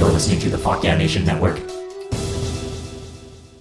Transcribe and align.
You're 0.00 0.08
listening 0.08 0.40
to 0.40 0.48
the 0.48 0.56
Fuck 0.56 0.82
Yeah 0.82 0.96
Nation 0.96 1.26
Network. 1.26 1.60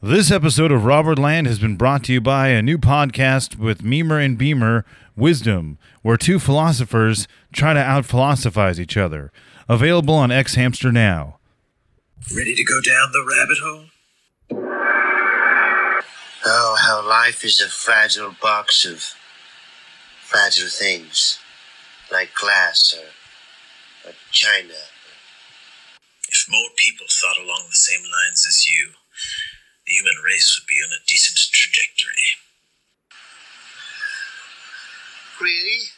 This 0.02 0.32
episode 0.32 0.72
of 0.72 0.86
Robert 0.86 1.20
Land 1.20 1.48
has 1.48 1.60
been 1.60 1.76
brought 1.76 2.06
to 2.06 2.14
you 2.14 2.22
by 2.22 2.48
a 2.48 2.62
new 2.62 2.78
podcast 2.78 3.58
with 3.58 3.84
Memer 3.84 4.24
and 4.24 4.38
Beamer, 4.38 4.86
Wisdom, 5.18 5.78
where 6.02 6.16
two 6.16 6.40
philosophers 6.40 7.28
try 7.52 7.74
to 7.74 7.80
out 7.82 8.06
philosophize 8.06 8.80
each 8.80 8.96
other. 8.96 9.34
Available 9.68 10.14
on 10.14 10.32
X 10.32 10.56
Hamster 10.56 10.94
now. 10.94 11.40
Ready 12.34 12.56
to 12.56 12.64
go 12.64 12.80
down 12.80 13.12
the 13.12 13.26
rabbit 13.36 13.58
hole? 13.62 13.86
Oh, 16.46 16.78
how 16.82 17.06
life 17.06 17.44
is 17.44 17.60
a 17.60 17.68
fragile 17.68 18.34
box 18.42 18.86
of 18.86 19.14
fragile 20.22 20.70
things, 20.70 21.38
like 22.10 22.34
glass 22.34 22.98
or, 22.98 24.10
or 24.10 24.14
china. 24.32 24.76
If 26.30 26.46
more 26.48 26.70
people 26.78 27.08
thought 27.10 27.42
along 27.42 27.66
the 27.68 27.76
same 27.76 28.04
lines 28.06 28.46
as 28.48 28.66
you, 28.70 28.94
the 29.86 29.94
human 29.94 30.22
race 30.24 30.54
would 30.54 30.68
be 30.68 30.78
on 30.86 30.94
a 30.94 31.06
decent 31.08 31.38
trajectory. 31.52 32.38
Really? 35.42 35.90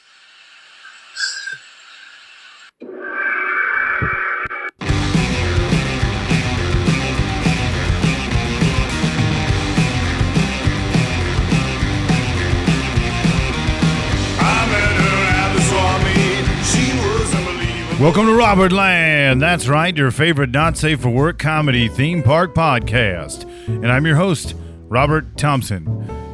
Welcome 18.02 18.26
to 18.26 18.34
Robert 18.34 18.72
Land. 18.72 19.44
That's 19.44 19.68
right, 19.68 19.96
your 19.96 20.10
favorite 20.10 20.50
not 20.50 20.76
safe 20.76 21.02
for 21.02 21.12
work 21.12 21.38
comedy 21.38 21.88
theme 21.88 22.24
park 22.24 22.56
podcast. 22.56 23.44
And 23.68 23.92
I'm 23.92 24.08
your 24.08 24.16
host, 24.16 24.56
Robert 24.90 25.38
Thompson, 25.38 25.86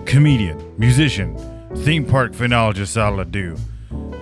comedian, 0.05 0.73
musician, 0.77 1.35
theme 1.83 2.05
park 2.05 2.31
phenologist 2.31 2.95
all 2.95 3.19
I 3.19 3.25
do. 3.25 3.57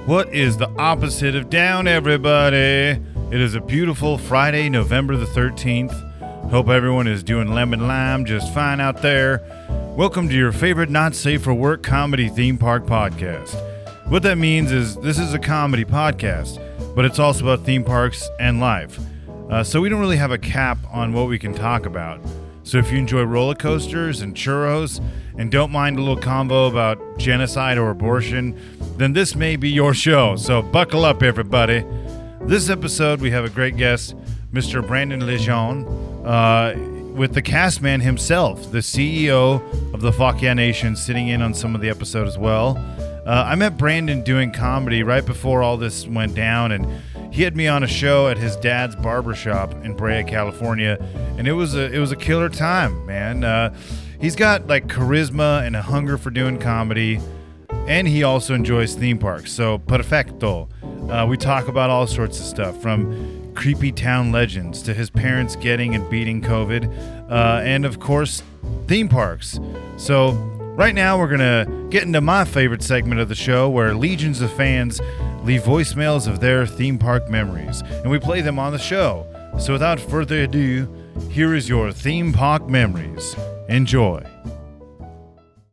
What 0.07 0.33
is 0.33 0.57
the 0.57 0.69
opposite 0.79 1.35
of 1.35 1.51
down, 1.51 1.87
everybody? 1.87 2.99
It 3.29 3.39
is 3.39 3.53
a 3.53 3.61
beautiful 3.61 4.17
Friday, 4.17 4.67
November 4.67 5.15
the 5.15 5.27
13th. 5.27 6.49
Hope 6.49 6.69
everyone 6.69 7.05
is 7.05 7.21
doing 7.21 7.53
lemon 7.53 7.87
lime 7.87 8.25
just 8.25 8.51
fine 8.55 8.81
out 8.81 9.03
there. 9.03 9.43
Welcome 9.95 10.29
to 10.29 10.35
your 10.35 10.51
favorite 10.51 10.89
not 10.89 11.13
safe 11.13 11.43
for 11.43 11.53
work 11.53 11.83
comedy 11.83 12.27
theme 12.27 12.57
park 12.57 12.87
podcast. 12.87 13.53
What 14.07 14.23
that 14.23 14.39
means 14.39 14.71
is 14.71 14.95
this 14.95 15.19
is 15.19 15.35
a 15.35 15.39
comedy 15.39 15.85
podcast, 15.85 16.59
but 16.95 17.05
it's 17.05 17.19
also 17.19 17.43
about 17.43 17.65
theme 17.65 17.83
parks 17.83 18.27
and 18.39 18.59
life. 18.59 18.99
Uh, 19.49 19.63
so 19.63 19.81
we 19.81 19.89
don't 19.89 19.99
really 19.99 20.17
have 20.17 20.31
a 20.31 20.37
cap 20.37 20.77
on 20.91 21.13
what 21.13 21.27
we 21.27 21.37
can 21.37 21.53
talk 21.53 21.85
about. 21.85 22.19
So 22.63 22.79
if 22.79 22.91
you 22.91 22.97
enjoy 22.97 23.21
roller 23.23 23.53
coasters 23.53 24.21
and 24.21 24.33
churros 24.33 24.99
and 25.37 25.51
don't 25.51 25.71
mind 25.71 25.99
a 25.99 26.01
little 26.01 26.17
combo 26.17 26.65
about 26.65 26.99
genocide 27.19 27.77
or 27.77 27.91
abortion, 27.91 28.59
then 28.97 29.13
this 29.13 29.35
may 29.35 29.55
be 29.55 29.69
your 29.69 29.93
show. 29.93 30.35
So 30.35 30.63
buckle 30.63 31.05
up, 31.05 31.21
everybody. 31.21 31.85
This 32.41 32.69
episode, 32.69 33.21
we 33.21 33.29
have 33.31 33.45
a 33.45 33.49
great 33.49 33.77
guest, 33.77 34.15
Mr. 34.51 34.85
Brandon 34.85 35.25
Lejeune, 35.27 35.85
uh, 36.25 36.73
with 37.13 37.33
the 37.33 37.41
cast 37.41 37.81
man 37.81 38.01
himself, 38.01 38.71
the 38.71 38.79
CEO 38.79 39.61
of 39.93 40.01
the 40.01 40.11
Yeah 40.41 40.53
Nation, 40.53 40.95
sitting 40.95 41.27
in 41.27 41.41
on 41.41 41.53
some 41.53 41.75
of 41.75 41.81
the 41.81 41.89
episode 41.89 42.27
as 42.27 42.37
well. 42.37 42.75
Uh, 43.25 43.43
I 43.47 43.55
met 43.55 43.75
Brandon 43.75 44.21
doing 44.21 44.51
comedy 44.51 45.01
right 45.01 45.25
before 45.25 45.63
all 45.63 45.77
this 45.77 46.05
went 46.07 46.35
down, 46.35 46.71
and 46.71 46.87
he 47.33 47.41
had 47.41 47.55
me 47.55 47.67
on 47.67 47.81
a 47.81 47.87
show 47.87 48.27
at 48.27 48.37
his 48.37 48.55
dad's 48.57 48.95
barbershop 48.95 49.73
in 49.83 49.95
Brea, 49.95 50.23
California, 50.23 50.97
and 51.37 51.47
it 51.47 51.53
was 51.53 51.75
a 51.75 51.91
it 51.91 51.97
was 51.97 52.11
a 52.11 52.15
killer 52.15 52.49
time, 52.49 53.05
man. 53.07 53.43
Uh, 53.43 53.75
he's 54.21 54.35
got 54.35 54.67
like 54.67 54.87
charisma 54.87 55.65
and 55.65 55.75
a 55.75 55.81
hunger 55.81 56.17
for 56.19 56.29
doing 56.29 56.59
comedy, 56.59 57.19
and 57.87 58.07
he 58.07 58.21
also 58.21 58.53
enjoys 58.53 58.93
theme 58.93 59.17
parks. 59.17 59.51
So 59.51 59.79
perfecto. 59.79 60.69
Uh, 61.09 61.25
we 61.27 61.35
talk 61.35 61.67
about 61.67 61.89
all 61.89 62.05
sorts 62.05 62.39
of 62.39 62.45
stuff 62.45 62.79
from 62.79 63.53
creepy 63.55 63.91
town 63.91 64.31
legends 64.31 64.83
to 64.83 64.93
his 64.93 65.09
parents 65.09 65.55
getting 65.55 65.95
and 65.95 66.07
beating 66.11 66.41
COVID, 66.41 67.31
uh, 67.31 67.61
and 67.63 67.85
of 67.85 67.99
course 67.99 68.43
theme 68.87 69.09
parks. 69.09 69.59
So 69.97 70.31
Right 70.77 70.93
now, 70.93 71.17
we're 71.17 71.29
going 71.29 71.39
to 71.39 71.87
get 71.89 72.03
into 72.03 72.19
my 72.19 72.43
favorite 72.43 72.83
segment 72.83 73.21
of 73.21 73.29
the 73.29 73.35
show 73.35 73.69
where 73.69 73.95
legions 73.95 74.41
of 74.41 74.51
fans 74.51 74.99
leave 75.43 75.63
voicemails 75.63 76.27
of 76.27 76.41
their 76.41 76.67
theme 76.67 76.99
park 76.99 77.29
memories, 77.29 77.79
and 77.79 78.11
we 78.11 78.19
play 78.19 78.41
them 78.41 78.59
on 78.59 78.73
the 78.73 78.77
show. 78.77 79.25
So, 79.57 79.71
without 79.71 80.01
further 80.01 80.43
ado, 80.43 80.93
here 81.29 81.55
is 81.55 81.69
your 81.69 81.93
theme 81.93 82.33
park 82.33 82.67
memories. 82.67 83.37
Enjoy. 83.69 84.21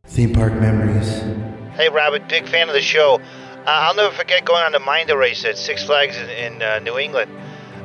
Theme 0.07 0.31
park 0.31 0.53
memories. 0.53 1.19
Hey, 1.75 1.89
Robert, 1.89 2.29
big 2.29 2.47
fan 2.47 2.69
of 2.69 2.73
the 2.73 2.81
show. 2.81 3.15
Uh, 3.15 3.63
I'll 3.65 3.95
never 3.95 4.15
forget 4.15 4.45
going 4.45 4.63
on 4.63 4.71
the 4.71 4.79
Mind 4.79 5.09
Eraser 5.09 5.49
at 5.49 5.57
Six 5.57 5.83
Flags 5.83 6.15
in, 6.15 6.29
in 6.29 6.61
uh, 6.61 6.79
New 6.79 6.97
England. 6.97 7.29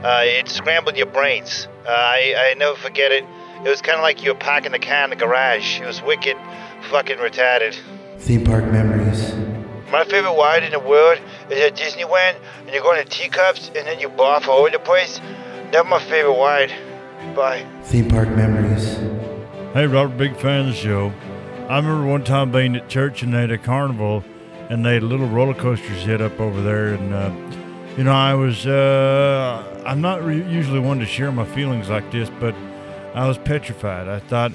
Uh, 0.04 0.20
it 0.22 0.48
scrambled 0.48 0.96
your 0.96 1.06
brains. 1.06 1.66
Uh, 1.84 1.90
I, 1.90 2.52
I 2.52 2.54
never 2.54 2.76
forget 2.76 3.10
it. 3.10 3.24
It 3.64 3.68
was 3.68 3.82
kind 3.82 3.96
of 3.96 4.02
like 4.02 4.22
you 4.22 4.32
were 4.32 4.38
parking 4.38 4.70
the 4.70 4.78
car 4.78 5.04
in 5.04 5.10
the 5.10 5.16
garage. 5.16 5.80
It 5.80 5.86
was 5.86 6.00
wicked, 6.00 6.36
fucking 6.90 7.18
retarded. 7.18 7.76
Theme 8.18 8.44
park 8.44 8.64
memories. 8.66 9.34
My 9.90 10.04
favorite 10.04 10.36
ride 10.36 10.62
in 10.62 10.70
the 10.70 10.78
world 10.78 11.18
is 11.50 11.58
at 11.58 11.74
Disneyland, 11.74 12.36
and 12.60 12.70
you're 12.70 12.82
going 12.82 13.02
to 13.02 13.08
teacups, 13.08 13.68
and 13.74 13.86
then 13.86 13.98
you 13.98 14.10
barf 14.10 14.46
all 14.46 14.60
over 14.60 14.70
the 14.70 14.78
place. 14.78 15.20
That's 15.72 15.88
my 15.88 15.98
favorite 15.98 16.38
ride. 16.38 16.72
Bye. 17.34 17.66
Theme 17.84 18.08
park 18.08 18.28
memories. 18.28 18.94
Hey, 19.74 19.86
Robert, 19.86 20.16
big 20.16 20.36
fan 20.36 20.60
of 20.60 20.66
the 20.66 20.74
show. 20.74 21.12
I 21.68 21.76
remember 21.76 22.06
one 22.06 22.22
time 22.22 22.52
being 22.52 22.76
at 22.76 22.88
church 22.88 23.22
and 23.22 23.34
they 23.34 23.40
had 23.40 23.50
a 23.50 23.58
carnival 23.58 24.24
and 24.70 24.84
they 24.84 24.94
had 24.94 25.02
little 25.02 25.26
roller 25.26 25.54
coasters 25.54 26.04
set 26.04 26.20
up 26.20 26.38
over 26.38 26.62
there. 26.62 26.94
And, 26.94 27.12
uh, 27.12 27.30
you 27.96 28.04
know, 28.04 28.12
I 28.12 28.34
was, 28.34 28.66
uh, 28.66 29.82
I'm 29.84 30.00
not 30.00 30.22
re- 30.22 30.48
usually 30.48 30.78
one 30.78 30.98
to 31.00 31.06
share 31.06 31.32
my 31.32 31.44
feelings 31.44 31.88
like 31.88 32.10
this, 32.12 32.30
but 32.40 32.54
I 33.18 33.26
was 33.26 33.36
petrified. 33.36 34.06
I 34.06 34.20
thought, 34.20 34.52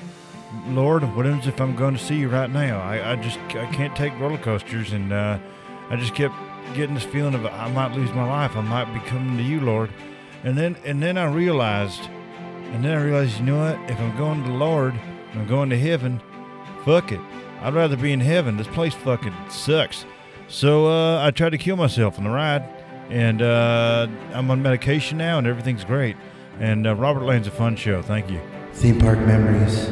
Lord, 0.67 1.03
what 1.17 1.25
happens 1.25 1.47
if 1.47 1.59
I'm 1.59 1.75
going 1.75 1.97
to 1.97 1.99
see 2.01 2.15
you 2.15 2.29
right 2.29 2.49
now? 2.49 2.79
I, 2.79 3.11
I 3.11 3.15
just, 3.17 3.37
I 3.37 3.65
can't 3.73 3.93
take 3.93 4.17
roller 4.17 4.37
coasters. 4.37 4.93
And 4.93 5.11
uh, 5.11 5.37
I 5.89 5.97
just 5.97 6.15
kept 6.15 6.33
getting 6.73 6.95
this 6.95 7.03
feeling 7.03 7.33
of 7.33 7.45
I 7.45 7.69
might 7.73 7.91
lose 7.91 8.13
my 8.13 8.25
life. 8.25 8.55
I 8.55 8.61
might 8.61 8.85
be 8.93 9.01
coming 9.01 9.35
to 9.35 9.43
you, 9.43 9.59
Lord. 9.59 9.91
And 10.45 10.57
then, 10.57 10.77
and 10.85 11.03
then 11.03 11.17
I 11.17 11.25
realized, 11.25 12.07
and 12.71 12.85
then 12.85 12.97
I 12.97 13.03
realized, 13.03 13.37
you 13.37 13.45
know 13.47 13.59
what? 13.59 13.91
If 13.91 13.99
I'm 13.99 14.15
going 14.15 14.41
to 14.43 14.49
the 14.49 14.55
Lord, 14.55 14.93
I'm 15.33 15.45
going 15.45 15.69
to 15.69 15.77
heaven, 15.77 16.21
fuck 16.85 17.11
it. 17.11 17.19
I'd 17.59 17.73
rather 17.73 17.97
be 17.97 18.13
in 18.13 18.21
heaven. 18.21 18.55
This 18.55 18.67
place 18.67 18.93
fucking 18.93 19.35
sucks. 19.49 20.05
So 20.47 20.87
uh, 20.87 21.21
I 21.21 21.31
tried 21.31 21.49
to 21.49 21.57
kill 21.57 21.75
myself 21.75 22.17
on 22.17 22.23
the 22.23 22.29
ride, 22.29 22.63
and 23.09 23.41
uh, 23.41 24.07
I'm 24.33 24.49
on 24.49 24.61
medication 24.61 25.17
now, 25.17 25.37
and 25.37 25.47
everything's 25.47 25.83
great. 25.83 26.15
And 26.59 26.87
uh, 26.87 26.95
Robert 26.95 27.23
Lane's 27.23 27.47
a 27.47 27.51
fun 27.51 27.75
show. 27.75 28.01
Thank 28.01 28.29
you. 28.29 28.39
Theme 28.73 28.99
park 28.99 29.19
memories. 29.19 29.89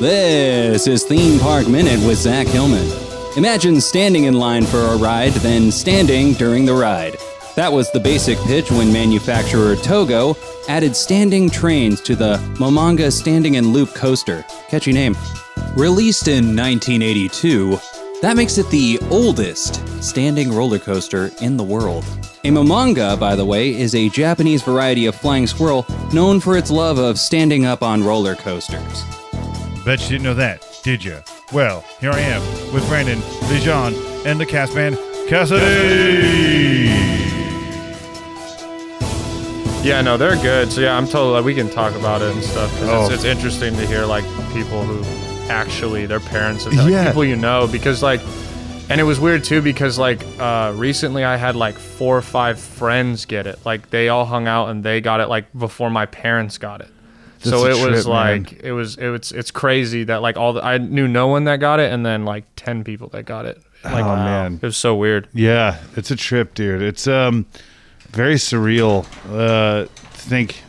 This 0.00 0.86
is 0.86 1.02
Theme 1.02 1.40
Park 1.40 1.66
Minute 1.66 1.98
with 2.06 2.18
Zach 2.18 2.46
Hillman. 2.46 2.88
Imagine 3.36 3.80
standing 3.80 4.24
in 4.24 4.34
line 4.34 4.64
for 4.64 4.78
a 4.78 4.96
ride, 4.96 5.32
then 5.34 5.72
standing 5.72 6.34
during 6.34 6.64
the 6.64 6.74
ride. 6.74 7.16
That 7.56 7.72
was 7.72 7.90
the 7.90 7.98
basic 7.98 8.38
pitch 8.46 8.70
when 8.70 8.92
manufacturer 8.92 9.74
Togo 9.74 10.36
added 10.68 10.94
standing 10.94 11.50
trains 11.50 12.00
to 12.02 12.14
the 12.14 12.36
Momonga 12.60 13.12
Standing 13.12 13.56
and 13.56 13.68
Loop 13.68 13.92
coaster. 13.94 14.44
Catchy 14.68 14.92
name. 14.92 15.16
Released 15.74 16.28
in 16.28 16.54
1982, 16.54 17.76
that 18.22 18.36
makes 18.36 18.58
it 18.58 18.68
the 18.70 18.98
oldest 19.10 19.76
standing 20.02 20.52
roller 20.52 20.78
coaster 20.78 21.30
in 21.40 21.56
the 21.56 21.64
world. 21.64 22.04
A 22.44 22.48
Momonga, 22.50 23.18
by 23.18 23.34
the 23.36 23.44
way, 23.44 23.70
is 23.74 23.94
a 23.94 24.08
Japanese 24.08 24.62
variety 24.62 25.06
of 25.06 25.14
flying 25.14 25.46
squirrel 25.46 25.86
known 26.12 26.40
for 26.40 26.56
its 26.56 26.70
love 26.70 26.98
of 26.98 27.18
standing 27.18 27.64
up 27.64 27.82
on 27.82 28.02
roller 28.02 28.34
coasters. 28.34 29.04
Bet 29.84 30.00
you 30.02 30.08
didn't 30.08 30.22
know 30.24 30.34
that, 30.34 30.64
did 30.82 31.02
you? 31.04 31.18
Well, 31.52 31.84
here 32.00 32.10
I 32.10 32.20
am 32.20 32.42
with 32.72 32.86
Brandon, 32.88 33.20
Lejeune, 33.48 33.94
and 34.26 34.38
the 34.40 34.46
cast 34.46 34.74
man, 34.74 34.96
Cassidy. 35.28 36.88
Yeah, 39.86 40.02
no, 40.02 40.16
they're 40.16 40.36
good. 40.36 40.70
So 40.72 40.80
yeah, 40.80 40.96
I'm 40.96 41.06
totally. 41.06 41.42
We 41.42 41.54
can 41.54 41.70
talk 41.70 41.94
about 41.94 42.20
it 42.20 42.34
and 42.34 42.42
stuff. 42.42 42.70
'cause 42.78 42.88
Oh. 42.88 43.04
It's, 43.06 43.14
it's 43.14 43.24
interesting 43.24 43.74
to 43.76 43.86
hear 43.86 44.04
like 44.04 44.24
people 44.52 44.82
who 44.82 45.02
actually 45.48 46.06
their 46.06 46.20
parents 46.20 46.66
and 46.66 46.76
like, 46.76 46.90
Yeah. 46.90 47.06
people 47.08 47.24
you 47.24 47.36
know 47.36 47.66
because 47.70 48.02
like, 48.02 48.20
and 48.90 49.00
it 49.00 49.04
was 49.04 49.20
weird 49.20 49.44
too 49.44 49.60
because 49.62 49.98
like 49.98 50.22
uh, 50.38 50.72
recently 50.76 51.24
I 51.24 51.36
had 51.36 51.56
like 51.56 51.74
four 51.76 52.16
or 52.16 52.22
five 52.22 52.58
friends 52.58 53.24
get 53.26 53.46
it. 53.46 53.58
Like 53.64 53.90
they 53.90 54.08
all 54.08 54.24
hung 54.24 54.46
out 54.48 54.68
and 54.70 54.82
they 54.84 55.00
got 55.00 55.20
it 55.20 55.28
like 55.28 55.46
before 55.58 55.90
my 55.90 56.06
parents 56.06 56.58
got 56.58 56.80
it. 56.80 56.88
so 57.40 57.64
a 57.66 57.70
it 57.70 57.90
was 57.90 58.04
trip, 58.04 58.14
man. 58.14 58.42
like 58.42 58.52
it 58.64 58.72
was 58.72 58.96
it 58.96 59.08
was 59.08 59.30
it's 59.32 59.50
crazy 59.50 60.04
that 60.04 60.22
like 60.22 60.36
all 60.36 60.52
the 60.54 60.64
I 60.64 60.78
knew 60.78 61.06
no 61.06 61.28
one 61.28 61.44
that 61.44 61.56
got 61.60 61.80
it 61.80 61.92
and 61.92 62.04
then 62.04 62.24
like 62.24 62.44
ten 62.56 62.82
people 62.84 63.08
that 63.10 63.24
got 63.26 63.44
it. 63.46 63.60
Like 63.84 64.04
oh 64.04 64.16
man, 64.16 64.54
it 64.54 64.62
was 64.66 64.76
so 64.76 64.96
weird. 64.96 65.28
Yeah, 65.34 65.78
it's 65.96 66.10
a 66.10 66.16
trip, 66.16 66.54
dude. 66.54 66.82
It's 66.82 67.06
um 67.06 67.46
very 68.10 68.34
surreal. 68.36 69.06
Uh 69.30 69.84
to 69.84 69.88
think 70.30 70.62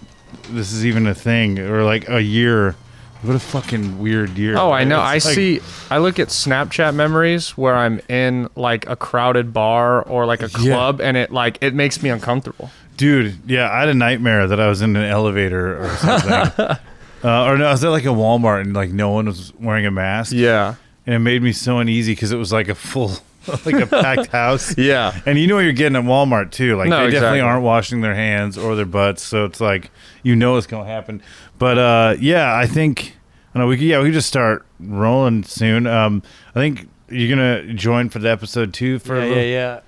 this 0.52 0.72
is 0.72 0.86
even 0.86 1.08
a 1.08 1.16
thing 1.16 1.58
or 1.60 1.84
like 1.84 2.08
a 2.10 2.22
year. 2.22 2.76
What 3.22 3.36
a 3.36 3.40
fucking 3.40 4.00
weird 4.00 4.38
year. 4.38 4.58
Oh, 4.58 4.72
I 4.72 4.86
know. 4.86 5.00
I 5.00 5.14
like- 5.16 5.22
see. 5.22 5.60
I 5.92 5.98
look 5.98 6.20
at 6.20 6.30
Snapchat 6.30 6.96
memories 6.96 7.58
where 7.58 7.76
I'm 7.76 8.00
in 8.08 8.48
like 8.56 8.88
a 8.90 8.96
crowded 8.96 9.54
bar 9.54 10.02
or 10.04 10.26
like 10.26 10.42
a 10.42 10.50
Yeah. 10.60 10.74
club, 10.76 11.02
and 11.02 11.18
it 11.18 11.30
like 11.32 11.58
it 11.62 11.74
makes 11.76 12.02
me 12.02 12.10
uncomfortable. 12.10 12.72
Dude, 12.96 13.38
yeah, 13.46 13.70
I 13.72 13.80
had 13.82 13.90
a 13.90 13.94
nightmare 13.94 14.48
that 14.48 14.60
I 14.60 14.68
was 14.68 14.82
in 14.82 14.96
an 14.96 15.04
elevator 15.04 15.84
or 15.84 15.90
something. 15.98 16.32
uh, 17.24 17.44
or 17.46 17.58
no, 17.58 17.66
I 17.68 17.72
was 17.72 17.84
at 17.84 17.90
like 17.90 18.06
a 18.06 18.08
Walmart 18.10 18.62
and 18.62 18.74
like 18.74 18.92
no 18.92 19.10
one 19.12 19.26
was 19.26 19.54
wearing 19.60 19.86
a 19.86 19.92
mask. 19.92 20.32
Yeah. 20.34 20.76
And 21.06 21.16
it 21.16 21.20
made 21.20 21.42
me 21.42 21.52
so 21.54 21.80
uneasy 21.80 22.14
because 22.14 22.32
it 22.32 22.38
was 22.38 22.52
like 22.54 22.68
a 22.70 22.76
full, 22.76 23.12
like 23.66 23.76
a 23.76 23.88
packed 23.88 24.28
house. 24.32 24.78
Yeah. 24.78 25.18
And 25.26 25.40
you 25.40 25.48
know 25.48 25.56
what 25.56 25.62
you're 25.62 25.74
getting 25.74 25.96
at 25.98 26.04
Walmart 26.04 26.52
too. 26.52 26.76
Like 26.78 26.90
No, 26.90 27.06
they 27.06 27.12
definitely 27.12 27.42
aren't 27.42 27.64
washing 27.64 28.02
their 28.02 28.16
hands 28.16 28.58
or 28.58 28.76
their 28.76 28.86
butts, 28.86 29.24
so 29.24 29.46
it's 29.46 29.60
like 29.62 29.92
you 30.24 30.36
know 30.36 30.58
it's 30.58 30.68
gonna 30.68 30.86
happen. 30.86 31.22
But 31.60 31.78
uh, 31.78 32.16
yeah, 32.20 32.56
I 32.56 32.66
think 32.66 33.16
I 33.54 33.60
know 33.60 33.68
we 33.68 33.78
could, 33.78 33.86
yeah 33.86 34.00
we 34.00 34.06
could 34.06 34.14
just 34.14 34.28
start 34.28 34.66
rolling 34.80 35.44
soon. 35.44 35.86
Um, 35.86 36.24
I 36.56 36.60
think 36.60 36.90
you're 37.10 37.30
gonna 37.30 37.74
join 37.74 38.10
for 38.10 38.20
the 38.20 38.30
episode 38.32 38.74
two 38.74 38.98
for 39.00 39.16
a 39.18 39.20
Yeah, 39.20 39.28
little- 39.28 39.44
yeah, 39.44 39.50
yeah. 39.50 39.80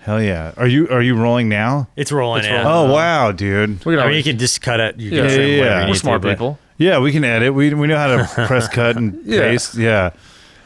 Hell 0.00 0.22
yeah! 0.22 0.52
Are 0.56 0.68
you 0.68 0.88
are 0.88 1.02
you 1.02 1.16
rolling 1.16 1.48
now? 1.48 1.88
It's 1.96 2.12
rolling. 2.12 2.40
It's 2.40 2.48
yeah. 2.48 2.62
rolling. 2.62 2.90
Oh 2.90 2.94
wow, 2.94 3.32
dude! 3.32 3.70
We 3.70 3.76
can 3.76 3.88
I 3.88 3.90
mean, 3.90 3.98
always- 4.02 4.16
you 4.26 4.32
can 4.32 4.38
just 4.38 4.60
cut 4.62 4.78
it. 4.78 5.00
You 5.00 5.10
Yeah. 5.10 5.20
can 5.22 5.30
say 5.30 5.34
Yeah, 5.56 5.58
whatever 5.58 5.64
yeah. 5.64 5.78
you 5.80 5.82
We're 5.86 5.86
need 5.92 5.98
smart 5.98 6.22
to, 6.22 6.28
but- 6.28 6.32
people. 6.34 6.58
Yeah, 6.78 6.98
we 7.00 7.10
can 7.10 7.24
edit. 7.24 7.54
We 7.54 7.72
we 7.74 7.86
know 7.88 7.96
how 7.96 8.16
to 8.18 8.24
press 8.46 8.68
cut 8.68 8.96
and 8.96 9.18
Yeah. 9.24 9.40
paste. 9.40 9.74
Yeah. 9.76 10.10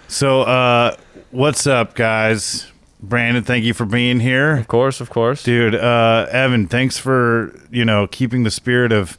So 0.09 0.43
uh, 0.43 0.97
what's 1.31 1.67
up, 1.67 1.95
guys? 1.95 2.67
Brandon, 3.03 3.43
thank 3.43 3.65
you 3.65 3.73
for 3.73 3.87
being 3.87 4.21
here. 4.21 4.57
Of 4.57 4.69
course, 4.69 5.01
of 5.01 5.09
course. 5.09 5.43
Dude, 5.43 5.75
uh, 5.75 6.27
Evan, 6.31 6.67
thanks 6.67 6.99
for 6.99 7.55
you 7.71 7.85
know 7.87 8.07
keeping 8.09 8.43
the 8.43 8.51
spirit 8.51 8.93
of 8.93 9.17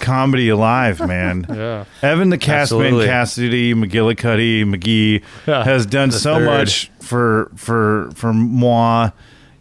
comedy 0.00 0.48
alive, 0.48 1.00
man. 1.06 1.46
Yeah. 1.48 1.84
Evan, 2.02 2.30
the 2.30 2.38
castman, 2.38 2.94
Cassidy, 3.04 3.74
McGillicuddy, 3.74 4.64
McGee, 4.64 5.22
Yeah, 5.46 5.64
has 5.64 5.86
done 5.86 6.10
the 6.10 6.18
so 6.18 6.34
third. 6.36 6.46
much 6.46 6.90
for 7.00 7.50
for 7.56 8.10
for 8.14 8.32
moi. 8.32 9.10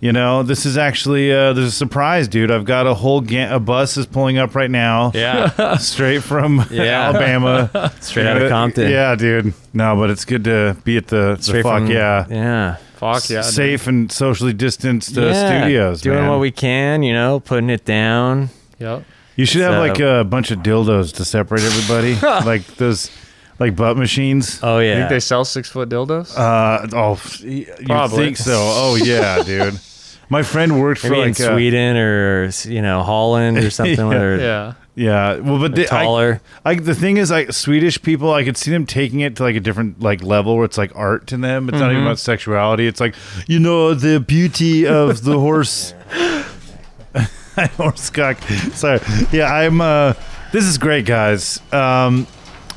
You 0.02 0.12
know, 0.12 0.44
this 0.44 0.68
is 0.68 0.78
actually 0.78 1.32
uh, 1.32 1.54
there's 1.54 1.68
a 1.70 1.72
surprise, 1.72 2.28
dude. 2.28 2.52
I've 2.52 2.66
got 2.66 2.86
a 2.86 2.94
whole 2.94 3.22
ga- 3.22 3.56
a 3.56 3.60
bus 3.60 3.98
is 3.98 4.06
pulling 4.06 4.38
up 4.38 4.54
right 4.54 4.70
now, 4.70 5.12
Yeah. 5.16 5.78
straight 5.78 6.22
from 6.22 6.64
Yeah. 6.72 7.08
Alabama, 7.10 7.92
Straight 8.02 8.28
out 8.28 8.40
of 8.40 8.50
Compton. 8.50 8.92
Yeah, 8.92 9.16
dude. 9.16 9.54
No, 9.74 9.96
but 9.96 10.12
it's 10.12 10.26
good 10.26 10.44
to 10.44 10.78
be 10.84 10.98
at 10.98 11.08
the, 11.08 11.38
the 11.44 11.54
fuck 11.64 11.84
from, 11.84 11.88
yeah, 11.88 12.26
Yeah. 12.30 12.76
Fuck 12.98 13.30
yeah. 13.30 13.42
dude. 13.42 13.52
safe 13.52 13.88
and 13.88 14.12
socially 14.12 14.54
distanced 14.54 15.18
uh, 15.18 15.28
Yeah. 15.28 15.60
studios. 15.62 16.02
Doing 16.02 16.20
man. 16.20 16.30
what 16.30 16.40
we 16.40 16.52
can, 16.52 17.02
you 17.02 17.14
know, 17.14 17.40
putting 17.40 17.70
it 17.72 17.86
down. 17.86 18.50
Yep. 18.80 19.04
You 19.36 19.46
should 19.46 19.62
have 19.62 19.74
So- 19.74 19.80
like 19.80 20.00
a 20.00 20.24
bunch 20.24 20.52
of 20.52 20.60
dildos 20.60 21.14
to 21.16 21.26
separate 21.26 21.64
everybody, 21.64 22.16
like 22.46 22.66
those, 22.78 23.12
like 23.60 23.76
butt 23.76 23.98
machines. 23.98 24.60
Oh 24.64 24.80
You 24.80 24.90
yeah. 24.90 24.96
think 24.98 25.10
they 25.10 25.20
sell 25.20 25.44
six 25.46 25.70
foot 25.70 25.90
dildos? 25.90 26.38
Uh 26.38 26.88
oh, 26.94 27.20
you 27.46 27.66
Probably. 27.86 28.18
think 28.26 28.38
so? 28.38 28.54
Oh 28.58 28.96
yeah, 28.96 29.44
dude. 29.46 29.80
My 30.28 30.42
friend 30.42 30.82
worked 30.82 31.02
for 31.02 31.10
Maybe 31.10 31.22
in 31.22 31.28
like 31.30 31.40
uh, 31.42 31.54
Sweden 31.54 31.98
or 31.98 32.50
you 32.64 32.82
know 32.82 33.04
Holland 33.04 33.58
or 33.58 33.70
something. 33.80 33.98
Yeah. 33.98 34.08
where 34.08 34.40
yeah. 34.40 34.74
Yeah, 34.98 35.40
well, 35.40 35.60
but 35.60 35.76
they're 35.76 35.92
I, 35.94 36.04
taller. 36.06 36.42
like 36.64 36.86
the 36.86 36.96
thing 36.96 37.18
is, 37.18 37.30
like 37.30 37.52
Swedish 37.52 38.02
people, 38.02 38.32
I 38.34 38.46
could 38.46 38.56
see 38.56 38.72
them 38.72 38.86
taking 38.86 39.20
it 39.20 39.36
to 39.36 39.44
like 39.44 39.58
a 39.58 39.60
different 39.60 40.00
like 40.00 40.24
level 40.24 40.56
where 40.56 40.64
it's 40.64 40.78
like 40.78 40.96
art 40.96 41.28
to 41.28 41.38
them. 41.38 41.68
It's 41.68 41.78
not 41.78 41.92
even 41.92 42.04
about 42.04 42.18
sexuality. 42.18 42.88
It's 42.88 43.02
like 43.02 43.14
you 43.46 43.60
know 43.60 43.94
the 43.94 44.22
beauty 44.22 44.88
of 44.88 45.26
the 45.26 45.38
horse. 45.38 45.94
horse 47.78 48.10
cock. 48.10 48.42
Sorry. 48.74 49.00
Yeah, 49.32 49.52
I'm. 49.54 49.82
uh 49.82 50.14
This 50.52 50.66
is 50.66 50.78
great, 50.78 51.06
guys. 51.06 51.60
Um 51.72 52.28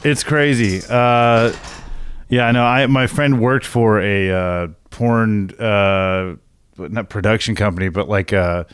It's 0.04 0.24
crazy. 0.24 0.80
Uh 0.88 1.52
Yeah, 2.28 2.46
I 2.46 2.52
know. 2.52 2.64
I 2.64 2.86
my 2.86 3.06
friend 3.06 3.40
worked 3.40 3.66
for 3.66 4.00
a 4.00 4.30
uh 4.30 4.66
porn, 4.90 5.50
uh 5.60 6.36
not 6.76 7.08
production 7.08 7.54
company, 7.54 7.88
but 7.88 8.08
like 8.08 8.32
uh 8.32 8.64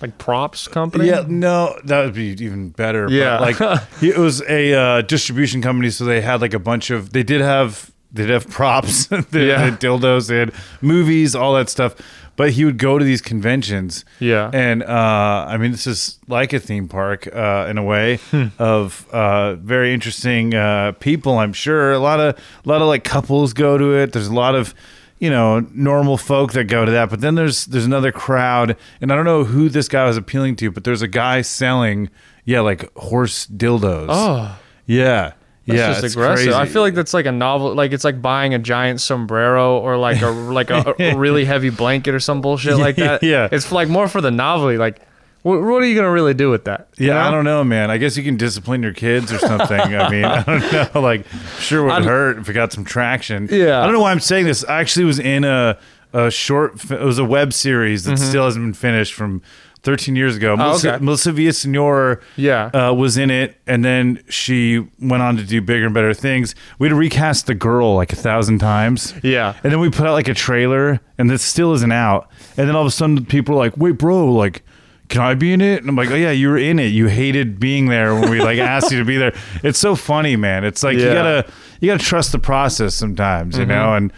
Like 0.00 0.16
props 0.18 0.66
company. 0.68 1.06
yeah, 1.08 1.24
no, 1.28 1.78
that 1.84 2.04
would 2.04 2.14
be 2.14 2.28
even 2.44 2.70
better. 2.70 3.04
but, 3.06 3.12
Yeah. 3.14 3.38
like 3.38 3.60
it 4.02 4.16
was 4.16 4.42
a 4.48 4.72
uh, 4.72 5.02
distribution 5.02 5.60
company, 5.62 5.90
so 5.90 6.04
they 6.06 6.22
had 6.22 6.40
like 6.40 6.54
a 6.54 6.58
bunch 6.58 6.90
of. 6.90 7.12
They 7.12 7.22
did 7.22 7.42
have 7.42 7.90
they 8.12 8.22
did 8.22 8.30
have 8.30 8.48
props, 8.48 9.06
they, 9.30 9.48
Yeah. 9.48 9.58
had 9.58 9.80
dildos, 9.80 10.28
they 10.28 10.38
had 10.38 10.52
movies, 10.80 11.34
all 11.34 11.54
that 11.54 11.68
stuff. 11.68 11.94
But 12.36 12.52
he 12.52 12.64
would 12.64 12.78
go 12.78 12.98
to 12.98 13.04
these 13.04 13.20
conventions, 13.20 14.04
Yeah. 14.18 14.50
and 14.54 14.82
uh, 14.82 15.44
I 15.46 15.58
mean, 15.58 15.72
this 15.72 15.86
is 15.86 16.18
like 16.26 16.54
a 16.54 16.58
theme 16.60 16.88
park 16.88 17.28
uh, 17.34 17.66
in 17.68 17.76
a 17.76 17.82
way 17.82 18.16
Hmm. 18.30 18.46
of 18.58 19.06
uh, 19.12 19.56
very 19.56 19.92
interesting 19.92 20.54
uh, 20.54 20.92
people. 21.00 21.38
I'm 21.38 21.52
sure 21.52 21.92
a 21.92 21.98
lot 21.98 22.18
of 22.18 22.36
a 22.36 22.68
lot 22.68 22.80
of 22.80 22.88
like 22.88 23.04
couples 23.04 23.52
go 23.52 23.76
to 23.76 23.92
it. 23.94 24.12
There's 24.12 24.28
a 24.28 24.32
lot 24.34 24.54
of 24.54 24.74
you 25.18 25.28
know 25.28 25.60
normal 25.74 26.16
folk 26.16 26.52
that 26.54 26.64
go 26.64 26.86
to 26.86 26.92
that, 26.92 27.10
but 27.10 27.20
then 27.20 27.34
there's 27.34 27.66
there's 27.66 27.84
another 27.84 28.10
crowd, 28.12 28.74
and 29.02 29.12
I 29.12 29.16
don't 29.16 29.26
know 29.26 29.44
who 29.44 29.68
this 29.68 29.88
guy 29.88 30.06
was 30.06 30.16
appealing 30.16 30.56
to, 30.56 30.70
but 30.70 30.84
there's 30.84 31.02
a 31.02 31.08
guy 31.08 31.42
selling 31.42 32.08
yeah 32.46 32.60
like 32.60 32.90
horse 32.96 33.46
dildos. 33.48 34.06
Oh. 34.08 34.58
yeah. 34.86 35.32
That's 35.66 35.78
yeah, 35.78 35.86
just 35.88 36.04
it's 36.04 36.14
aggressive. 36.14 36.54
I 36.54 36.66
feel 36.66 36.82
like 36.82 36.94
that's 36.94 37.12
like 37.12 37.26
a 37.26 37.32
novel. 37.32 37.74
Like 37.74 37.92
it's 37.92 38.04
like 38.04 38.20
buying 38.22 38.54
a 38.54 38.58
giant 38.58 39.00
sombrero 39.00 39.78
or 39.78 39.96
like 39.96 40.22
a 40.22 40.28
like 40.30 40.70
a, 40.70 40.94
a 40.98 41.16
really 41.16 41.44
heavy 41.44 41.70
blanket 41.70 42.14
or 42.14 42.20
some 42.20 42.40
bullshit 42.40 42.76
like 42.78 42.96
that. 42.96 43.22
Yeah. 43.30 43.48
it's 43.52 43.70
like 43.70 43.88
more 43.88 44.08
for 44.08 44.20
the 44.20 44.30
novelty. 44.30 44.78
Like, 44.78 45.00
what, 45.42 45.60
what 45.60 45.82
are 45.82 45.84
you 45.84 45.94
gonna 45.94 46.10
really 46.10 46.34
do 46.34 46.50
with 46.50 46.64
that? 46.64 46.88
You 46.96 47.08
Yeah, 47.08 47.28
I 47.28 47.30
don't 47.30 47.44
know, 47.44 47.62
man. 47.62 47.90
I 47.90 47.98
guess 47.98 48.16
you 48.16 48.24
can 48.24 48.36
discipline 48.36 48.82
your 48.82 48.94
kids 48.94 49.32
or 49.32 49.38
something. 49.38 49.78
I 49.78 50.08
mean, 50.08 50.24
I 50.24 50.42
don't 50.42 50.72
know. 50.94 51.00
Like, 51.00 51.26
sure 51.58 51.84
would 51.84 51.92
I'm- 51.92 52.04
hurt 52.04 52.38
if 52.38 52.48
it 52.48 52.54
got 52.54 52.72
some 52.72 52.84
traction. 52.84 53.48
Yeah. 53.50 53.80
I 53.80 53.84
don't 53.84 53.92
know 53.92 54.00
why 54.00 54.10
I'm 54.10 54.20
saying 54.20 54.46
this. 54.46 54.64
I 54.64 54.80
actually 54.80 55.04
was 55.04 55.18
in 55.18 55.44
a 55.44 55.78
a 56.12 56.30
short. 56.30 56.90
It 56.90 57.00
was 57.00 57.18
a 57.18 57.24
web 57.24 57.52
series 57.52 58.04
that 58.04 58.14
mm-hmm. 58.14 58.24
still 58.24 58.44
hasn't 58.44 58.64
been 58.64 58.74
finished 58.74 59.12
from 59.12 59.42
13 59.82 60.14
years 60.16 60.36
ago. 60.36 60.56
Melissa. 60.56 60.90
Oh, 60.92 60.94
okay. 60.96 61.04
Melissa 61.04 61.32
Villasenor, 61.32 62.20
Yeah. 62.36 62.66
uh, 62.66 62.92
was 62.92 63.16
in 63.16 63.30
it, 63.30 63.56
and 63.66 63.84
then 63.84 64.22
she 64.28 64.86
went 65.00 65.22
on 65.22 65.36
to 65.36 65.44
do 65.44 65.60
bigger 65.62 65.86
and 65.86 65.94
better 65.94 66.14
things. 66.14 66.54
We 66.78 66.86
had 66.88 66.90
to 66.90 66.96
recast 66.96 67.46
the 67.46 67.54
girl 67.54 67.94
like 67.96 68.12
a 68.12 68.16
thousand 68.16 68.58
times. 68.58 69.14
Yeah. 69.22 69.54
And 69.62 69.72
then 69.72 69.80
we 69.80 69.90
put 69.90 70.06
out 70.06 70.12
like 70.12 70.28
a 70.28 70.34
trailer, 70.34 71.00
and 71.18 71.30
this 71.30 71.42
still 71.42 71.72
isn't 71.74 71.92
out. 71.92 72.30
And 72.56 72.68
then 72.68 72.76
all 72.76 72.82
of 72.82 72.88
a 72.88 72.90
sudden, 72.90 73.24
people 73.24 73.54
are 73.54 73.58
like, 73.58 73.76
"Wait, 73.76 73.92
bro, 73.98 74.26
like." 74.32 74.62
Can 75.08 75.22
I 75.22 75.34
be 75.34 75.52
in 75.52 75.60
it? 75.60 75.80
And 75.80 75.88
I'm 75.88 75.96
like, 75.96 76.08
oh 76.12 76.14
yeah, 76.14 76.30
you 76.30 76.48
were 76.50 76.56
in 76.56 76.78
it. 76.78 76.92
You 76.92 77.08
hated 77.08 77.58
being 77.58 77.86
there 77.86 78.14
when 78.14 78.30
we 78.30 78.40
like 78.40 78.58
asked 78.60 78.92
you 78.92 78.98
to 79.00 79.04
be 79.04 79.16
there. 79.16 79.32
It's 79.64 79.76
so 79.80 79.96
funny, 79.96 80.36
man. 80.36 80.62
It's 80.64 80.84
like 80.84 80.98
you 80.98 81.04
gotta 81.12 81.50
you 81.80 81.88
gotta 81.90 82.04
trust 82.04 82.30
the 82.30 82.38
process 82.38 82.94
sometimes, 82.94 83.58
you 83.58 83.64
Mm-hmm. 83.64 83.70
know. 83.72 83.94
And 83.94 84.12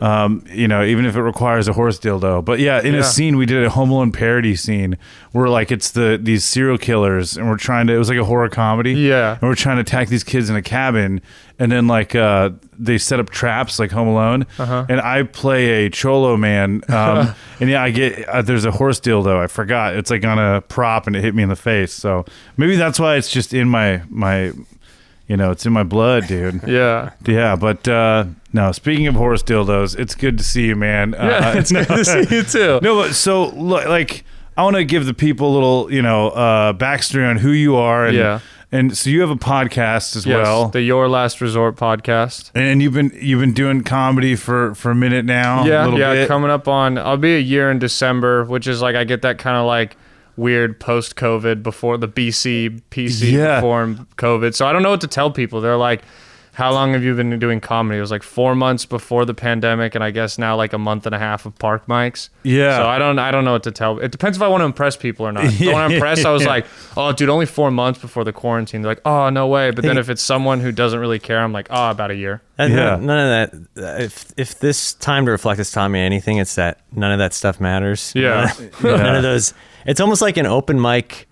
um, 0.00 0.44
you 0.50 0.68
know, 0.68 0.84
even 0.84 1.06
if 1.06 1.16
it 1.16 1.22
requires 1.22 1.68
a 1.68 1.72
horse 1.72 1.98
dildo. 1.98 2.44
But 2.44 2.58
yeah, 2.58 2.80
in 2.82 2.94
Yeah. 2.94 3.00
a 3.00 3.04
scene 3.04 3.36
we 3.36 3.46
did 3.46 3.64
a 3.64 3.70
Home 3.70 3.90
Alone 3.90 4.12
parody 4.12 4.54
scene 4.56 4.98
where 5.32 5.48
like 5.48 5.70
it's 5.72 5.90
the 5.92 6.18
these 6.22 6.44
serial 6.44 6.78
killers 6.78 7.36
and 7.36 7.48
we're 7.48 7.56
trying 7.56 7.86
to 7.86 7.94
it 7.94 7.98
was 7.98 8.08
like 8.08 8.18
a 8.18 8.24
horror 8.24 8.48
comedy. 8.48 8.92
Yeah. 8.92 9.32
And 9.32 9.42
we're 9.42 9.54
trying 9.54 9.76
to 9.76 9.82
attack 9.82 10.08
these 10.08 10.24
kids 10.24 10.50
in 10.50 10.56
a 10.56 10.62
cabin 10.62 11.20
and 11.58 11.72
then 11.72 11.86
like 11.86 12.14
uh 12.14 12.50
they 12.78 12.98
set 12.98 13.20
up 13.20 13.30
traps 13.30 13.78
like 13.78 13.90
Home 13.90 14.08
Alone. 14.08 14.46
Uh-huh. 14.58 14.84
And 14.88 15.00
I 15.00 15.22
play 15.22 15.86
a 15.86 15.90
cholo 15.90 16.36
man. 16.36 16.82
Um 16.88 17.34
and 17.60 17.70
yeah, 17.70 17.82
I 17.82 17.90
get 17.90 18.28
uh, 18.28 18.42
there's 18.42 18.64
a 18.66 18.70
horse 18.72 19.00
dildo. 19.00 19.38
I 19.38 19.46
forgot. 19.46 19.94
It's 19.96 20.10
like 20.10 20.24
on 20.24 20.38
a 20.38 20.60
prop 20.60 21.06
and 21.06 21.16
it 21.16 21.22
hit 21.22 21.34
me 21.34 21.42
in 21.42 21.48
the 21.48 21.56
face. 21.56 21.92
So 21.92 22.24
maybe 22.56 22.76
that's 22.76 23.00
why 23.00 23.16
it's 23.16 23.30
just 23.30 23.54
in 23.54 23.68
my 23.68 24.02
my 24.10 24.52
you 25.28 25.36
know, 25.36 25.50
it's 25.50 25.66
in 25.66 25.72
my 25.72 25.82
blood, 25.82 26.26
dude. 26.26 26.60
Yeah. 26.66 27.10
Yeah, 27.26 27.56
but 27.56 27.86
uh 27.88 28.24
no. 28.52 28.72
Speaking 28.72 29.06
of 29.06 29.14
horse 29.14 29.42
dildos, 29.42 29.98
it's 29.98 30.14
good 30.14 30.38
to 30.38 30.44
see 30.44 30.66
you, 30.66 30.76
man. 30.76 31.12
Yeah, 31.12 31.50
uh, 31.50 31.54
it's 31.58 31.72
good 31.72 31.86
to 31.88 32.04
see 32.04 32.34
you 32.34 32.42
too. 32.42 32.78
No, 32.82 32.96
but 33.02 33.14
so 33.14 33.48
look, 33.50 33.86
like 33.86 34.24
I 34.56 34.62
want 34.62 34.76
to 34.76 34.84
give 34.84 35.04
the 35.06 35.14
people 35.14 35.52
a 35.52 35.54
little, 35.54 35.92
you 35.92 36.02
know, 36.02 36.28
uh 36.28 36.72
backstory 36.72 37.28
on 37.28 37.36
who 37.38 37.50
you 37.50 37.76
are. 37.76 38.06
And, 38.06 38.16
Yeah. 38.16 38.40
And 38.72 38.96
so 38.96 39.10
you 39.10 39.20
have 39.20 39.30
a 39.30 39.36
podcast 39.36 40.16
as 40.16 40.26
Yes, 40.26 40.44
well, 40.44 40.68
the 40.68 40.82
Your 40.82 41.08
Last 41.08 41.40
Resort 41.40 41.76
podcast. 41.76 42.50
and 42.54 42.82
you've 42.82 42.94
been 42.94 43.16
you've 43.20 43.40
been 43.40 43.52
doing 43.54 43.82
comedy 43.84 44.34
for 44.34 44.74
for 44.74 44.90
a 44.90 44.94
minute 44.94 45.24
now. 45.24 45.62
a 45.62 45.68
yeah, 45.68 45.88
yeah, 45.96 46.12
bit. 46.14 46.28
coming 46.28 46.50
up 46.50 46.66
on. 46.66 46.98
I'll 46.98 47.16
be 47.16 47.36
a 47.36 47.40
year 47.40 47.70
in 47.70 47.78
December, 47.78 48.44
which 48.44 48.66
is 48.66 48.82
like 48.82 48.96
I 48.96 49.04
get 49.04 49.22
that 49.22 49.38
kind 49.38 49.56
of 49.56 49.66
like 49.66 49.96
weird 50.36 50.78
post 50.80 51.16
COVID 51.16 51.62
before 51.62 51.96
the 51.98 52.08
BC 52.08 52.80
PC 52.90 53.32
Yeah. 53.32 53.56
before 53.60 53.86
COVID. 54.16 54.54
So 54.54 54.66
I 54.66 54.72
don't 54.72 54.82
know 54.82 54.90
what 54.90 55.00
to 55.02 55.08
tell 55.08 55.30
people. 55.30 55.60
They're 55.60 55.76
like, 55.76 56.02
How 56.52 56.72
long 56.72 56.94
have 56.94 57.04
you 57.04 57.14
been 57.14 57.38
doing 57.38 57.60
comedy? 57.60 57.98
It 57.98 58.00
was 58.00 58.10
like 58.10 58.22
four 58.22 58.54
months 58.54 58.86
before 58.86 59.26
the 59.26 59.34
pandemic, 59.34 59.94
and 59.94 60.02
I 60.02 60.10
guess 60.10 60.38
now 60.38 60.56
like 60.56 60.72
a 60.72 60.78
month 60.78 61.04
and 61.04 61.14
a 61.14 61.18
half 61.18 61.44
of 61.44 61.54
park 61.58 61.86
mics. 61.86 62.30
Yeah. 62.44 62.78
So 62.78 62.86
I 62.86 62.98
don't, 62.98 63.18
I 63.18 63.30
don't 63.30 63.44
know 63.44 63.52
what 63.52 63.64
to 63.64 63.70
tell. 63.70 63.98
It 63.98 64.10
depends 64.10 64.38
if 64.38 64.42
I 64.42 64.48
want 64.48 64.62
to 64.62 64.64
impress 64.64 64.96
people 64.96 65.26
or 65.26 65.32
not. 65.32 65.44
If 65.44 65.60
I 65.68 65.72
want 65.74 65.90
to 65.90 65.94
impress, 66.00 66.24
I 66.24 66.30
was 66.30 66.44
Yeah. 66.44 66.48
like, 66.48 66.66
oh, 66.96 67.12
dude, 67.12 67.28
only 67.28 67.44
four 67.44 67.70
months 67.70 68.00
before 68.00 68.24
the 68.24 68.32
quarantine. 68.32 68.80
They're 68.80 68.92
like, 68.92 69.02
oh, 69.04 69.28
no 69.28 69.46
way. 69.46 69.70
But 69.70 69.84
then 69.84 69.98
if 69.98 70.08
it's 70.08 70.22
someone 70.22 70.60
who 70.60 70.72
doesn't 70.72 70.98
really 70.98 71.18
care, 71.18 71.40
I'm 71.40 71.52
like, 71.52 71.66
oh, 71.68 71.90
about 71.90 72.10
a 72.10 72.14
year. 72.14 72.40
And 72.56 72.72
Yeah. 72.72 72.96
none, 72.96 73.04
none 73.04 73.18
of 73.18 73.74
that. 73.74 74.00
If 74.02 74.32
if 74.38 74.58
this 74.58 74.94
time 74.94 75.26
to 75.26 75.32
reflect 75.32 75.58
has 75.58 75.70
taught 75.70 75.88
me 75.90 76.00
anything, 76.00 76.38
it's 76.38 76.54
that 76.54 76.80
none 76.90 77.12
of 77.12 77.18
that 77.18 77.34
stuff 77.34 77.60
matters. 77.60 78.12
Yeah. 78.16 78.50
None, 78.82 78.96
none 79.02 79.14
of 79.16 79.22
those. 79.22 79.52
It's 79.86 80.00
almost 80.00 80.22
like 80.22 80.36
an 80.36 80.46
open 80.46 80.80
mic. 80.80 81.28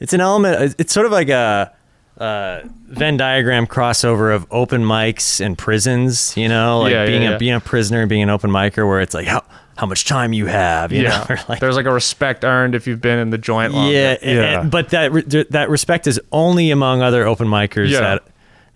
It's 0.00 0.12
an 0.12 0.20
element. 0.20 0.74
It's 0.78 0.92
sort 0.92 1.06
of 1.06 1.12
like 1.12 1.28
a. 1.28 1.72
Uh, 2.18 2.62
Venn 2.88 3.18
diagram 3.18 3.66
crossover 3.66 4.34
of 4.34 4.46
open 4.50 4.82
mics 4.82 5.38
and 5.44 5.58
prisons, 5.58 6.34
you 6.34 6.48
know, 6.48 6.80
like 6.80 6.92
Yeah, 6.92 7.00
yeah, 7.02 7.06
being 7.06 7.22
yeah. 7.24 7.30
a 7.32 7.38
being 7.38 7.54
a 7.54 7.60
prisoner 7.60 8.00
and 8.00 8.08
being 8.08 8.22
an 8.22 8.30
open 8.30 8.50
micer, 8.50 8.88
where 8.88 9.02
it's 9.02 9.12
like 9.12 9.26
how 9.26 9.42
how 9.76 9.84
much 9.86 10.06
time 10.06 10.32
you 10.32 10.46
have, 10.46 10.92
you 10.92 11.02
Yeah. 11.02 11.26
know, 11.28 11.36
like 11.50 11.60
There's 11.60 11.76
like 11.76 11.84
a 11.84 11.92
respect 11.92 12.42
earned 12.42 12.74
if 12.74 12.86
you've 12.86 13.02
been 13.02 13.18
in 13.18 13.28
the 13.28 13.36
joint 13.36 13.74
longer. 13.74 13.92
yeah, 13.92 14.16
Yeah. 14.22 14.60
and- 14.62 14.70
but 14.70 14.88
that 14.90 15.12
re- 15.12 15.44
that 15.50 15.68
respect 15.68 16.06
is 16.06 16.18
only 16.32 16.70
among 16.70 17.02
other 17.02 17.26
open 17.26 17.48
micers 17.48 17.90
Yeah. 17.90 18.00
that 18.00 18.22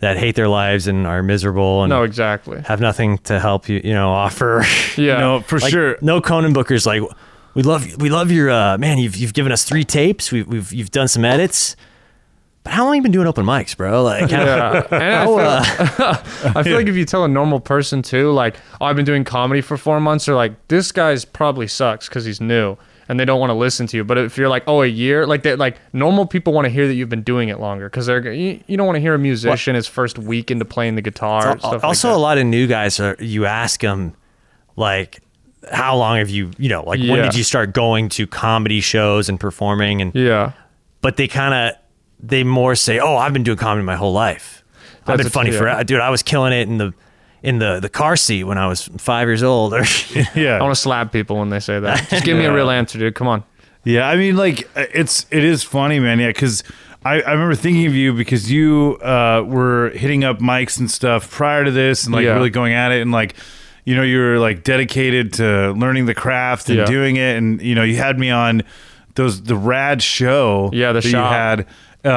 that 0.01 0.19
hate 0.19 0.35
their 0.35 0.49
lives 0.49 0.87
and 0.87 1.07
are 1.07 1.23
miserable 1.23 1.83
and 1.83 1.89
No, 1.89 2.03
exactly. 2.03 2.61
have 2.67 2.83
nothing 2.83 3.17
to 3.25 3.41
help 3.41 3.71
you, 3.71 3.81
you 3.83 3.95
know, 3.95 4.11
offer. 4.11 4.67
Yeah. 4.99 5.19
No, 5.19 5.41
for 5.41 5.59
Like, 5.61 5.71
sure. 5.71 5.97
No 6.03 6.21
Conan 6.21 6.53
Booker's 6.53 6.85
like, 6.85 7.01
we 7.55 7.63
love 7.63 8.01
we 8.01 8.09
love 8.11 8.31
your 8.31 8.51
uh, 8.51 8.79
man. 8.79 8.99
You've 8.99 9.17
you've 9.17 9.35
given 9.35 9.53
us 9.53 9.65
three 9.65 9.85
tapes. 9.85 10.33
We've 10.33 10.47
we've 10.47 10.73
you've 10.73 10.91
done 10.91 11.09
some 11.09 11.25
edits. 11.25 11.77
But 12.63 12.75
how 12.75 12.85
long 12.85 12.97
you 12.97 13.03
been 13.03 13.11
doing 13.11 13.27
open 13.27 13.47
mics, 13.47 13.75
bro? 13.75 14.03
Like, 14.03 14.31
how, 14.31 14.45
Yeah. 14.45 14.87
And 14.91 15.03
I 15.03 15.25
feel, 15.25 15.39
uh, 15.39 16.53
I 16.57 16.63
feel 16.63 16.77
like 16.77 16.89
if 16.89 16.95
you 16.95 17.07
tell 17.07 17.25
a 17.25 17.29
normal 17.29 17.59
person 17.59 18.03
too, 18.03 18.33
like, 18.33 18.57
oh, 18.81 18.85
I've 18.85 18.97
been 18.97 19.07
doing 19.07 19.25
comedy 19.25 19.63
for 19.63 19.79
four 19.79 19.99
months, 19.99 20.27
they're 20.27 20.35
like, 20.35 20.69
this 20.69 20.93
guy's 20.93 21.25
probably 21.25 21.67
sucks 21.67 22.07
because 22.07 22.27
he's 22.27 22.39
new 22.39 22.77
and 23.09 23.19
they 23.19 23.25
don't 23.25 23.41
want 23.41 23.51
to 23.51 23.55
listen 23.55 23.89
to 23.89 23.97
you. 23.97 24.05
But 24.05 24.19
if 24.19 24.37
you're 24.37 24.49
like, 24.49 24.63
oh, 24.69 24.83
a 24.83 24.87
year, 24.87 25.27
like 25.27 25.43
that, 25.43 25.59
like 25.59 25.79
normal 25.93 26.27
people 26.27 26.53
want 26.53 26.67
to 26.67 26.71
hear 26.71 26.87
that 26.87 26.95
you've 26.95 27.09
been 27.09 27.23
doing 27.23 27.49
it 27.49 27.59
longer 27.59 27.89
because 27.89 28.07
they're 28.07 28.31
you, 28.31 28.63
you 28.69 28.77
don't 28.77 28.87
want 28.87 28.97
to 28.97 29.01
hear 29.01 29.15
a 29.15 29.19
musician 29.19 29.75
his 29.75 29.89
first 29.89 30.17
week 30.17 30.51
into 30.51 30.65
playing 30.65 30.95
the 30.95 31.03
guitar. 31.03 31.59
also 31.63 32.09
like 32.11 32.17
a 32.17 32.21
lot 32.21 32.39
of 32.39 32.47
new 32.47 32.69
guys 32.69 33.01
are. 33.01 33.17
You 33.19 33.47
ask 33.47 33.81
them, 33.81 34.15
like, 34.77 35.23
how 35.71 35.97
long 35.97 36.19
have 36.19 36.31
you, 36.31 36.51
you 36.59 36.69
know, 36.69 36.83
like 36.85 37.01
when 37.01 37.23
did 37.23 37.35
you 37.35 37.45
start 37.45 37.73
going 37.73 38.09
to 38.11 38.27
comedy 38.27 38.81
shows 38.81 39.29
and 39.29 39.39
performing 39.39 40.01
and 40.01 40.15
yeah. 40.15 40.53
but 41.03 41.17
they 41.17 41.29
kind 41.29 41.55
of 41.55 41.81
they 42.23 42.45
more 42.45 42.75
say, 42.75 42.99
"Oh, 42.99 43.17
I've 43.17 43.33
been 43.33 43.43
doing 43.43 43.59
comedy 43.59 43.85
my 43.85 43.97
whole 43.97 44.13
life. 44.13 44.65
I've 45.07 45.19
been 45.19 45.27
a- 45.27 45.31
funny 45.31 45.51
yeah. 45.53 45.79
for 45.79 45.85
dude. 45.85 46.01
I 46.01 46.11
was 46.11 46.23
killing 46.23 46.53
it 46.53 46.69
in 46.69 46.79
the 46.79 46.95
in 47.43 47.59
the 47.59 47.81
the 47.81 47.89
car 47.89 48.17
seat 48.17 48.45
when 48.45 48.59
I 48.59 48.67
was 48.67 48.89
five 48.99 49.29
years 49.29 49.43
old." 49.43 49.75
Or 49.75 49.85
Yeah. 50.35 50.59
I 50.59 50.63
want 50.63 50.75
to 50.75 50.81
slap 50.81 51.13
people 51.13 51.37
when 51.39 51.51
they 51.51 51.61
say 51.61 51.81
that. 51.81 52.09
Just 52.11 52.25
give 52.25 52.37
me 52.37 52.45
a 52.45 52.53
real 52.55 52.71
answer, 52.71 52.99
dude. 52.99 53.15
Come 53.15 53.29
on. 53.29 53.45
Yeah, 53.85 54.09
I 54.09 54.17
mean, 54.17 54.37
like 54.37 54.69
it's 54.77 55.27
it 55.31 55.45
is 55.45 55.63
funny, 55.63 56.01
man. 56.01 56.21
Yeah, 56.21 56.29
because 56.29 56.63
I, 57.05 57.23
I 57.23 57.33
remember 57.33 57.55
thinking 57.55 57.87
of 57.87 57.95
you 57.95 58.13
because 58.13 58.51
you 58.53 58.99
uh, 59.03 59.43
were 59.47 59.91
hitting 59.91 60.23
up 60.23 60.39
mics 60.39 60.79
and 60.79 60.91
stuff 60.91 61.31
prior 61.31 61.65
to 61.65 61.71
this, 61.71 62.05
and 62.05 62.15
like 62.15 62.25
Yeah. 62.25 62.35
really 62.35 62.51
going 62.51 62.75
at 62.75 62.93
it, 62.93 63.01
and 63.01 63.11
like 63.11 63.35
you 63.85 63.95
know 63.97 64.03
you 64.03 64.19
were 64.19 64.39
like 64.39 64.63
dedicated 64.65 65.33
to 65.35 65.73
learning 65.73 66.07
the 66.07 66.15
craft 66.15 66.69
and 66.69 66.79
Yeah. 66.79 66.85
doing 66.85 67.17
it, 67.17 67.37
and 67.37 67.61
you 67.63 67.75
know 67.75 67.83
you 67.83 67.97
had 67.97 68.19
me 68.19 68.31
on 68.31 68.63
those 69.15 69.43
the 69.43 69.57
rad 69.57 70.03
show. 70.03 70.71
Yeah, 70.73 70.93
the 70.93 71.01
that 71.01 71.09
shop. 71.09 71.31
you 71.33 71.37
had 71.37 71.67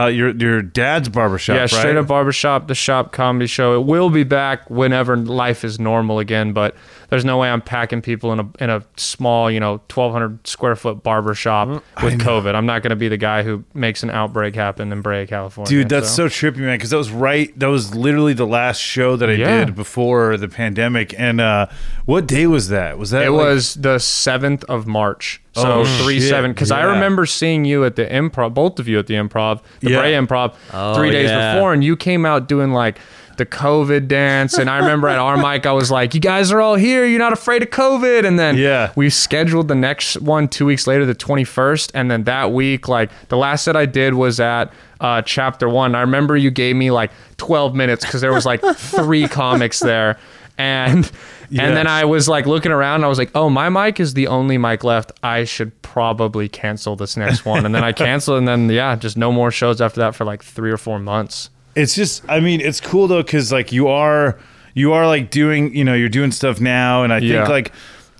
uh, 0.03 0.08
your 0.08 0.29
your 0.36 0.62
dad's 0.62 1.10
barbershop. 1.10 1.55
Yeah, 1.55 1.62
right? 1.62 1.70
straight 1.70 1.98
up 1.98 2.08
barbershop, 2.08 2.67
the 2.67 2.75
shop 2.75 3.12
comedy 3.12 3.48
show. 3.48 3.75
It 3.79 3.86
will 3.86 4.10
be 4.10 4.24
back 4.24 4.70
whenever 4.70 5.17
life 5.17 5.63
is 5.63 5.79
normal 5.79 6.20
again, 6.20 6.53
but 6.53 6.75
there's 7.13 7.24
no 7.25 7.38
way 7.38 7.48
I'm 7.50 7.62
packing 7.62 8.01
people 8.01 8.34
in 8.34 8.39
a 8.39 8.50
in 8.60 8.70
a 8.72 8.84
small, 8.98 9.51
you 9.51 9.60
know, 9.60 9.74
1200 9.93 10.48
square 10.48 10.75
foot 10.75 11.03
barbershop 11.03 11.67
Mm, 11.67 11.82
with 12.03 12.20
COVID. 12.20 12.55
I'm 12.55 12.65
not 12.65 12.82
going 12.82 12.89
to 12.89 12.96
be 12.96 13.08
the 13.08 13.17
guy 13.17 13.43
who 13.43 13.63
makes 13.75 14.01
an 14.01 14.10
outbreak 14.10 14.55
happen 14.55 14.91
in 14.91 15.01
Brea, 15.01 15.27
California. 15.27 15.70
Dude, 15.70 15.89
that's 15.89 16.10
so, 16.10 16.27
trippy, 16.27 16.58
man. 16.58 16.75
Because 16.77 16.89
that 16.89 16.98
was 16.98 17.12
right. 17.12 17.58
That 17.60 17.67
was 17.67 17.93
literally 17.96 18.34
the 18.34 18.48
last 18.48 18.79
show 18.79 19.15
that 19.15 19.29
I 19.29 19.34
Yeah. 19.34 19.65
did 19.65 19.75
before 19.75 20.38
the 20.38 20.48
pandemic. 20.48 21.13
And 21.20 21.39
uh, 21.39 21.67
what 22.05 22.25
day 22.27 22.48
was 22.48 22.70
that? 22.70 22.98
Was 22.98 23.12
that? 23.12 23.24
It 23.24 23.32
like- 23.32 23.46
was 23.46 23.75
the 23.75 24.00
seventh 24.00 24.63
of 24.65 24.88
March. 24.88 25.39
So 25.55 25.82
Oh, 25.82 25.86
three 26.03 26.20
shit. 26.20 26.29
seven. 26.29 26.51
Because 26.51 26.72
I 26.72 26.82
remember 26.82 27.27
seeing 27.27 27.63
you 27.63 27.86
at 27.86 27.96
the 27.96 28.05
improv, 28.08 28.55
both 28.55 28.79
of 28.79 28.88
you 28.88 28.98
at 28.98 29.05
the 29.05 29.13
improv, 29.13 29.62
the 29.82 29.91
Yeah. 29.91 30.01
Brea 30.01 30.13
Improv, 30.13 30.55
Oh, 30.74 30.96
three 30.96 31.12
days 31.12 31.29
yeah. 31.29 31.53
before, 31.53 31.74
and 31.74 31.84
you 31.84 31.96
came 31.96 32.25
out 32.25 32.48
doing 32.48 32.74
like 32.74 32.98
the 33.37 33.45
COVID 33.45 34.07
dance. 34.07 34.57
And 34.57 34.69
I 34.69 34.77
remember 34.77 35.07
at 35.07 35.19
our 35.19 35.37
mic, 35.37 35.65
I 35.65 35.71
was 35.71 35.89
like, 35.91 36.13
"You 36.13 36.19
guys 36.19 36.51
are 36.51 36.61
all 36.61 36.75
here. 36.75 37.05
You're 37.05 37.19
not 37.19 37.33
afraid 37.33 37.63
of 37.63 37.69
COVID." 37.69 38.25
And 38.25 38.37
then 38.39 38.57
Yeah. 38.57 38.91
we 38.95 39.09
scheduled 39.09 39.67
the 39.67 39.75
next 39.75 40.21
one 40.21 40.47
two 40.47 40.65
weeks 40.65 40.87
later, 40.87 41.05
the 41.05 41.15
21st, 41.15 41.91
and 41.93 42.09
then 42.11 42.23
that 42.25 42.51
week, 42.51 42.87
like 42.87 43.09
the 43.29 43.37
last 43.37 43.63
set 43.63 43.75
I 43.75 43.85
did 43.85 44.13
was 44.13 44.39
at. 44.39 44.71
Uh, 45.01 45.21
chapter 45.21 45.67
one. 45.67 45.95
I 45.95 45.99
remember 46.01 46.37
you 46.37 46.49
gave 46.49 46.77
me 46.77 46.89
like 46.89 47.11
12 47.35 47.75
minutes 47.75 48.05
because 48.05 48.21
there 48.21 48.31
was 48.31 48.45
like 48.45 48.61
three 48.77 49.27
comics 49.41 49.79
there, 49.81 50.17
and 50.57 51.11
Yeah. 51.49 51.63
and 51.63 51.75
then 51.75 51.87
I 51.87 52.05
was 52.05 52.29
like 52.29 52.45
looking 52.45 52.71
around. 52.71 53.03
I 53.03 53.07
was 53.07 53.17
like, 53.17 53.29
"Oh, 53.35 53.49
my 53.49 53.67
mic 53.67 53.99
is 53.99 54.13
the 54.13 54.27
only 54.27 54.57
mic 54.57 54.85
left. 54.85 55.11
I 55.21 55.43
should 55.43 55.79
probably 55.81 56.47
cancel 56.47 56.95
this 56.95 57.17
next 57.17 57.43
one." 57.45 57.65
And 57.65 57.75
then 57.75 57.83
I 57.83 57.91
canceled, 58.05 58.37
and 58.37 58.47
then 58.47 58.69
yeah, 58.69 58.95
just 58.95 59.17
no 59.17 59.29
more 59.29 59.51
shows 59.51 59.81
after 59.81 59.99
that 59.99 60.15
for 60.15 60.23
like 60.23 60.41
three 60.41 60.71
or 60.71 60.77
four 60.77 60.99
months. 60.99 61.49
It's 61.75 61.95
just 61.95 62.23
i 62.29 62.39
mean 62.39 62.61
it's 62.61 62.79
cool 62.81 63.07
though 63.07 63.23
because 63.23 63.51
like 63.51 63.71
you 63.71 63.87
are 63.87 64.37
you 64.73 64.93
are 64.93 65.07
like 65.07 65.29
doing 65.31 65.73
you 65.75 65.83
know 65.83 65.93
you're 65.93 66.09
doing 66.09 66.31
stuff 66.31 66.59
now 66.61 67.03
and 67.03 67.11
i 67.13 67.19
think 67.19 67.31
Yeah. 67.31 67.47
like 67.47 67.71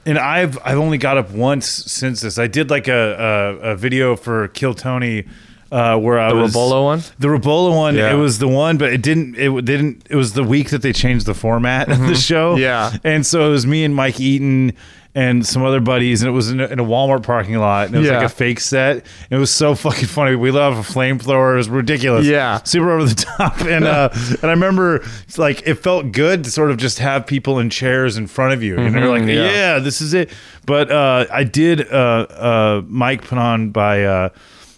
and 0.06 0.18
i've 0.18 0.58
i've 0.66 0.78
only 0.78 0.98
got 0.98 1.18
up 1.18 1.32
once 1.32 1.66
since 1.68 2.22
this 2.22 2.38
i 2.40 2.48
did 2.48 2.70
like 2.70 2.88
a 2.88 3.60
a, 3.64 3.70
a 3.72 3.76
video 3.76 4.16
for 4.16 4.48
kill 4.50 4.74
tony 4.74 5.26
uh, 5.72 5.98
where 5.98 6.20
I 6.20 6.32
was 6.32 6.54
The 6.54 6.60
was 6.60 6.70
Robola 6.70 6.84
one? 6.84 7.02
the 7.18 7.30
Robola 7.32 7.76
one. 7.76 7.96
Yeah. 7.96 8.14
It 8.14 8.16
was 8.16 8.38
the 8.38 8.48
one, 8.48 8.78
but 8.78 8.94
it 8.94 9.02
didn't. 9.02 9.36
It 9.40 9.66
didn't. 9.66 10.06
It 10.08 10.16
was 10.16 10.34
the 10.34 10.44
week 10.44 10.70
that 10.70 10.84
they 10.84 10.94
changed 10.94 11.26
the 11.26 11.34
format 11.34 11.90
of 11.92 11.98
the 12.00 12.14
show. 12.14 12.52
Mm-hmm. 12.54 12.62
Yeah. 12.62 12.96
and 13.04 13.26
so 13.26 13.48
it 13.48 13.50
was 13.50 13.66
me 13.66 13.84
and 13.84 13.96
Mike 13.96 14.20
Eaton 14.20 14.74
and 15.16 15.46
some 15.46 15.64
other 15.64 15.80
buddies, 15.80 16.22
and 16.24 16.30
it 16.30 16.32
was 16.32 16.50
in 16.50 16.60
a, 16.60 16.66
in 16.66 16.80
a 16.80 16.84
Walmart 16.84 17.22
parking 17.24 17.56
lot, 17.58 17.86
and 17.88 17.96
it 17.96 18.00
was 18.00 18.08
Yeah. 18.08 18.18
like 18.18 18.26
a 18.26 18.30
fake 18.30 18.60
set. 18.60 19.06
It 19.30 19.38
was 19.38 19.52
so 19.52 19.76
fucking 19.76 20.08
funny. 20.08 20.36
We 20.36 20.50
love 20.50 20.78
a 20.78 20.82
flamethrower. 20.82 21.54
It 21.54 21.58
was 21.58 21.70
ridiculous. 21.70 22.26
Yeah. 22.26 22.62
super 22.64 22.90
over 22.92 23.06
the 23.06 23.16
top. 23.38 23.62
And 23.62 23.86
uh, 23.86 24.10
and 24.14 24.46
I 24.46 24.50
remember 24.52 25.04
it's 25.28 25.38
like 25.38 25.62
it 25.68 25.76
felt 25.76 26.12
good 26.12 26.44
to 26.46 26.52
sort 26.52 26.72
of 26.72 26.78
just 26.78 26.98
have 27.00 27.28
people 27.28 27.60
in 27.60 27.70
chairs 27.70 28.18
in 28.18 28.26
front 28.28 28.54
of 28.54 28.64
you, 28.64 28.78
and 28.78 28.96
they're 28.96 29.08
like, 29.10 29.22
Mhm, 29.24 29.36
yeah. 29.36 29.52
yeah. 29.76 29.80
this 29.80 30.02
is 30.02 30.14
it. 30.14 30.32
But 30.66 30.90
uh, 30.92 31.28
I 31.32 31.44
did 31.44 31.92
uh, 31.92 31.96
uh, 31.96 32.82
Mike 32.88 33.22
put 33.24 33.38
on 33.38 33.70
by. 33.70 34.04
Uh, 34.06 34.30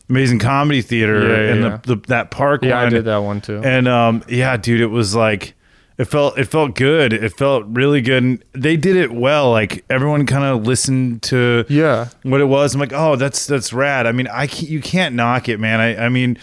Amazing 0.07 0.37
Comedy 0.37 0.83
Theater 0.83 1.27
Yeah, 1.29 1.35
yeah, 1.47 1.51
and 1.53 1.61
yeah. 1.63 1.77
The, 1.83 1.95
the 1.95 2.01
that 2.09 2.29
park 2.29 2.63
Yeah, 2.63 2.77
I 2.77 2.83
one. 2.83 2.93
did 2.93 3.05
that 3.05 3.17
one 3.23 3.41
too. 3.41 3.59
And 3.65 3.87
um, 3.87 4.23
yeah, 4.27 4.55
dude, 4.55 4.79
it 4.81 4.85
was 4.91 5.15
like 5.15 5.54
it 5.97 6.05
felt 6.05 6.37
it 6.37 6.45
felt 6.45 6.75
good. 6.75 7.13
It 7.13 7.33
felt 7.37 7.65
really 7.67 8.01
good, 8.01 8.23
and 8.23 8.43
they 8.53 8.75
did 8.77 8.95
it 8.95 9.11
well. 9.11 9.51
Like 9.51 9.83
everyone 9.89 10.25
kind 10.25 10.43
of 10.43 10.65
listened 10.67 11.21
to 11.23 11.65
Yeah. 11.69 12.09
what 12.23 12.41
it 12.41 12.45
was. 12.45 12.73
I'm 12.73 12.79
like, 12.81 12.93
oh, 12.93 13.15
that's 13.15 13.45
that's 13.47 13.71
rad. 13.73 14.05
I 14.07 14.11
mean, 14.11 14.27
I 14.27 14.47
can't, 14.47 14.69
you 14.69 14.81
can't 14.81 15.15
knock 15.15 15.47
it, 15.49 15.59
man. 15.59 15.79
I 15.79 16.05
I 16.05 16.09
mean. 16.09 16.37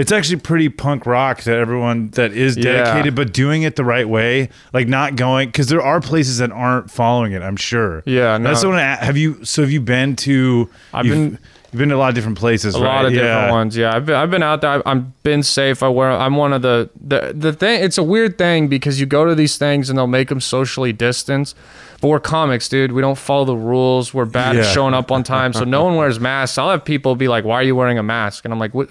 It's 0.00 0.12
actually 0.12 0.36
pretty 0.38 0.68
punk 0.68 1.06
rock 1.06 1.42
that 1.42 1.58
everyone 1.58 2.10
that 2.10 2.30
is 2.32 2.56
Yeah. 2.56 2.84
dedicated, 2.84 3.16
but 3.16 3.32
doing 3.32 3.62
it 3.64 3.74
the 3.74 3.84
right 3.84 4.08
way, 4.08 4.48
like 4.72 4.86
not 4.86 5.16
going 5.16 5.48
because 5.48 5.66
there 5.66 5.82
are 5.82 6.00
places 6.00 6.38
that 6.38 6.52
aren't 6.52 6.88
following 6.88 7.32
it. 7.32 7.42
I'm 7.42 7.56
sure. 7.56 8.04
Yeah, 8.06 8.38
that's 8.38 8.64
what 8.64 8.76
I 8.76 8.94
have 8.94 9.16
you. 9.16 9.44
So 9.44 9.62
have 9.62 9.72
you 9.72 9.80
been 9.80 10.14
to? 10.14 10.70
I've 10.94 11.04
been- 11.04 11.38
You've 11.70 11.80
been 11.80 11.90
to 11.90 11.96
a 11.96 11.98
lot 11.98 12.08
of 12.08 12.14
different 12.14 12.38
places, 12.38 12.74
right 12.74 12.80
a 12.80 12.84
right? 12.84 12.94
lot 12.96 13.04
of 13.06 13.12
different 13.12 13.50
ones. 13.50 13.76
Yeah, 13.76 13.94
I've 13.94 14.06
been, 14.06 14.14
I've 14.14 14.30
been 14.30 14.42
out 14.42 14.62
there. 14.62 14.70
I've, 14.70 14.82
I've 14.86 15.22
been 15.22 15.42
safe. 15.42 15.82
I 15.82 15.88
wear. 15.88 16.10
I'm 16.10 16.36
one 16.36 16.54
of 16.54 16.62
the 16.62 16.88
the 16.98 17.34
the 17.36 17.52
thing. 17.52 17.82
It's 17.84 17.98
a 17.98 18.02
weird 18.02 18.38
thing 18.38 18.68
because 18.68 18.98
you 18.98 19.04
go 19.04 19.26
to 19.26 19.34
these 19.34 19.58
things 19.58 19.90
and 19.90 19.98
they'll 19.98 20.06
make 20.06 20.30
them 20.30 20.40
socially 20.40 20.94
distanced. 20.94 21.54
But 22.00 22.08
we're 22.08 22.20
comics, 22.20 22.68
dude. 22.70 22.92
We 22.92 23.02
don't 23.02 23.18
follow 23.18 23.44
the 23.44 23.56
rules. 23.56 24.14
We're 24.14 24.24
bad 24.24 24.56
at 24.56 24.72
showing 24.72 24.94
up 24.94 25.10
on 25.12 25.24
time, 25.24 25.52
so 25.52 25.64
no 25.64 25.84
one 25.84 25.96
wears 26.00 26.18
masks. 26.18 26.56
I'll 26.56 26.70
have 26.70 26.84
people 26.86 27.14
be 27.16 27.28
like, 27.28 27.44
"Why 27.44 27.56
are 27.56 27.62
you 27.64 27.76
wearing 27.76 27.98
a 27.98 28.02
mask?" 28.02 28.44
And 28.46 28.54
I'm 28.54 28.58
like, 28.60 28.72
"What?" 28.72 28.90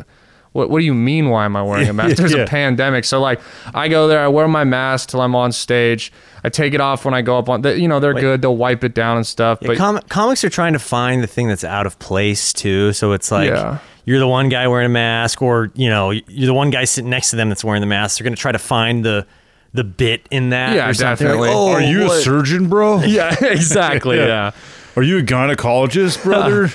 What, 0.58 0.72
what 0.72 0.80
do 0.80 0.86
you 0.86 0.96
mean? 0.96 1.30
Why 1.30 1.46
am 1.46 1.56
I 1.56 1.62
wearing 1.62 1.88
a 1.88 1.94
mask? 1.94 2.16
There's 2.18 2.34
Yeah. 2.34 2.40
a 2.42 2.48
pandemic, 2.48 3.06
so 3.06 3.22
like 3.22 3.40
I 3.76 3.88
go 3.90 4.08
there, 4.08 4.20
I 4.22 4.28
wear 4.28 4.48
my 4.48 4.64
mask 4.64 5.10
till 5.10 5.22
I'm 5.22 5.36
on 5.36 5.52
stage. 5.52 6.12
I 6.44 6.50
take 6.50 6.74
it 6.74 6.82
off 6.82 7.06
when 7.06 7.14
I 7.14 7.22
go 7.22 7.38
up 7.38 7.48
on. 7.48 7.62
The, 7.62 7.80
you 7.80 7.88
know 7.88 8.00
they're 8.00 8.16
good. 8.16 8.42
They'll 8.42 8.58
wipe 8.58 8.84
it 8.84 8.96
down 8.96 9.18
and 9.18 9.28
stuff. 9.28 9.60
Yeah, 9.62 9.68
but 9.68 9.78
com- 9.78 10.00
comics 10.10 10.44
are 10.44 10.50
trying 10.50 10.74
to 10.74 10.80
find 10.80 11.22
the 11.22 11.28
thing 11.28 11.48
that's 11.48 11.64
out 11.64 11.86
of 11.86 12.00
place 12.00 12.54
too. 12.54 12.92
So 12.94 13.12
it's 13.12 13.30
like 13.32 13.50
Yeah. 13.50 13.78
you're 14.06 14.18
the 14.18 14.28
one 14.28 14.50
guy 14.50 14.68
wearing 14.68 14.88
a 14.88 14.90
mask, 14.90 15.44
or 15.44 15.70
you 15.76 15.90
know 15.90 16.10
you're 16.10 16.48
the 16.48 16.54
one 16.56 16.72
guy 16.72 16.86
sitting 16.86 17.12
next 17.12 17.30
to 17.30 17.36
them 17.36 17.50
that's 17.50 17.64
wearing 17.64 17.82
the 17.82 17.88
mask. 17.88 18.18
They're 18.18 18.24
gonna 18.26 18.36
try 18.36 18.52
to 18.52 18.58
find 18.60 19.06
the 19.06 19.28
the 19.74 19.84
bit 19.84 20.26
in 20.32 20.50
that. 20.50 20.74
Yeah, 20.76 20.90
or 20.90 20.94
something. 20.96 21.28
definitely. 21.28 21.50
Like, 21.50 21.56
oh, 21.58 21.72
Are 21.74 21.82
you 21.82 22.08
a 22.12 22.16
surgeon, 22.22 22.68
bro? 22.68 23.02
yeah, 23.04 23.36
exactly. 23.46 24.18
Yeah. 24.22 24.26
yeah. 24.26 24.52
Are 24.96 25.04
you 25.04 25.20
a 25.20 25.22
gynecologist, 25.22 26.24
brother? 26.24 26.66
Uh, 26.66 26.70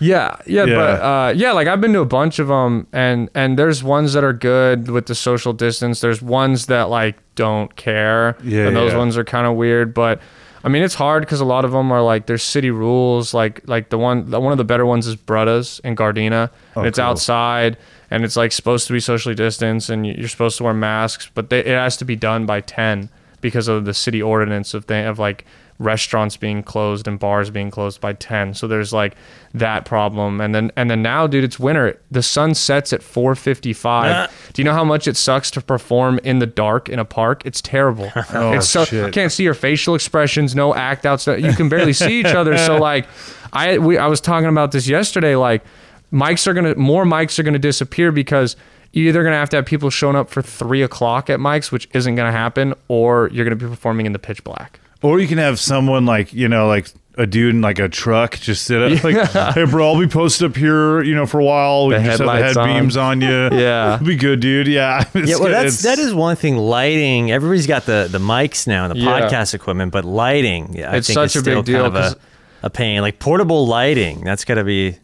Yeah, 0.00 0.36
yeah, 0.46 0.64
Yeah. 0.64 0.74
but 0.74 1.02
uh, 1.02 1.32
yeah, 1.36 1.52
like 1.52 1.68
I've 1.68 1.80
been 1.80 1.92
to 1.92 2.00
a 2.00 2.04
bunch 2.06 2.38
of 2.38 2.48
them, 2.48 2.86
and 2.92 3.28
and 3.34 3.58
there's 3.58 3.82
ones 3.84 4.12
that 4.14 4.24
are 4.24 4.32
good 4.32 4.88
with 4.90 5.06
the 5.06 5.14
social 5.14 5.52
distance. 5.52 6.00
There's 6.00 6.20
ones 6.22 6.66
that 6.66 6.84
like 6.88 7.16
don't 7.34 7.74
care, 7.76 8.36
Yeah, 8.42 8.66
and 8.66 8.74
those 8.76 8.92
yeah. 8.92 8.98
ones 8.98 9.16
are 9.16 9.24
kind 9.24 9.46
of 9.46 9.56
weird. 9.56 9.92
But 9.94 10.20
I 10.64 10.68
mean, 10.68 10.82
it's 10.82 10.94
hard 10.94 11.22
because 11.22 11.40
a 11.40 11.44
lot 11.44 11.64
of 11.64 11.72
them 11.72 11.92
are 11.92 12.02
like 12.02 12.26
there's 12.26 12.42
city 12.42 12.70
rules. 12.70 13.32
Like 13.34 13.60
like 13.68 13.90
the 13.90 13.98
one 13.98 14.30
the, 14.30 14.40
one 14.40 14.52
of 14.52 14.58
the 14.58 14.64
better 14.64 14.86
ones 14.86 15.06
is 15.06 15.16
Brutta's 15.16 15.80
in 15.84 15.94
Gardena. 15.96 16.50
Oh, 16.76 16.82
it's 16.82 16.98
cool. 16.98 17.04
outside, 17.06 17.76
and 18.10 18.24
it's 18.24 18.36
like 18.36 18.52
supposed 18.52 18.86
to 18.86 18.92
be 18.92 19.00
socially 19.00 19.34
distanced, 19.34 19.90
and 19.90 20.06
you're 20.06 20.28
supposed 20.28 20.56
to 20.58 20.64
wear 20.64 20.74
masks, 20.74 21.30
but 21.34 21.50
they, 21.50 21.60
it 21.60 21.66
has 21.68 21.96
to 21.98 22.04
be 22.04 22.16
done 22.16 22.46
by 22.46 22.60
ten 22.62 23.10
because 23.42 23.68
of 23.68 23.86
the 23.86 23.94
city 23.94 24.20
ordinance 24.22 24.74
of 24.74 24.84
thing 24.84 25.06
of 25.06 25.18
like 25.18 25.44
restaurants 25.80 26.36
being 26.36 26.62
closed 26.62 27.08
and 27.08 27.18
bars 27.18 27.48
being 27.48 27.70
closed 27.70 28.00
by 28.02 28.12
10 28.12 28.52
so 28.52 28.68
there's 28.68 28.92
like 28.92 29.16
that 29.54 29.84
problem. 29.84 30.40
And 30.40 30.54
then 30.54 30.70
and 30.76 30.88
then 30.90 31.02
now 31.02 31.26
dude 31.26 31.42
it's 31.42 31.58
winter. 31.58 31.98
The 32.10 32.22
sun 32.22 32.54
sets 32.54 32.92
at 32.92 33.00
4.55 33.00 34.30
do 34.52 34.62
you 34.62 34.64
know 34.64 34.74
how 34.74 34.84
much 34.84 35.08
it 35.08 35.16
sucks 35.16 35.50
to 35.52 35.60
perform 35.60 36.20
in 36.22 36.38
the 36.38 36.46
dark 36.46 36.88
in 36.88 36.98
a 36.98 37.04
park? 37.04 37.42
It's 37.44 37.60
terrible. 37.60 38.12
Oh, 38.32 38.52
it's 38.52 38.68
so 38.68 38.84
shit. 38.84 39.12
can't 39.12 39.32
see 39.32 39.42
your 39.42 39.54
facial 39.54 39.94
expressions 39.94 40.54
no 40.54 40.74
act 40.74 41.04
outs 41.04 41.26
you 41.26 41.52
can 41.54 41.68
barely 41.68 41.92
see 41.92 42.20
each 42.20 42.26
other. 42.26 42.56
So 42.58 42.76
like 42.90 43.08
i 43.52 43.78
we 43.78 43.98
i 43.98 44.06
was 44.06 44.20
talking 44.20 44.48
about 44.48 44.70
this 44.70 44.86
yesterday 44.86 45.34
like 45.34 45.64
mics 46.12 46.46
are 46.46 46.54
gonna 46.54 46.74
more 46.76 47.04
mics 47.04 47.38
are 47.38 47.42
gonna 47.42 47.58
disappear 47.58 48.12
because 48.12 48.54
you're 48.92 49.08
either 49.08 49.24
gonna 49.24 49.36
have 49.36 49.48
to 49.50 49.56
have 49.56 49.66
people 49.66 49.90
showing 49.90 50.16
up 50.16 50.28
for 50.28 50.42
three 50.42 50.82
o'clock 50.82 51.30
at 51.30 51.40
mics 51.40 51.72
which 51.72 51.88
isn't 51.92 52.14
gonna 52.14 52.30
happen 52.30 52.74
or 52.88 53.28
you're 53.32 53.44
gonna 53.44 53.56
be 53.56 53.66
performing 53.66 54.06
in 54.06 54.12
the 54.12 54.18
pitch 54.18 54.44
black 54.44 54.79
Or 55.02 55.18
you 55.20 55.26
can 55.26 55.38
have 55.38 55.58
someone 55.58 56.04
like 56.06 56.32
you 56.32 56.48
know, 56.48 56.66
like 56.68 56.88
a 57.16 57.26
dude 57.26 57.54
in 57.54 57.60
like 57.60 57.78
a 57.78 57.88
truck 57.88 58.38
just 58.38 58.62
sit 58.64 58.80
up 58.80 59.04
like, 59.04 59.54
hey 59.54 59.64
bro, 59.64 59.92
I'll 59.92 59.98
be 60.00 60.06
posted 60.06 60.50
up 60.50 60.56
here, 60.56 61.02
you 61.02 61.14
know, 61.14 61.26
for 61.26 61.40
a 61.40 61.44
while. 61.44 61.86
We 61.88 61.94
The 61.94 62.00
can 62.00 62.06
just 62.06 62.18
have 62.22 62.26
the 62.28 62.42
head 62.44 62.56
on. 62.56 62.66
beams 62.82 62.96
on, 62.96 63.20
you. 63.20 63.28
Yeah. 63.52 63.94
It'll 63.96 64.06
be 64.14 64.16
good, 64.16 64.40
dude. 64.40 64.66
Yeah. 64.68 65.04
Yeah, 65.14 65.36
well, 65.36 65.48
that's 65.50 65.82
that 65.82 65.98
is 65.98 66.14
one 66.14 66.36
thing. 66.36 66.56
Lighting. 66.56 67.30
Everybody's 67.30 67.66
got 67.66 67.84
the 67.86 68.08
the 68.10 68.18
mics 68.18 68.66
now, 68.66 68.84
and 68.86 68.94
the 68.94 68.98
Yeah. 69.00 69.20
podcast 69.28 69.54
equipment, 69.54 69.92
but 69.92 70.04
lighting, 70.04 70.74
yeah, 70.74 70.92
I 70.92 70.96
It's 70.96 71.08
think 71.08 71.14
such 71.14 71.36
is 71.36 71.42
a 71.42 71.44
big 71.44 71.64
deal, 71.64 71.82
kind 71.84 71.86
of 71.86 71.92
'cause- 71.94 72.14
a, 72.62 72.66
a 72.66 72.70
pain. 72.70 73.00
Like 73.00 73.18
portable 73.18 73.66
lighting, 73.66 74.22
that's 74.24 74.44
got 74.44 74.54
to 74.54 74.64
be 74.64 74.96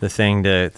the 0.00 0.08
thing 0.08 0.44
to, 0.44 0.70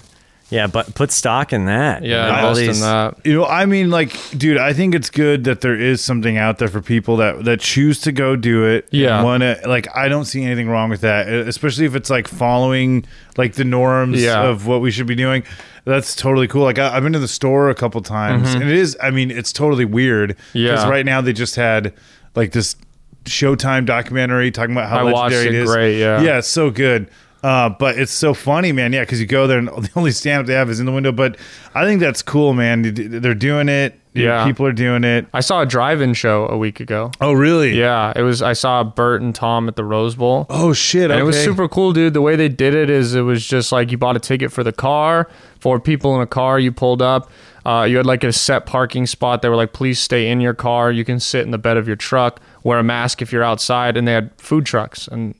yeah, 0.52 0.66
but 0.66 0.94
put 0.94 1.10
stock 1.10 1.52
in 1.52 1.64
that. 1.64 2.02
yeah 2.04 2.26
know, 2.26 2.46
all 2.48 2.56
invest 2.56 2.78
in 2.78 2.80
that 2.82 3.26
You 3.26 3.34
know, 3.34 3.46
I 3.46 3.64
mean, 3.66 3.90
like, 3.90 4.16
dude, 4.36 4.58
I 4.58 4.72
think 4.72 4.94
it's 4.94 5.10
good 5.10 5.44
that 5.44 5.60
there 5.62 5.74
is 5.74 6.00
something 6.02 6.36
out 6.36 6.58
there 6.58 6.68
for 6.68 6.80
people 6.82 7.16
that 7.16 7.44
that 7.44 7.60
choose 7.60 8.00
to 8.02 8.12
go 8.12 8.36
do 8.36 8.64
it. 8.64 8.86
Yeah. 8.90 9.22
Want 9.22 9.42
to 9.42 9.60
like? 9.66 9.88
I 9.96 10.08
don't 10.08 10.26
see 10.26 10.44
anything 10.44 10.68
wrong 10.68 10.90
with 10.90 11.00
that, 11.00 11.28
especially 11.28 11.86
if 11.86 11.94
it's 11.94 12.10
like 12.10 12.28
following 12.28 13.04
like 13.36 13.54
the 13.54 13.64
norms 13.64 14.22
Yeah. 14.22 14.42
of 14.44 14.66
what 14.66 14.80
we 14.80 14.90
should 14.90 15.06
be 15.06 15.14
doing. 15.16 15.42
That's 15.84 16.14
totally 16.14 16.46
cool. 16.46 16.62
Like, 16.62 16.78
I, 16.78 16.94
I've 16.96 17.02
been 17.02 17.12
to 17.14 17.18
the 17.18 17.26
store 17.26 17.68
a 17.68 17.74
couple 17.74 18.00
times, 18.02 18.54
and 18.54 18.62
it 18.62 18.70
is. 18.70 18.96
I 19.02 19.10
mean, 19.10 19.30
it's 19.32 19.52
totally 19.52 19.84
weird. 19.84 20.36
Mm-hmm. 20.36 20.58
Yeah. 20.58 20.88
right 20.88 21.04
now 21.04 21.20
they 21.20 21.32
just 21.32 21.56
had 21.56 21.92
like 22.36 22.52
this 22.52 22.76
Showtime 23.24 23.86
documentary 23.86 24.50
talking 24.50 24.72
about 24.72 24.88
how 24.88 25.06
I 25.06 25.12
watched 25.12 25.32
legendary 25.34 25.56
it, 25.56 25.60
it 25.60 25.62
is. 25.62 25.70
great, 25.72 25.98
yeah. 25.98 26.20
Yeah, 26.22 26.38
it's 26.38 26.48
so 26.48 26.70
good. 26.70 27.08
Uh, 27.42 27.68
but 27.70 27.98
it's 27.98 28.12
so 28.12 28.34
funny, 28.34 28.70
man. 28.72 28.92
Yeah, 28.92 29.00
because 29.00 29.20
you 29.20 29.26
go 29.26 29.46
there 29.46 29.58
and 29.58 29.68
the 29.68 29.90
only 29.96 30.12
stand 30.12 30.40
up 30.40 30.46
they 30.46 30.54
have 30.54 30.70
is 30.70 30.78
in 30.80 30.86
the 30.86 30.92
window. 30.92 31.12
But 31.12 31.36
I 31.74 31.84
think 31.84 32.00
that's 32.00 32.22
cool, 32.22 32.52
man. 32.54 32.82
They're 32.94 33.34
doing 33.34 33.68
it. 33.68 33.98
Yeah. 34.14 34.44
people 34.44 34.66
are 34.66 34.72
doing 34.74 35.04
it. 35.04 35.26
i 35.32 35.40
saw 35.40 35.62
a 35.62 35.66
drive-in 35.66 36.12
show 36.12 36.46
a 36.48 36.58
week 36.58 36.80
ago 36.80 37.10
Oh, 37.22 37.32
really? 37.32 37.78
yeah 37.80 38.12
it 38.14 38.20
was 38.20 38.42
i 38.42 38.52
saw 38.52 38.84
bert 38.84 39.22
and 39.22 39.34
tom 39.34 39.68
at 39.68 39.76
the 39.76 39.84
rose 39.84 40.16
bowl 40.16 40.44
Oh 40.50 40.74
shit! 40.74 41.10
And 41.10 41.18
it 41.18 41.22
was 41.22 41.42
super 41.42 41.66
cool, 41.66 41.94
dude. 41.94 42.12
The 42.12 42.20
way 42.20 42.36
they 42.36 42.50
did 42.50 42.74
it 42.74 42.90
is 42.90 43.14
it 43.14 43.22
was 43.22 43.46
just 43.46 43.72
like 43.72 43.90
you 43.90 43.96
bought 43.96 44.14
a 44.16 44.20
ticket 44.20 44.52
for 44.52 44.62
the 44.62 44.70
car, 44.70 45.30
four 45.60 45.80
people 45.80 46.14
in 46.14 46.20
a 46.20 46.26
car, 46.26 46.60
you 46.60 46.72
pulled 46.72 47.00
up. 47.00 47.30
Uh, 47.64 47.86
you 47.88 47.96
had 47.96 48.04
like 48.04 48.22
a 48.22 48.34
set 48.34 48.66
parking 48.66 49.06
spot. 49.06 49.40
They 49.40 49.48
were 49.48 49.56
like, 49.56 49.72
please 49.72 49.98
stay 49.98 50.28
in 50.28 50.42
your 50.42 50.52
car. 50.52 50.92
You 50.92 51.06
can 51.06 51.18
sit 51.18 51.46
in 51.46 51.50
the 51.50 51.56
bed 51.58 51.78
of 51.78 51.86
your 51.86 51.96
truck, 51.96 52.38
wear 52.64 52.78
a 52.78 52.82
mask 52.82 53.22
if 53.22 53.32
you're 53.32 53.44
outside. 53.44 53.96
And 53.96 54.06
they 54.06 54.12
had 54.12 54.30
food 54.36 54.66
trucks. 54.66 55.08
And 55.08 55.34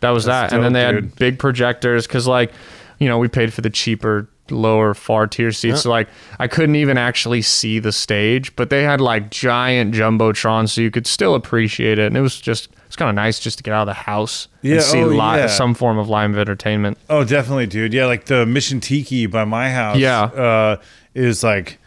that 0.00 0.10
was 0.10 0.24
That's 0.24 0.52
that. 0.52 0.56
and 0.56 0.64
then 0.64 0.72
they 0.72 0.84
dude. 0.84 1.04
had 1.04 1.16
big 1.16 1.38
projectors 1.38 2.06
because, 2.06 2.26
like, 2.26 2.52
you 2.98 3.08
know, 3.08 3.18
we 3.18 3.28
paid 3.28 3.52
for 3.52 3.60
the 3.60 3.70
cheaper, 3.70 4.28
lower, 4.50 4.94
far 4.94 5.26
tier 5.26 5.52
seats. 5.52 5.82
So, 5.82 5.90
like, 5.90 6.08
I 6.38 6.48
couldn't 6.48 6.76
even 6.76 6.96
actually 6.98 7.42
see 7.42 7.78
the 7.78 7.92
stage, 7.92 8.54
but 8.56 8.70
they 8.70 8.82
had 8.84 9.00
like 9.00 9.30
giant 9.30 9.94
Jumbotron 9.94 10.68
so 10.68 10.80
you 10.80 10.90
could 10.90 11.06
still 11.06 11.34
appreciate 11.34 11.98
it. 11.98 12.06
And 12.06 12.16
it 12.16 12.20
was 12.20 12.40
just, 12.40 12.68
it's 12.86 12.96
kind 12.96 13.08
of 13.08 13.14
nice 13.16 13.38
just 13.40 13.58
to 13.58 13.64
get 13.64 13.74
out 13.74 13.82
of 13.82 13.86
the 13.88 13.94
house 13.94 14.48
Yeah, 14.62 14.74
and 14.76 14.82
see 14.82 15.02
oh, 15.02 15.10
yeah. 15.10 15.46
some 15.48 15.74
form 15.74 15.98
of 15.98 16.08
live 16.08 16.36
entertainment. 16.38 16.96
Oh, 17.10 17.24
definitely, 17.24 17.66
dude. 17.66 17.92
Yeah, 17.92 18.06
like 18.06 18.26
the 18.26 18.46
Mission 18.46 18.80
Tiki 18.80 19.26
by 19.26 19.44
my 19.44 19.70
house. 19.70 19.98
Yeah. 19.98 20.22
uh, 20.22 20.76
is 21.14 21.42
like 21.42 21.78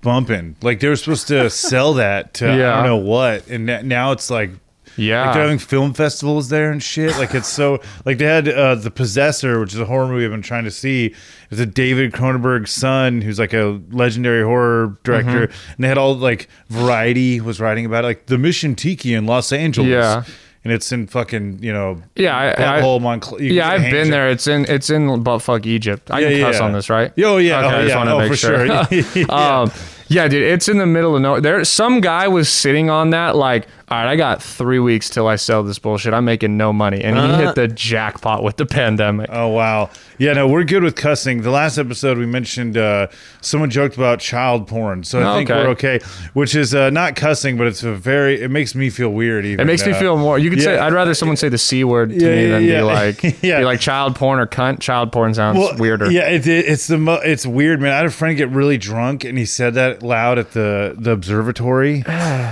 bumping. 0.00 0.56
Like 0.62 0.80
they 0.80 0.88
were 0.88 0.96
supposed 0.96 1.28
to 1.28 1.50
sell 1.68 1.94
that 1.94 2.34
to 2.34 2.50
I 2.50 2.56
don't 2.56 2.84
know 2.84 2.96
what, 2.96 3.46
and 3.48 3.66
now 3.88 4.12
it's 4.12 4.30
like. 4.30 4.50
Yeah. 4.98 5.24
Like 5.26 5.34
they're 5.34 5.42
having 5.44 5.58
film 5.58 5.94
festivals 5.94 6.48
there 6.50 6.70
and 6.70 6.82
shit. 6.82 7.16
Like 7.18 7.34
it's 7.34 7.48
so 7.48 7.80
like 8.04 8.18
they 8.18 8.26
had 8.26 8.48
uh, 8.48 8.74
the 8.74 8.90
Possessor, 8.90 9.60
which 9.60 9.72
is 9.72 9.80
a 9.80 9.84
horror 9.86 10.08
movie 10.08 10.24
I've 10.24 10.30
been 10.30 10.42
trying 10.42 10.64
to 10.64 10.70
see. 10.70 11.14
It's 11.50 11.60
a 11.60 11.66
David 11.66 12.12
Cronenberg 12.12 12.68
son 12.68 13.22
who's 13.22 13.38
like 13.38 13.54
a 13.54 13.80
legendary 13.90 14.42
horror 14.42 14.98
director, 15.04 15.46
Mm-hmm. 15.48 15.72
and 15.76 15.84
they 15.84 15.88
had 15.88 15.96
all 15.98 16.14
like 16.16 16.48
Variety 16.68 17.40
was 17.40 17.60
writing 17.60 17.86
about 17.86 18.04
it, 18.04 18.08
like 18.08 18.26
the 18.26 18.38
Mission 18.38 18.74
Tiki 18.74 19.14
in 19.14 19.24
Los 19.26 19.52
Angeles. 19.52 19.88
Yeah. 19.88 20.24
and 20.64 20.72
it's 20.72 20.90
in 20.92 21.06
fucking 21.06 21.62
you 21.62 21.72
know 21.72 22.02
Yeah, 22.16 22.36
I, 22.36 22.78
I, 22.78 22.80
Moncl- 22.82 23.38
yeah 23.40 23.68
I've 23.70 23.90
been 23.90 24.10
there. 24.10 24.28
It's 24.28 24.46
in 24.46 24.64
it's 24.68 24.90
in 24.90 25.06
buttfuck 25.24 25.64
Egypt. 25.66 26.10
I 26.10 26.20
Yeah, 26.20 26.30
can 26.30 26.40
cuss 26.42 26.54
yeah. 26.60 26.64
on 26.66 26.72
this, 26.72 26.90
right? 26.90 27.12
Oh, 27.24 27.36
yeah. 27.38 27.58
Okay, 27.64 27.66
Oh, 27.66 27.78
I 27.78 27.82
just 27.82 27.88
yeah. 27.88 27.96
wanted 27.96 28.10
to 28.10 28.16
Oh, 28.16 28.28
make 28.28 28.38
sure. 28.38 29.02
sure. 29.02 29.24
Yeah. 29.28 29.60
um, 29.62 29.70
yeah, 30.10 30.26
dude, 30.26 30.42
it's 30.42 30.68
in 30.68 30.78
the 30.78 30.86
middle 30.86 31.14
of 31.16 31.20
nowhere. 31.22 31.40
There, 31.42 31.64
some 31.64 32.00
guy 32.00 32.28
was 32.28 32.48
sitting 32.48 32.88
on 32.88 33.10
that 33.10 33.36
like, 33.36 33.66
all 33.90 33.98
right, 33.98 34.10
I 34.10 34.16
got 34.16 34.42
three 34.42 34.78
weeks 34.78 35.08
till 35.10 35.26
I 35.28 35.36
sell 35.36 35.62
this 35.62 35.78
bullshit. 35.78 36.12
I'm 36.14 36.24
making 36.24 36.56
no 36.56 36.72
money, 36.72 37.02
and 37.02 37.16
he 37.16 37.22
Uh. 37.22 37.38
hit 37.38 37.54
the 37.54 37.68
jackpot 37.68 38.42
with 38.42 38.56
the 38.56 38.66
pandemic. 38.66 39.30
Oh 39.32 39.48
wow. 39.48 39.90
Yeah, 40.18 40.32
no, 40.32 40.48
we're 40.48 40.64
good 40.64 40.82
with 40.82 40.96
cussing. 40.96 41.42
The 41.42 41.50
last 41.50 41.78
episode 41.78 42.18
we 42.18 42.26
mentioned 42.26 42.76
uh 42.76 43.06
someone 43.40 43.70
joked 43.70 43.96
about 43.96 44.18
child 44.20 44.66
porn. 44.66 45.04
So 45.04 45.20
I 45.20 45.22
Oh, 45.32 45.36
think 45.36 45.50
okay. 45.50 45.60
we're 45.62 45.68
okay. 45.70 46.00
Which 46.34 46.54
is 46.54 46.74
uh 46.74 46.90
not 46.90 47.14
cussing, 47.16 47.56
but 47.56 47.66
it's 47.66 47.82
a 47.84 47.92
very 47.92 48.40
it 48.42 48.50
makes 48.50 48.74
me 48.74 48.90
feel 48.90 49.10
weird 49.10 49.46
even. 49.46 49.60
It 49.60 49.64
makes 49.66 49.86
me 49.86 49.92
uh, 49.92 49.98
feel 50.00 50.16
more. 50.16 50.38
You 50.38 50.50
could 50.50 50.60
say. 50.62 50.76
I'd 50.78 50.92
rather 50.92 51.14
someone 51.14 51.36
say 51.36 51.48
the 51.48 51.56
c 51.58 51.84
word 51.84 52.10
to 52.10 52.14
Yeah, 52.16 52.30
me 52.34 52.46
than 52.50 52.64
yeah. 52.64 52.78
be 52.80 52.82
like 52.82 53.42
Yeah. 53.42 53.58
be 53.60 53.64
like 53.64 53.80
child 53.80 54.16
porn 54.16 54.38
or 54.40 54.46
cunt. 54.46 54.80
Child 54.80 55.12
porn 55.12 55.34
sounds 55.34 55.58
well, 55.58 55.76
weirder. 55.78 56.10
Yeah, 56.10 56.28
it, 56.28 56.46
it, 56.46 56.66
it's 56.66 56.88
the 56.88 56.98
mo- 56.98 57.20
it's 57.24 57.46
weird, 57.46 57.80
man. 57.80 57.92
I 57.92 57.96
had 57.98 58.06
a 58.06 58.10
friend 58.10 58.36
get 58.36 58.50
really 58.50 58.76
drunk, 58.78 59.24
and 59.24 59.38
he 59.38 59.44
said 59.44 59.74
that 59.74 60.02
loud 60.02 60.38
at 60.38 60.52
the 60.52 60.94
the 60.98 61.12
observatory. 61.12 62.02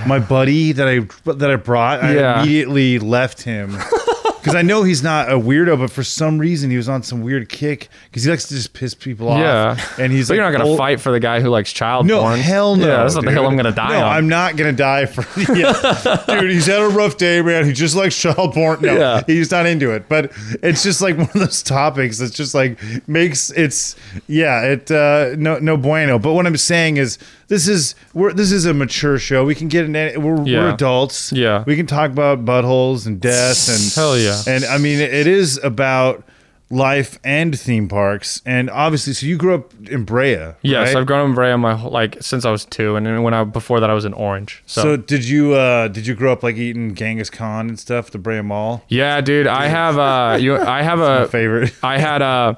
My 0.07 0.19
buddy 0.19 0.71
that 0.71 0.87
I 0.87 1.01
that 1.33 1.51
I 1.51 1.55
brought, 1.55 2.03
I 2.03 2.15
Yeah. 2.15 2.41
immediately 2.41 2.99
left 2.99 3.41
him 3.43 3.71
because 4.37 4.55
I 4.55 4.61
know 4.61 4.83
he's 4.83 5.03
not 5.03 5.29
a 5.29 5.33
weirdo, 5.37 5.77
but 5.79 5.91
for 5.91 6.03
some 6.03 6.37
reason 6.39 6.69
he 6.71 6.77
was 6.77 6.87
on 6.87 7.03
some 7.03 7.21
weird 7.21 7.49
kick 7.49 7.89
because 8.05 8.23
he 8.23 8.29
likes 8.29 8.47
to 8.47 8.53
just 8.55 8.71
piss 8.73 8.93
people 8.93 9.27
off. 9.27 9.39
Yeah, 9.39 9.77
and 9.99 10.11
he's 10.13 10.27
but 10.29 10.33
like, 10.33 10.37
you're 10.37 10.45
not 10.51 10.57
gonna 10.57 10.69
old- 10.69 10.77
fight 10.77 11.01
for 11.01 11.11
the 11.11 11.19
guy 11.19 11.41
who 11.41 11.49
likes 11.49 11.73
child 11.73 12.05
No, 12.05 12.21
porn. 12.21 12.39
hell 12.39 12.75
no. 12.77 12.87
Yeah, 12.87 12.97
that's 13.03 13.15
not 13.15 13.25
the 13.25 13.31
hill. 13.31 13.45
I'm 13.45 13.57
gonna 13.57 13.71
die 13.73 13.89
no, 13.89 14.05
on. 14.05 14.15
I'm 14.15 14.29
not 14.29 14.55
gonna 14.55 14.71
die 14.71 15.05
for. 15.05 15.25
Yeah. 15.53 16.23
dude, 16.27 16.51
he's 16.51 16.65
had 16.67 16.81
a 16.81 16.87
rough 16.87 17.17
day, 17.17 17.41
man. 17.41 17.65
He 17.65 17.73
just 17.73 17.95
likes 17.95 18.17
child 18.19 18.53
porn. 18.53 18.81
No, 18.81 18.95
Yeah. 18.97 19.23
he's 19.27 19.51
not 19.51 19.65
into 19.65 19.91
it. 19.91 20.07
But 20.07 20.31
it's 20.63 20.81
just 20.83 21.01
like 21.01 21.17
one 21.17 21.27
of 21.27 21.33
those 21.33 21.61
topics 21.63 22.17
that's 22.19 22.31
just 22.31 22.53
like 22.55 22.79
makes 23.07 23.49
it's 23.51 23.95
yeah, 24.27 24.61
it 24.63 24.89
uh 24.91 25.35
no 25.37 25.59
no 25.59 25.75
bueno. 25.77 26.19
But 26.19 26.33
what 26.33 26.45
I'm 26.47 26.55
saying 26.57 26.97
is 26.97 27.17
this 27.47 27.67
is 27.67 27.95
we're 28.13 28.33
this 28.33 28.51
is 28.51 28.65
a 28.65 28.73
mature 28.73 29.17
show. 29.17 29.45
We 29.45 29.55
can 29.55 29.67
get 29.67 29.85
in 29.85 29.95
any- 29.95 30.17
we're, 30.17 30.35
we're 30.35 30.69
adults. 30.73 31.31
Yeah. 31.31 31.63
We 31.65 31.75
can 31.75 31.85
talk 31.87 32.11
about 32.11 32.43
buttholes 32.45 33.05
and 33.07 33.19
death 33.21 33.69
and 33.69 33.91
Hell 33.95 34.17
yeah. 34.17 34.41
And 34.47 34.65
I 34.65 34.77
mean 34.77 34.99
it 34.99 35.27
is 35.27 35.57
about 35.63 36.23
life 36.69 37.17
and 37.23 37.57
theme 37.57 37.87
parks 37.87 38.41
and 38.45 38.69
obviously 38.69 39.13
so 39.13 39.25
you 39.25 39.37
grew 39.37 39.55
up 39.55 39.71
in 39.89 40.03
Brea 40.03 40.51
Yes, 40.61 40.87
right? 40.89 40.97
I've 40.97 41.05
grown 41.07 41.21
up 41.21 41.27
in 41.29 41.33
Brea 41.35 41.55
my 41.55 41.75
whole, 41.75 41.91
like 41.91 42.17
since 42.21 42.43
I 42.43 42.51
was 42.51 42.65
two, 42.65 42.97
and 42.97 43.05
then 43.05 43.23
when 43.23 43.33
I 43.33 43.45
before 43.45 43.79
that 43.79 43.89
I 43.89 43.93
was 43.93 44.03
in 44.03 44.11
Orange. 44.11 44.63
So, 44.65 44.81
So 44.81 44.97
did 44.97 45.23
you 45.25 45.53
uh 45.53 45.87
did 45.87 46.05
you 46.05 46.13
grow 46.13 46.33
up 46.33 46.43
like 46.43 46.57
eating 46.57 46.93
Genghis 46.93 47.29
Khan 47.29 47.69
and 47.69 47.79
stuff 47.79 48.07
at 48.07 48.11
the 48.11 48.17
Brea 48.17 48.41
Mall? 48.41 48.83
yeah, 48.89 49.21
dude, 49.21 49.47
I 49.47 49.67
have 49.67 49.97
uh, 49.97 50.37
you, 50.41 50.57
I 50.57 50.81
have 50.81 50.99
a 51.13 51.27
favorite. 51.29 51.71
I 51.81 51.99
had 51.99 52.21
uh, 52.21 52.55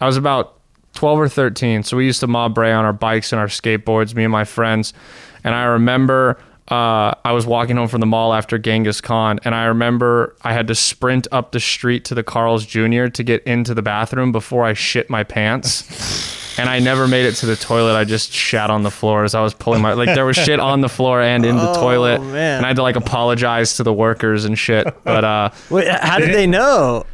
I 0.00 0.06
was 0.06 0.16
about 0.16 0.53
twelve 0.94 1.18
or 1.18 1.28
thirteen, 1.28 1.82
so 1.82 1.96
we 1.96 2.06
used 2.06 2.20
to 2.20 2.26
mob 2.26 2.54
Brea 2.54 2.70
on 2.70 2.84
our 2.84 2.92
bikes 2.92 3.32
and 3.32 3.40
our 3.40 3.48
skateboards, 3.48 4.14
me 4.14 4.24
and 4.24 4.32
my 4.32 4.44
friends, 4.44 4.92
and 5.42 5.54
I 5.54 5.64
remember. 5.64 6.38
Uh, 6.66 7.12
I 7.22 7.32
was 7.32 7.44
walking 7.44 7.76
home 7.76 7.88
from 7.88 8.00
the 8.00 8.06
mall 8.06 8.32
after 8.32 8.56
Genghis 8.56 9.02
Khan, 9.02 9.38
and 9.44 9.54
I 9.54 9.64
remember 9.66 10.34
I 10.40 10.54
had 10.54 10.66
to 10.68 10.74
sprint 10.74 11.28
up 11.30 11.52
the 11.52 11.60
street 11.60 12.06
to 12.06 12.14
the 12.14 12.22
Carl's 12.22 12.64
Jr. 12.64 13.08
to 13.08 13.22
get 13.22 13.42
into 13.42 13.74
the 13.74 13.82
bathroom 13.82 14.32
before 14.32 14.64
I 14.64 14.72
shit 14.72 15.10
my 15.10 15.24
pants. 15.24 16.58
and 16.58 16.68
I 16.68 16.78
never 16.78 17.06
made 17.06 17.26
it 17.26 17.32
to 17.36 17.46
the 17.46 17.56
toilet. 17.56 17.96
I 17.96 18.04
just 18.04 18.32
shat 18.32 18.70
on 18.70 18.82
the 18.82 18.90
floor 18.90 19.24
as 19.24 19.34
I 19.34 19.42
was 19.42 19.52
pulling 19.52 19.82
my 19.82 19.92
like 19.92 20.14
there 20.14 20.24
was 20.24 20.36
shit 20.36 20.58
on 20.58 20.80
the 20.80 20.88
floor 20.88 21.20
and 21.20 21.44
in 21.44 21.56
the 21.56 21.72
toilet, 21.74 22.22
man. 22.22 22.56
and 22.58 22.64
I 22.64 22.68
had 22.70 22.76
to 22.76 22.82
like 22.82 22.96
apologize 22.96 23.76
to 23.76 23.82
the 23.82 23.92
workers 23.92 24.46
and 24.46 24.58
shit. 24.58 24.86
But 25.04 25.22
uh, 25.24 25.50
Wait, 25.70 25.88
how 25.88 26.18
did 26.18 26.32
they 26.34 26.46
know? 26.46 27.04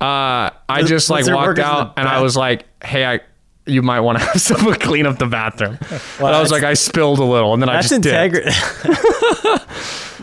Uh, 0.00 0.50
I 0.68 0.80
Was- 0.82 0.88
just 0.88 1.10
was 1.10 1.26
like 1.26 1.34
walked 1.34 1.48
workers 1.48 1.64
in 1.64 1.70
the 1.70 1.76
out 1.76 1.94
and 1.96 2.06
I 2.08 2.20
was 2.22 2.36
like, 2.36 2.66
"Hey, 2.84 3.04
I, 3.04 3.20
you 3.66 3.82
might 3.82 4.00
want 4.00 4.18
to 4.18 4.24
have 4.24 4.40
someone 4.40 4.74
clean 4.78 5.06
up 5.06 5.18
the 5.18 5.26
bathroom." 5.26 5.78
Well, 6.18 6.28
and 6.28 6.36
I 6.36 6.40
was 6.40 6.50
like, 6.50 6.62
I 6.64 6.74
spilled 6.74 7.18
a 7.20 7.24
little, 7.24 7.52
and 7.54 7.62
then 7.62 7.68
I 7.68 7.80
just 7.80 7.90
dipped. 8.02 8.06
integrity. 8.06 8.50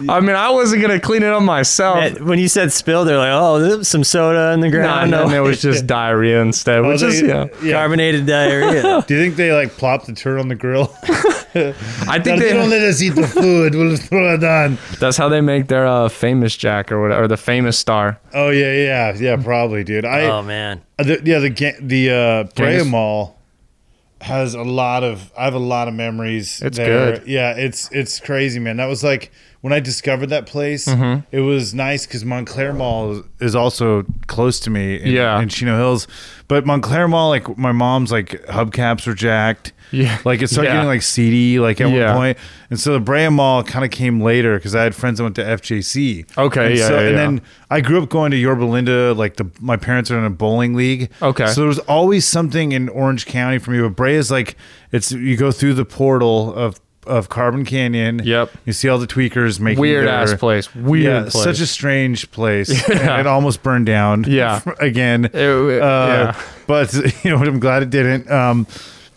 I 0.10 0.20
mean, 0.20 0.36
I 0.36 0.50
wasn't 0.50 0.82
gonna 0.82 1.00
clean 1.00 1.24
it 1.24 1.30
up 1.32 1.42
myself. 1.42 2.20
when 2.20 2.38
you 2.38 2.50
said 2.50 2.74
spill, 2.74 3.06
they're 3.06 3.18
like, 3.18 3.32
oh, 3.32 3.60
there's 3.60 3.88
some 3.88 4.04
soda 4.04 4.52
in 4.54 4.60
the 4.60 4.68
No, 4.68 4.72
ground. 4.78 5.12
no, 5.12 5.28
No, 5.28 5.36
it 5.46 5.48
was 5.48 5.62
just 5.62 5.88
diarrhea 5.88 6.42
instead, 6.42 6.82
which 6.86 7.02
Oh, 7.02 7.08
is 7.08 7.22
they- 7.22 7.28
yeah. 7.30 7.46
yeah. 7.64 7.72
carbonated 7.74 8.26
diarrhea. 8.26 9.04
Do 9.08 9.14
you 9.16 9.22
think 9.22 9.36
they 9.38 9.54
like 9.54 9.72
plop 9.78 10.06
the 10.06 10.12
turd 10.14 10.38
on 10.40 10.50
the 10.50 10.56
grill? 10.56 10.94
I 11.56 12.20
think 12.20 12.40
they 12.42 12.54
Don't 12.54 12.70
let 12.70 12.82
us 12.82 13.02
eat 13.02 13.10
the 13.16 13.28
food. 13.28 13.76
We'll 13.76 13.96
throw 13.98 14.34
it 14.34 14.44
on. 14.44 14.78
that's 15.00 15.18
how 15.18 15.30
they 15.30 15.42
make 15.42 15.68
their 15.68 15.86
uh, 15.88 16.10
famous 16.10 16.56
Jack 16.58 16.92
or 16.92 17.02
whatever, 17.02 17.24
or 17.24 17.28
the 17.28 17.38
famous 17.38 17.78
star. 17.78 18.20
Oh 18.34 18.50
yeah, 18.50 18.74
yeah, 18.74 19.16
yeah. 19.18 19.36
Probably, 19.42 19.84
dude. 19.84 20.06
I 20.06 20.24
oh 20.26 20.42
man, 20.42 20.82
Uh, 21.00 21.04
The, 21.04 21.22
yeah, 21.24 21.40
the 21.40 21.50
ga- 21.50 21.78
the 21.80 22.10
uh, 22.12 22.44
Brea 22.56 22.84
Mall 22.84 23.40
has 24.22 24.54
a 24.54 24.64
lot 24.64 25.04
of. 25.04 25.32
I 25.38 25.46
have 25.46 25.54
a 25.54 25.60
lot 25.60 25.88
of 25.88 25.94
memories. 25.94 26.62
It's 26.62 26.78
there. 26.78 27.18
good. 27.18 27.28
Yeah, 27.28 27.52
it's 27.56 27.90
it's 27.92 28.20
crazy, 28.20 28.60
man. 28.60 28.78
That 28.78 28.88
was 28.88 29.04
like 29.04 29.32
when 29.62 29.72
I 29.74 29.80
discovered 29.80 30.28
that 30.28 30.46
place. 30.48 30.86
Mm-hmm. 30.88 31.26
It 31.32 31.42
was 31.42 31.74
nice 31.74 32.06
because 32.06 32.26
Montclair 32.26 32.74
Mall 32.74 33.24
is 33.40 33.56
also 33.56 34.04
close 34.28 34.60
to 34.62 34.70
me. 34.70 34.96
In, 34.96 35.08
Yeah. 35.12 35.40
in 35.42 35.50
Chino 35.50 35.78
Hills, 35.78 36.08
but 36.48 36.66
Montclair 36.66 37.08
Mall, 37.08 37.30
like 37.30 37.58
my 37.58 37.72
mom's 37.72 38.12
like 38.12 38.30
hubcaps 38.48 39.06
were 39.08 39.14
jacked. 39.14 39.72
Yeah. 39.92 40.18
like 40.26 40.42
it 40.42 40.50
started 40.50 40.70
Yeah. 40.70 40.74
getting 40.76 40.88
like 40.88 41.02
seedy, 41.02 41.60
like 41.60 41.80
at 41.82 41.90
Yeah. 41.90 42.08
one 42.14 42.16
point, 42.18 42.38
and 42.70 42.80
so 42.80 42.94
the 42.94 43.00
Brea 43.00 43.30
Mall 43.30 43.64
kind 43.64 43.86
of 43.86 43.92
came 43.92 44.22
later 44.22 44.56
because 44.58 44.76
I 44.76 44.84
had 44.84 44.96
friends 44.96 45.18
that 45.18 45.24
went 45.24 45.36
to 45.36 45.44
FJC. 45.44 46.26
Okay, 46.38 46.66
and 46.68 46.76
yeah, 46.78 46.88
so, 46.88 46.94
yeah, 46.96 47.00
and 47.02 47.10
yeah. 47.12 47.16
then 47.18 47.42
I 47.70 47.82
grew 47.82 48.02
up 48.02 48.10
going 48.10 48.32
to 48.32 48.38
Yorba 48.38 48.66
Linda. 48.66 49.14
Like 49.14 49.36
the 49.38 49.48
my 49.60 49.78
parents 49.78 50.10
are 50.12 50.18
in 50.18 50.26
a 50.26 50.30
bowling 50.30 50.74
league. 50.74 51.10
Okay. 51.22 51.48
So 51.48 51.62
there 51.62 51.68
was 51.68 51.80
always 51.80 52.26
something 52.26 52.72
in 52.72 52.90
Orange 52.90 53.26
County 53.26 53.58
for 53.58 53.72
me. 53.72 53.80
But 53.82 53.96
Brea 53.96 54.16
is 54.16 54.32
like 54.32 54.56
it's 54.92 55.12
you 55.12 55.38
go 55.38 55.52
through 55.52 55.76
the 55.76 55.86
portal 55.86 56.54
of 56.56 56.80
of 57.08 57.30
Carbon 57.30 57.66
Canyon. 57.66 58.20
Yep. 58.24 58.50
You 58.66 58.74
see 58.74 58.90
all 58.90 58.98
the 58.98 59.06
tweakers 59.06 59.60
making 59.60 59.80
Weird 59.80 60.08
their- 60.08 60.14
ass 60.16 60.34
place. 60.34 60.74
Weird 60.74 61.04
yeah, 61.06 61.22
place. 61.30 61.44
such 61.44 61.60
a 61.60 61.68
strange 61.68 62.32
place. 62.32 62.70
And 62.90 63.20
it 63.22 63.28
almost 63.28 63.62
burned 63.62 63.86
down. 63.86 64.26
Yeah. 64.28 64.62
again. 64.80 65.26
It- 65.26 65.36
it- 65.36 65.82
uh, 65.84 66.34
yeah. 66.34 66.42
But 66.66 66.92
you 67.24 67.30
know, 67.30 67.38
I'm 67.38 67.60
glad 67.60 67.84
it 67.84 67.92
didn't. 67.92 68.32
Um, 68.32 68.66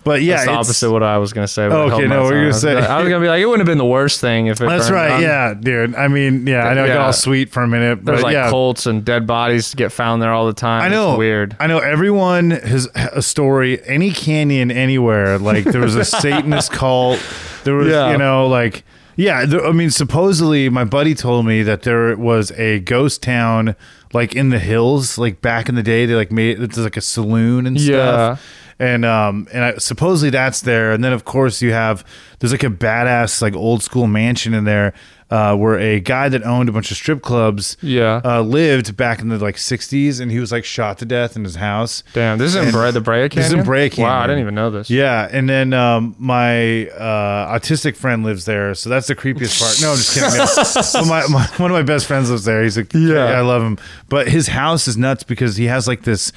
but 0.08 0.22
yeah, 0.22 0.36
That's 0.36 0.46
the 0.46 0.52
opposite 0.52 0.86
of 0.86 0.92
what 0.92 1.02
I 1.02 1.18
was 1.18 1.34
gonna 1.34 1.46
say. 1.46 1.64
Okay, 1.64 2.06
no, 2.06 2.24
you 2.24 2.30
gonna 2.30 2.52
say? 2.54 2.74
I 2.74 2.98
was 2.98 3.10
gonna 3.10 3.20
be 3.20 3.28
like, 3.28 3.42
it 3.42 3.44
wouldn't 3.44 3.60
have 3.60 3.70
been 3.70 3.76
the 3.76 3.84
worst 3.84 4.22
thing 4.22 4.46
if 4.46 4.58
it. 4.58 4.66
That's 4.66 4.88
right. 4.90 5.20
Yeah, 5.20 5.52
dude. 5.52 5.94
I 5.94 6.08
mean, 6.08 6.46
yeah, 6.46 6.66
I 6.66 6.72
know 6.72 6.84
I 6.84 6.88
got 6.88 6.96
all 6.96 7.12
sweet 7.12 7.50
for 7.50 7.62
a 7.62 7.68
minute, 7.68 8.06
There's 8.06 8.20
but 8.20 8.24
like 8.24 8.32
yeah. 8.32 8.48
cults 8.48 8.86
and 8.86 9.04
dead 9.04 9.26
bodies 9.26 9.74
get 9.74 9.92
found 9.92 10.22
there 10.22 10.32
all 10.32 10.46
the 10.46 10.54
time. 10.54 10.80
I 10.80 10.88
know. 10.88 11.10
It's 11.10 11.18
weird. 11.18 11.56
I 11.60 11.66
know 11.66 11.78
everyone 11.78 12.52
has 12.52 12.88
a 12.94 13.20
story. 13.20 13.84
Any 13.86 14.10
canyon 14.10 14.70
anywhere, 14.70 15.38
like 15.38 15.64
there 15.64 15.82
was 15.82 15.94
a 15.94 16.04
Satanist 16.06 16.72
cult. 16.72 17.20
There 17.64 17.74
was, 17.74 17.88
Yeah. 17.88 18.12
you 18.12 18.16
know, 18.16 18.46
like 18.46 18.84
yeah. 19.16 19.44
There, 19.44 19.66
I 19.66 19.72
mean, 19.72 19.90
supposedly, 19.90 20.70
my 20.70 20.84
buddy 20.84 21.14
told 21.14 21.44
me 21.44 21.62
that 21.64 21.82
there 21.82 22.16
was 22.16 22.50
a 22.52 22.80
ghost 22.80 23.22
town, 23.22 23.76
like 24.14 24.34
in 24.34 24.48
the 24.48 24.58
hills, 24.58 25.18
like 25.18 25.42
back 25.42 25.68
in 25.68 25.74
the 25.74 25.82
day. 25.82 26.06
They 26.06 26.14
like 26.14 26.32
made 26.32 26.58
it, 26.58 26.62
it's 26.62 26.78
like 26.78 26.96
a 26.96 27.02
saloon 27.02 27.66
and 27.66 27.78
stuff. 27.78 28.42
And 28.80 29.04
um 29.04 29.48
and 29.52 29.64
I, 29.64 29.76
supposedly 29.78 30.30
that's 30.30 30.60
there. 30.60 30.92
And 30.92 31.02
then 31.02 31.12
of 31.12 31.24
course 31.24 31.60
you 31.62 31.72
have 31.72 32.04
there's 32.38 32.52
like 32.52 32.62
a 32.64 32.70
badass 32.70 33.42
like 33.42 33.54
old 33.54 33.82
school 33.82 34.06
mansion 34.06 34.54
in 34.54 34.64
there. 34.64 34.92
Uh, 35.30 35.54
where 35.54 35.78
a 35.78 36.00
guy 36.00 36.26
that 36.26 36.42
owned 36.42 36.70
a 36.70 36.72
bunch 36.72 36.90
of 36.90 36.96
strip 36.96 37.20
clubs, 37.20 37.76
Yeah. 37.82 38.22
uh, 38.24 38.40
lived 38.40 38.96
back 38.96 39.20
in 39.20 39.28
the 39.28 39.36
like 39.36 39.56
60s, 39.56 40.20
and 40.20 40.30
he 40.30 40.38
was 40.40 40.50
like 40.50 40.64
shot 40.64 40.96
to 41.00 41.04
death 41.04 41.36
in 41.36 41.44
his 41.44 41.56
house. 41.56 42.02
Damn, 42.14 42.38
this 42.38 42.54
is 42.54 42.64
in 42.64 42.70
Brea, 42.72 42.92
the 42.92 43.02
Brea 43.02 43.28
Canyon. 43.28 43.36
This 43.36 43.46
is 43.48 43.52
in 43.52 43.62
Brea 43.62 43.90
Canyon. 43.90 44.10
Wow, 44.10 44.20
I 44.22 44.26
didn't 44.26 44.40
even 44.40 44.54
know 44.54 44.70
this. 44.70 44.88
Yeah, 44.88 45.28
and 45.30 45.46
then 45.46 45.74
um, 45.74 46.16
my 46.18 46.88
uh, 46.88 47.54
autistic 47.58 47.94
friend 47.94 48.24
lives 48.24 48.46
there, 48.46 48.74
so 48.74 48.88
that's 48.88 49.08
the 49.08 49.14
creepiest 49.14 49.60
part. 49.60 49.82
No, 49.82 49.90
I'm 49.90 49.96
just 49.98 50.94
kidding. 50.94 51.08
My, 51.10 51.26
my, 51.28 51.44
one 51.58 51.70
of 51.70 51.74
my 51.76 51.82
best 51.82 52.06
friends 52.06 52.30
lives 52.30 52.46
there. 52.46 52.62
He's 52.62 52.78
like, 52.78 52.94
yeah, 52.94 53.24
I 53.24 53.42
love 53.42 53.60
him. 53.62 53.76
But 54.08 54.28
his 54.28 54.46
house 54.48 54.88
is 54.88 54.96
nuts 54.96 55.24
because 55.24 55.56
he 55.58 55.66
has 55.66 55.86
like 55.86 56.04
this 56.04 56.32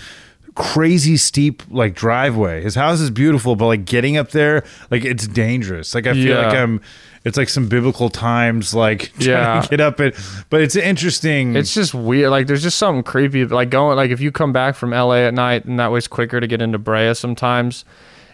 crazy 0.61 1.17
steep 1.17 1.63
like 1.69 1.95
driveway. 1.95 2.61
His 2.61 2.75
house 2.75 2.99
is 2.99 3.09
beautiful, 3.09 3.55
but 3.55 3.65
like 3.67 3.85
getting 3.85 4.17
up 4.17 4.29
there, 4.31 4.63
like 4.91 5.03
it's 5.03 5.27
dangerous. 5.27 5.95
Like 5.95 6.07
I 6.07 6.13
feel 6.13 6.27
Yeah. 6.37 6.47
like 6.47 6.55
I'm. 6.57 6.81
It's 7.23 7.37
like 7.37 7.49
some 7.49 7.67
biblical 7.67 8.09
times, 8.09 8.73
like 8.73 9.11
trying 9.19 9.27
Yeah. 9.29 9.61
to 9.61 9.69
get 9.69 9.79
up 9.79 9.99
it. 9.99 10.15
But 10.49 10.61
it's 10.61 10.75
interesting. 10.75 11.55
It's 11.55 11.71
just 11.73 11.93
weird. 11.93 12.31
Like, 12.31 12.47
there's 12.47 12.63
just 12.63 12.79
something 12.79 13.03
creepy. 13.03 13.45
Like 13.45 13.69
going, 13.69 13.95
like 13.95 14.09
if 14.09 14.19
you 14.21 14.31
come 14.31 14.51
back 14.51 14.73
from 14.75 14.89
LA 14.89 15.17
at 15.27 15.33
night, 15.35 15.65
and 15.65 15.79
that 15.79 15.91
way 15.91 15.99
it's 15.99 16.07
quicker 16.07 16.39
to 16.39 16.47
get 16.47 16.63
into 16.63 16.79
Brea. 16.79 17.13
Sometimes 17.13 17.85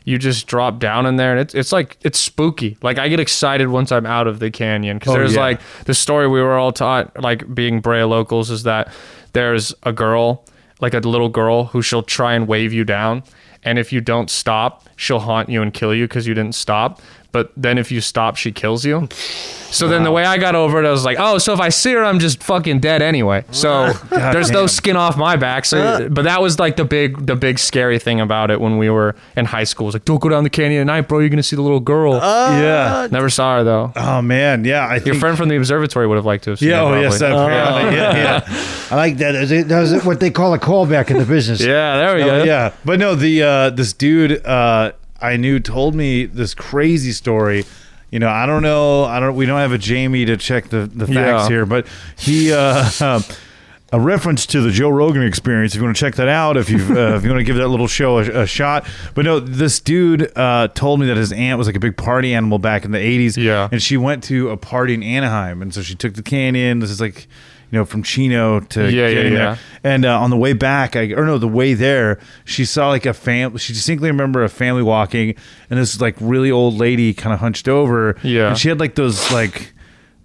you 0.06 0.18
just 0.18 0.48
drop 0.48 0.80
down 0.80 1.06
in 1.06 1.18
there, 1.18 1.32
and 1.32 1.40
it's 1.42 1.54
it's 1.54 1.74
like 1.74 1.98
it's 2.04 2.18
spooky. 2.18 2.78
Like 2.82 2.98
I 2.98 3.10
get 3.10 3.20
excited 3.20 3.68
once 3.68 3.92
I'm 3.92 4.06
out 4.06 4.26
of 4.26 4.40
the 4.40 4.50
canyon 4.52 5.00
because 5.00 5.16
Oh, 5.16 5.18
there's 5.18 5.36
yeah. 5.36 5.42
like 5.42 5.62
the 5.84 5.94
story 5.94 6.28
we 6.30 6.42
were 6.42 6.56
all 6.58 6.72
taught, 6.72 7.22
like 7.22 7.54
being 7.54 7.82
Brea 7.82 8.04
locals, 8.04 8.50
is 8.50 8.64
that 8.64 8.90
there's 9.34 9.74
a 9.84 9.92
girl, 9.92 10.46
like 10.80 10.94
a 10.94 11.00
little 11.00 11.30
girl, 11.30 11.66
who 11.66 11.82
she'll 11.82 12.04
try 12.04 12.34
and 12.34 12.48
wave 12.48 12.74
you 12.74 12.84
down, 12.84 13.24
and 13.64 13.80
if 13.80 13.92
you 13.92 14.02
don't 14.02 14.30
stop, 14.30 14.88
she'll 14.96 15.20
haunt 15.20 15.50
you 15.50 15.62
and 15.62 15.74
kill 15.74 15.94
you 15.94 16.08
because 16.08 16.28
you 16.28 16.34
didn't 16.34 16.56
stop. 16.56 17.02
But 17.38 17.52
then 17.56 17.78
if 17.78 17.92
you 17.92 18.02
stop, 18.02 18.36
she 18.36 18.52
kills 18.52 18.84
you. 18.84 19.08
So 19.70 19.88
then 19.88 20.04
the 20.04 20.12
way 20.12 20.24
I 20.26 20.40
got 20.40 20.56
over 20.56 20.82
it, 20.84 20.88
I 20.88 20.92
was 20.92 21.06
like, 21.06 21.18
oh, 21.20 21.38
so 21.38 21.54
if 21.54 21.60
I 21.60 21.70
see 21.70 21.92
her, 21.94 22.04
I'm 22.04 22.18
just 22.18 22.42
fucking 22.42 22.80
dead 22.80 23.04
anyway. 23.04 23.44
So 23.52 23.92
there's 24.10 24.50
no 24.50 24.66
skin 24.66 24.96
off 24.96 25.18
my 25.18 25.36
back. 25.36 25.66
So, 25.66 26.10
but 26.10 26.24
that 26.24 26.42
was 26.42 26.58
like 26.58 26.78
the 26.78 26.86
big, 26.86 27.28
the 27.28 27.36
big 27.36 27.60
scary 27.60 28.00
thing 28.00 28.20
about 28.20 28.50
it 28.50 28.60
when 28.60 28.80
we 28.80 28.90
were 28.90 29.14
in 29.36 29.46
high 29.46 29.66
school. 29.66 29.86
It 29.86 29.90
was 29.90 29.96
like, 29.96 30.06
don't 30.06 30.20
go 30.20 30.30
down 30.30 30.44
the 30.46 30.50
canyon 30.50 30.82
at 30.82 30.88
night, 30.88 31.02
bro. 31.08 31.20
You're 31.20 31.30
gonna 31.30 31.44
see 31.44 31.56
the 31.56 31.62
little 31.62 31.80
girl. 31.80 32.14
yeah. 32.16 33.08
Never 33.12 33.30
saw 33.30 33.58
her 33.58 33.64
though. 33.64 33.92
Oh 33.96 34.22
man, 34.24 34.64
yeah. 34.66 34.88
I 34.88 34.94
Your 34.96 35.00
think 35.02 35.18
friend 35.18 35.38
from 35.38 35.50
the 35.50 35.58
observatory 35.58 36.08
would 36.08 36.16
have 36.16 36.26
liked 36.26 36.46
to 36.46 36.52
have 36.52 36.60
seen 36.60 36.70
Yeah, 36.70 36.88
her. 36.90 36.96
oh 36.96 37.02
yes, 37.02 37.20
probably. 37.20 37.38
apparently. 37.54 37.98
yeah, 37.98 38.16
yeah. 38.48 38.88
I 38.92 38.96
like 38.96 39.18
that. 39.18 39.36
Is 39.36 39.52
it- 39.52 39.68
That 39.68 39.82
was 39.82 40.04
what 40.06 40.20
they 40.20 40.32
call 40.32 40.56
a 40.56 40.60
callback 40.60 41.12
in 41.12 41.18
the 41.20 41.26
business. 41.26 41.62
yeah, 41.62 41.98
there 41.98 42.16
we 42.16 42.24
go. 42.24 42.40
Oh, 42.40 42.44
yeah. 42.46 42.74
But 42.86 43.00
no, 43.00 43.14
the 43.16 43.44
uh, 43.44 43.70
this 43.72 43.92
dude 43.94 44.44
uh, 44.46 44.94
I 45.22 45.38
knew 45.38 45.60
told 45.60 45.96
me 45.96 46.26
this 46.26 46.54
crazy 46.54 47.12
story. 47.12 47.66
You 48.12 48.20
know, 48.20 48.30
I 48.30 48.46
don't 48.46 48.62
know. 48.64 49.04
I 49.04 49.20
don't. 49.20 49.36
We 49.36 49.46
don't 49.46 49.60
have 49.60 49.72
a 49.74 49.78
Jamie 49.78 50.26
to 50.26 50.38
check 50.38 50.70
the 50.70 50.86
the 50.88 51.06
facts 51.08 51.14
Yeah. 51.16 51.48
here, 51.50 51.66
but 51.66 51.88
he. 52.18 52.54
Uh, 52.54 53.22
a 53.94 54.00
reference 54.02 54.46
to 54.48 54.60
the 54.60 54.70
Joe 54.70 54.90
Rogan 54.90 55.24
experience. 55.24 55.74
If 55.74 55.80
you 55.80 55.86
want 55.86 55.96
to 55.96 56.00
check 56.00 56.16
that 56.16 56.28
out, 56.28 56.58
if 56.58 56.70
you 56.70 56.78
uh, 56.78 57.16
if 57.16 57.24
you 57.24 57.30
want 57.30 57.40
to 57.40 57.44
give 57.46 57.56
that 57.56 57.70
little 57.70 57.88
show 57.88 58.18
a, 58.20 58.42
a 58.42 58.46
shot, 58.46 58.86
but 59.16 59.24
no, 59.24 59.40
this 59.40 59.80
dude 59.80 60.30
uh, 60.38 60.68
told 60.70 61.00
me 61.00 61.06
that 61.08 61.16
his 61.18 61.32
aunt 61.32 61.58
was 61.58 61.68
like 61.68 61.76
a 61.78 61.80
big 61.80 61.96
party 61.96 62.34
animal 62.34 62.60
back 62.60 62.84
in 62.84 62.92
the 62.92 62.98
'80s. 62.98 63.38
Yeah. 63.38 63.70
and 63.72 63.82
she 63.82 63.96
went 63.96 64.24
to 64.26 64.50
a 64.50 64.58
party 64.58 64.94
in 64.94 65.04
Anaheim, 65.04 65.62
and 65.62 65.74
so 65.74 65.82
she 65.82 65.96
took 65.96 66.16
the 66.16 66.24
canyon. 66.24 66.80
This 66.80 66.90
is 66.90 67.00
like, 67.00 67.28
you 67.72 67.78
know, 67.80 67.86
from 67.86 68.02
Chino 68.04 68.60
to 68.62 68.84
Yeah, 68.92 69.08
yeah, 69.08 69.14
getting 69.14 69.34
yeah. 69.34 69.38
there. 69.40 69.60
And 69.84 70.06
uh, 70.06 70.20
on 70.20 70.30
the 70.30 70.38
way 70.38 70.54
back, 70.54 70.96
I, 70.96 71.12
or 71.14 71.26
no, 71.26 71.38
the 71.38 71.48
way 71.48 71.74
there, 71.74 72.20
she 72.46 72.64
saw 72.66 72.90
like 72.90 73.06
a 73.06 73.14
fam. 73.14 73.58
She 73.58 73.74
distinctly 73.74 74.10
remember 74.10 74.44
a 74.44 74.50
family 74.50 74.84
walking, 74.84 75.36
and 75.70 75.80
this 75.80 76.00
like 76.00 76.16
really 76.20 76.50
old 76.52 76.76
lady 76.76 77.14
kind 77.14 77.34
of 77.34 77.40
hunched 77.40 77.68
over. 77.68 78.16
Yeah. 78.24 78.50
and 78.50 78.58
she 78.58 78.70
had 78.70 78.80
like 78.80 78.96
those 78.96 79.32
like, 79.32 79.74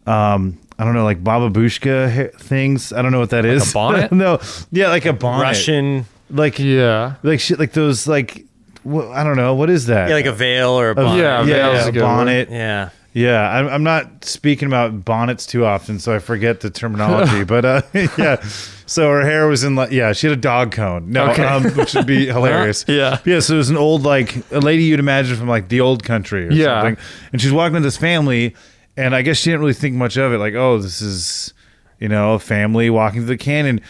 um, 0.06 0.58
I 0.78 0.84
don't 0.84 0.94
know, 0.94 1.04
like 1.04 1.22
Baba 1.22 1.50
Bushka 1.50 2.32
things. 2.40 2.92
I 2.92 3.02
don't 3.02 3.12
know 3.12 3.20
what 3.20 3.30
that 3.30 3.44
is. 3.44 3.72
bonnet? 3.74 4.12
no, 4.12 4.40
yeah, 4.70 4.88
like 4.88 5.04
a 5.06 5.12
bonnet. 5.12 5.42
Russian, 5.42 6.06
like 6.30 6.58
Yeah. 6.58 7.14
like 7.22 7.40
shit, 7.40 7.58
like 7.58 7.72
those 7.72 8.06
like. 8.06 8.46
wh- 8.84 9.10
I 9.10 9.22
don't 9.24 9.36
know 9.36 9.54
what 9.54 9.70
is 9.70 9.86
that. 9.86 10.08
yeah, 10.08 10.14
like 10.14 10.26
a 10.26 10.32
veil 10.32 10.70
or 10.70 10.88
a 10.88 10.92
A- 10.92 10.94
bonnet. 10.94 11.18
Yeah, 11.20 11.38
yeah, 11.40 11.44
veil's 11.44 11.82
yeah, 11.82 11.88
a 11.88 11.92
good 11.92 12.00
bonnet. 12.02 12.48
yeah. 12.50 12.88
Yeah, 13.14 13.46
I'm, 13.50 13.68
I'm 13.68 13.82
not 13.82 14.24
speaking 14.24 14.66
about 14.66 15.04
bonnets 15.04 15.44
too 15.44 15.66
often, 15.66 15.98
so 15.98 16.14
I 16.14 16.18
forget 16.18 16.60
the 16.60 16.70
terminology. 16.70 17.44
but 17.54 17.64
uh, 17.64 17.82
yeah, 18.16 18.40
so 18.86 19.10
her 19.10 19.20
hair 19.22 19.46
was 19.48 19.64
in 19.64 19.74
like 19.74 19.90
yeah, 19.90 20.12
she 20.14 20.28
had 20.28 20.38
a 20.38 20.40
dog 20.40 20.72
cone. 20.72 21.10
No, 21.10 21.30
Okay. 21.30 21.44
um, 21.44 21.64
which 21.74 21.94
would 21.94 22.06
be 22.06 22.26
hilarious. 22.36 22.84
Yeah. 22.88 23.18
yeah. 23.26 23.40
So 23.40 23.54
it 23.54 23.58
was 23.58 23.68
an 23.70 23.76
old 23.76 24.02
like 24.04 24.36
a 24.50 24.60
lady 24.60 24.84
you'd 24.84 24.98
imagine 25.00 25.36
from 25.36 25.48
like 25.48 25.68
the 25.68 25.80
old 25.82 26.04
country 26.04 26.46
or 26.48 26.52
Yeah. 26.52 26.80
something, 26.82 27.04
and 27.32 27.40
she's 27.42 27.52
walking 27.52 27.74
with 27.74 27.82
this 27.82 27.98
family, 27.98 28.54
and 28.96 29.14
I 29.14 29.20
guess 29.22 29.36
she 29.36 29.50
didn't 29.50 29.60
really 29.60 29.74
think 29.74 29.94
much 29.94 30.16
of 30.16 30.32
it. 30.32 30.38
Like, 30.38 30.54
oh, 30.54 30.78
this 30.78 31.02
is 31.02 31.52
you 32.00 32.08
know 32.08 32.32
a 32.34 32.38
family 32.38 32.88
walking 32.88 33.20
through 33.20 33.26
the 33.28 33.36
canyon, 33.36 33.82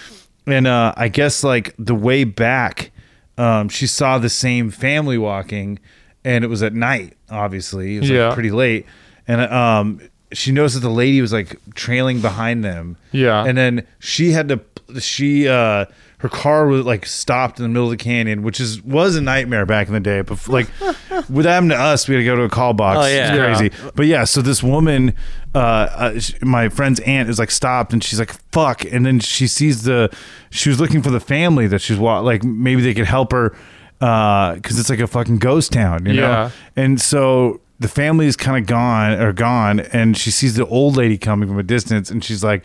and 0.48 0.66
uh, 0.66 0.94
I 0.96 1.06
guess 1.06 1.44
like 1.44 1.74
the 1.78 1.94
way 1.94 2.24
back, 2.24 2.90
um, 3.38 3.68
she 3.68 3.86
saw 3.86 4.18
the 4.18 4.28
same 4.28 4.72
family 4.72 5.16
walking, 5.16 5.78
and 6.24 6.42
it 6.44 6.48
was 6.48 6.62
at 6.64 6.74
night. 6.74 7.16
Obviously, 7.30 7.98
it 7.98 8.00
was 8.00 8.10
Yeah. 8.10 8.26
like 8.26 8.34
pretty 8.34 8.50
late, 8.50 8.84
and 9.28 9.40
um, 9.40 10.00
she 10.32 10.52
noticed 10.52 10.74
that 10.76 10.80
the 10.80 10.90
lady 10.90 11.20
was 11.20 11.32
like 11.32 11.56
trailing 11.74 12.20
behind 12.20 12.64
them. 12.64 12.96
Yeah. 13.12 13.44
and 13.44 13.56
then 13.56 13.86
she 13.98 14.32
had 14.32 14.48
to. 14.48 14.60
She 15.00 15.48
uh, 15.48 15.86
her 16.18 16.28
car 16.28 16.66
was 16.66 16.84
like 16.84 17.04
stopped 17.06 17.58
in 17.58 17.62
the 17.64 17.68
middle 17.68 17.84
of 17.90 17.90
the 17.90 17.96
canyon, 18.02 18.42
which 18.42 18.60
is 18.60 18.80
was 18.82 19.16
a 19.16 19.20
nightmare 19.20 19.64
back 19.66 19.88
in 19.88 19.94
the 19.94 20.00
day. 20.00 20.20
But 20.20 20.46
like, 20.48 20.68
with 21.30 21.46
happened 21.46 21.70
to 21.72 21.78
us, 21.78 22.06
we 22.08 22.14
had 22.14 22.20
to 22.20 22.24
go 22.24 22.36
to 22.36 22.42
a 22.42 22.48
call 22.48 22.74
box. 22.74 22.98
Oh, 23.00 23.06
yeah. 23.08 23.50
It's 23.50 23.58
crazy. 23.58 23.90
But 23.94 24.06
yeah, 24.06 24.24
so 24.24 24.42
this 24.42 24.62
woman, 24.62 25.14
uh, 25.54 25.58
uh, 25.58 26.18
sh- 26.20 26.34
my 26.42 26.68
friend's 26.68 27.00
aunt 27.00 27.28
is 27.30 27.38
like 27.38 27.50
stopped, 27.50 27.92
and 27.94 28.04
she's 28.04 28.18
like, 28.18 28.32
"Fuck!" 28.52 28.84
And 28.84 29.04
then 29.06 29.18
she 29.18 29.46
sees 29.46 29.82
the, 29.84 30.14
she 30.50 30.68
was 30.68 30.78
looking 30.78 31.00
for 31.02 31.10
the 31.10 31.20
family 31.20 31.66
that 31.68 31.80
she's 31.80 31.98
wa- 31.98 32.20
like 32.20 32.44
maybe 32.44 32.82
they 32.82 32.92
could 32.94 33.06
help 33.06 33.32
her, 33.32 33.56
because 33.98 34.78
it's 34.78 34.90
like 34.90 35.00
a 35.00 35.06
fucking 35.06 35.38
ghost 35.38 35.72
town, 35.72 36.04
you 36.04 36.12
know. 36.12 36.22
Yeah. 36.22 36.50
And 36.76 37.00
so 37.00 37.61
the 37.82 37.88
family 37.88 38.26
is 38.26 38.36
kind 38.36 38.56
of 38.56 38.66
gone 38.66 39.12
or 39.20 39.32
gone, 39.32 39.80
and 39.80 40.16
she 40.16 40.30
sees 40.30 40.54
the 40.54 40.66
old 40.66 40.96
lady 40.96 41.18
coming 41.18 41.48
from 41.48 41.58
a 41.58 41.62
distance, 41.62 42.10
and 42.10 42.24
she's 42.24 42.42
like, 42.42 42.64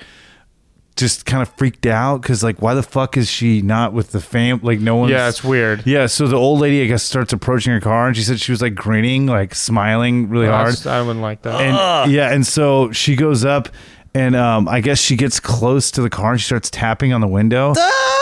just 0.95 1.27
kind 1.27 1.43
of 1.43 1.49
freaked 1.57 1.85
out 1.85 2.21
because 2.23 2.43
like, 2.43 2.59
why 2.59 2.73
the 2.73 2.81
fuck 2.81 3.17
is 3.17 3.29
she 3.29 3.61
not 3.61 3.93
with 3.93 4.11
the 4.11 4.19
fam? 4.19 4.59
Like, 4.63 4.79
no 4.79 4.95
one's. 4.95 5.11
Yeah, 5.11 5.29
it's 5.29 5.43
weird. 5.43 5.85
Yeah, 5.85 6.07
so 6.07 6.25
the 6.27 6.35
old 6.37 6.59
lady, 6.59 6.81
I 6.81 6.87
guess, 6.87 7.03
starts 7.03 7.33
approaching 7.33 7.71
her 7.73 7.79
car, 7.79 8.07
and 8.07 8.17
she 8.17 8.23
said 8.23 8.39
she 8.39 8.51
was 8.51 8.61
like 8.61 8.73
grinning, 8.75 9.27
like 9.27 9.53
smiling 9.53 10.29
really 10.29 10.47
hard. 10.47 10.69
That's- 10.69 10.85
I 10.87 11.01
wouldn't 11.01 11.21
like 11.21 11.43
that. 11.43 11.61
And 11.61 12.11
yeah, 12.11 12.31
and 12.33 12.45
so 12.45 12.91
she 12.91 13.15
goes 13.15 13.45
up, 13.45 13.69
and 14.15 14.35
um, 14.35 14.67
I 14.67 14.81
guess 14.81 14.99
she 14.99 15.15
gets 15.15 15.39
close 15.39 15.91
to 15.91 16.01
the 16.01 16.09
car, 16.09 16.31
and 16.31 16.41
she 16.41 16.45
starts 16.45 16.69
tapping 16.71 17.13
on 17.13 17.21
the 17.21 17.27
window. 17.27 17.75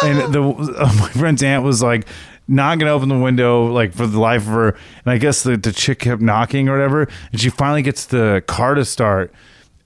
And 0.04 0.34
the 0.34 0.42
uh, 0.44 0.94
my 1.00 1.10
friend's 1.10 1.42
aunt 1.44 1.64
was 1.64 1.82
like 1.82 2.06
not 2.48 2.80
gonna 2.80 2.92
open 2.92 3.10
the 3.10 3.18
window 3.18 3.66
like 3.66 3.94
for 3.94 4.08
the 4.08 4.20
life 4.20 4.42
of 4.44 4.54
her, 4.54 4.70
and 4.70 5.08
I 5.08 5.18
guess 5.18 5.44
the 5.44 5.58
the 5.58 5.72
chick 5.72 6.00
kept 6.00 6.22
knocking 6.22 6.70
or 6.70 6.74
whatever, 6.74 7.08
and 7.32 7.42
she 7.42 7.50
finally 7.50 7.82
gets 7.82 8.06
the 8.06 8.44
car 8.48 8.76
to 8.76 8.86
start. 8.86 9.34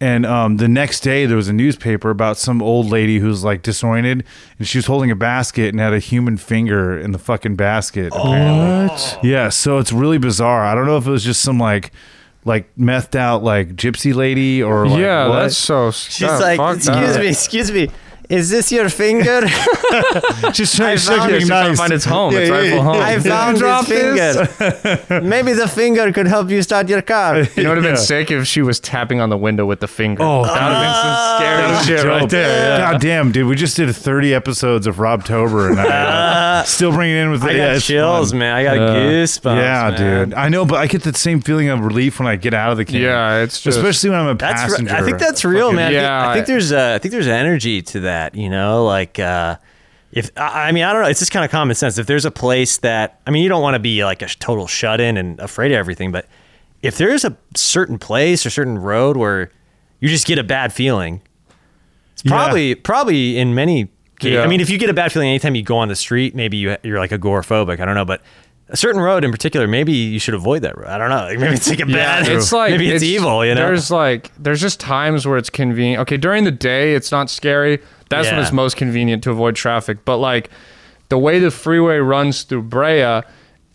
And 0.02 0.26
um, 0.26 0.58
the 0.58 0.70
next 0.70 1.02
day, 1.02 1.26
there 1.26 1.36
was 1.36 1.50
a 1.50 1.54
newspaper 1.54 2.10
about 2.10 2.38
some 2.38 2.62
old 2.62 2.90
lady 2.90 3.20
who's 3.20 3.44
like 3.44 3.64
disoriented, 3.64 4.24
and 4.58 4.68
she 4.68 4.78
was 4.78 4.86
holding 4.86 5.12
a 5.12 5.16
basket 5.16 5.70
and 5.70 5.80
had 5.80 5.94
a 5.94 6.00
human 6.00 6.38
finger 6.38 6.98
in 6.98 7.12
the 7.12 7.20
fucking 7.20 7.58
basket. 7.58 8.14
What? 8.14 9.20
Yeah, 9.22 9.50
so 9.50 9.78
it's 9.78 9.92
really 9.92 10.18
bizarre. 10.18 10.64
I 10.64 10.74
don't 10.74 10.86
know 10.86 10.96
if 10.96 11.06
it 11.06 11.12
was 11.12 11.26
just 11.26 11.42
some 11.42 11.60
like, 11.60 11.92
like 12.46 12.74
methed 12.78 13.16
out 13.16 13.44
like 13.44 13.76
gypsy 13.76 14.16
lady 14.16 14.64
or 14.64 14.88
like, 14.88 15.02
yeah, 15.02 15.28
what. 15.28 15.42
that's 15.42 15.58
so. 15.58 15.92
She's 15.92 16.22
like, 16.22 16.60
excuse 16.78 17.18
me, 17.18 17.28
excuse 17.28 17.72
me. 17.72 17.90
Is 18.30 18.52
this 18.52 18.72
your 18.72 18.90
finger? 18.90 19.42
She's 20.54 20.76
trying 20.76 20.98
to 20.98 21.04
found 21.04 21.30
being 21.32 21.42
it. 21.42 21.48
nice. 21.48 21.78
find 21.80 21.92
its 21.92 22.06
home, 22.06 22.32
Yeah, 22.32 22.40
its 22.42 22.50
yeah, 22.50 22.56
rightful 22.58 22.78
yeah. 22.78 22.84
home. 22.84 23.02
I 23.02 23.20
found 23.20 23.58
drop 23.58 23.86
this 23.88 24.36
finger. 24.38 25.22
Maybe 25.22 25.54
the 25.54 25.68
finger 25.68 26.12
could 26.12 26.28
help 26.28 26.50
you 26.52 26.62
start 26.62 26.90
your 26.90 27.02
car. 27.02 27.38
You 27.60 27.64
know, 27.64 27.72
it 27.72 27.76
would 27.76 27.78
have 27.78 27.86
Yeah. 27.86 27.92
been 27.94 27.98
sick 27.98 28.30
if 28.32 28.46
she 28.46 28.62
was 28.62 28.80
tapping 28.80 29.20
on 29.20 29.30
the 29.30 29.38
window 29.38 29.66
with 29.66 29.80
the 29.80 29.88
finger. 29.88 30.22
Oh, 30.24 30.44
that 30.44 30.54
would 30.54 30.76
have 30.76 30.84
been 30.86 30.94
some 31.02 31.38
scary 31.38 31.62
That 31.72 31.86
shit 31.86 32.06
right 32.08 32.30
there. 32.30 32.78
Yeah. 32.80 32.92
God 32.92 33.02
damn, 33.02 33.32
dude, 33.32 33.48
we 33.48 33.56
just 33.56 33.76
did 33.76 33.94
30 33.96 34.34
episodes 34.36 34.86
of 34.86 35.00
Rob 35.00 35.24
Tober, 35.26 35.70
and 35.72 35.80
I, 35.80 36.60
uh, 36.60 36.64
still 36.64 36.92
bringing 36.92 37.16
it 37.18 37.22
in 37.22 37.32
with 37.32 37.44
I 37.44 37.52
yeah, 37.52 37.68
got 37.70 37.76
it's 37.78 37.88
chills, 37.88 38.30
fun. 38.30 38.40
man. 38.40 38.56
I 38.56 38.64
got 38.64 38.76
Yeah. 38.76 38.96
goosebumps. 38.96 39.56
Yeah, 39.58 39.90
man. 39.90 40.30
dude. 40.30 40.34
I 40.38 40.50
know, 40.50 40.66
but 40.66 40.76
I 40.78 40.86
get 40.86 41.02
the 41.02 41.14
same 41.14 41.42
feeling 41.42 41.70
of 41.70 41.80
relief 41.84 42.20
when 42.20 42.28
I 42.28 42.36
get 42.36 42.54
out 42.54 42.72
of 42.72 42.78
the 42.78 42.86
camp. 42.86 43.02
Yeah, 43.04 43.38
it's 43.42 43.60
just 43.60 43.78
especially 43.80 44.12
when 44.12 44.20
I'm 44.20 44.28
a 44.28 44.36
That's 44.36 44.62
re- 44.64 44.70
passenger. 44.70 44.96
I 44.96 45.02
think 45.02 45.18
that's 45.18 45.44
real, 45.44 45.72
Fucking- 45.72 45.76
man. 45.78 45.86
I 45.88 45.90
think- 45.90 46.02
Yeah. 46.04 46.30
I 46.30 46.34
think 46.36 46.46
there's 46.46 46.72
uh, 46.72 46.94
I 46.96 47.00
think 47.00 47.12
there's 47.12 47.28
energy 47.28 47.82
to 47.82 48.00
that. 48.02 48.19
You 48.36 48.50
know, 48.50 48.86
like 48.86 49.20
uh, 49.20 49.58
if 50.12 50.30
I 50.38 50.72
mean 50.72 50.84
I 50.84 50.94
don't 50.94 51.04
know. 51.04 51.08
It's 51.10 51.20
just 51.20 51.32
kind 51.32 51.46
of 51.46 51.52
common 51.52 51.76
sense. 51.76 51.98
If 51.98 52.08
there's 52.08 52.26
a 52.26 52.32
place 52.32 52.78
that 52.80 53.20
I 53.28 53.32
mean, 53.32 53.44
you 53.44 53.50
don't 53.50 53.62
want 53.62 53.76
to 53.76 53.80
be 53.80 54.04
like 54.04 54.22
a 54.22 54.28
total 54.28 54.68
shut 54.68 55.00
in 55.02 55.18
and 55.18 55.40
afraid 55.40 55.72
of 55.72 55.78
everything, 55.78 56.12
but 56.12 56.26
if 56.82 56.98
there's 56.98 57.26
a 57.26 57.36
certain 57.56 57.98
place 58.00 58.46
or 58.46 58.50
certain 58.50 58.78
road 58.80 59.18
where 59.18 59.52
you 60.00 60.08
just 60.10 60.26
get 60.26 60.38
a 60.40 60.44
bad 60.44 60.72
feeling, 60.74 61.22
it's 62.14 62.24
Yeah. 62.26 62.32
probably 62.32 62.76
probably 62.76 63.38
in 63.38 63.54
many. 63.56 63.90
Cases, 64.20 64.34
Yeah. 64.36 64.42
I 64.44 64.48
mean, 64.48 64.60
if 64.60 64.70
you 64.70 64.78
get 64.78 64.90
a 64.90 64.94
bad 64.94 65.14
feeling 65.14 65.30
anytime 65.30 65.56
you 65.56 65.64
go 65.64 65.78
on 65.78 65.88
the 65.88 65.96
street, 65.96 66.36
maybe 66.36 66.58
you, 66.58 66.76
you're 66.84 67.00
like 67.00 67.12
agoraphobic. 67.12 67.80
I 67.80 67.86
don't 67.86 67.96
know, 67.96 68.04
but. 68.04 68.22
A 68.72 68.78
certain 68.78 69.02
road 69.02 69.24
in 69.24 69.32
particular, 69.32 69.68
maybe 69.68 69.92
you 69.94 70.20
should 70.20 70.36
avoid 70.36 70.62
that 70.62 70.78
road. 70.78 70.88
I 70.88 70.98
don't 71.00 71.10
know. 71.10 71.24
Like, 71.26 71.40
maybe 71.40 71.56
it's 71.56 71.68
like 71.68 71.80
a 71.80 71.88
bad. 71.88 72.28
it's 72.28 72.52
like 72.54 72.72
maybe 72.72 72.92
it's, 72.92 73.04
evil. 73.04 73.44
You 73.44 73.56
know, 73.56 73.62
there's 73.66 73.90
like 73.90 74.32
there's 74.38 74.62
just 74.62 74.80
times 74.80 75.26
where 75.26 75.38
it's 75.38 75.50
convenient. 75.50 76.02
Okay, 76.02 76.18
during 76.18 76.44
the 76.44 76.52
day 76.52 76.94
it's 76.94 77.12
not 77.12 77.30
scary. 77.32 77.80
That's 78.10 78.30
when 78.30 78.40
it's 78.40 78.52
most 78.52 78.78
convenient 78.78 79.24
to 79.24 79.32
avoid 79.32 79.56
traffic. 79.56 80.06
But 80.06 80.18
like 80.18 80.50
the 81.10 81.18
way 81.18 81.40
the 81.40 81.50
freeway 81.52 81.98
runs 81.98 82.44
through 82.44 82.64
Brea 82.64 83.22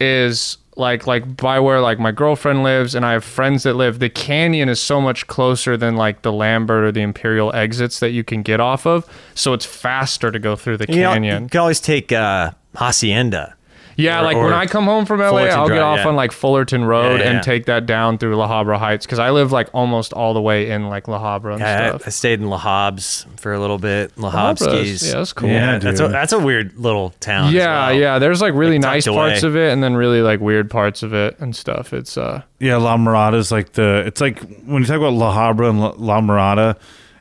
is 0.01 0.59
like 0.77 1.07
like 1.07 1.37
by 1.37 1.61
where 1.61 1.81
like 1.81 1.99
my 1.99 2.11
girlfriend 2.11 2.63
lives 2.63 2.95
and 2.95 3.05
I 3.05 3.13
have 3.13 3.25
friends 3.25 3.63
that 3.65 3.75
live. 3.75 3.99
The 3.99 4.11
canyon 4.11 4.69
is 4.69 4.81
so 4.81 5.01
much 5.01 5.27
closer 5.27 5.77
than 5.77 5.97
like 5.97 6.23
the 6.23 6.33
Lambert 6.33 6.85
or 6.85 6.93
the 6.93 7.03
Imperial 7.03 7.53
exits 7.55 8.01
that 8.01 8.11
you 8.11 8.23
can 8.25 8.43
get 8.43 8.61
off 8.61 8.87
of. 8.87 9.09
So 9.35 9.53
it's 9.55 9.65
faster 9.65 10.31
to 10.31 10.39
go 10.39 10.57
through 10.57 10.79
the 10.79 10.87
You 10.89 11.03
know, 11.03 11.13
canyon. 11.13 11.43
you 11.45 11.49
can 11.49 11.61
always 11.61 11.81
take 11.81 12.13
uh, 12.13 12.53
Hacienda. 12.77 13.57
Yeah, 13.97 14.21
Or- 14.21 14.25
like 14.25 14.37
or 14.37 14.45
when 14.45 14.53
I 14.53 14.67
come 14.67 14.85
home 14.85 15.07
from 15.07 15.21
LA, 15.21 15.29
Fullerton 15.31 15.59
I'll 15.59 15.69
get 15.69 15.79
off 15.83 15.99
yeah. 15.99 16.09
on 16.09 16.17
like 16.17 16.33
Fullerton 16.33 16.85
Road 16.85 17.21
Yeah, 17.21 17.27
yeah. 17.27 17.31
and 17.33 17.43
take 17.43 17.67
that 17.67 17.87
down 17.87 18.19
through 18.19 18.37
La 18.37 18.49
Habra 18.49 18.79
Heights 18.79 19.07
because 19.07 19.19
I 19.19 19.31
live 19.31 19.53
like 19.53 19.69
almost 19.73 20.13
all 20.13 20.35
the 20.35 20.41
way 20.43 20.71
in 20.71 20.89
like 20.89 21.07
La 21.09 21.19
Habra 21.21 21.55
and 21.55 21.63
I, 21.63 21.89
stuff. 21.91 22.03
I 22.07 22.11
stayed 22.11 22.41
in 22.41 22.49
La 22.49 22.59
Habs 22.59 23.27
for 23.39 23.53
a 23.53 23.61
little 23.61 23.79
bit. 23.79 24.17
La 24.19 24.31
Habra 24.33 24.55
Habskis. 24.69 25.07
yeah, 25.07 25.13
that's 25.15 25.33
cool. 25.33 25.49
Yeah, 25.49 25.73
Yeah, 25.75 25.79
that's 25.79 26.01
a, 26.01 26.05
dude. 26.05 26.13
that's 26.13 26.33
a 26.33 26.39
weird 26.39 26.77
little 26.77 27.11
town. 27.21 27.49
as 27.49 27.53
yeah, 27.55 27.87
well. 27.89 27.95
yeah. 27.99 28.19
There's 28.19 28.41
like 28.43 28.55
really 28.55 28.77
Like, 28.79 28.83
nice 28.83 29.07
parts 29.07 29.43
away. 29.43 29.49
of 29.51 29.57
it 29.57 29.73
and 29.73 29.83
then 29.83 29.95
really 29.95 30.23
like 30.23 30.41
weird 30.41 30.71
parts 30.71 31.03
of 31.03 31.15
it 31.15 31.37
and 31.39 31.55
stuff. 31.55 31.93
It's 31.93 32.17
uh 32.19 32.43
Yeah, 32.59 32.77
La 32.77 32.97
Mirada 32.97 33.35
is 33.37 33.53
like 33.53 33.73
the. 33.73 34.03
It's 34.07 34.21
like 34.21 34.41
when 34.65 34.83
you 34.83 34.87
talk 34.87 34.97
about 34.97 35.13
La 35.13 35.35
Habra 35.37 35.71
and 35.71 35.81
La, 35.81 35.95
La 35.99 36.21
Mirada, 36.21 36.77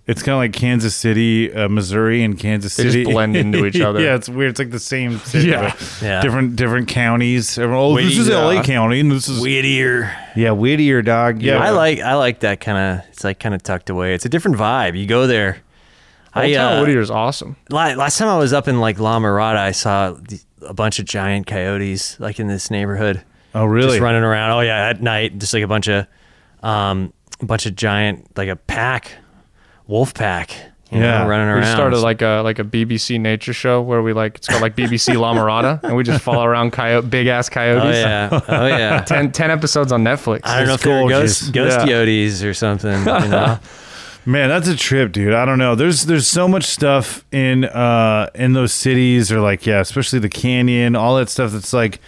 it's 0.05 0.21
kind 0.21 0.33
of 0.33 0.39
like 0.39 0.53
Kansas 0.53 0.95
City, 0.95 1.53
uh, 1.53 1.69
Missouri, 1.69 2.23
and 2.23 2.37
Kansas 2.37 2.75
They 2.75 2.83
just 2.83 2.93
City 2.93 3.05
blend 3.05 3.37
into 3.37 3.65
each 3.65 3.79
other. 3.81 4.01
yeah, 4.01 4.15
it's 4.15 4.27
weird. 4.27 4.51
It's 4.51 4.59
like 4.59 4.71
the 4.71 4.79
same 4.79 5.17
city, 5.19 5.49
Yeah. 5.49 5.73
but 5.73 5.99
Yeah. 6.01 6.21
different 6.21 6.55
different 6.55 6.87
counties. 6.89 7.57
Everyone, 7.57 7.83
oh, 7.83 7.95
this 7.97 8.17
is 8.17 8.27
Yeah. 8.27 8.35
L.A. 8.41 8.63
County, 8.63 8.99
and 8.99 9.11
this 9.11 9.29
is 9.29 9.39
Whittier. 9.41 10.15
yeah, 10.35 10.51
Whittier, 10.51 11.01
dog. 11.01 11.41
Yeah, 11.41 11.59
I 11.63 11.69
like 11.69 11.99
I 11.99 12.15
like 12.15 12.41
that 12.41 12.59
kind 12.59 12.77
of. 12.99 13.05
It's 13.09 13.23
like 13.23 13.39
kind 13.39 13.55
of 13.55 13.63
tucked 13.63 13.89
away. 13.89 14.13
It's 14.13 14.25
a 14.25 14.29
different 14.29 14.57
vibe. 14.57 14.97
You 14.99 15.05
go 15.05 15.25
there. 15.27 15.57
Old 16.35 16.45
I, 16.45 16.53
Town 16.53 16.73
uh, 16.73 16.79
Whittier 16.81 16.99
is 16.99 17.11
awesome. 17.11 17.55
la- 17.69 17.93
last 17.93 18.17
time 18.17 18.27
I 18.27 18.37
was 18.39 18.53
up 18.53 18.67
in 18.67 18.79
like 18.79 18.99
La 18.99 19.19
Mirada, 19.19 19.57
I 19.57 19.71
saw 19.71 20.11
the- 20.13 20.41
a 20.67 20.73
bunch 20.73 20.97
of 20.97 21.05
giant 21.05 21.45
coyotes 21.45 22.19
like 22.19 22.39
in 22.39 22.47
this 22.47 22.71
neighborhood. 22.71 23.21
Oh, 23.53 23.65
really? 23.65 23.89
Just 23.91 24.01
running 24.01 24.23
around. 24.23 24.49
Oh 24.51 24.61
yeah, 24.61 24.89
at 24.89 25.01
night, 25.01 25.37
just 25.37 25.53
like 25.53 25.61
a 25.61 25.67
bunch 25.67 25.87
of, 25.87 26.07
um, 26.63 27.13
a 27.39 27.45
bunch 27.45 27.65
of 27.67 27.75
giant 27.75 28.35
like 28.35 28.49
a 28.49 28.55
pack, 28.55 29.11
wolf 29.93 30.13
pack. 30.15 30.49
You 30.91 30.99
Yeah. 30.99 31.19
know, 31.23 31.27
running 31.29 31.47
We 31.47 31.53
around. 31.53 31.61
just 31.63 31.73
started 31.73 31.97
like 31.99 32.21
a 32.21 32.41
like 32.43 32.59
a 32.59 32.63
BBC 32.63 33.19
nature 33.19 33.53
show 33.53 33.81
where 33.81 34.01
we 34.01 34.13
like 34.13 34.35
it's 34.37 34.47
called 34.47 34.61
like 34.61 34.75
BBC 34.75 35.15
La 35.19 35.33
Mirada 35.33 35.79
and 35.83 35.95
we 35.95 36.03
just 36.03 36.21
follow 36.23 36.43
around 36.43 36.71
coyote 36.71 37.09
big 37.09 37.27
ass 37.27 37.49
coyotes. 37.49 37.97
Oh 37.97 38.39
coyotes. 38.39 38.47
yeah, 38.49 38.59
oh 38.61 38.67
yeah. 38.77 39.01
10, 39.01 39.31
10 39.31 39.51
episodes 39.51 39.91
on 39.91 40.03
Netflix. 40.03 40.41
I 40.43 40.59
don't 40.59 40.67
know 40.67 40.73
if 40.75 40.79
It's 40.81 40.83
they're 40.85 41.09
ghost, 41.09 41.51
ghost 41.53 41.77
Yeah. 41.79 41.85
coyotes 41.85 42.43
or 42.43 42.53
something. 42.53 42.97
You 42.99 43.05
know? 43.05 43.59
Man, 44.25 44.49
that's 44.49 44.67
a 44.69 44.75
trip, 44.77 45.11
dude. 45.11 45.33
I 45.33 45.45
don't 45.45 45.57
know. 45.59 45.75
There's 45.75 46.05
there's 46.05 46.27
so 46.27 46.47
much 46.47 46.63
stuff 46.65 47.25
in 47.31 47.65
uh 47.65 48.29
in 48.35 48.53
those 48.53 48.71
cities, 48.73 49.31
or 49.31 49.41
like 49.41 49.65
yeah, 49.65 49.79
especially 49.81 50.19
the 50.19 50.29
canyon, 50.29 50.95
all 50.95 51.17
that 51.17 51.27
stuff. 51.29 51.51
That's 51.51 51.73
like, 51.73 51.99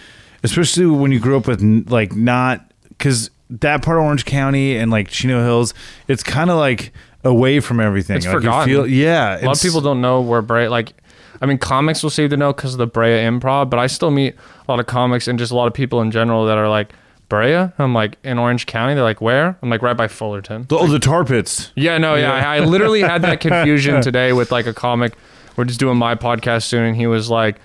especially 0.42 0.86
when 0.86 1.12
you 1.12 1.18
grew 1.20 1.36
up 1.36 1.46
with 1.46 1.60
like 1.90 2.14
not 2.16 2.70
because 2.88 3.30
that 3.50 3.82
part 3.82 3.98
of 3.98 4.04
Orange 4.04 4.24
County 4.24 4.76
and 4.78 4.90
like 4.90 5.08
Chino 5.08 5.42
Hills, 5.44 5.74
it's 6.08 6.22
kind 6.22 6.50
of 6.50 6.56
like 6.56 6.92
away 7.26 7.60
from 7.60 7.80
everything. 7.80 8.16
It's 8.16 8.26
like 8.26 8.34
forgotten. 8.36 8.68
Feel, 8.68 8.86
yeah, 8.86 9.42
A 9.42 9.44
lot 9.44 9.56
of 9.56 9.62
people 9.62 9.80
don't 9.80 10.00
know 10.00 10.20
where 10.20 10.42
Brea, 10.42 10.68
like, 10.68 10.94
I 11.40 11.46
mean, 11.46 11.58
comics 11.58 12.02
will 12.02 12.10
seem 12.10 12.30
to 12.30 12.36
know 12.36 12.52
because 12.52 12.74
of 12.74 12.78
the 12.78 12.86
Brea 12.86 13.18
Improv, 13.18 13.68
but 13.68 13.78
I 13.78 13.88
still 13.88 14.10
meet 14.10 14.34
a 14.66 14.70
lot 14.70 14.80
of 14.80 14.86
comics 14.86 15.28
and 15.28 15.38
just 15.38 15.52
a 15.52 15.56
lot 15.56 15.66
of 15.66 15.74
people 15.74 16.00
in 16.00 16.10
general 16.10 16.46
that 16.46 16.56
are 16.56 16.68
like, 16.68 16.92
Brea? 17.28 17.68
I'm 17.78 17.92
like, 17.92 18.18
in 18.22 18.38
Orange 18.38 18.66
County? 18.66 18.94
They're 18.94 19.02
like, 19.02 19.20
where? 19.20 19.58
I'm 19.60 19.68
like, 19.68 19.82
right 19.82 19.96
by 19.96 20.08
Fullerton. 20.08 20.66
Oh, 20.70 20.86
the 20.86 21.00
tar 21.00 21.24
pits. 21.24 21.72
Yeah, 21.74 21.98
no, 21.98 22.14
yeah. 22.14 22.32
I, 22.32 22.56
I 22.56 22.60
literally 22.60 23.00
had 23.00 23.22
that 23.22 23.40
confusion 23.40 24.00
today 24.00 24.32
with 24.32 24.52
like 24.52 24.66
a 24.66 24.72
comic. 24.72 25.14
We're 25.56 25.64
just 25.64 25.80
doing 25.80 25.96
my 25.96 26.14
podcast 26.14 26.64
soon, 26.64 26.84
and 26.84 26.96
he 26.96 27.06
was 27.06 27.28
like, 27.28 27.56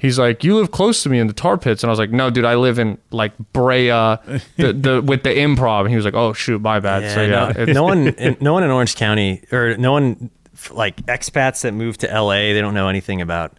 he's 0.00 0.18
like, 0.18 0.44
you 0.44 0.56
live 0.56 0.70
close 0.70 1.02
to 1.02 1.08
me 1.08 1.18
in 1.18 1.26
the 1.26 1.32
tar 1.32 1.58
pits, 1.58 1.82
and 1.82 1.90
I 1.90 1.92
was 1.92 1.98
like, 1.98 2.10
no, 2.10 2.30
dude, 2.30 2.44
I 2.44 2.54
live 2.54 2.78
in 2.78 2.98
like 3.10 3.36
Brea, 3.52 3.88
the 3.88 4.42
the 4.56 5.02
with 5.06 5.22
the 5.22 5.30
improv, 5.30 5.80
and 5.80 5.90
he 5.90 5.96
was 5.96 6.04
like, 6.04 6.14
oh 6.14 6.32
shoot, 6.32 6.60
my 6.60 6.80
bad. 6.80 7.14
so 7.14 7.22
yeah, 7.22 7.64
no, 7.64 7.72
no 7.72 7.82
one, 7.84 8.08
in, 8.18 8.36
no 8.40 8.52
one 8.52 8.62
in 8.64 8.70
Orange 8.70 8.96
County, 8.96 9.42
or 9.52 9.76
no 9.76 9.92
one 9.92 10.30
like 10.72 10.96
expats 11.06 11.62
that 11.62 11.72
move 11.72 11.98
to 11.98 12.06
LA. 12.06 12.52
They 12.52 12.60
don't 12.60 12.74
know 12.74 12.88
anything 12.88 13.20
about 13.20 13.56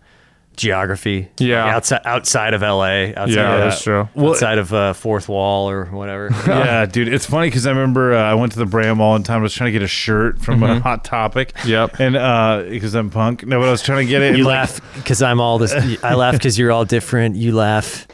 geography. 0.59 1.29
Yeah. 1.39 1.65
Like, 1.65 1.73
outside 1.73 2.01
outside 2.05 2.53
of 2.53 2.61
LA. 2.61 3.11
Outside 3.15 3.29
Yeah, 3.29 3.55
of, 3.55 3.71
that's 3.71 3.81
true. 3.81 4.09
Outside 4.15 4.57
of 4.57 4.73
uh, 4.73 4.93
Fourth 4.93 5.27
Wall 5.29 5.69
or 5.69 5.85
whatever. 5.85 6.29
yeah, 6.47 6.85
dude, 6.85 7.07
it's 7.07 7.25
funny 7.25 7.47
because 7.47 7.65
I 7.65 7.71
remember 7.71 8.13
uh, 8.13 8.21
I 8.21 8.35
went 8.35 8.51
to 8.51 8.59
the 8.59 8.65
Brea 8.65 8.93
Mall 8.93 9.11
one 9.11 9.23
time. 9.23 9.39
I 9.39 9.43
was 9.43 9.53
trying 9.53 9.69
to 9.69 9.71
get 9.71 9.81
a 9.81 9.87
shirt 9.87 10.39
from 10.39 10.61
a 10.61 10.79
Hot 10.81 11.03
Topic. 11.03 11.53
Mm-hmm. 11.53 11.69
Yep. 11.69 11.99
and 11.99 12.15
uh, 12.15 12.63
because 12.69 12.93
I'm 12.93 13.09
punk. 13.09 13.45
No, 13.45 13.59
but 13.59 13.67
I 13.67 13.71
was 13.71 13.81
trying 13.81 14.05
to 14.05 14.09
get 14.09 14.21
it. 14.21 14.33
You 14.33 14.43
and, 14.43 14.47
laugh 14.47 14.81
because 14.95 15.21
I'm 15.21 15.39
all 15.39 15.57
this. 15.57 15.73
I 16.03 16.13
laugh 16.15 16.33
because 16.33 16.59
you're 16.59 16.71
all 16.71 16.85
different. 16.85 17.35
You 17.35 17.55
laugh. 17.55 18.07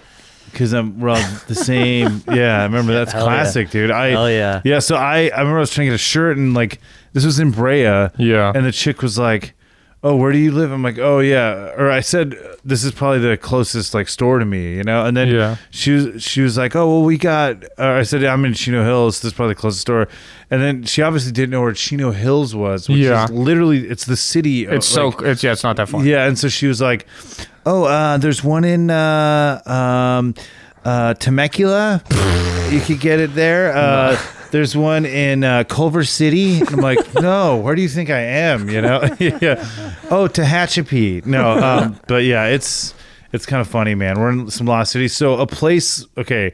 because 0.51 0.73
I'm 0.73 0.99
we're 0.99 1.09
all 1.09 1.23
the 1.47 1.55
same. 1.55 2.23
yeah, 2.31 2.61
I 2.61 2.63
remember 2.63 2.93
that's 2.93 3.11
Hell 3.11 3.25
yeah. 3.25 3.27
classic, 3.27 3.71
dude. 3.71 3.91
I 3.91 4.09
Hell 4.09 4.29
yeah. 4.29 4.61
yeah. 4.63 4.79
So 4.79 4.95
I 4.95 5.29
I 5.29 5.39
remember 5.39 5.57
I 5.57 5.61
was 5.61 5.71
trying 5.71 5.87
to 5.87 5.91
get 5.91 5.95
a 5.95 5.97
shirt 5.97 6.37
and 6.37 6.53
like 6.53 6.79
this 7.13 7.25
was 7.25 7.39
in 7.39 7.51
Brea. 7.51 8.09
Yeah. 8.17 8.51
and 8.53 8.65
the 8.65 8.71
chick 8.71 9.01
was 9.01 9.17
like, 9.17 9.54
oh, 10.07 10.15
where 10.15 10.31
do 10.31 10.37
you 10.37 10.51
live? 10.51 10.71
I'm 10.71 10.83
like, 10.83 10.99
oh 10.99 11.17
yeah. 11.19 11.73
Or 11.75 11.89
I 11.89 11.99
said, 12.01 12.35
this 12.63 12.83
is 12.83 12.91
probably 12.91 13.19
the 13.27 13.37
closest 13.37 13.95
like 13.95 14.07
store 14.07 14.37
to 14.37 14.45
me, 14.45 14.75
you 14.75 14.83
know. 14.83 15.03
And 15.03 15.17
then 15.17 15.29
Yeah. 15.29 15.55
she 15.71 15.91
was 15.93 16.21
she 16.23 16.41
was 16.41 16.57
like, 16.57 16.75
oh 16.75 16.87
well, 16.87 17.03
we 17.03 17.17
got. 17.17 17.63
Or 17.79 17.97
I 17.97 18.03
said, 18.03 18.23
I'm 18.23 18.45
in 18.45 18.53
Chino 18.53 18.83
Hills. 18.83 19.21
This 19.21 19.31
is 19.31 19.33
probably 19.33 19.55
the 19.55 19.59
closest 19.61 19.81
store. 19.81 20.07
And 20.51 20.61
then 20.61 20.83
she 20.83 21.01
obviously 21.01 21.31
didn't 21.31 21.49
know 21.49 21.61
where 21.61 21.73
Chino 21.73 22.11
Hills 22.11 22.53
was, 22.55 22.87
which 22.87 22.99
Yeah. 22.99 23.23
is 23.25 23.31
literally 23.31 23.87
it's 23.87 24.05
the 24.05 24.15
city. 24.17 24.65
It's 24.67 24.95
uh, 24.95 25.11
so 25.11 25.25
it's 25.25 25.43
yeah, 25.43 25.53
it's 25.53 25.63
not 25.63 25.75
that 25.77 25.89
far. 25.89 26.05
yeah, 26.05 26.27
and 26.27 26.37
so 26.37 26.49
she 26.49 26.67
was 26.67 26.79
like, 26.81 27.07
"Oh, 27.65 27.85
uh, 27.85 28.17
there's 28.19 28.43
one 28.43 28.63
in 28.63 28.91
uh, 28.91 29.61
um, 29.65 30.35
uh, 30.85 31.15
Temecula. 31.15 32.03
you 32.69 32.79
could 32.81 32.99
get 32.99 33.19
it 33.19 33.33
there. 33.33 33.73
There's 34.55 34.73
one 34.73 35.05
in 35.05 35.43
uh, 35.43 35.65
Culver 35.65 36.05
City." 36.05 36.61
And 36.61 36.69
I'm 36.69 36.79
like, 36.79 37.13
"No, 37.21 37.57
where 37.57 37.75
do 37.75 37.81
you 37.81 37.89
think 37.89 38.09
I 38.09 38.21
am? 38.21 38.69
You 38.69 38.81
know? 38.81 39.01
yeah. 39.19 39.67
Oh, 40.09 40.29
Tehachapi. 40.29 41.25
No, 41.25 41.61
um, 41.61 41.99
but 42.07 42.23
yeah, 42.23 42.45
it's 42.45 42.93
it's 43.33 43.45
kind 43.45 43.59
of 43.59 43.67
funny, 43.67 43.95
man. 43.95 44.17
We're 44.17 44.31
in 44.31 44.49
some 44.49 44.65
lost 44.65 44.93
cities. 44.93 45.13
So 45.13 45.33
a 45.33 45.45
place, 45.45 46.05
okay, 46.17 46.53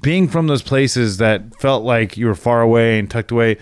being 0.00 0.28
from 0.28 0.46
those 0.46 0.62
places 0.62 1.16
that 1.16 1.60
felt 1.60 1.82
like 1.82 2.16
you 2.16 2.26
were 2.26 2.36
far 2.36 2.60
away 2.60 3.00
and 3.00 3.10
tucked 3.10 3.32
away." 3.32 3.58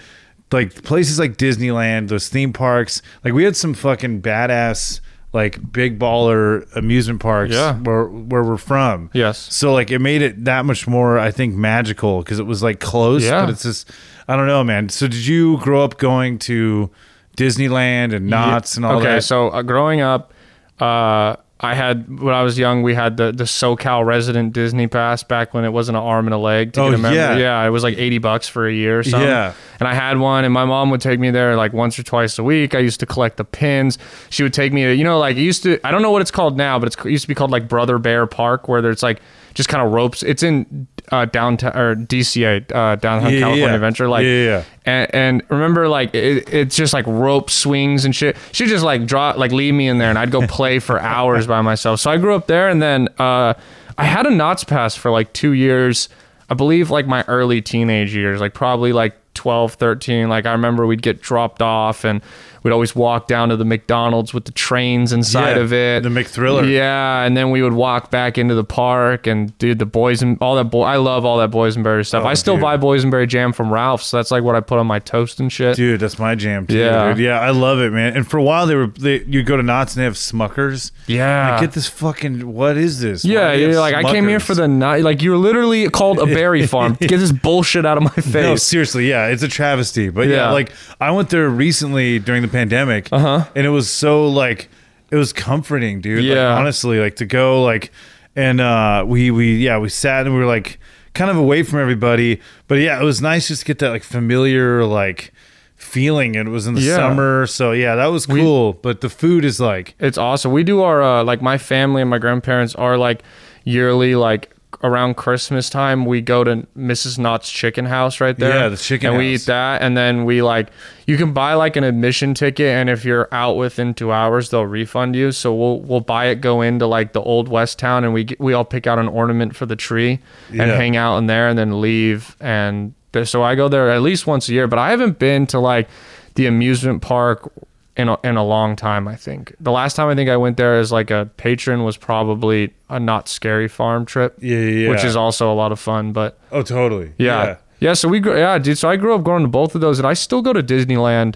Like 0.53 0.83
places 0.83 1.19
like 1.19 1.38
Disneyland, 1.38 2.09
those 2.09 2.29
theme 2.29 2.53
parks, 2.53 3.01
like 3.25 3.33
we 3.33 3.45
had 3.45 3.57
some 3.57 3.73
fucking 3.73 4.21
badass 4.21 5.01
like 5.33 5.73
big 5.73 5.99
baller 5.99 6.66
amusement 6.77 7.21
parks 7.21 7.55
Yeah. 7.55 7.75
where 7.79 8.05
where 8.07 8.43
we're 8.43 8.57
from. 8.57 9.11
Yes. 9.12 9.38
So 9.55 9.73
like 9.73 9.90
it 9.90 10.01
made 10.01 10.23
it 10.23 10.45
that 10.45 10.64
much 10.64 10.88
more 10.88 11.19
I 11.19 11.31
think 11.31 11.55
magical 11.55 12.19
because 12.19 12.38
it 12.38 12.47
was 12.47 12.62
like 12.62 12.81
close, 12.81 13.25
Yeah. 13.25 13.43
but 13.43 13.51
it's 13.51 13.62
just 13.62 13.90
I 14.29 14.37
don't 14.37 14.47
know, 14.47 14.64
man. 14.64 14.88
So 14.88 15.07
did 15.07 15.27
you 15.27 15.59
grow 15.59 15.83
up 15.85 15.99
going 15.99 16.38
to 16.40 16.90
Disneyland 17.37 18.14
and 18.14 18.27
Knott's 18.27 18.77
and 18.77 18.85
all 18.85 18.97
okay, 18.97 19.05
that? 19.05 19.11
Okay, 19.12 19.21
so 19.21 19.49
uh, 19.49 19.62
growing 19.62 20.01
up, 20.01 20.33
uh, 20.81 21.37
I 21.62 21.75
had 21.75 22.18
when 22.20 22.35
I 22.35 22.42
was 22.42 22.59
young, 22.59 22.83
we 22.83 22.94
had 22.94 23.18
the 23.18 23.33
the 23.33 23.44
SoCal 23.44 24.07
resident 24.07 24.55
Disney 24.55 24.87
pass 24.87 25.23
back 25.23 25.53
when 25.53 25.64
it 25.64 25.68
wasn't 25.75 25.99
an 25.99 26.03
arm 26.03 26.27
and 26.27 26.33
a 26.33 26.38
leg 26.38 26.73
to 26.73 26.81
Oh, 26.81 26.90
get 26.90 26.94
a 26.99 27.03
member. 27.03 27.16
yeah. 27.18 27.37
yeah, 27.37 27.66
it 27.66 27.68
was 27.68 27.83
like 27.83 27.99
eighty 27.99 28.16
bucks 28.16 28.49
for 28.49 28.66
a 28.66 28.73
year 28.73 29.01
or 29.01 29.03
something. 29.03 29.29
Yeah. 29.29 29.53
and 29.79 29.87
I 29.87 29.92
had 29.92 30.18
one, 30.18 30.44
and 30.46 30.55
my 30.55 30.64
mom 30.64 30.88
would 30.90 31.03
take 31.03 31.20
me 31.20 31.31
there 31.31 31.57
like 31.57 31.75
once 31.75 31.99
or 31.99 32.03
twice 32.03 32.38
a 32.38 32.42
week. 32.42 32.75
I 32.75 32.79
used 32.79 33.01
to 33.01 33.07
collect 33.07 33.37
the 33.37 33.44
pins. 33.44 33.99
She 34.31 34.42
would 34.42 34.55
take 34.55 34.73
me 34.73 34.85
to, 34.85 34.94
you 34.94 35.05
know, 35.05 35.18
like 35.18 35.37
it 35.37 35.42
used 35.42 35.62
to. 35.64 35.79
I 35.87 35.90
don't 35.90 36.01
know 36.01 36.11
what 36.11 36.23
it's 36.23 36.31
called 36.31 36.57
now, 36.57 36.79
but 36.79 36.87
it's, 36.87 36.96
it 37.05 37.11
used 37.11 37.25
to 37.25 37.29
be 37.29 37.35
called 37.35 37.51
like 37.51 37.68
Brother 37.68 37.99
Bear 37.99 38.27
Park, 38.27 38.66
where 38.66 38.81
there's 38.81 39.03
like 39.03 39.20
just 39.55 39.69
kind 39.69 39.85
of 39.87 39.93
ropes. 39.93 40.23
It's 40.23 40.43
in 40.43 40.87
uh, 41.13 41.25
downtown 41.25 41.77
or 41.77 41.97
DCA, 41.97 42.71
uh, 42.73 42.97
downtown 42.97 43.33
Yeah, 43.33 43.41
California 43.41 43.67
yeah. 43.67 43.75
Adventure. 43.75 44.09
Like, 44.09 44.25
Yeah, 44.25 44.45
yeah. 44.45 44.65
and, 44.85 45.15
and 45.15 45.43
remember 45.51 45.89
like 45.89 46.15
it, 46.15 46.53
it's 46.53 46.77
just 46.77 46.93
like 46.93 47.07
rope 47.07 47.51
swings 47.51 48.05
and 48.05 48.15
shit 48.15 48.37
she'd 48.53 48.69
just 48.69 48.85
like 48.85 49.07
draw 49.07 49.31
like 49.37 49.51
leave 49.53 49.75
me 49.75 49.89
in 49.89 49.99
there 49.99 50.09
and 50.09 50.19
i'd 50.19 50.31
go 50.31 50.47
play 50.47 50.79
for 50.79 51.01
hours 51.01 51.47
by 51.47 51.61
myself 51.61 51.99
so 52.01 52.11
i 52.11 52.17
grew 52.17 52.35
up 52.35 52.47
there 52.47 52.69
and 52.69 52.81
then 52.81 53.09
uh 53.19 53.53
i 53.99 54.05
had 54.05 54.25
a 54.27 54.31
Knott's 54.31 54.63
pass 54.65 54.95
for 54.95 55.11
like 55.11 55.33
two 55.33 55.53
years 55.53 56.09
i 56.49 56.55
believe 56.55 56.91
like 56.91 57.07
my 57.07 57.25
early 57.29 57.61
teenage 57.61 58.15
years 58.15 58.41
like 58.41 58.55
probably 58.55 58.93
like 58.93 59.17
12 59.35 59.75
13 59.75 60.29
like 60.29 60.47
i 60.47 60.53
remember 60.53 60.87
we'd 60.87 61.03
get 61.03 61.21
dropped 61.21 61.61
off 61.63 62.05
and 62.05 62.23
we'd 62.62 62.73
always 62.73 62.94
walk 62.94 63.27
down 63.27 63.49
to 63.49 63.57
the 63.57 63.64
mcdonald's 63.64 64.33
with 64.35 64.44
the 64.44 64.53
trains 64.53 65.12
inside 65.12 65.57
Yeah, 65.57 65.62
of 65.62 65.73
it 65.73 66.03
the 66.03 66.09
McThriller. 66.09 66.70
yeah 66.70 67.23
and 67.23 67.37
then 67.37 67.51
we 67.51 67.62
would 67.62 67.73
walk 67.73 68.11
back 68.11 68.38
into 68.38 68.55
the 68.55 68.64
park 68.64 69.27
and 69.27 69.57
dude 69.59 69.79
the 69.79 69.87
boys 69.87 70.23
and 70.23 70.38
all 70.40 70.57
that 70.57 70.64
boy 70.64 70.83
i 70.85 70.96
love 70.96 71.25
all 71.25 71.38
that 71.38 71.51
boysenberry 71.51 72.07
stuff 72.07 72.25
Oh, 72.25 72.29
i 72.29 72.35
still 72.35 72.55
dude. 72.55 72.62
buy 72.62 72.77
boysenberry 72.77 73.29
jam 73.29 73.53
from 73.53 73.73
ralph's 73.73 74.07
so 74.07 74.16
that's 74.18 74.31
like 74.31 74.42
what 74.42 74.55
i 74.57 74.61
put 74.61 74.79
on 74.79 74.87
my 74.87 74.99
toast 74.99 75.40
and 75.40 75.53
shit 75.53 75.77
Dude, 75.77 76.01
that's 76.01 76.18
my 76.18 76.35
jam 76.35 76.66
too. 76.66 76.77
Yeah. 76.77 77.09
dude. 77.14 77.18
yeah, 77.25 77.40
I 77.40 77.51
love 77.51 77.79
it, 77.81 77.92
man. 77.92 78.16
And 78.16 78.29
for 78.29 78.37
a 78.38 78.42
while, 78.42 78.66
they 78.66 78.75
were 78.75 78.88
they, 78.88 79.23
you 79.25 79.42
go 79.42 79.57
to 79.57 79.62
Knott's 79.62 79.94
and 79.96 80.01
they 80.01 80.05
have 80.05 80.14
Smuckers. 80.14 80.90
Yeah. 81.07 81.53
Like, 81.53 81.61
get 81.62 81.73
this 81.73 81.87
fucking. 81.88 82.53
What 82.53 82.77
is 82.77 83.01
this? 83.01 83.25
Yeah, 83.25 83.53
do 83.53 83.59
you 83.59 83.64
have 83.64 83.73
you're 83.73 83.81
like, 83.81 83.94
I 83.94 84.03
came 84.03 84.29
here 84.29 84.38
Smuckers? 84.38 84.42
for 84.42 84.55
the 84.57 84.68
night. 84.68 85.03
Like, 85.05 85.23
you're 85.23 85.37
literally 85.38 85.88
called 85.88 86.18
a 86.18 86.27
berry 86.27 86.66
farm. 86.66 86.94
Get 86.94 87.18
this 87.18 87.33
bullshit 87.33 87.87
out 87.87 87.96
of 87.96 88.03
my 88.03 88.11
face. 88.11 88.35
No, 88.35 88.57
seriously, 88.57 89.09
yeah, 89.09 89.29
it's 89.29 89.42
a 89.42 89.49
travesty. 89.49 90.11
But 90.11 90.29
yeah, 90.29 90.37
Yeah. 90.37 90.51
like 90.51 90.73
I 91.01 91.11
went 91.12 91.31
there 91.31 91.49
recently 91.49 92.18
during 92.18 92.42
the 92.42 92.49
pandemic, 92.51 93.09
uh-huh. 93.13 93.47
and 93.55 93.67
it 93.67 93.71
was 93.71 93.89
so 93.91 94.27
like 94.29 94.69
it 95.11 95.17
was 95.17 95.33
comforting, 95.33 96.01
dude. 96.01 96.25
Like, 96.25 96.35
Yeah. 96.37 96.55
honestly, 96.57 96.99
like 97.01 97.17
to 97.17 97.27
go 97.27 97.63
like, 97.63 97.91
and 98.37 98.61
uh, 98.61 99.05
we 99.07 99.31
we 99.31 99.57
yeah 99.57 99.79
we 99.79 99.89
sat 99.89 100.27
and 100.27 100.35
we 100.35 100.41
were 100.41 100.47
like 100.47 100.79
kind 101.15 101.31
of 101.31 101.37
away 101.37 101.63
from 101.63 101.81
everybody, 101.81 102.41
but 102.69 102.77
yeah, 102.79 103.01
it 103.01 103.05
was 103.05 103.21
nice 103.21 103.49
just 103.49 103.63
to 103.63 103.67
get 103.67 103.79
that 103.81 103.91
like 103.91 104.03
familiar 104.05 104.85
like 104.85 105.33
feeling. 105.77 106.35
It 106.35 106.47
was 106.49 106.67
in 106.67 106.75
the 106.75 106.81
Yeah. 106.81 106.97
summer, 106.97 107.47
so 107.47 107.73
yeah, 107.73 107.95
that 107.97 108.07
was 108.07 108.27
cool. 108.27 108.75
but 108.75 109.01
the 109.01 109.09
food 109.09 109.45
is 109.45 109.61
like 109.61 109.95
It's 109.99 110.19
awesome. 110.19 110.53
We 110.53 110.63
do 110.63 110.83
our 110.83 111.03
uh, 111.03 111.25
like 111.25 111.43
my 111.43 111.59
family 111.59 112.01
and 112.03 112.11
my 112.11 112.19
grandparents 112.19 112.75
are 112.77 112.97
like 112.99 113.23
yearly 113.65 114.15
like 114.15 114.55
around 114.83 115.16
Christmas 115.16 115.68
time 115.68 116.06
we 116.06 116.20
go 116.20 116.42
to 116.44 116.66
Mrs. 116.76 117.18
Knott's 117.18 117.50
Chicken 117.50 117.87
House 117.87 118.20
right 118.20 118.37
there. 118.37 118.56
Yeah, 118.56 118.68
the 118.68 118.76
chicken 118.76 119.11
and 119.11 119.18
we 119.18 119.33
house. 119.33 119.42
eat 119.42 119.46
that 119.46 119.83
and 119.83 119.96
then 119.96 120.24
we 120.24 120.42
like 120.42 120.68
you 121.06 121.16
can 121.16 121.33
buy 121.33 121.54
like 121.54 121.76
an 121.76 121.85
admission 121.85 122.35
ticket 122.35 122.66
and 122.66 122.88
if 122.88 123.04
you're 123.04 123.28
out 123.33 123.56
within 123.56 123.94
two 123.94 124.12
hours 124.12 124.50
they'll 124.50 124.66
refund 124.66 125.14
you. 125.16 125.33
So 125.33 125.54
we'll 125.54 125.80
we'll 125.80 126.00
buy 126.00 126.26
it, 126.26 126.37
go 126.37 126.62
into 126.62 126.87
like 126.87 127.12
the 127.12 127.22
old 127.22 127.48
West 127.48 127.78
Town 127.78 128.04
and 128.04 128.14
we 128.14 128.24
get, 128.24 128.40
we 128.40 128.52
all 128.52 128.64
pick 128.64 128.87
out 128.87 128.98
an 128.98 129.09
ornament 129.09 129.56
for 129.56 129.66
the 129.66 129.76
tree 129.76 130.20
and 130.48 130.61
hang 130.61 130.96
out 130.96 131.18
in 131.18 131.26
there 131.26 131.48
and 131.48 131.59
then 131.59 131.80
leave 131.80 132.37
and 132.40 132.94
so 133.24 133.42
I 133.42 133.56
go 133.56 133.68
there 133.68 133.90
at 133.90 134.02
least 134.02 134.26
once 134.26 134.48
a 134.48 134.52
year. 134.52 134.68
But 134.68 134.78
I 134.78 134.90
haven't 134.90 135.18
been 135.18 135.46
to 135.48 135.59
like 135.59 135.88
the 136.37 136.46
amusement 136.46 137.02
park 137.02 137.52
in 137.96 138.09
a, 138.09 138.18
in 138.24 138.37
a 138.37 138.44
long 138.44 138.76
time. 138.76 139.07
I 139.09 139.16
think 139.16 139.55
the 139.61 139.72
last 139.72 139.94
time 139.96 140.09
I 140.09 140.14
think 140.14 140.31
I 140.31 140.37
went 140.37 140.57
there 140.57 140.79
as 140.79 140.90
like 140.92 141.11
a 141.11 141.29
patron 141.37 141.85
was 141.85 141.96
probably 141.96 142.72
a 142.88 142.98
Knott's 143.00 143.31
Scary 143.31 143.68
Farm 143.68 144.05
trip. 144.07 144.37
Yeah, 144.40 144.59
yeah, 144.59 144.88
which 144.90 145.05
is 145.05 145.16
also 145.16 145.53
a 145.53 145.55
lot 145.55 145.72
of 145.72 145.79
fun. 145.81 146.12
But 146.12 146.38
oh 146.53 146.62
totally 146.62 147.12
yeah, 147.18 147.57
yeah. 147.81 147.92
so 147.94 148.09
we 148.09 148.20
grew, 148.20 148.37
yeah, 148.38 148.59
dude. 148.59 148.79
So 148.79 148.88
I 148.88 148.96
grew 148.96 149.14
up 149.14 149.22
going 149.24 149.42
to 149.42 149.48
both 149.48 149.74
of 149.74 149.81
those, 149.81 149.98
and 149.98 150.07
I 150.07 150.14
still 150.14 150.42
go 150.42 150.53
to 150.53 150.62
Disneyland 150.62 151.35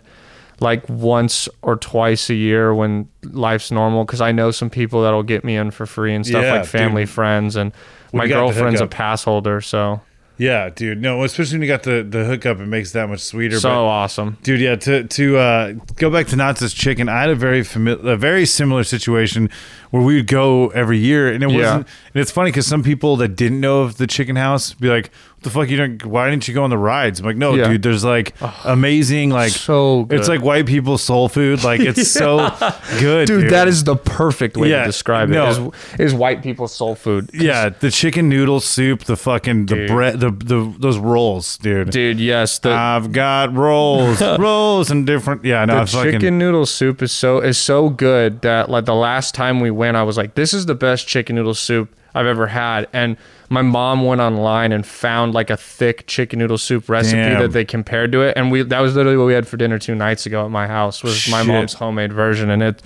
like 0.61 0.89
once 0.89 1.49
or 1.63 1.75
twice 1.77 2.31
a 2.31 2.35
year 2.35 2.73
when 2.73 3.09
life's 3.25 3.73
normal 3.73 4.05
because 4.05 4.21
I 4.21 4.31
know 4.31 4.53
some 4.53 4.71
people 4.71 5.03
that'll 5.03 5.25
get 5.25 5.45
me 5.45 5.57
in 5.57 5.73
for 5.73 5.85
free 5.85 6.15
and 6.15 6.25
stuff 6.25 6.45
Yeah, 6.45 6.55
like 6.59 6.67
family, 6.67 7.03
dude. 7.03 7.11
friends, 7.11 7.57
and 7.57 7.73
We 8.13 8.19
my 8.21 8.29
girlfriend's 8.29 8.81
a 8.81 8.87
pass 8.87 9.25
holder, 9.25 9.61
so 9.61 10.01
Yeah, 10.37 10.69
dude. 10.69 11.01
No, 11.01 11.23
especially 11.23 11.59
when 11.59 11.63
you 11.63 11.69
got 11.69 11.85
the 11.85 12.03
the 12.03 12.25
hookup, 12.25 12.59
it 12.59 12.67
makes 12.67 12.91
it 12.91 12.95
that 12.95 13.09
much 13.09 13.21
sweeter. 13.21 13.61
so 13.61 13.69
but- 13.69 13.75
awesome. 13.85 14.37
Dude, 14.43 14.61
yeah. 14.61 14.75
To 14.75 15.05
to 15.05 15.37
uh, 15.39 15.73
go 15.97 16.11
back 16.11 16.27
to 16.29 16.37
Knott's 16.37 16.73
Chicken, 16.75 17.09
I 17.09 17.21
had 17.21 17.31
a 17.31 17.37
very 17.37 17.63
familiar, 17.63 18.11
a 18.13 18.17
very 18.17 18.45
similar 18.45 18.83
situation 18.83 19.49
where 19.91 20.03
we 20.03 20.17
would 20.17 20.27
go 20.27 20.69
every 20.71 20.99
year, 20.99 21.33
and 21.33 21.45
it 21.45 21.51
Yeah. 21.51 21.57
wasn't. 21.59 21.87
And 22.15 22.21
it's 22.21 22.33
funny 22.33 22.51
because 22.51 22.67
some 22.67 22.83
people 22.83 23.17
that 23.19 23.37
didn't 23.37 23.61
know 23.61 23.83
of 23.83 23.97
the 23.97 24.09
Chicken 24.09 24.35
House 24.35 24.73
be 24.75 24.89
like, 24.89 25.11
"What 25.34 25.34
the 25.45 25.51
fuck? 25.51 25.69
You 25.69 25.77
don't? 25.77 26.05
Why 26.05 26.29
didn't 26.29 26.49
you 26.49 26.55
go 26.55 26.65
on 26.65 26.71
the 26.71 26.79
rides?" 26.79 27.21
I'm 27.21 27.27
like, 27.27 27.37
"No, 27.37 27.55
Yeah. 27.55 27.69
dude. 27.69 27.83
There's 27.83 28.05
like 28.05 28.35
amazing, 28.65 29.31
like 29.31 29.53
So 29.53 30.07
It's 30.11 30.29
like 30.29 30.43
white 30.43 30.67
people 30.67 30.99
soul 30.99 31.29
food. 31.29 31.63
Like 31.65 31.81
it's 31.81 32.11
so 32.25 32.51
good, 32.99 33.27
Dude, 33.29 33.51
that 33.51 33.69
is 33.69 33.85
the 33.85 33.97
perfect 33.97 34.57
way 34.57 34.71
Yeah, 34.71 34.81
to 34.81 34.87
describe 34.87 35.29
no. 35.29 35.47
it. 35.47 36.01
Is, 36.01 36.13
is 36.13 36.15
white 36.15 36.43
people's 36.43 36.75
soul 36.75 36.95
food 36.95 37.31
Yeah, 37.33 37.69
the 37.69 37.91
chicken 37.91 38.29
noodle 38.29 38.61
soup, 38.61 39.05
the 39.05 39.17
fucking 39.17 39.67
the 39.67 39.87
bread, 39.87 40.21
the 40.21 40.31
the 40.31 40.75
those 40.79 40.99
rolls, 40.99 41.59
dude. 41.59 41.91
dude. 41.91 42.19
Yes, 42.21 42.59
the 42.59 42.71
I've 42.71 43.13
got 43.13 43.55
rolls, 43.55 44.21
rolls, 44.39 44.91
and 44.91 45.07
different. 45.07 45.45
Yeah, 45.45 45.65
no, 45.65 45.81
the 45.81 45.87
fucking 45.87 46.13
chicken 46.13 46.39
noodle 46.39 46.67
soup 46.67 47.03
is 47.03 47.13
so 47.13 47.39
is 47.41 47.59
so 47.59 47.89
good 47.89 48.41
that 48.43 48.71
like 48.71 48.85
the 48.87 48.95
last 48.95 49.35
time 49.35 49.61
we 49.61 49.71
went, 49.71 49.97
I 49.97 50.03
was 50.03 50.17
like, 50.17 50.35
this 50.35 50.55
is 50.55 50.67
the 50.67 50.75
best 50.75 51.07
chicken 51.07 51.37
noodle 51.37 51.55
soup 51.55 51.95
I've 52.15 52.27
ever 52.27 52.47
had. 52.49 52.89
And 52.93 53.17
my 53.55 53.63
mom 53.63 54.05
went 54.05 54.21
online 54.21 54.71
and 54.73 54.85
found 54.85 55.33
like 55.33 55.49
a 55.49 55.57
thick 55.57 56.07
chicken 56.07 56.39
noodle 56.41 56.59
soup 56.59 56.89
recipe 56.91 57.17
Damn. 57.17 57.41
that 57.41 57.53
they 57.53 57.65
compared 57.65 58.13
to 58.13 58.21
it, 58.21 58.37
and 58.37 58.53
we 58.53 58.63
that 58.63 58.81
was 58.81 58.95
literally 58.95 59.17
what 59.17 59.25
we 59.27 59.33
had 59.33 59.49
for 59.49 59.57
dinner 59.57 59.79
two 59.79 59.95
nights 59.95 60.27
ago 60.27 60.45
at 60.45 60.51
my 60.51 60.67
house 60.67 61.03
was 61.03 61.27
my 61.31 61.43
mom's 61.43 61.73
homemade 61.75 62.13
version, 62.13 62.51
and 62.51 62.63
it. 62.63 62.83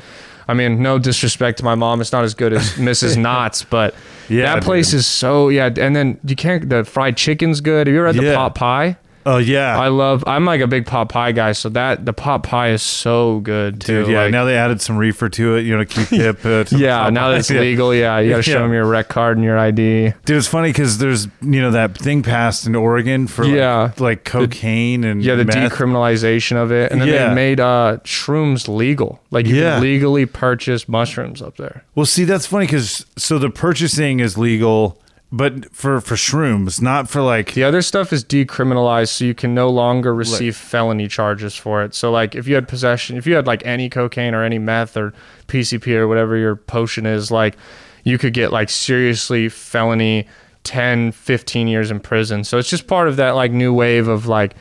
I 0.50 0.54
mean, 0.54 0.83
no 0.83 0.98
disrespect 0.98 1.59
to 1.59 1.64
my 1.66 1.74
mom, 1.74 2.00
it's 2.00 2.11
not 2.11 2.24
as 2.24 2.33
good 2.33 2.54
as 2.54 2.62
Mrs. 2.76 3.18
Knott's, 3.18 3.64
but 3.64 3.94
Yeah, 4.31 4.54
that 4.54 4.62
place 4.62 4.92
dude. 4.92 5.00
is 5.00 5.07
so 5.07 5.50
yeah. 5.50 5.66
And 5.66 5.94
then 5.94 6.18
you 6.24 6.37
can't. 6.37 6.66
The 6.70 6.85
fried 6.85 7.18
chicken's 7.18 7.61
good. 7.61 7.87
Have 7.87 7.92
you 7.92 8.00
ever 8.00 8.07
had 8.07 8.16
the 8.16 8.35
pot 8.35 8.54
pie? 8.54 8.96
Oh 9.26 9.37
yeah, 9.38 9.78
I 9.78 9.88
love. 9.88 10.24
I'm 10.26 10.44
like 10.44 10.61
a 10.61 10.66
big 10.66 10.87
pot 10.87 11.09
pie 11.11 11.33
guy, 11.33 11.52
so 11.52 11.68
that 11.70 12.04
the 12.07 12.12
pot 12.12 12.42
pie 12.44 12.70
is 12.70 12.83
so 12.83 13.40
good 13.40 13.81
too. 13.81 14.04
Dude, 14.04 14.12
yeah. 14.12 14.22
Like- 14.22 14.33
now 14.33 14.44
they 14.44 14.57
added 14.57 14.81
some 14.81 14.96
reefer 14.96 15.28
to 15.28 15.57
it, 15.57 15.66
you 15.66 15.76
know, 15.76 15.85
to 15.85 15.87
keep 15.87 16.09
hip. 16.20 16.44
Uh, 16.46 16.64
to 16.64 16.78
yeah. 16.78 17.11
Now 17.11 17.31
that 17.31 17.38
it's 17.40 17.50
Yeah. 17.59 17.61
legal, 17.61 17.94
yeah, 17.94 18.18
you 18.20 18.31
got 18.31 18.37
to 18.37 18.42
show 18.42 18.52
Yeah. 18.52 18.59
them 18.61 18.72
your 18.72 18.87
rec 18.87 19.09
card 19.09 19.37
and 19.37 19.44
your 19.44 19.59
ID. 19.59 20.14
Dude, 20.24 20.37
it's 20.37 20.46
funny 20.46 20.70
because 20.70 20.98
there's 20.98 21.26
you 21.42 21.61
know 21.61 21.70
that 21.72 21.96
thing 21.98 22.22
passed 22.22 22.66
in 22.66 22.74
Oregon 22.74 23.26
for 23.26 23.44
like, 23.44 23.54
Yeah. 23.54 23.92
like 23.98 24.24
cocaine 24.24 25.04
and 25.04 25.22
Yeah, 25.22 25.35
the 25.35 25.44
meth. 25.44 25.72
decriminalization 25.72 26.57
of 26.57 26.72
it, 26.72 26.90
and 26.92 27.00
then 27.00 27.09
Yeah. 27.09 27.28
they 27.28 27.35
made 27.35 27.61
uh, 27.61 27.98
shrooms 28.04 28.68
legal. 28.68 29.20
Like 29.31 29.46
you 29.46 29.57
can 29.61 29.83
legally 29.83 30.24
purchase 30.26 30.88
mushrooms 30.88 31.42
up 31.42 31.57
there. 31.57 31.85
Well, 31.94 32.07
see, 32.07 32.24
that's 32.24 32.46
funny 32.46 32.66
because 32.66 33.04
so 33.16 33.38
the 33.38 33.50
purchasing 33.50 34.20
is 34.20 34.38
legal, 34.38 35.00
but 35.31 35.71
for 35.75 36.01
for 36.01 36.14
shrooms, 36.14 36.81
not 36.81 37.09
for 37.09 37.21
like 37.21 37.53
The 37.53 37.64
other 37.64 37.83
stuff 37.83 38.12
is 38.12 38.25
decriminalized, 38.25 39.09
so 39.09 39.25
you 39.25 39.35
can 39.35 39.55
no 39.55 39.69
longer 39.69 40.14
receive 40.14 40.57
felony 40.57 41.07
charges 41.07 41.55
for 41.55 41.83
it. 41.83 41.95
So, 41.95 42.11
like, 42.11 42.35
if 42.35 42.49
you 42.49 42.55
had 42.55 42.66
possession, 42.66 43.16
if 43.16 43.26
you 43.26 43.35
had 43.35 43.47
like 43.47 43.64
any 43.66 43.91
cocaine 43.91 44.35
or 44.35 44.43
any 44.43 44.59
meth 44.59 44.97
or 44.97 45.12
PCP 45.49 45.95
or 45.95 46.09
whatever 46.09 46.37
your 46.37 46.57
potion 46.57 47.05
is, 47.05 47.31
like, 47.31 47.57
you 48.05 48.16
could 48.16 48.33
get 48.33 48.53
like 48.53 48.70
seriously 48.70 49.51
felony 49.51 50.26
10, 50.64 51.12
15 51.12 51.68
years 51.68 51.91
in 51.91 52.01
prison. 52.01 52.43
So 52.43 52.57
it's 52.57 52.70
just 52.70 52.87
part 52.87 53.09
of 53.09 53.16
that 53.16 53.33
like 53.33 53.53
new 53.53 53.74
wave 53.74 54.09
of 54.09 54.26
like 54.26 54.55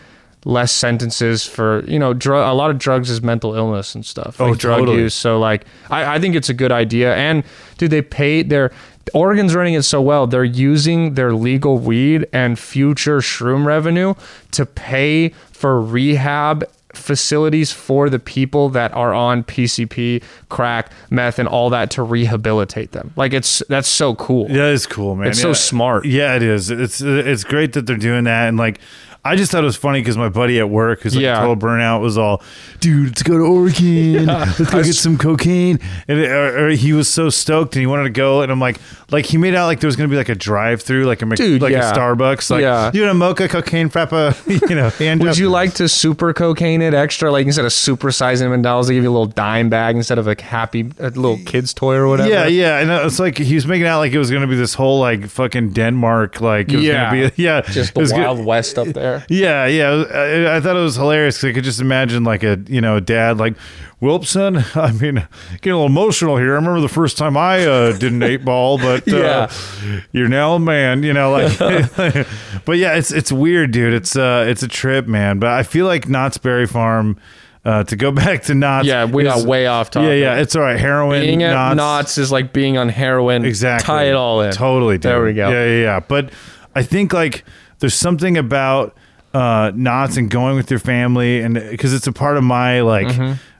less 0.45 0.71
sentences 0.71 1.45
for 1.45 1.83
you 1.85 1.97
know 1.97 2.13
drug. 2.13 2.45
A 2.45 2.53
lot 2.53 2.71
of 2.71 2.77
drugs 2.77 3.09
is 3.09 3.21
mental 3.21 3.55
illness 3.55 3.95
and 3.95 4.05
stuff. 4.05 4.39
Oh, 4.41 4.49
like 4.49 4.59
drug 4.59 4.79
totally. 4.79 4.99
use. 5.03 5.13
So 5.13 5.39
like, 5.39 5.65
I, 5.89 6.15
I 6.15 6.19
think 6.19 6.35
it's 6.35 6.49
a 6.49 6.53
good 6.53 6.73
idea. 6.73 7.15
And 7.15 7.43
dude, 7.77 7.91
they 7.91 8.01
pay 8.01 8.43
their 8.43 8.71
Oregon's 9.13 9.55
running 9.55 9.73
it 9.73 9.83
so 9.83 10.01
well. 10.01 10.27
They're 10.27 10.43
using 10.43 11.13
their 11.15 11.33
legal 11.33 11.77
weed 11.77 12.27
and 12.33 12.57
future 12.57 13.19
shroom 13.19 13.65
revenue 13.65 14.13
to 14.51 14.65
pay 14.65 15.29
for 15.51 15.81
rehab 15.81 16.63
facilities 16.93 17.71
for 17.71 18.09
the 18.09 18.17
people 18.17 18.69
that 18.69 18.91
are 18.93 19.13
on 19.13 19.43
PCP, 19.43 20.23
crack, 20.49 20.91
meth, 21.09 21.37
and 21.37 21.47
all 21.47 21.69
that 21.69 21.91
to 21.91 22.01
rehabilitate 22.01 22.91
them. 22.91 23.13
Like 23.15 23.33
it's 23.33 23.61
that's 23.69 23.87
so 23.87 24.15
cool. 24.15 24.49
Yeah, 24.49 24.67
it's 24.67 24.87
cool, 24.87 25.15
man. 25.15 25.27
It's 25.27 25.41
so 25.41 25.53
smart. 25.53 26.05
Yeah, 26.05 26.35
it 26.35 26.43
is. 26.43 26.71
It's 26.71 27.01
it's 27.01 27.43
great 27.43 27.73
that 27.73 27.85
they're 27.85 27.97
doing 27.97 28.25
that, 28.25 28.47
and 28.47 28.57
like. 28.57 28.79
I 29.27 29.35
just 29.35 29.51
thought 29.51 29.63
it 29.63 29.65
was 29.65 29.75
funny 29.77 29.99
because 30.01 30.17
my 30.17 30.29
buddy 30.29 30.59
at 30.59 30.69
work, 30.69 31.01
who's 31.01 31.15
like 31.15 31.23
Yeah. 31.23 31.37
a 31.37 31.41
total 31.41 31.55
burnout, 31.55 32.01
was 32.01 32.17
all, 32.17 32.41
"Dude, 32.79 33.07
let's 33.07 33.23
go 33.23 33.37
to 33.37 33.43
Oregon. 33.43 34.25
Let's 34.27 34.57
go 34.71 34.83
get 34.83 34.93
some 34.95 35.17
cocaine." 35.17 35.79
And 36.07 36.19
it, 36.19 36.31
or, 36.31 36.67
or 36.67 36.69
he 36.69 36.93
was 36.93 37.07
so 37.07 37.29
stoked, 37.29 37.75
and 37.75 37.81
he 37.81 37.87
wanted 37.87 38.03
to 38.03 38.09
go. 38.09 38.41
And 38.41 38.51
I'm 38.51 38.59
like, 38.59 38.77
like 39.11 39.25
he 39.25 39.37
made 39.37 39.55
out 39.55 39.67
like 39.67 39.79
there 39.79 39.87
was 39.87 39.95
gonna 39.95 40.09
be 40.09 40.15
like 40.17 40.29
a 40.29 40.35
drive-through, 40.35 41.05
like 41.05 41.21
a 41.21 41.25
Mc- 41.25 41.37
Dude, 41.37 41.61
like 41.61 41.71
yeah. 41.71 41.91
a 41.91 41.93
Starbucks, 41.95 42.49
like 42.49 42.61
Yeah. 42.61 42.91
you 42.93 43.05
know, 43.05 43.13
mocha, 43.13 43.47
cocaine, 43.47 43.89
frappa, 43.89 44.35
you 44.69 44.75
know. 44.75 44.89
hand 44.89 45.21
Would 45.21 45.31
up. 45.31 45.37
you 45.37 45.49
like 45.49 45.73
to 45.75 45.87
super 45.89 46.33
cocaine 46.33 46.81
it 46.81 46.93
extra? 46.93 47.31
Like 47.31 47.45
instead 47.45 47.65
of 47.65 47.73
super 47.73 48.11
sizing 48.11 48.49
McDonald's, 48.49 48.87
they 48.87 48.93
give 48.95 49.03
you 49.03 49.09
a 49.09 49.15
little 49.17 49.25
dime 49.27 49.69
bag 49.69 49.95
instead 49.95 50.17
of 50.19 50.27
a 50.27 50.35
happy 50.41 50.89
a 50.99 51.09
little 51.09 51.39
kid's 51.45 51.73
toy 51.73 51.95
or 51.95 52.07
whatever. 52.07 52.29
Yeah, 52.29 52.47
yeah, 52.47 52.79
and 52.79 52.89
uh, 52.91 53.01
it's 53.05 53.19
like 53.19 53.37
he 53.37 53.55
was 53.55 53.65
making 53.67 53.87
out 53.87 53.99
like 53.99 54.11
it 54.13 54.19
was 54.19 54.31
gonna 54.31 54.47
be 54.47 54.55
this 54.55 54.73
whole 54.73 54.99
like 54.99 55.27
fucking 55.27 55.71
Denmark, 55.71 56.41
like 56.41 56.71
it 56.71 56.75
was 56.77 56.85
Yeah. 56.85 57.09
gonna 57.09 57.29
be, 57.31 57.41
yeah, 57.43 57.61
Just 57.61 57.93
the 57.93 57.99
was 57.99 58.11
gonna- 58.11 58.23
Wild 58.33 58.45
West 58.45 58.77
up 58.77 58.87
there. 58.89 59.16
Yeah, 59.29 59.65
yeah. 59.67 59.89
I, 59.89 60.57
I 60.57 60.59
thought 60.61 60.75
it 60.75 60.81
was 60.81 60.95
hilarious 60.95 61.37
'cause 61.41 61.49
I 61.49 61.53
could 61.53 61.63
just 61.63 61.81
imagine 61.81 62.23
like 62.23 62.43
a 62.43 62.59
you 62.67 62.81
know 62.81 62.97
a 62.97 63.01
dad 63.01 63.37
like, 63.37 63.55
"Well, 63.99 64.21
son, 64.23 64.63
I 64.75 64.91
mean, 64.91 65.27
getting 65.61 65.73
a 65.73 65.75
little 65.75 65.85
emotional 65.85 66.37
here. 66.37 66.51
I 66.53 66.55
remember 66.55 66.81
the 66.81 66.87
first 66.89 67.17
time 67.17 67.35
I 67.37 67.65
uh, 67.65 67.97
did 67.97 68.11
an 68.13 68.23
eight 68.23 68.43
ball, 68.45 68.77
but 68.77 69.07
uh, 69.11 69.15
Yeah. 69.17 69.99
you're 70.11 70.27
now 70.29 70.55
a 70.55 70.59
man, 70.59 71.03
you 71.03 71.13
know, 71.13 71.31
like." 71.31 71.57
but 72.65 72.77
yeah, 72.77 72.95
it's 72.95 73.11
it's 73.11 73.31
weird, 73.31 73.71
dude. 73.71 73.93
It's 73.93 74.15
uh 74.15 74.45
it's 74.47 74.63
a 74.63 74.67
trip, 74.67 75.07
man. 75.07 75.39
But 75.39 75.49
I 75.49 75.63
feel 75.63 75.85
like 75.85 76.07
Knott's 76.07 76.37
Berry 76.37 76.67
Farm. 76.67 77.17
Uh, 77.65 77.83
to 77.83 77.97
go 77.97 78.13
back 78.13 78.43
to 78.43 78.55
Knott's, 78.55 78.87
Yeah, 78.87 79.03
we 79.03 79.23
got 79.23 79.45
way 79.45 79.67
off 79.67 79.89
topic. 79.89 80.07
Yeah, 80.07 80.13
yeah, 80.13 80.35
it's 80.39 80.55
all 80.55 80.61
right. 80.61 80.79
Heroin, 80.79 81.19
Being 81.19 81.43
at 81.43 81.51
Knott's, 81.51 81.75
Knott's 81.75 82.17
is 82.17 82.31
like 82.31 82.53
being 82.53 82.77
on 82.77 82.87
heroin. 82.87 83.43
Exactly. 83.43 83.85
Tie 83.85 84.03
it 84.05 84.13
all 84.15 84.39
in. 84.39 84.53
Totally. 84.53 84.95
Dude. 84.95 85.01
There 85.01 85.21
we 85.21 85.33
go. 85.33 85.49
Yeah, 85.49 85.65
yeah, 85.65 85.81
yeah. 85.81 85.99
But 85.99 86.29
I 86.75 86.83
think 86.83 87.11
like 87.11 87.43
there's 87.79 87.93
something 87.95 88.37
about 88.37 88.95
uh 89.37 89.71
Knott's 89.75 90.17
and 90.17 90.29
going 90.29 90.55
with 90.55 90.69
your 90.71 90.79
family 90.79 91.41
and 91.41 91.53
because 91.55 91.93
it's 91.93 92.07
a 92.07 92.11
part 92.13 92.37
of 92.37 92.43
my 92.43 92.81
like 92.81 93.07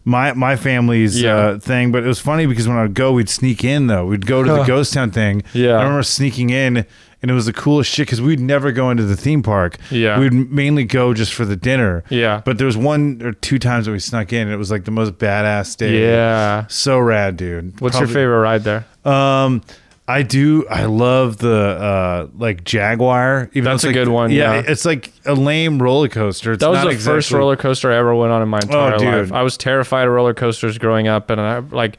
my 0.05 0.34
my 0.34 0.55
family's 0.55 1.15
Mm-hmm. 1.17 1.25
Yeah. 1.25 1.36
uh, 1.36 1.59
thing. 1.59 1.91
But 1.91 2.03
it 2.03 2.07
was 2.07 2.19
funny 2.19 2.45
because 2.45 2.67
when 2.67 2.78
I 2.78 2.82
would 2.84 2.93
go, 2.93 3.11
we'd 3.13 3.30
sneak 3.30 3.63
in 3.63 3.88
though. 3.88 4.05
We'd 4.05 4.25
go 4.25 4.41
to 4.43 4.51
the 4.51 4.63
ghost 4.73 4.93
town 4.93 5.11
thing. 5.11 5.43
Yeah. 5.53 5.71
I 5.73 5.84
remember 5.84 6.03
sneaking 6.03 6.49
in. 6.49 6.86
And 7.19 7.32
it 7.32 7.34
was 7.34 7.47
the 7.47 7.53
coolest 7.53 7.89
shit 7.91 8.05
because 8.05 8.21
we'd 8.21 8.39
never 8.39 8.71
go 8.71 8.91
into 8.91 9.01
the 9.03 9.17
theme 9.17 9.41
park. 9.41 9.78
Yeah. 9.89 10.19
We'd 10.19 10.34
mainly 10.51 10.84
go 10.84 11.15
just 11.15 11.34
for 11.34 11.45
the 11.45 11.55
dinner. 11.55 12.03
Yeah. 12.11 12.43
But 12.45 12.59
there 12.59 12.67
was 12.67 12.78
one 12.78 13.21
or 13.23 13.32
two 13.34 13.57
times 13.57 13.88
that 13.88 13.91
we 13.91 13.97
snuck 13.97 14.32
in 14.32 14.41
and 14.43 14.51
it 14.51 14.57
was 14.57 14.69
like 14.69 14.86
the 14.86 14.91
most 14.91 15.13
badass 15.13 15.75
day. 15.78 15.99
Yeah. 16.11 16.67
So 16.69 16.99
rad, 16.99 17.36
dude. 17.36 17.82
What's 17.82 17.97
Probably- 17.97 18.13
your 18.13 18.21
favorite 18.21 18.39
ride 18.41 18.63
there? 18.63 18.86
um, 19.03 19.63
I 20.10 20.22
do. 20.24 20.66
I 20.70 20.86
love 20.86 21.38
the 21.38 21.53
uh 21.53 22.28
like 22.38 22.64
Jaguar. 22.64 23.49
Even 23.53 23.66
That's 23.66 23.84
a 23.84 23.88
like- 23.88 23.93
good 23.93 24.08
one, 24.08 24.32
yeah. 24.32 24.64
it's 24.66 24.86
like 24.86 25.12
a 25.26 25.34
lame 25.34 25.82
roller 25.82 26.08
coaster. 26.08 26.53
It's 26.53 26.62
That 26.62 26.70
was 26.70 26.80
the 26.80 26.86
first 26.91 26.95
exactly- 27.28 27.36
Oh, 27.36 27.39
roller 27.39 27.55
coaster 27.58 27.91
I 27.91 27.97
ever 27.97 28.16
went 28.16 28.32
on 28.32 28.41
in 28.41 28.47
my 28.47 28.60
entire 28.62 28.97
dude. 28.97 29.08
life. 29.30 29.34
I 29.34 29.43
was 29.43 29.58
terrified 29.58 30.08
of 30.08 30.14
roller 30.14 30.34
coasters 30.34 30.78
growing 30.78 31.08
up, 31.10 31.30
and 31.30 31.41
I 31.41 31.60
like 31.60 31.97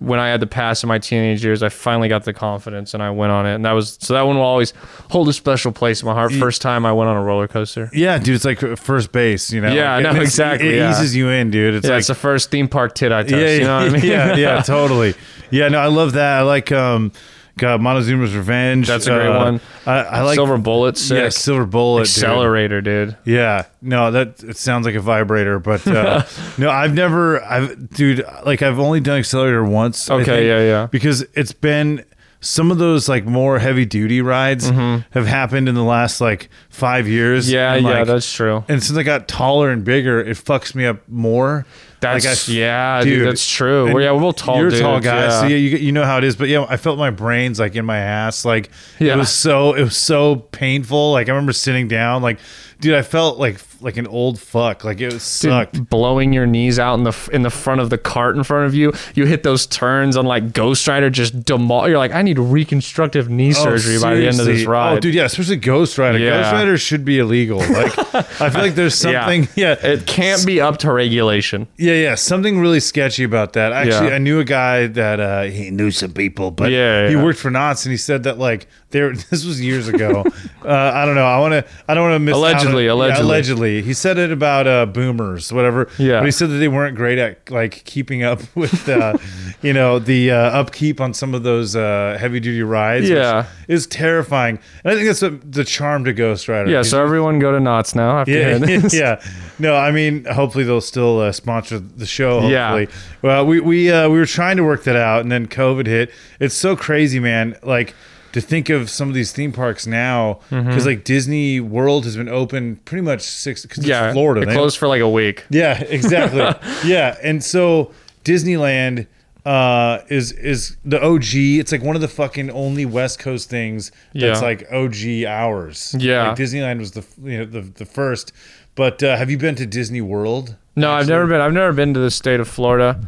when 0.00 0.18
I 0.18 0.28
had 0.28 0.40
the 0.40 0.46
pass 0.48 0.82
in 0.82 0.88
my 0.88 0.98
teenage 0.98 1.44
years, 1.44 1.62
I 1.62 1.68
finally 1.68 2.08
got 2.08 2.24
the 2.24 2.32
confidence 2.32 2.92
and 2.94 3.02
I 3.02 3.10
went 3.10 3.30
on 3.30 3.46
it. 3.46 3.54
And 3.54 3.64
that 3.64 3.72
was 3.72 3.96
so 4.00 4.12
that 4.14 4.22
one 4.22 4.34
will 4.36 4.42
always 4.42 4.72
hold 5.10 5.28
a 5.28 5.32
special 5.32 5.70
place 5.70 6.02
in 6.02 6.06
my 6.08 6.12
heart. 6.14 6.32
First 6.32 6.60
time 6.60 6.84
I 6.84 6.92
went 6.92 7.08
on 7.08 7.16
a 7.16 7.22
roller 7.22 7.46
coaster. 7.46 7.88
Yeah, 7.92 8.18
dude. 8.18 8.34
It's 8.34 8.44
like 8.44 8.58
first 8.76 9.12
base. 9.12 9.52
You 9.52 9.60
know. 9.60 9.72
Yeah, 9.72 10.00
know, 10.00 10.08
And 10.10 10.18
exactly, 10.18 10.70
It 10.70 10.74
yeah. 10.78 10.90
eases 10.90 11.14
you 11.14 11.28
in, 11.28 11.52
dude. 11.52 11.74
It's 11.76 11.86
yeah, 11.86 11.92
like 11.92 11.98
it's 12.00 12.08
the 12.08 12.16
first 12.16 12.50
theme 12.50 12.66
park 12.66 12.96
tit 12.96 13.12
I 13.12 13.22
touched. 13.22 13.32
yeah, 13.36 13.50
you 13.54 13.60
know 13.60 13.76
what 13.78 13.88
I 13.88 13.90
mean? 14.00 14.04
yeah, 14.04 14.34
yeah, 14.36 14.62
totally. 14.62 15.14
Yeah, 15.50 15.68
no, 15.68 15.78
I 15.78 15.86
love 15.86 16.14
that. 16.14 16.38
I 16.38 16.42
like 16.42 16.72
um, 16.72 17.12
God, 17.56 17.80
Montezuma's 17.80 18.34
Revenge. 18.34 18.88
That's 18.88 19.06
a 19.06 19.10
great 19.10 19.28
Uh, 19.28 19.44
one. 19.44 19.60
I, 19.86 19.92
I 19.98 20.20
like 20.22 20.34
Silver 20.34 20.58
Bullet, 20.58 20.98
sick. 20.98 21.18
Yeah, 21.18 21.28
Silver 21.28 21.66
Bullet. 21.66 22.02
Accelerator, 22.02 22.80
dude. 22.80 23.16
Yeah, 23.24 23.66
no, 23.80 24.10
that 24.10 24.42
it 24.42 24.56
sounds 24.56 24.86
like 24.86 24.96
a 24.96 25.00
vibrator, 25.00 25.58
but 25.60 25.86
uh, 25.86 26.24
no, 26.58 26.70
I've 26.70 26.94
never, 26.94 27.42
I've, 27.44 27.90
dude, 27.90 28.24
like 28.44 28.62
I've 28.62 28.78
only 28.80 29.00
done 29.00 29.18
accelerator 29.18 29.64
once. 29.64 30.10
Okay, 30.10 30.24
think, 30.24 30.46
yeah, 30.46 30.60
yeah. 30.60 30.86
because 30.90 31.22
it's 31.34 31.52
been 31.52 32.04
some 32.44 32.70
of 32.70 32.78
those 32.78 33.08
like 33.08 33.24
more 33.24 33.58
heavy 33.58 33.84
duty 33.84 34.20
rides 34.20 34.68
have 34.68 35.26
happened 35.26 35.68
in 35.68 35.74
the 35.74 35.82
last 35.82 36.20
like 36.20 36.50
five 36.68 37.08
years. 37.08 37.46
Mm-hmm. 37.46 37.54
Yeah, 37.54 37.74
and, 37.74 37.86
yeah, 37.86 38.04
that's 38.04 38.30
true. 38.32 38.64
And 38.68 38.82
since 38.82 38.98
I 38.98 39.02
got 39.02 39.26
taller 39.28 39.70
and 39.70 39.82
bigger, 39.84 40.20
it 40.20 40.36
fucks 40.36 40.74
me 40.74 40.84
up 40.86 41.08
more. 41.08 41.66
That's 42.00 42.26
Like, 42.26 42.36
I- 42.48 42.52
yeah, 42.52 43.02
dude, 43.02 43.26
That's 43.26 43.48
true. 43.50 43.92
Well, 43.92 44.02
yeah, 44.02 44.12
we're 44.12 44.20
both 44.20 44.36
tall. 44.36 44.58
You're 44.58 44.68
dudes, 44.68 44.80
a 44.80 44.82
tall 44.82 45.00
guy, 45.00 45.22
yeah. 45.22 45.40
so 45.40 45.46
yeah, 45.46 45.56
you 45.56 45.78
you 45.78 45.92
know 45.92 46.04
how 46.04 46.18
it 46.18 46.24
is. 46.24 46.36
But 46.36 46.48
yeah, 46.48 46.66
I 46.68 46.76
felt 46.76 46.98
my 46.98 47.10
brains 47.10 47.58
like 47.58 47.76
in 47.76 47.86
my 47.86 47.98
ass. 47.98 48.44
Like 48.44 48.70
Yeah. 48.98 49.14
it 49.14 49.16
was 49.16 49.30
so 49.30 49.72
it 49.72 49.82
was 49.82 49.96
so 49.96 50.36
painful. 50.36 51.12
Like 51.12 51.28
I 51.28 51.32
remember 51.32 51.52
sitting 51.54 51.88
down. 51.88 52.20
Like, 52.20 52.38
dude, 52.84 52.94
I 52.94 53.02
felt 53.02 53.38
like 53.38 53.58
like 53.80 53.96
an 53.96 54.06
old 54.06 54.38
fuck. 54.38 54.84
Like 54.84 55.00
it 55.00 55.12
was 55.12 55.40
Dude, 55.40 55.88
blowing 55.88 56.32
your 56.32 56.46
knees 56.46 56.78
out 56.78 56.94
in 56.94 57.04
the 57.04 57.30
in 57.32 57.42
the 57.42 57.50
front 57.50 57.80
of 57.80 57.88
the 57.90 57.96
cart 57.98 58.36
in 58.36 58.44
front 58.44 58.66
of 58.66 58.74
you. 58.74 58.92
You 59.14 59.24
hit 59.24 59.42
those 59.42 59.66
turns 59.66 60.16
on 60.16 60.26
like 60.26 60.52
Ghost 60.52 60.86
Rider, 60.86 61.08
just 61.10 61.40
demol. 61.40 61.88
You're 61.88 61.98
like, 61.98 62.12
I 62.12 62.20
need 62.22 62.38
reconstructive 62.38 63.28
knee 63.30 63.52
surgery 63.52 63.98
by 64.00 64.14
the 64.14 64.26
end 64.26 64.38
of 64.38 64.46
this 64.46 64.64
ride. 64.66 64.98
Oh, 64.98 65.00
dude, 65.00 65.14
yeah, 65.14 65.24
especially 65.24 65.56
Ghost 65.56 65.96
Rider. 65.98 66.18
Yeah. 66.18 66.42
Ghost 66.42 66.52
Rider 66.52 66.78
should 66.78 67.04
be 67.04 67.18
illegal. 67.18 67.58
Like, 67.58 68.14
I 68.40 68.50
feel 68.50 68.60
like 68.62 68.74
there's 68.74 68.94
something. 69.06 69.48
Yeah, 69.56 69.76
it 69.82 70.06
can't 70.06 70.44
be 70.44 70.60
up 70.60 70.78
to 70.78 70.92
regulation. 70.92 71.66
Yeah, 71.76 71.94
yeah, 71.94 72.14
something 72.16 72.60
really 72.60 72.80
sketchy 72.80 73.24
about 73.24 73.54
that. 73.54 73.72
Actually, 73.72 74.08
Yeah. 74.08 74.14
I 74.14 74.18
knew 74.18 74.40
a 74.40 74.44
guy 74.44 74.86
that 74.88 75.20
uh, 75.20 75.42
he 75.44 75.70
knew 75.70 75.90
some 75.90 76.12
people, 76.12 76.50
but 76.50 76.70
Yeah, 76.70 77.08
he 77.08 77.16
worked 77.16 77.38
for 77.38 77.50
Knott's, 77.50 77.86
and 77.86 77.92
he 77.92 77.96
said 77.98 78.24
that 78.24 78.38
like 78.38 78.66
there. 78.94 79.12
This 79.34 79.44
was 79.44 79.60
years 79.60 79.88
ago. 79.88 80.24
uh, 80.64 80.68
I 80.94 81.04
don't 81.04 81.14
know. 81.16 81.26
I 81.26 81.38
want 81.38 81.52
to. 81.52 81.64
I 81.88 81.92
don't 81.94 82.08
want 82.08 82.14
to 82.14 82.18
miss. 82.20 82.34
out 82.34 82.38
on- 82.38 82.44
Allegedly, 82.52 82.84
yeah, 82.86 82.92
allegedly. 82.92 83.24
allegedly. 83.26 83.82
He 83.82 83.92
said 83.92 84.16
it 84.16 84.30
about 84.32 84.66
uh, 84.66 84.86
boomers, 84.86 85.52
whatever. 85.52 85.88
Yeah. 85.98 86.20
but 86.20 86.26
he 86.26 86.30
said 86.30 86.48
that 86.50 86.56
they 86.56 86.68
weren't 86.68 86.96
great 86.96 87.18
at 87.18 87.50
like 87.50 87.84
keeping 87.84 88.22
up 88.22 88.40
with, 88.56 88.88
uh, 88.88 89.18
you 89.62 89.72
know, 89.72 89.98
the 89.98 90.30
uh, 90.30 90.36
upkeep 90.60 91.00
on 91.00 91.12
some 91.14 91.34
of 91.34 91.42
those 91.42 91.74
uh, 91.76 92.16
heavy 92.18 92.40
duty 92.40 92.62
rides. 92.62 93.08
which 93.08 93.16
Yeah. 93.18 93.46
is 93.68 93.86
terrifying, 93.86 94.58
and 94.84 94.92
I 94.92 94.94
think 94.94 95.06
that's 95.08 95.22
what, 95.22 95.52
the 95.52 95.64
charm 95.64 96.04
to 96.04 96.12
Ghost 96.12 96.48
Rider. 96.48 96.70
Yeah, 96.70 96.82
so 96.82 97.02
everyone 97.02 97.38
go 97.40 97.52
to 97.52 97.60
Knott's 97.60 97.94
now. 97.94 98.20
After 98.20 98.32
yeah, 98.32 98.58
this. 98.58 98.94
yeah. 98.94 99.20
No, 99.58 99.76
I 99.76 99.90
mean, 99.90 100.24
hopefully 100.24 100.64
they'll 100.64 100.80
still 100.80 101.20
uh, 101.20 101.32
sponsor 101.32 101.78
the 101.78 102.06
show. 102.06 102.48
Yeah. 102.48 102.70
Hopefully. 102.78 102.88
Well, 103.22 103.46
we 103.46 103.60
we 103.60 103.90
uh, 103.90 104.08
we 104.08 104.18
were 104.18 104.26
trying 104.26 104.56
to 104.58 104.64
work 104.64 104.84
that 104.84 104.96
out, 104.96 105.20
and 105.22 105.30
then 105.32 105.46
COVID 105.48 105.86
hit. 105.86 106.10
It's 106.40 106.54
so 106.54 106.76
crazy, 106.76 107.18
man. 107.20 107.56
Like 107.62 107.94
to 108.34 108.40
think 108.40 108.68
of 108.68 108.90
some 108.90 109.08
of 109.08 109.14
these 109.14 109.32
theme 109.32 109.52
parks 109.52 109.86
now, 109.86 110.40
because 110.50 110.82
Mhm. 110.84 110.86
like 110.86 111.04
Disney 111.04 111.58
World 111.60 112.04
has 112.04 112.16
been 112.16 112.28
open 112.28 112.76
pretty 112.84 113.02
much 113.02 113.22
six. 113.22 113.62
Because 113.62 113.86
Yeah, 113.86 114.12
Florida. 114.12 114.42
It 114.48 114.52
closed 114.54 114.76
for 114.76 114.86
like 114.88 115.00
a 115.00 115.08
week. 115.08 115.44
yeah, 115.50 115.80
exactly. 115.88 116.40
yeah, 116.88 117.16
and 117.22 117.42
so 117.42 117.90
Disneyland 118.24 119.06
uh 119.46 119.98
is 120.08 120.32
is 120.32 120.76
the 120.84 120.98
OG. 121.02 121.34
It's 121.60 121.70
like 121.70 121.82
one 121.82 121.94
of 121.96 122.02
the 122.02 122.08
fucking 122.08 122.50
only 122.50 122.86
West 122.86 123.18
Coast 123.18 123.50
things 123.50 123.92
that's 124.14 124.40
Yeah. 124.40 124.46
like 124.46 124.66
OG 124.72 125.26
hours. 125.26 125.94
Yeah. 125.98 126.28
like 126.28 126.38
Disneyland 126.38 126.78
was 126.78 126.92
the 126.92 127.04
you 127.22 127.38
know 127.38 127.44
the 127.44 127.60
the 127.60 127.84
first. 127.84 128.32
But 128.74 129.02
uh, 129.04 129.16
have 129.16 129.30
you 129.30 129.38
been 129.38 129.54
to 129.56 129.66
Disney 129.66 130.00
World? 130.00 130.56
No, 130.74 130.90
I've 130.90 131.06
never 131.06 131.26
been. 131.28 131.40
I've 131.40 131.52
never 131.52 131.72
been 131.72 131.94
to 131.94 132.00
the 132.00 132.10
state 132.10 132.40
of 132.40 132.48
Florida. 132.48 132.98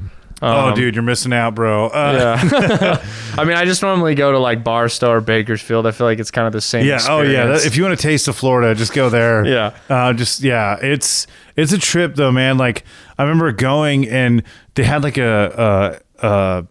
Oh, 0.42 0.68
Um, 0.68 0.74
dude, 0.74 0.94
you're 0.94 1.02
missing 1.02 1.32
out, 1.32 1.54
bro. 1.54 1.86
Uh, 1.88 2.38
Yeah. 2.40 3.04
I 3.38 3.44
mean, 3.44 3.56
I 3.56 3.64
just 3.64 3.82
normally 3.82 4.14
go 4.14 4.32
to 4.32 4.38
like 4.38 4.62
Barstow 4.64 5.10
or 5.10 5.20
Bakersfield. 5.20 5.86
I 5.86 5.90
feel 5.90 6.06
like 6.06 6.18
it's 6.18 6.30
kind 6.30 6.46
of 6.46 6.52
the 6.52 6.60
same. 6.60 6.86
Yeah. 6.86 6.98
Oh, 7.08 7.22
yeah. 7.22 7.46
That- 7.46 7.66
if 7.66 7.76
you 7.76 7.82
want 7.82 7.92
a 7.94 8.02
taste 8.02 8.28
of 8.28 8.36
Florida, 8.36 8.74
just 8.74 8.92
go 8.92 9.08
there. 9.08 9.44
Yeah. 9.46 9.72
Uh, 9.88 10.12
just 10.12 10.40
yeah. 10.42 10.76
It's 10.80 11.26
it's 11.56 11.72
a 11.72 11.78
trip 11.78 12.14
though, 12.16 12.32
man. 12.32 12.58
Like 12.58 12.84
I 13.18 13.22
remember 13.22 13.50
going 13.52 14.08
and 14.08 14.42
they 14.74 14.84
had 14.84 15.02
like 15.02 15.18
a 15.18 16.00
a, 16.22 16.26
a 16.26 16.66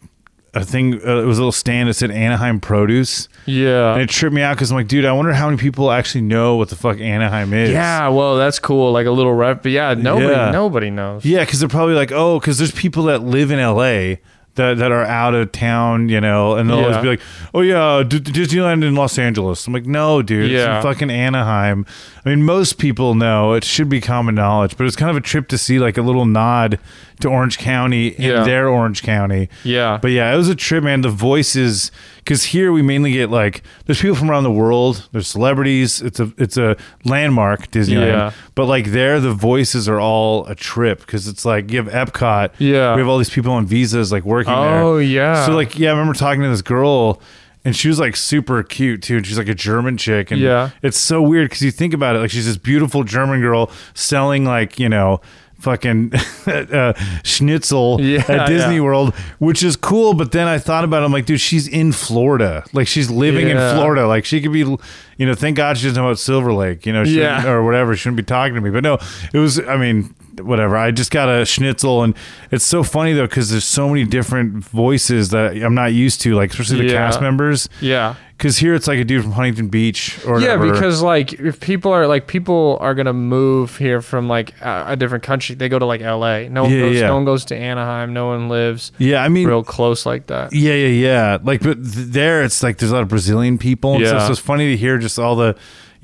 a 0.56 0.64
thing. 0.66 0.96
Uh, 1.06 1.18
it 1.22 1.26
was 1.26 1.38
a 1.38 1.42
little 1.42 1.52
stand 1.52 1.90
that 1.90 1.94
said 1.96 2.10
Anaheim 2.12 2.60
Produce, 2.60 3.28
Yeah. 3.46 3.94
and 3.94 4.02
it 4.02 4.10
tripped 4.10 4.34
me 4.34 4.42
out 4.42 4.56
because 4.56 4.72
I'm 4.72 4.78
like, 4.78 4.88
dude, 4.88 5.06
I 5.06 5.12
wonder 5.12 5.34
how 5.34 5.48
many 5.48 5.58
people 5.58 5.92
actually 5.92 6.22
know 6.22 6.56
what 6.56 6.70
the 6.70 6.76
fuck 6.76 7.00
Anaheim 7.00 7.54
is. 7.54 7.72
Yeah, 7.72 8.08
well, 8.08 8.38
that's 8.38 8.58
cool. 8.60 8.92
Like 8.92 9.06
a 9.06 9.12
little 9.12 9.34
rep, 9.34 9.62
but 9.64 9.72
yeah, 9.72 9.94
nobody, 9.94 10.28
Yeah. 10.30 10.52
nobody 10.52 10.90
knows. 10.90 11.26
Yeah, 11.26 11.42
because 11.42 11.60
they're 11.60 11.70
probably 11.70 11.96
like, 11.96 12.12
oh, 12.12 12.40
because 12.40 12.58
there's 12.58 12.72
people 12.72 13.04
that 13.04 13.22
live 13.22 13.52
in 13.52 13.60
LA 13.60 14.16
that, 14.56 14.78
that 14.78 14.92
are 14.92 15.04
out 15.04 15.34
of 15.34 15.52
town, 15.52 16.10
you 16.10 16.20
know, 16.22 16.56
and 16.56 16.70
they'll 16.70 16.80
always 16.80 16.98
be 16.98 17.08
like, 17.08 17.22
oh 17.54 17.62
yeah, 17.62 18.04
D- 18.08 18.20
Disneyland 18.20 18.84
in 18.84 18.96
Los 18.96 19.18
Angeles. 19.20 19.68
I'm 19.68 19.74
like, 19.74 19.86
no, 19.86 20.22
dude, 20.22 20.52
it's 20.52 20.54
Yeah. 20.64 20.78
in 20.78 20.84
fucking 20.84 21.10
Anaheim. 21.10 21.86
I 22.26 22.30
mean, 22.30 22.44
most 22.44 22.78
people 22.78 23.16
know 23.16 23.54
it 23.54 23.64
should 23.64 23.90
be 23.90 24.02
common 24.02 24.36
knowledge, 24.36 24.78
but 24.78 24.86
it's 24.88 24.96
kind 24.96 25.12
of 25.12 25.18
a 25.18 25.22
trip 25.22 25.48
to 25.50 25.58
see 25.58 25.80
like 25.80 25.98
a 25.98 26.02
little 26.02 26.26
nod 26.26 26.80
to 27.22 27.30
Orange 27.30 27.58
County 27.58 28.08
in 28.08 28.24
Yeah. 28.32 28.44
their 28.44 28.68
Orange 28.68 29.04
County. 29.04 29.50
Yeah. 29.64 30.00
But 30.02 30.12
yeah, 30.12 30.34
it 30.34 30.38
was 30.38 30.50
a 30.50 30.56
trip, 30.56 30.84
man. 30.84 31.02
The 31.02 31.10
voices, 31.10 31.92
because 32.26 32.44
here 32.44 32.72
we 32.72 32.82
mainly 32.82 33.12
get 33.12 33.30
like 33.30 33.62
there's 33.86 34.02
people 34.02 34.16
from 34.16 34.30
around 34.32 34.44
the 34.44 34.52
world. 34.52 35.08
There's 35.12 35.28
celebrities. 35.28 36.02
It's 36.02 36.20
a 36.20 36.34
it's 36.38 36.58
a 36.58 36.76
landmark 37.06 37.70
Disneyland. 37.72 38.08
Yeah. 38.08 38.32
But 38.56 38.66
like 38.66 38.88
there, 38.88 39.20
the 39.20 39.32
voices 39.32 39.88
are 39.88 40.00
all 40.00 40.46
a 40.48 40.56
trip 40.56 41.00
because 41.02 41.28
it's 41.28 41.46
like 41.46 41.72
you 41.72 41.82
have 41.84 42.12
Epcot. 42.12 42.50
Yeah. 42.58 42.96
We 42.96 43.02
have 43.02 43.08
all 43.08 43.20
these 43.20 43.30
people 43.30 43.52
on 43.54 43.66
visas 43.68 44.12
like 44.12 44.24
working 44.26 44.52
Oh, 44.54 44.62
there. 44.64 44.82
Oh 44.82 44.98
yeah. 44.98 45.46
So 45.46 45.54
like 45.54 45.78
yeah, 45.78 45.90
I 45.90 45.92
remember 45.92 46.14
talking 46.18 46.42
to 46.42 46.50
this 46.50 46.62
girl. 46.64 47.22
And 47.64 47.76
she 47.76 47.88
was 47.88 48.00
like 48.00 48.16
super 48.16 48.62
cute 48.62 49.02
too. 49.02 49.18
And 49.18 49.26
she's 49.26 49.40
like 49.40 49.48
a 49.48 49.56
German 49.56 49.98
chick. 49.98 50.30
And 50.30 50.40
Yeah. 50.40 50.70
it's 50.84 50.98
so 51.00 51.20
weird 51.20 51.50
because 51.50 51.64
you 51.64 51.72
think 51.72 51.96
about 51.96 52.16
it. 52.16 52.20
Like 52.20 52.30
she's 52.30 52.46
this 52.46 52.58
beautiful 52.58 53.04
German 53.04 53.42
girl 53.42 53.72
selling 53.96 54.46
like, 54.46 54.78
you 54.80 54.88
know, 54.88 55.20
fucking 55.60 56.12
uh, 56.48 56.94
schnitzel 57.24 58.00
Yeah, 58.02 58.24
at 58.28 58.48
Disney 58.48 58.76
yeah. 58.76 58.82
World, 58.82 59.14
which 59.40 59.64
is 59.64 59.76
cool. 59.76 60.14
But 60.14 60.32
then 60.32 60.48
I 60.48 60.58
thought 60.60 60.84
about 60.84 61.02
it. 61.02 61.06
I'm 61.06 61.12
like, 61.12 61.26
dude, 61.26 61.40
she's 61.42 61.68
in 61.68 61.92
Florida. 61.92 62.64
Like 62.74 62.88
she's 62.88 63.10
living 63.10 63.48
Yeah. 63.48 63.70
in 63.72 63.76
Florida. 63.76 64.08
Like 64.08 64.26
she 64.26 64.42
could 64.42 64.52
be, 64.54 64.60
you 64.60 64.78
know, 65.26 65.34
thank 65.36 65.58
God 65.58 65.78
she 65.78 65.88
doesn't 65.88 66.02
know 66.02 66.08
about 66.10 66.20
Silver 66.20 66.54
Lake, 66.54 66.86
you 66.86 66.94
know, 66.94 67.04
she 67.04 67.20
Yeah. 67.20 67.48
or 67.48 67.64
whatever. 67.64 67.96
She 67.96 68.02
shouldn't 68.02 68.18
be 68.18 68.24
talking 68.24 68.56
to 68.56 68.62
me. 68.62 68.70
But 68.70 68.84
no, 68.84 68.98
it 69.34 69.40
was, 69.40 69.60
I 69.60 69.78
mean, 69.78 70.14
whatever. 70.42 70.78
I 70.78 70.92
just 70.92 71.12
got 71.12 71.30
a 71.30 71.46
schnitzel. 71.46 72.04
And 72.04 72.16
it's 72.52 72.66
so 72.66 72.84
funny 72.84 73.14
though, 73.14 73.28
because 73.28 73.50
there's 73.52 73.66
so 73.66 73.90
many 73.90 74.04
different 74.06 74.64
voices 74.64 75.30
that 75.30 75.52
I'm 75.62 75.76
not 75.76 75.94
used 75.94 76.22
to, 76.22 76.36
like 76.36 76.52
especially 76.52 76.80
the 76.88 76.94
Yeah. 76.94 77.06
cast 77.08 77.22
members. 77.22 77.70
Yeah. 77.82 78.16
Because 78.38 78.58
here 78.58 78.76
it's 78.76 78.86
like 78.86 79.00
a 79.00 79.06
dude 79.06 79.22
from 79.24 79.32
Huntington 79.32 79.70
Beach 79.70 80.20
or 80.28 80.42
Yeah, 80.42 80.58
whatever. 80.58 80.74
because 80.74 81.02
like 81.02 81.32
if 81.34 81.62
people 81.62 81.94
are 81.94 82.06
like 82.06 82.28
people 82.28 82.78
are 82.82 82.94
gonna 82.94 83.14
move 83.14 83.78
here 83.78 84.02
from 84.02 84.28
like 84.28 84.52
a, 84.62 84.86
a 84.90 84.96
different 84.98 85.24
country, 85.24 85.56
they 85.56 85.70
go 85.70 85.80
to 85.80 85.86
like 85.86 86.02
L.A. 86.02 86.50
No 86.50 86.64
one 86.64 86.72
Yeah, 86.74 86.80
goes. 86.82 86.96
yeah. 86.98 87.08
No 87.08 87.16
one 87.16 87.24
goes 87.26 87.46
to 87.46 87.56
Anaheim. 87.56 88.14
No 88.14 88.28
one 88.28 88.50
lives 88.50 88.92
yeah, 88.98 89.24
I 89.24 89.30
mean, 89.30 89.48
real 89.48 89.64
close 89.64 90.06
like 90.06 90.28
that. 90.28 90.52
Yeah, 90.52 90.74
yeah, 90.74 90.88
yeah. 90.88 91.38
Like, 91.44 91.62
but 91.62 91.76
th- 91.82 92.08
there, 92.08 92.44
it's 92.44 92.62
like 92.62 92.78
there's 92.78 92.92
a 92.92 92.96
lot 92.96 93.04
of 93.04 93.08
Brazilian 93.08 93.58
people. 93.58 94.02
Yeah. 94.02 94.26
so 94.26 94.32
it's 94.32 94.40
funny 94.42 94.68
to 94.72 94.76
hear 94.78 94.98
just 94.98 95.18
all 95.18 95.38
the, 95.38 95.56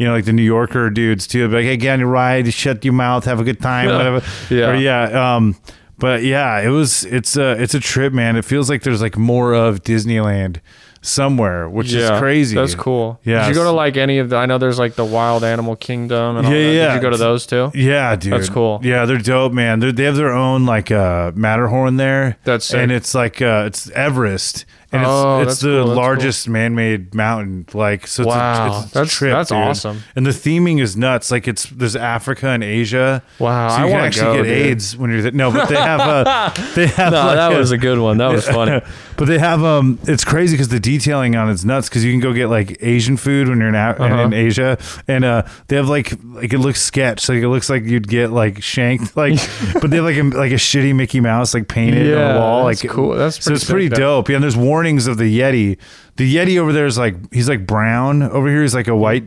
you 0.01 0.07
know, 0.07 0.13
like 0.13 0.25
the 0.25 0.33
New 0.33 0.41
Yorker 0.41 0.89
dudes 0.89 1.27
too. 1.27 1.47
Like, 1.47 1.63
hey, 1.63 1.77
get 1.77 1.93
on 1.93 1.99
your 1.99 2.09
ride, 2.09 2.51
shut 2.51 2.83
your 2.83 2.95
mouth, 2.95 3.25
have 3.25 3.39
a 3.39 3.43
good 3.43 3.61
time, 3.61 3.87
Yeah. 3.87 3.97
whatever. 3.97 4.25
Yeah. 4.49 4.69
Or, 4.71 4.75
yeah. 4.75 5.35
Um, 5.35 5.55
but 5.99 6.23
yeah, 6.23 6.59
it 6.59 6.69
was. 6.69 7.05
It's 7.05 7.37
a 7.37 7.51
it's 7.61 7.75
a 7.75 7.79
trip, 7.79 8.11
man. 8.11 8.35
It 8.35 8.43
feels 8.43 8.67
like 8.67 8.81
there's 8.81 9.03
like 9.03 9.15
more 9.15 9.53
of 9.53 9.83
Disneyland 9.83 10.59
somewhere, 11.03 11.69
which 11.69 11.91
yeah, 11.93 12.15
is 12.15 12.19
crazy. 12.19 12.55
That's 12.55 12.73
cool. 12.73 13.19
Yeah. 13.23 13.43
Did 13.45 13.49
you 13.49 13.53
go 13.53 13.65
to 13.65 13.71
like 13.71 13.95
any 13.95 14.17
of 14.17 14.29
the? 14.31 14.37
I 14.37 14.47
know 14.47 14.57
there's 14.57 14.79
like 14.79 14.95
the 14.95 15.05
Wild 15.05 15.43
Animal 15.43 15.75
Kingdom 15.75 16.37
and 16.37 16.47
all 16.47 16.53
Yeah, 16.53 16.71
yeah. 16.71 16.87
Did 16.87 16.95
you 16.95 17.01
go 17.01 17.09
to 17.11 17.17
those 17.17 17.45
too? 17.45 17.69
Yeah, 17.75 18.15
dude. 18.15 18.33
That's 18.33 18.49
cool. 18.49 18.79
Yeah, 18.83 19.05
they're 19.05 19.19
dope, 19.19 19.53
man. 19.53 19.79
They're, 19.79 19.91
they 19.91 20.05
have 20.05 20.15
their 20.15 20.33
own 20.33 20.65
like 20.65 20.89
uh 20.89 21.31
Matterhorn 21.35 21.97
there. 21.97 22.37
That's 22.43 22.65
sick. 22.65 22.79
and 22.79 22.91
it's 22.91 23.13
like 23.13 23.39
uh 23.39 23.65
it's 23.67 23.87
Everest. 23.91 24.65
And 24.93 25.05
Oh, 25.05 25.41
it's, 25.41 25.53
it's 25.53 25.61
the 25.61 25.83
cool, 25.85 25.95
largest 25.95 26.49
man-made 26.49 27.15
mountain. 27.15 27.65
Like 27.73 28.07
so, 28.07 28.23
it's 28.23 28.27
Wow, 28.27 28.65
a, 28.73 28.79
it's 28.83 28.91
a 28.91 28.93
that's- 28.93 29.13
trip, 29.13 29.31
that's 29.31 29.49
dude. 29.49 29.57
awesome. 29.57 30.03
And 30.15 30.25
the 30.25 30.31
theming 30.31 30.81
is 30.81 30.97
nuts. 30.97 31.31
Like 31.31 31.47
it's 31.47 31.63
there's 31.69 31.95
Africa 31.95 32.47
and 32.49 32.63
Asia. 32.63 33.23
Wow, 33.39 33.69
so 33.69 33.75
I 33.75 33.85
you 33.85 33.91
can 33.91 33.99
actually 34.01 34.21
go, 34.23 34.35
get 34.35 34.43
dude. 34.43 34.51
AIDS 34.67 34.97
when 34.97 35.11
you're 35.11 35.21
there. 35.21 35.31
No, 35.31 35.51
but 35.51 35.69
they 35.69 35.75
have 35.75 36.01
uh 36.01 36.49
they 36.75 36.87
have 36.87 37.13
No, 37.13 37.25
like 37.25 37.35
that 37.37 37.53
a- 37.53 37.57
was 37.57 37.71
a 37.71 37.77
good 37.77 37.99
one. 37.99 38.17
That 38.17 38.27
was 38.31 38.45
funny. 38.47 38.81
but 39.17 39.25
they 39.25 39.39
have 39.39 39.63
um 39.63 39.97
it's 40.03 40.23
crazy 40.25 40.55
because 40.55 40.67
the 40.69 40.79
detailing 40.79 41.35
on 41.35 41.49
it's 41.49 41.63
nuts 41.63 41.87
because 41.87 42.03
you 42.03 42.11
can 42.11 42.19
go 42.19 42.33
get 42.33 42.47
like 42.47 42.77
asian 42.81 43.15
food 43.17 43.47
when 43.47 43.59
you're 43.59 43.69
in, 43.69 43.75
Uh-huh. 43.75 44.03
in 44.03 44.33
asia 44.33 44.77
and 45.07 45.23
uh 45.23 45.43
they 45.67 45.75
have 45.75 45.87
like 45.89 46.13
like 46.25 46.51
it 46.53 46.57
looks 46.59 46.81
sketch 46.81 47.29
like 47.29 47.37
it 47.43 47.47
looks 47.49 47.69
like 47.69 47.83
you'd 47.83 48.07
get 48.07 48.31
like 48.31 48.63
shanked 48.63 49.15
like 49.23 49.39
but 49.79 49.89
they 49.91 49.97
have 49.97 50.05
like 50.05 50.17
a 50.17 50.23
like 50.23 50.51
a 50.51 50.55
shitty 50.55 50.95
mickey 50.95 51.19
mouse 51.19 51.53
like 51.53 51.67
painted 51.67 52.17
on 52.17 52.33
the 52.33 52.39
wall 52.39 52.65
that's 52.65 52.83
like 52.83 52.91
cool. 52.91 53.13
That's 53.15 53.35
so 53.37 53.49
pretty 53.51 53.55
it's 53.61 53.69
pretty 53.69 53.89
dope 53.89 54.27
yeah 54.29 54.35
and 54.37 54.43
there's 54.43 54.57
warnings 54.81 55.05
of 55.05 55.17
the 55.17 55.39
yeti 55.39 55.77
the 56.15 56.35
yeti 56.35 56.57
over 56.57 56.73
there 56.73 56.87
is 56.87 56.97
like 56.97 57.15
he's 57.31 57.47
like 57.47 57.67
brown 57.67 58.23
over 58.23 58.47
here 58.47 58.63
he's 58.63 58.73
like 58.73 58.87
a 58.87 58.95
white 58.95 59.23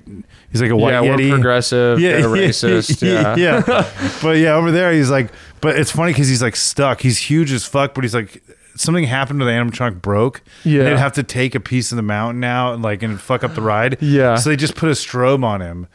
he's 0.50 0.61
like 0.61 0.70
a 0.70 0.76
white 0.76 0.92
yeah, 0.92 1.00
we're 1.00 1.16
yeti 1.16 1.30
progressive. 1.30 2.00
Yeah, 2.00 2.18
yeah, 2.18 2.24
racist. 2.24 3.02
Yeah. 3.05 3.36
yeah. 3.36 3.90
But 4.22 4.38
yeah, 4.38 4.55
over 4.55 4.70
there 4.72 4.92
he's 4.92 5.11
like, 5.11 5.30
but 5.61 5.78
it's 5.78 5.90
funny 5.90 6.12
because 6.12 6.28
he's 6.28 6.42
like 6.42 6.57
stuck. 6.57 7.00
He's 7.00 7.18
huge 7.18 7.52
as 7.52 7.64
fuck, 7.64 7.94
but 7.94 8.02
he's 8.02 8.14
like, 8.14 8.42
something 8.76 9.05
happened 9.05 9.40
to 9.40 9.44
the 9.44 9.52
animatronic 9.52 10.00
broke. 10.02 10.42
Yeah. 10.64 10.84
they'd 10.84 10.98
have 10.98 11.12
to 11.14 11.22
take 11.22 11.55
a 11.55 11.61
piece 11.61 11.92
of 11.92 11.96
the 11.96 12.02
mountain 12.02 12.42
out 12.44 12.74
and 12.74 12.82
like 12.82 13.02
and 13.02 13.20
fuck 13.20 13.44
up 13.44 13.55
the 13.55 13.62
ride. 13.62 13.98
Yeah. 14.00 14.36
so 14.36 14.50
they 14.50 14.57
just 14.57 14.74
put 14.74 14.88
a 14.88 14.92
strobe 14.92 15.44
on 15.44 15.61
him. 15.61 15.86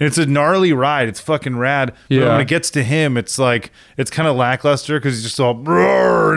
And 0.00 0.06
it's 0.06 0.16
a 0.18 0.26
gnarly 0.26 0.72
ride. 0.72 1.08
It's 1.08 1.18
fucking 1.20 1.56
rad. 1.56 1.92
But 2.08 2.14
Yeah. 2.14 2.28
when 2.28 2.40
it 2.40 2.48
gets 2.48 2.70
to 2.72 2.82
him, 2.84 3.16
it's 3.16 3.38
like 3.38 3.72
it's 3.96 4.10
kind 4.10 4.28
of 4.28 4.36
lackluster 4.36 4.98
because 5.00 5.14
he's 5.16 5.24
just 5.24 5.40
all. 5.40 5.54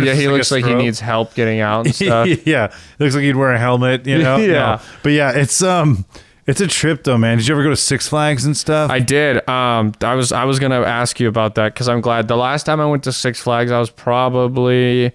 Yeah, 0.04 0.14
he 0.14 0.24
just 0.24 0.28
looks 0.32 0.52
like 0.52 0.66
he 0.66 0.74
needs 0.74 1.00
help 1.00 1.36
getting 1.36 1.60
out 1.60 1.86
and 1.86 1.94
stuff. 2.04 2.28
yeah, 2.48 2.74
looks 3.00 3.14
like 3.16 3.24
he'd 3.24 3.36
wear 3.36 3.52
a 3.52 3.60
helmet. 3.60 4.08
You 4.08 4.18
know. 4.20 4.38
Yeah. 4.42 4.48
No. 4.48 4.82
But 5.04 5.12
yeah, 5.12 5.32
it's 5.32 5.62
um, 5.62 6.06
it's 6.48 6.60
a 6.60 6.66
trip 6.68 7.04
though, 7.04 7.20
man. 7.20 7.38
Did 7.38 7.48
you 7.48 7.54
ever 7.54 7.64
go 7.64 7.70
to 7.70 7.76
Six 7.76 8.08
Flags 8.08 8.46
and 8.46 8.58
stuff? 8.58 8.90
I 8.90 9.00
did. 9.00 9.48
Um, 9.48 9.92
I 10.02 10.16
was 10.16 10.32
I 10.32 10.46
was 10.46 10.58
gonna 10.58 10.82
ask 10.82 11.20
you 11.20 11.28
about 11.28 11.54
that 11.56 11.74
because 11.76 11.88
I'm 11.88 12.02
glad. 12.02 12.28
The 12.28 12.38
last 12.38 12.64
time 12.66 12.80
I 12.82 12.86
went 12.88 13.04
to 13.04 13.12
Six 13.12 13.40
Flags, 13.42 13.72
I 13.72 13.78
was 13.80 13.92
probably 13.92 15.08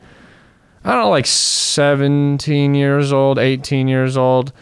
I 0.84 0.92
don't 0.92 1.00
know, 1.02 1.10
like 1.10 1.26
17 1.26 2.74
years 2.74 3.12
old, 3.12 3.38
18 3.40 3.88
years 3.88 4.16
old, 4.16 4.52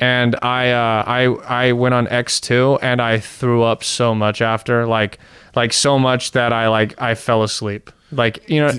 and 0.00 0.36
I 0.42 0.70
uh, 0.70 1.04
I 1.06 1.24
I 1.68 1.72
went 1.72 1.94
on 1.94 2.06
X2 2.06 2.78
and 2.82 3.00
I 3.02 3.18
threw 3.18 3.62
up 3.62 3.82
so 3.84 4.14
much 4.14 4.40
after, 4.42 4.86
like 4.86 5.18
like 5.56 5.72
so 5.72 5.98
much 5.98 6.32
that 6.32 6.52
I 6.52 6.68
like 6.68 7.00
I 7.00 7.14
fell 7.14 7.42
asleep. 7.42 7.90
Like 8.12 8.48
you 8.48 8.60
know. 8.60 8.72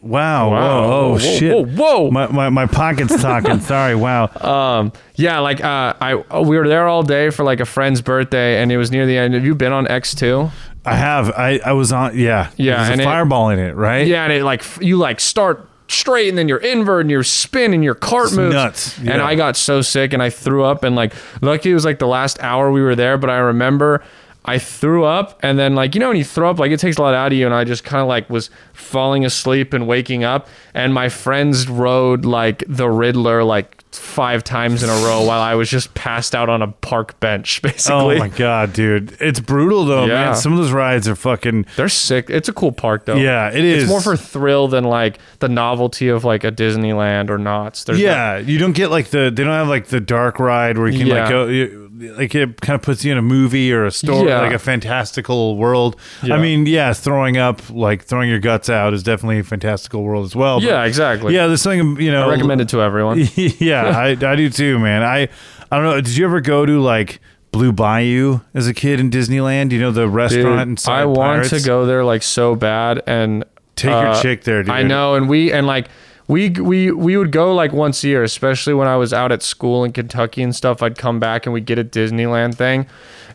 Wow. 0.00 0.50
Wow. 0.50 0.50
Whoa. 0.50 0.92
Oh, 0.92 1.10
Whoa, 1.12 1.18
shit. 1.18 1.52
whoa, 1.54 1.64
whoa. 1.64 2.10
My, 2.10 2.26
my, 2.26 2.48
my 2.48 2.66
pocket's 2.66 3.22
talking. 3.22 3.60
Sorry. 3.72 3.94
Wow. 3.94 4.30
Um, 4.34 4.92
yeah, 5.14 5.38
like 5.38 5.62
uh, 5.62 5.94
I 6.00 6.16
we 6.40 6.58
were 6.58 6.66
there 6.66 6.88
all 6.88 7.04
day 7.04 7.30
for 7.30 7.44
like 7.44 7.60
a 7.60 7.64
friend's 7.64 8.02
birthday, 8.02 8.60
and 8.60 8.72
it 8.72 8.78
was 8.78 8.90
near 8.90 9.06
the 9.06 9.16
end. 9.16 9.34
Have 9.34 9.44
you 9.44 9.54
been 9.54 9.72
on 9.72 9.86
X 9.86 10.14
two? 10.14 10.50
I 10.84 10.96
have. 10.96 11.30
I, 11.30 11.60
I 11.64 11.72
was 11.74 11.92
on. 11.92 12.18
Yeah. 12.18 12.50
Yeah, 12.56 12.82
and 12.90 13.00
a 13.00 13.04
it- 13.04 13.52
in 13.52 13.58
it, 13.60 13.76
right? 13.76 14.04
Yeah, 14.04 14.24
and 14.24 14.32
it 14.32 14.42
like 14.42 14.64
you 14.80 14.96
like 14.98 15.20
start 15.20 15.68
straight, 15.92 16.28
and 16.28 16.36
then 16.36 16.48
you're 16.48 16.58
invert, 16.58 17.02
and 17.02 17.10
you're 17.10 17.22
spin, 17.22 17.72
and 17.74 17.84
your 17.84 17.94
cart 17.94 18.28
It's 18.28 18.36
moves. 18.36 18.54
nuts. 18.54 18.98
And 18.98 19.22
I 19.22 19.34
got 19.34 19.56
so 19.56 19.80
sick, 19.82 20.12
and 20.12 20.22
I 20.22 20.30
threw 20.30 20.64
up, 20.64 20.82
and 20.84 20.96
like 20.96 21.12
lucky 21.40 21.70
it 21.70 21.74
was 21.74 21.84
like 21.84 21.98
the 21.98 22.06
last 22.08 22.42
hour 22.42 22.70
we 22.72 22.80
were 22.82 22.96
there, 22.96 23.16
but 23.18 23.30
I 23.30 23.36
remember. 23.38 24.02
I 24.44 24.58
threw 24.58 25.04
up 25.04 25.38
and 25.44 25.56
then 25.56 25.76
like 25.76 25.94
you 25.94 26.00
know 26.00 26.08
when 26.08 26.16
you 26.16 26.24
throw 26.24 26.50
up 26.50 26.58
like 26.58 26.72
it 26.72 26.80
takes 26.80 26.96
a 26.96 27.00
lot 27.00 27.14
out 27.14 27.30
of 27.30 27.38
you 27.38 27.46
and 27.46 27.54
I 27.54 27.62
just 27.62 27.84
kind 27.84 28.02
of 28.02 28.08
like 28.08 28.28
was 28.28 28.50
falling 28.72 29.24
asleep 29.24 29.72
and 29.72 29.86
waking 29.86 30.24
up 30.24 30.48
and 30.74 30.92
my 30.92 31.08
friends 31.08 31.68
rode 31.68 32.24
like 32.24 32.64
the 32.66 32.90
Riddler 32.90 33.44
like 33.44 33.81
five 33.96 34.42
times 34.44 34.82
in 34.82 34.88
a 34.90 34.94
row 35.04 35.24
while 35.24 35.40
I 35.40 35.54
was 35.54 35.68
just 35.68 35.92
passed 35.94 36.34
out 36.34 36.48
on 36.48 36.62
a 36.62 36.68
park 36.68 37.18
bench 37.20 37.60
basically. 37.62 38.16
Oh 38.16 38.18
my 38.18 38.28
god, 38.28 38.72
dude! 38.72 39.16
It's 39.20 39.40
brutal 39.40 39.84
though, 39.84 40.06
Yeah. 40.06 40.24
man. 40.26 40.36
Some 40.36 40.52
of 40.52 40.58
those 40.58 40.72
rides 40.72 41.08
are 41.08 41.14
fucking. 41.16 41.66
They're 41.76 41.88
sick. 41.88 42.30
It's 42.30 42.48
a 42.48 42.52
cool 42.52 42.72
park 42.72 43.04
though. 43.04 43.16
Yeah, 43.16 43.48
it 43.50 43.64
is. 43.64 43.84
It's 43.84 43.90
more 43.90 44.00
for 44.00 44.16
thrill 44.16 44.68
than 44.68 44.84
like 44.84 45.18
the 45.40 45.48
novelty 45.48 46.08
of 46.08 46.24
like 46.24 46.44
a 46.44 46.52
Disneyland 46.52 47.30
or 47.30 47.38
Knott's. 47.38 47.84
There's 47.84 48.00
Yeah, 48.00 48.38
you 48.38 48.58
don't 48.58 48.72
get 48.72 48.90
like 48.90 49.08
the. 49.08 49.30
They 49.34 49.44
don't 49.44 49.52
have 49.52 49.68
like 49.68 49.86
the 49.88 50.00
dark 50.00 50.38
ride 50.38 50.78
where 50.78 50.88
you 50.88 50.98
can 50.98 51.06
Yeah. 51.08 51.20
like 51.22 51.28
go. 51.30 51.46
You, 51.46 51.90
like 52.10 52.34
it 52.34 52.60
kind 52.60 52.74
of 52.74 52.82
puts 52.82 53.04
you 53.04 53.12
in 53.12 53.18
a 53.18 53.22
movie 53.22 53.72
or 53.72 53.86
a 53.86 53.90
story, 53.90 54.28
Yeah. 54.28 54.40
like 54.40 54.52
a 54.52 54.58
fantastical 54.58 55.56
world. 55.56 55.96
Yeah. 56.22 56.34
I 56.34 56.38
mean, 56.40 56.66
yeah, 56.66 56.92
throwing 56.92 57.36
up, 57.36 57.68
like 57.70 58.04
throwing 58.04 58.28
your 58.28 58.38
guts 58.38 58.68
out, 58.68 58.92
is 58.94 59.02
definitely 59.02 59.38
a 59.38 59.44
fantastical 59.44 60.02
world 60.02 60.24
as 60.26 60.36
well. 60.36 60.62
Yeah, 60.62 60.84
exactly. 60.84 61.34
Yeah, 61.34 61.46
there's 61.46 61.62
something 61.62 62.00
you 62.00 62.10
know. 62.10 62.28
I 62.28 62.32
recommend 62.32 62.60
it 62.60 62.68
to 62.70 62.82
everyone. 62.82 63.26
yeah, 63.36 63.84
I, 63.98 64.08
I 64.10 64.36
do 64.36 64.50
too, 64.50 64.78
man. 64.78 65.02
I 65.02 65.28
I 65.70 65.76
don't 65.76 65.84
know. 65.84 66.00
Did 66.00 66.16
you 66.16 66.24
ever 66.24 66.40
go 66.40 66.66
to 66.66 66.80
like 66.80 67.20
Blue 67.50 67.72
Bayou 67.72 68.40
as 68.54 68.66
a 68.68 68.74
kid 68.74 69.00
in 69.00 69.10
Disneyland? 69.10 69.72
You 69.72 69.80
know 69.80 69.90
the 69.90 70.04
Dude, 70.06 70.14
restaurant 70.14 70.70
inside 70.70 71.00
I 71.00 71.04
want 71.06 71.44
to 71.46 71.60
go 71.60 71.86
there 71.86 72.04
like 72.04 72.22
so 72.22 72.54
bad 72.56 73.02
and 73.06 73.44
Take 73.74 73.90
your 73.90 74.08
uh, 74.08 74.22
chick 74.22 74.44
there, 74.44 74.62
dude. 74.62 74.70
I 74.70 74.82
know, 74.82 75.14
and 75.14 75.28
we 75.30 75.50
and 75.50 75.66
like 75.66 75.88
we 76.28 76.50
we 76.50 76.90
we 76.90 77.16
would 77.16 77.32
go 77.32 77.54
like 77.54 77.72
once 77.72 78.04
a 78.04 78.08
year, 78.08 78.22
especially 78.22 78.74
when 78.74 78.88
I 78.88 78.96
was 78.96 79.12
out 79.12 79.32
at 79.32 79.42
school 79.42 79.84
in 79.84 79.92
Kentucky 79.92 80.42
and 80.42 80.54
stuff. 80.54 80.82
I'd 80.82 80.98
come 80.98 81.20
back 81.20 81.46
and 81.46 81.52
we'd 81.52 81.66
get 81.66 81.78
a 81.78 81.84
Disneyland 81.84 82.54
thing, 82.54 82.86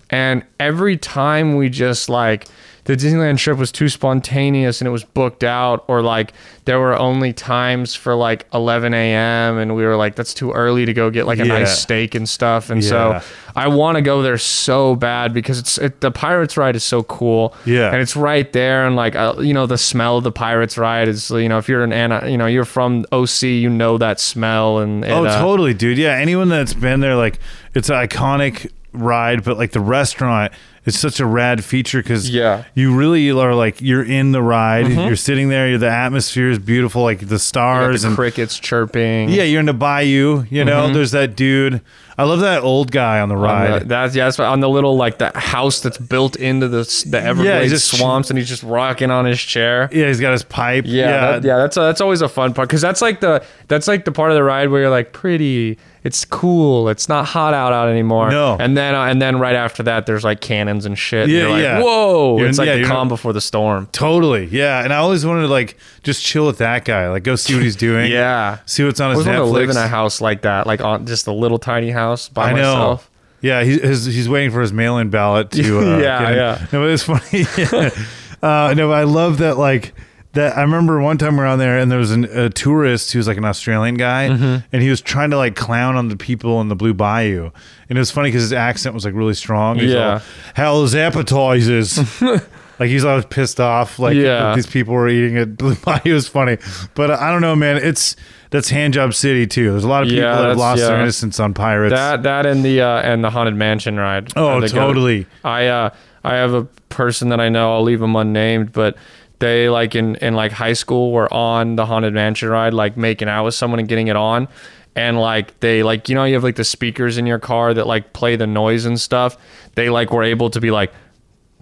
and 0.09 0.43
every 0.59 0.97
time 0.97 1.55
we 1.55 1.69
just 1.69 2.09
like 2.09 2.47
the 2.87 2.95
Disneyland 2.95 3.37
trip 3.37 3.57
was 3.57 3.71
too 3.71 3.87
spontaneous 3.89 4.81
and 4.81 4.87
it 4.87 4.91
was 4.91 5.03
booked 5.03 5.43
out, 5.43 5.83
or 5.87 6.01
like 6.01 6.33
there 6.65 6.79
were 6.79 6.97
only 6.97 7.31
times 7.33 7.95
for 7.95 8.15
like 8.15 8.45
11 8.53 8.93
a.m. 8.93 9.57
and 9.57 9.75
we 9.75 9.83
were 9.85 9.95
like, 9.95 10.15
that's 10.15 10.33
too 10.33 10.51
early 10.51 10.85
to 10.85 10.93
go 10.93 11.09
get 11.09 11.25
like 11.27 11.39
a 11.39 11.45
Yeah. 11.45 11.59
nice 11.59 11.79
steak 11.79 12.15
and 12.15 12.27
stuff. 12.27 12.69
And 12.69 12.81
Yeah. 12.83 12.89
so 12.89 13.21
I 13.55 13.67
want 13.67 13.95
to 13.97 14.01
go 14.01 14.21
there 14.21 14.37
so 14.37 14.95
bad 14.95 15.33
because 15.33 15.59
it's 15.59 15.77
it, 15.77 16.01
the 16.01 16.11
Pirates 16.11 16.57
ride 16.57 16.75
is 16.75 16.83
so 16.83 17.03
cool. 17.03 17.53
Yeah. 17.65 17.91
and 17.91 18.01
it's 18.01 18.15
right 18.15 18.51
there, 18.53 18.85
and 18.87 18.95
like 18.95 19.15
uh, 19.15 19.35
you 19.39 19.53
know 19.53 19.65
the 19.67 19.77
smell 19.77 20.17
of 20.17 20.23
the 20.23 20.31
Pirates 20.31 20.77
ride 20.77 21.07
is 21.07 21.29
you 21.29 21.47
know 21.49 21.57
if 21.57 21.69
you're 21.69 21.83
an 21.83 21.93
Anna, 21.93 22.27
you 22.27 22.37
know 22.37 22.45
you're 22.47 22.65
from 22.65 23.05
OC, 23.11 23.43
you 23.43 23.69
know 23.69 23.97
that 23.97 24.19
smell 24.19 24.79
and 24.79 25.05
Oh, 25.05 25.25
uh, 25.25 25.39
totally, 25.39 25.73
dude. 25.73 25.97
Yeah, 25.97 26.13
anyone 26.15 26.49
that's 26.49 26.73
been 26.73 26.99
there, 27.01 27.15
like, 27.15 27.39
it's 27.73 27.89
an 27.89 27.95
iconic 27.95 28.71
ride, 28.93 29.43
but 29.43 29.57
like 29.57 29.71
the 29.71 29.79
restaurant 29.81 30.51
is 30.87 30.97
such 30.97 31.19
a 31.19 31.25
rad 31.25 31.63
feature 31.63 32.01
because 32.01 32.27
Yeah. 32.29 32.63
you 32.73 32.95
really 32.95 33.29
are 33.29 33.53
like 33.53 33.79
you're 33.81 34.03
in 34.03 34.31
the 34.31 34.41
ride, 34.41 34.85
Mhm. 34.87 35.05
you're 35.07 35.15
sitting 35.15 35.49
there, 35.49 35.67
you're, 35.69 35.77
the 35.77 35.89
atmosphere 35.89 36.49
is 36.49 36.57
beautiful, 36.57 37.03
like 37.03 37.27
the 37.27 37.37
stars 37.37 38.01
the 38.01 38.07
and 38.07 38.17
crickets 38.17 38.57
chirping. 38.57 39.29
yeah, 39.29 39.43
you're 39.43 39.59
in 39.59 39.65
the 39.67 39.73
bayou. 39.73 40.45
You 40.49 40.65
know, 40.65 40.87
Mhm. 40.87 40.93
there's 40.95 41.11
that 41.11 41.35
dude. 41.35 41.81
I 42.19 42.23
love 42.23 42.39
that 42.39 42.63
old 42.63 42.91
guy 42.91 43.19
on 43.19 43.29
the 43.29 43.35
On 43.35 43.41
ride. 43.41 43.81
the, 43.81 43.85
that's 43.85 44.15
yeah, 44.15 44.23
that's 44.23 44.39
on 44.39 44.59
the 44.61 44.69
little 44.69 44.97
like 44.97 45.19
the 45.19 45.31
house 45.35 45.81
that's 45.81 45.99
built 45.99 46.35
into 46.35 46.67
the 46.67 46.83
the 47.05 47.21
Everglades 47.21 47.71
just- 47.71 47.91
swamps, 47.95 48.31
and 48.31 48.39
he's 48.39 48.49
just 48.49 48.63
rocking 48.63 49.11
on 49.11 49.25
his 49.25 49.39
chair. 49.39 49.87
yeah, 49.91 50.07
he's 50.07 50.19
got 50.19 50.31
his 50.31 50.41
pipe. 50.41 50.85
Yeah, 50.87 51.05
yeah, 51.09 51.31
that- 51.33 51.43
yeah, 51.43 51.57
that's 51.57 51.75
that's 51.75 52.01
always 52.01 52.21
a 52.23 52.29
fun 52.29 52.53
part 52.53 52.69
because 52.69 52.81
that's 52.81 53.01
like 53.03 53.19
the 53.19 53.43
that's 53.67 53.87
like 53.87 54.05
the 54.05 54.11
part 54.11 54.31
of 54.31 54.35
the 54.35 54.43
ride 54.43 54.69
where 54.69 54.81
you're 54.81 54.89
like 54.89 55.13
pretty, 55.13 55.77
it's 56.07 56.23
cool, 56.25 56.87
it's 56.89 57.07
not 57.09 57.25
hot 57.25 57.53
out 57.53 57.73
out 57.73 57.89
anymore. 57.89 58.31
No. 58.31 58.55
and 58.59 58.77
then 58.77 58.95
uh, 58.95 59.03
and 59.03 59.21
then 59.21 59.37
right 59.39 59.55
after 59.55 59.83
that, 59.83 60.05
there's 60.05 60.23
like 60.23 60.39
cannons 60.41 60.85
and 60.85 60.97
shit. 60.97 61.23
and 61.25 61.31
Yeah, 61.31 61.39
you're 61.41 61.49
like, 61.51 61.61
yeah. 61.63 61.81
Whoa! 61.83 62.37
You're- 62.37 62.49
it's 62.49 62.57
like 62.57 62.67
yeah, 62.67 62.77
the 62.77 62.83
calm 62.85 63.07
not- 63.07 63.15
before 63.15 63.33
the 63.33 63.41
storm. 63.41 63.87
Totally, 63.91 64.45
yeah. 64.45 64.83
And 64.83 64.93
I 64.93 64.97
always 64.97 65.25
wanted 65.25 65.41
to 65.41 65.47
like 65.49 65.77
just 66.03 66.23
chill 66.25 66.47
with 66.47 66.59
that 66.59 66.85
guy, 66.85 67.09
like 67.09 67.23
go 67.23 67.35
see 67.35 67.53
what 67.55 67.63
he's 67.63 67.75
doing. 67.89 68.11
Yeah, 68.11 68.59
see 68.65 68.83
what's 68.85 68.99
on 68.99 69.11
his 69.15 69.27
I 69.27 69.31
his 69.31 69.39
always 69.39 69.51
wanted 69.51 69.65
to 69.65 69.67
live 69.67 69.69
in 69.69 69.77
a 69.77 69.87
house 69.87 70.21
like 70.21 70.41
that, 70.43 70.65
like 70.65 70.81
on 70.81 71.05
just 71.05 71.27
a 71.27 71.33
little 71.33 71.59
tiny 71.59 71.91
house 71.91 72.29
by 72.29 72.49
I 72.51 72.53
know. 72.53 72.73
myself. 72.73 73.11
Yeah, 73.41 73.63
he's 73.63 73.81
his, 73.81 74.05
he's 74.05 74.27
waiting 74.29 74.49
for 74.51 74.61
his 74.61 74.73
mail-in 74.73 75.09
ballot 75.11 75.51
to. 75.51 75.79
Uh, 75.79 75.97
Yeah, 75.99 76.31
yeah. 76.31 76.65
No, 76.73 76.81
but 76.81 76.89
it's 76.89 77.03
funny. 77.03 77.91
uh, 78.41 78.73
no, 78.75 78.87
but 78.87 78.93
I 78.97 79.03
love 79.03 79.39
that. 79.39 79.57
Like 79.57 79.93
that. 80.37 80.57
I 80.57 80.61
remember 80.61 80.99
one 81.01 81.17
time 81.17 81.33
we 81.35 81.41
were 81.41 81.45
on 81.45 81.59
there, 81.59 81.77
and 81.77 81.91
there 81.91 81.99
was 81.99 82.11
an, 82.11 82.25
a 82.25 82.49
tourist 82.49 83.11
who 83.13 83.19
was 83.19 83.27
like 83.27 83.37
an 83.37 83.45
Australian 83.45 83.95
guy, 83.95 84.29
Mhm. 84.29 84.63
and 84.71 84.81
he 84.81 84.89
was 84.89 85.01
trying 85.01 85.29
to 85.31 85.37
like 85.37 85.55
clown 85.55 85.95
on 85.95 86.07
the 86.07 86.15
people 86.17 86.59
in 86.61 86.69
the 86.69 86.75
Blue 86.75 86.93
Bayou, 86.93 87.51
and 87.89 87.97
it 87.97 87.99
was 87.99 88.09
funny 88.11 88.29
because 88.29 88.41
his 88.43 88.53
accent 88.53 88.95
was 88.95 89.05
like 89.05 89.13
really 89.13 89.33
strong. 89.33 89.77
He's 89.79 89.91
Yeah. 89.93 90.13
all, 90.13 90.21
hell's 90.55 90.95
appetizers. 90.95 91.99
Like 92.79 92.89
he's 92.89 93.03
always 93.03 93.25
pissed 93.25 93.59
off, 93.59 93.97
like 93.97 94.15
Yeah. 94.15 94.53
these 94.53 94.67
people 94.67 94.93
were 94.93 95.09
eating 95.09 95.35
at 95.35 95.57
Blue 95.57 95.73
Bayou 95.73 96.13
is 96.13 96.27
funny, 96.27 96.59
but 96.93 97.09
I 97.09 97.31
don't 97.31 97.41
know, 97.41 97.55
man. 97.55 97.77
It's 97.77 98.15
that's 98.51 98.69
hand 98.69 98.93
job 98.93 99.15
city 99.15 99.47
too. 99.47 99.71
There's 99.71 99.83
a 99.83 99.87
lot 99.87 100.03
of 100.03 100.09
people 100.09 100.23
Yeah, 100.25 100.35
that 100.35 100.49
have 100.49 100.57
lost 100.59 100.83
their 100.83 100.99
innocence 101.01 101.39
on 101.39 101.55
pirates. 101.55 101.95
That 101.95 102.21
that 102.21 102.45
and 102.45 102.63
the 102.63 102.81
uh, 102.81 103.01
and 103.01 103.23
the 103.23 103.31
haunted 103.31 103.55
mansion 103.55 103.97
ride. 103.97 104.31
Oh, 104.35 104.61
they 104.61 104.67
go- 104.67 104.75
totally. 104.75 105.25
I 105.43 105.65
uh 105.65 105.89
I 106.23 106.35
have 106.35 106.53
a 106.53 106.65
person 106.89 107.29
that 107.29 107.39
I 107.39 107.49
know. 107.49 107.73
I'll 107.73 107.81
leave 107.81 107.99
them 107.99 108.15
unnamed, 108.15 108.73
but 108.73 108.95
they 109.39 109.69
like 109.69 109.95
in 109.95 110.15
in 110.15 110.33
like 110.33 110.51
high 110.51 110.73
school 110.73 111.11
were 111.11 111.31
on 111.33 111.75
the 111.75 111.85
haunted 111.85 112.13
mansion 112.13 112.49
ride, 112.49 112.73
like 112.73 112.97
making 112.97 113.27
out 113.29 113.45
with 113.45 113.53
someone 113.53 113.79
and 113.79 113.87
getting 113.87 114.07
it 114.07 114.15
on. 114.15 114.47
And 114.95 115.19
like 115.19 115.59
they 115.59 115.83
like 115.83 116.09
you 116.09 116.15
know 116.15 116.23
you 116.23 116.33
have 116.33 116.43
like 116.43 116.55
the 116.55 116.63
speakers 116.63 117.17
in 117.17 117.27
your 117.27 117.37
car 117.39 117.73
that 117.73 117.85
like 117.85 118.13
play 118.13 118.35
the 118.35 118.47
noise 118.47 118.85
and 118.85 118.99
stuff. 118.99 119.37
They 119.75 119.89
like 119.89 120.11
were 120.11 120.23
able 120.23 120.49
to 120.49 120.59
be 120.59 120.71
like, 120.71 120.91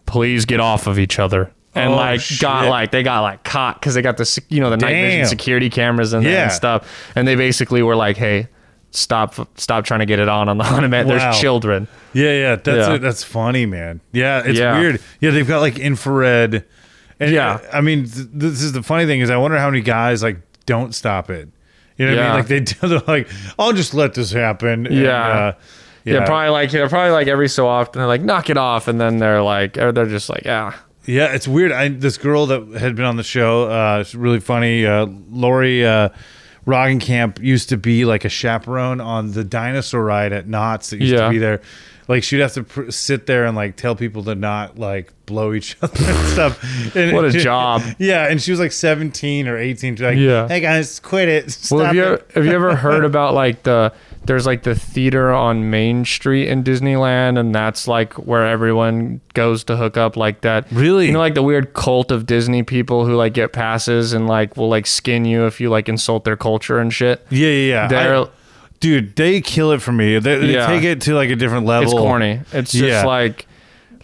please 0.05 0.45
get 0.45 0.59
off 0.59 0.88
of 0.88 0.99
each 0.99 1.19
other. 1.19 1.51
And 1.73 1.91
Oh, 1.91 1.95
like 1.97 2.21
got 2.39 2.69
like 2.69 2.91
they 2.91 3.03
got 3.03 3.21
like 3.21 3.43
caught 3.43 3.80
because 3.82 3.95
they 3.95 4.01
got 4.01 4.15
the 4.15 4.41
you 4.47 4.61
know 4.61 4.69
the 4.69 4.78
night 4.78 4.93
vision 4.93 5.26
security 5.28 5.69
cameras 5.69 6.13
in 6.13 6.23
there 6.23 6.32
Yeah. 6.32 6.43
and 6.43 6.51
stuff. 6.53 7.11
And 7.15 7.28
they 7.28 7.36
basically 7.36 7.82
were 7.84 7.97
like, 7.97 8.15
hey, 8.15 8.47
stop 8.91 9.36
stop 9.59 9.84
trying 9.84 9.99
to 9.99 10.05
get 10.05 10.19
it 10.19 10.30
on 10.30 10.47
on 10.47 10.57
the 10.57 10.63
haunted 10.63 10.89
man. 10.91 11.05
Wow. 11.05 11.17
There's 11.17 11.39
children. 11.41 11.89
Yeah, 12.13 12.32
yeah, 12.32 12.55
that's 12.55 12.88
Yeah. 12.88 12.93
It. 12.93 12.99
that's 12.99 13.26
funny, 13.26 13.65
man. 13.65 13.99
Yeah, 14.13 14.43
it's 14.45 14.57
Yeah. 14.57 14.80
weird. 14.80 15.01
Yeah, 15.19 15.32
they've 15.32 15.45
got 15.47 15.59
like 15.59 15.78
infrared. 15.78 16.63
And 17.20 17.32
Yeah. 17.32 17.59
I 17.72 17.82
mean, 17.82 18.05
th- 18.05 18.28
this 18.34 18.61
is 18.61 18.74
the 18.74 18.84
funny 18.84 19.05
thing 19.05 19.22
is, 19.22 19.30
I 19.30 19.38
wonder 19.38 19.57
how 19.57 19.70
many 19.70 19.82
guys 19.82 20.22
like 20.24 20.38
don't 20.66 20.93
stop 20.93 21.30
it. 21.30 21.47
You 21.97 22.05
know 22.07 22.16
what 22.16 22.24
I 22.24 22.28
mean? 22.28 22.36
Like 22.38 22.47
they 22.47 22.59
do, 22.61 22.88
they're 22.88 22.99
like, 23.07 23.30
I'll 23.57 23.74
just 23.74 23.93
let 23.93 24.13
this 24.16 24.32
happen. 24.32 24.86
And, 24.88 24.95
Yeah. 24.95 25.28
uh, 25.28 25.53
Yeah, 26.03 26.26
probably 26.26 26.49
like 26.49 26.72
they're 26.72 26.89
probably 26.89 27.11
like 27.11 27.28
every 27.28 27.47
so 27.49 27.68
often 27.68 27.99
they're 27.99 28.07
like 28.07 28.22
knock 28.22 28.49
it 28.49 28.57
off, 28.57 28.88
and 28.88 28.99
then 29.01 29.18
they're 29.18 29.41
like 29.41 29.78
or 29.78 29.91
they're 29.91 30.05
just 30.05 30.30
like 30.30 30.43
yeah. 30.45 30.74
Yeah, 31.05 31.34
it's 31.34 31.47
weird. 31.47 31.72
I 31.72 31.88
this 31.89 32.18
girl 32.18 32.45
that 32.47 32.80
had 32.80 32.95
been 32.95 33.05
on 33.05 33.16
the 33.16 33.24
show, 33.24 33.70
uh, 33.70 34.03
she's 34.03 34.16
really 34.16 34.39
funny. 34.39 34.86
Uh, 34.86 35.05
Lori 35.32 35.86
uh, 35.86 36.09
Roggenkamp 36.68 37.39
used 37.39 37.70
to 37.70 37.78
be 37.78 38.05
like 38.05 38.26
a 38.26 38.30
chaperone 38.30 38.99
on 38.99 39.32
the 39.32 39.43
dinosaur 39.43 40.03
ride 40.03 40.34
at 40.34 40.47
Knott's 40.47 40.89
that 40.89 40.99
used 40.99 41.13
Yeah. 41.13 41.26
to 41.26 41.30
be 41.30 41.38
there. 41.38 41.61
Like 42.07 42.23
she'd 42.23 42.39
have 42.39 42.53
to 42.53 42.63
pr- 42.63 42.91
sit 42.91 43.25
there 43.25 43.45
and 43.45 43.55
like 43.55 43.75
tell 43.77 43.95
people 43.95 44.23
to 44.25 44.35
not 44.35 44.77
like 44.77 45.11
blow 45.25 45.53
each 45.53 45.75
other 45.81 46.03
and 46.05 46.27
stuff. 46.27 46.95
And 46.95 47.13
What 47.15 47.25
a 47.25 47.31
job. 47.39 47.81
Yeah, 47.97 48.27
and 48.27 48.41
she 48.41 48.51
was 48.51 48.59
like 48.59 48.71
seventeen 48.71 49.47
or 49.47 49.57
eighteen. 49.57 49.95
She's 49.95 50.03
like, 50.03 50.17
Yeah. 50.17 50.47
hey 50.47 50.59
guys, 50.59 50.99
quit 50.99 51.27
it. 51.29 51.51
Stop 51.51 51.77
well, 51.77 51.85
have 51.87 51.95
you 51.95 52.03
ever, 52.03 52.23
have 52.35 52.45
you 52.45 52.51
ever 52.51 52.75
heard 52.75 53.03
about 53.05 53.33
like 53.33 53.63
the 53.63 53.91
there's 54.25 54.45
like 54.47 54.63
the 54.63 54.73
theater 54.73 55.31
on 55.31 55.69
Main 55.69 56.03
Street 56.03 56.47
in 56.47 56.63
Disneyland, 56.63 57.37
and 57.39 57.53
that's 57.53 57.87
like 57.87 58.13
where 58.13 58.45
everyone 58.45 59.21
goes 59.35 59.63
to 59.65 59.77
hook 59.77 59.97
up 59.97 60.17
like 60.17 60.41
that. 60.41 60.65
Really? 60.71 61.05
You 61.07 61.13
know, 61.13 61.19
like 61.19 61.35
the 61.35 61.43
weird 61.43 61.73
cult 61.73 62.11
of 62.11 62.25
Disney 62.25 62.63
people 62.63 63.05
who 63.05 63.15
like 63.15 63.33
get 63.33 63.53
passes 63.53 64.13
and 64.13 64.27
like 64.27 64.57
will 64.57 64.69
like 64.69 64.87
skin 64.87 65.25
you 65.25 65.45
if 65.45 65.61
you 65.61 65.69
like 65.69 65.87
insult 65.89 66.23
their 66.23 66.37
culture 66.37 66.79
and 66.79 66.91
shit. 66.93 67.25
Yeah, 67.29 67.49
yeah, 67.49 67.67
yeah. 67.67 67.87
They're 67.87 68.15
I- 68.17 68.27
dude, 68.80 69.15
they 69.15 69.41
kill 69.41 69.71
it 69.71 69.82
for 69.82 69.91
me. 69.91 70.19
They, 70.19 70.38
they 70.39 70.53
Yeah. 70.53 70.67
take 70.67 70.84
it 70.84 71.01
to 71.01 71.13
like 71.15 71.30
a 71.30 71.36
different 71.36 71.65
level. 71.65 71.91
It's 71.91 71.99
corny. 71.99 72.41
It's 72.51 72.71
just 72.71 72.84
Yeah. 72.84 73.05
like. 73.05 73.47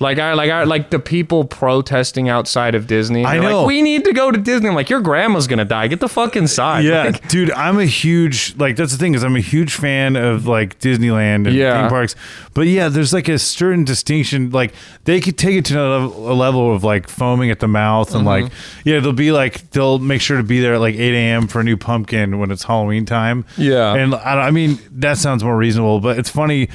Like 0.02 0.18
I 0.20 0.34
like 0.34 0.50
I 0.52 0.64
like 0.64 0.90
the 0.90 1.00
people 1.00 1.46
protesting 1.46 2.28
outside 2.28 2.74
of 2.76 2.88
Disney. 2.88 3.24
I 3.24 3.38
know. 3.38 3.60
Like, 3.60 3.68
we 3.68 3.82
need 3.84 4.04
to 4.06 4.14
go 4.14 4.32
to 4.32 4.38
Disney. 4.38 4.68
I'm 4.68 4.76
like, 4.76 4.90
your 4.90 5.00
grandma's 5.00 5.46
gonna 5.48 5.64
die. 5.64 5.88
Get 5.88 6.00
the 6.00 6.10
fuck 6.10 6.36
inside. 6.36 6.84
Yeah, 6.84 7.04
Like, 7.04 7.28
dude, 7.28 7.52
I'm 7.52 7.78
a 7.80 7.86
huge 7.86 8.56
like 8.58 8.76
that's 8.76 8.92
the 8.92 8.98
thing 8.98 9.14
is 9.14 9.24
I'm 9.24 9.36
a 9.36 9.40
huge 9.42 9.76
fan 9.76 10.16
of 10.16 10.48
like 10.48 10.80
Disneyland 10.80 11.46
and 11.48 11.54
Yeah. 11.54 11.82
theme 11.82 11.90
parks, 11.90 12.16
but 12.56 12.66
yeah, 12.68 12.90
there's 12.90 13.14
like 13.14 13.28
a 13.30 13.38
certain 13.38 13.84
distinction. 13.86 14.50
Like 14.50 14.74
they 15.06 15.22
could 15.22 15.38
take 15.38 15.56
it 15.56 15.66
to 15.66 15.80
a 15.80 16.34
level, 16.34 16.74
of 16.76 16.84
like 16.84 17.08
foaming 17.08 17.52
at 17.52 17.60
the 17.60 17.68
mouth 17.68 18.14
and 18.16 18.24
Mhm. 18.24 18.26
like 18.26 18.52
yeah, 18.84 19.00
they'll 19.00 19.14
be 19.14 19.32
like 19.32 19.70
they'll 19.72 20.00
make 20.00 20.22
sure 20.22 20.38
to 20.38 20.44
be 20.44 20.60
there 20.62 20.74
at 20.74 20.80
like 20.82 20.96
8 20.96 21.14
a.m. 21.14 21.48
for 21.48 21.60
a 21.60 21.64
new 21.64 21.78
pumpkin 21.78 22.40
when 22.40 22.50
it's 22.50 22.64
Halloween 22.64 23.06
time. 23.06 23.46
Yeah. 23.56 23.94
and 23.94 24.16
I, 24.16 24.48
I 24.48 24.52
mean 24.52 24.80
that 24.94 25.18
sounds 25.20 25.44
more 25.44 25.56
reasonable, 25.56 26.00
but 26.00 26.18
it's 26.18 26.30
funny. 26.32 26.70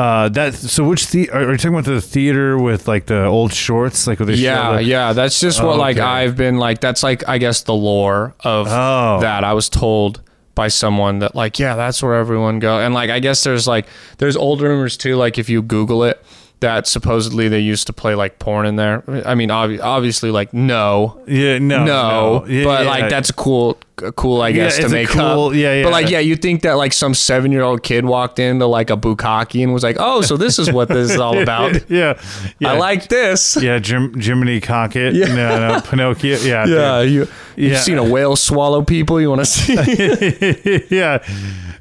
Uh, 0.00 0.28
that 0.30 0.54
so 0.54 0.88
which 0.88 1.08
the 1.08 1.28
are 1.30 1.50
you 1.50 1.56
talking 1.58 1.74
about 1.74 1.84
the 1.84 2.00
theater 2.00 2.56
with 2.58 2.88
like 2.88 3.04
the 3.06 3.24
old 3.26 3.52
shorts 3.52 4.06
like 4.06 4.18
they 4.18 4.34
show 4.36 4.40
yeah, 4.42 4.72
the- 4.76 4.84
yeah. 4.84 5.12
That's 5.12 5.38
just 5.40 5.62
what 5.62 5.74
Oh, 5.74 5.78
like 5.78 5.96
okay. 5.98 6.06
I've 6.06 6.36
been 6.36 6.56
like. 6.58 6.80
That's 6.80 7.02
like 7.02 7.28
I 7.28 7.36
guess 7.38 7.62
the 7.62 7.74
lore 7.74 8.34
of 8.40 8.66
Oh. 8.68 9.20
that. 9.20 9.44
I 9.44 9.52
was 9.52 9.68
told 9.68 10.22
by 10.54 10.68
someone 10.68 11.18
that 11.20 11.34
like 11.34 11.58
yeah, 11.58 11.76
that's 11.76 12.02
where 12.02 12.14
everyone 12.14 12.60
go. 12.60 12.78
And 12.80 12.94
like 12.94 13.10
I 13.10 13.20
guess 13.20 13.44
there's 13.44 13.66
like 13.66 13.86
there's 14.18 14.36
old 14.36 14.60
rumors 14.62 14.96
too. 14.96 15.16
Like 15.16 15.38
if 15.38 15.48
you 15.50 15.60
Google 15.62 16.04
it, 16.04 16.22
that 16.60 16.86
supposedly 16.86 17.48
they 17.48 17.58
used 17.60 17.86
to 17.86 17.92
play 17.92 18.14
like 18.14 18.38
porn 18.38 18.66
in 18.66 18.76
there. 18.76 19.02
I 19.26 19.34
mean, 19.34 19.48
obvi- 19.48 19.80
obviously 19.82 20.30
like 20.30 20.52
no, 20.52 21.20
yeah 21.26 21.58
no 21.58 21.78
no, 21.78 21.84
no. 21.86 22.46
Yeah, 22.46 22.64
but 22.64 22.84
yeah. 22.84 22.90
like 22.90 23.08
that's 23.10 23.30
cool, 23.30 23.78
cool 24.16 24.42
I 24.42 24.48
Yeah, 24.48 24.64
guess 24.64 24.78
to 24.78 24.88
make 24.90 25.08
cool- 25.08 25.46
up. 25.48 25.54
yeah, 25.54 25.74
yeah. 25.74 25.82
But 25.84 25.92
like 25.92 26.10
yeah, 26.10 26.18
you 26.18 26.36
think 26.36 26.62
that 26.62 26.74
like 26.74 26.92
some 26.92 27.14
seven 27.14 27.50
year 27.50 27.62
old 27.62 27.82
kid 27.82 28.04
walked 28.04 28.38
into 28.38 28.66
like 28.66 28.90
a 28.90 28.96
bukkake 28.96 29.62
and 29.62 29.72
was 29.72 29.82
like, 29.82 29.96
oh, 29.98 30.20
so 30.20 30.36
this 30.36 30.58
is 30.58 30.70
what 30.70 30.88
this 30.88 31.10
is 31.12 31.18
all 31.18 31.38
about. 31.42 31.88
yeah, 31.90 32.20
yeah. 32.58 32.72
I 32.72 32.76
like 32.76 33.08
this. 33.08 33.56
Yeah, 33.56 33.78
Jim, 33.78 34.12
Jiminy 34.20 34.60
Cocket. 34.60 35.14
Yeah. 35.14 35.34
No, 35.34 35.68
no, 35.74 35.80
Pinocchio. 35.84 36.36
Yeah. 36.38 36.66
Yeah, 36.66 37.02
dude. 37.02 37.12
you 37.12 37.20
you've 37.56 37.72
Yeah. 37.72 37.78
seen 37.80 37.96
a 37.98 38.04
whale 38.04 38.36
swallow 38.36 38.82
people. 38.82 39.18
You 39.20 39.30
want 39.30 39.40
to 39.40 39.46
see? 39.46 40.86
yeah. 40.90 41.24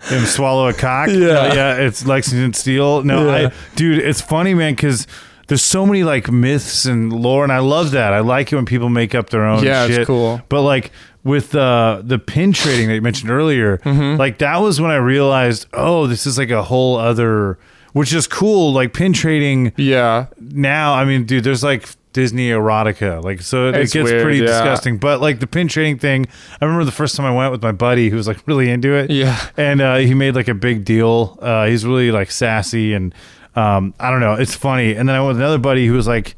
Him 0.04 0.26
swallow 0.26 0.68
a 0.68 0.74
cock. 0.74 1.10
Yeah. 1.10 1.54
yeah. 1.54 1.76
It's 1.78 2.06
Lexington 2.06 2.54
Steele. 2.54 3.04
No, 3.04 3.26
Yeah. 3.28 3.48
I, 3.50 3.76
dude, 3.76 4.00
it's 4.00 4.22
funny, 4.22 4.54
man, 4.54 4.74
because 4.76 5.08
there's 5.48 5.62
so 5.64 5.86
many 5.86 6.04
like 6.04 6.32
myths 6.32 6.86
and 6.86 7.12
lore, 7.12 7.44
and 7.44 7.52
I 7.52 7.60
love 7.60 7.92
that. 7.92 8.14
I 8.14 8.20
like 8.20 8.52
it 8.52 8.56
when 8.56 8.66
people 8.66 8.90
make 8.90 9.14
up 9.16 9.30
their 9.30 9.44
own. 9.46 9.64
Yeah, 9.64 9.86
it's 9.88 10.06
cool. 10.08 10.42
But 10.50 10.62
like 10.62 10.92
with 11.24 11.54
uh, 11.54 12.02
the 12.04 12.18
pin 12.20 12.54
trading 12.54 12.88
that 12.88 12.96
you 12.96 13.02
mentioned 13.02 13.30
earlier, 13.30 13.78
Mm-hmm. 13.80 14.18
like 14.20 14.38
that 14.38 14.58
was 14.62 14.80
when 14.80 14.92
I 14.92 14.96
realized, 14.98 15.66
oh, 15.74 16.08
this 16.08 16.26
is 16.26 16.38
like 16.38 16.50
a 16.52 16.64
whole 16.64 16.96
other, 16.98 17.58
which 17.94 18.14
is 18.14 18.26
cool. 18.28 18.72
Like 18.72 18.94
pin 18.94 19.12
trading. 19.14 19.74
yeah, 19.76 20.28
now 20.40 20.94
i 20.94 21.04
mean 21.06 21.26
dude 21.26 21.44
there's 21.44 21.64
like 21.64 21.88
disney 22.14 22.50
erotica 22.50 23.24
like 23.24 23.42
so 23.42 23.70
it 23.70 23.76
It's 23.76 23.94
gets 23.94 24.10
weird, 24.10 24.24
pretty 24.24 24.40
yeah. 24.40 24.46
disgusting 24.48 24.98
but 24.98 25.22
like 25.22 25.40
the 25.40 25.48
pin 25.48 25.68
trading 25.68 26.00
thing 26.00 26.26
i 26.60 26.66
remember 26.66 26.84
the 26.86 26.92
first 26.92 27.16
time 27.16 27.26
i 27.26 27.32
went 27.34 27.52
with 27.52 27.62
my 27.62 27.72
buddy 27.72 28.10
who 28.10 28.16
was 28.18 28.28
like 28.28 28.46
really 28.48 28.70
into 28.70 28.94
it 28.96 29.10
Yeah. 29.12 29.40
and 29.58 29.80
uh, 29.80 29.98
he 29.98 30.14
made 30.14 30.36
like 30.36 30.48
a 30.48 30.56
big 30.56 30.84
deal 30.86 31.38
uh, 31.42 31.66
he's 31.68 31.86
really 31.86 32.12
like 32.12 32.32
sassy 32.32 32.94
and 32.94 33.14
um, 33.56 33.94
i 34.00 34.10
don't 34.10 34.22
know 34.22 34.34
it's 34.34 34.56
funny 34.56 34.96
and 34.96 35.08
then 35.08 35.16
i 35.16 35.20
went 35.20 35.30
with 35.36 35.38
another 35.38 35.60
buddy 35.60 35.86
who 35.86 35.94
was 35.94 36.08
like 36.08 36.36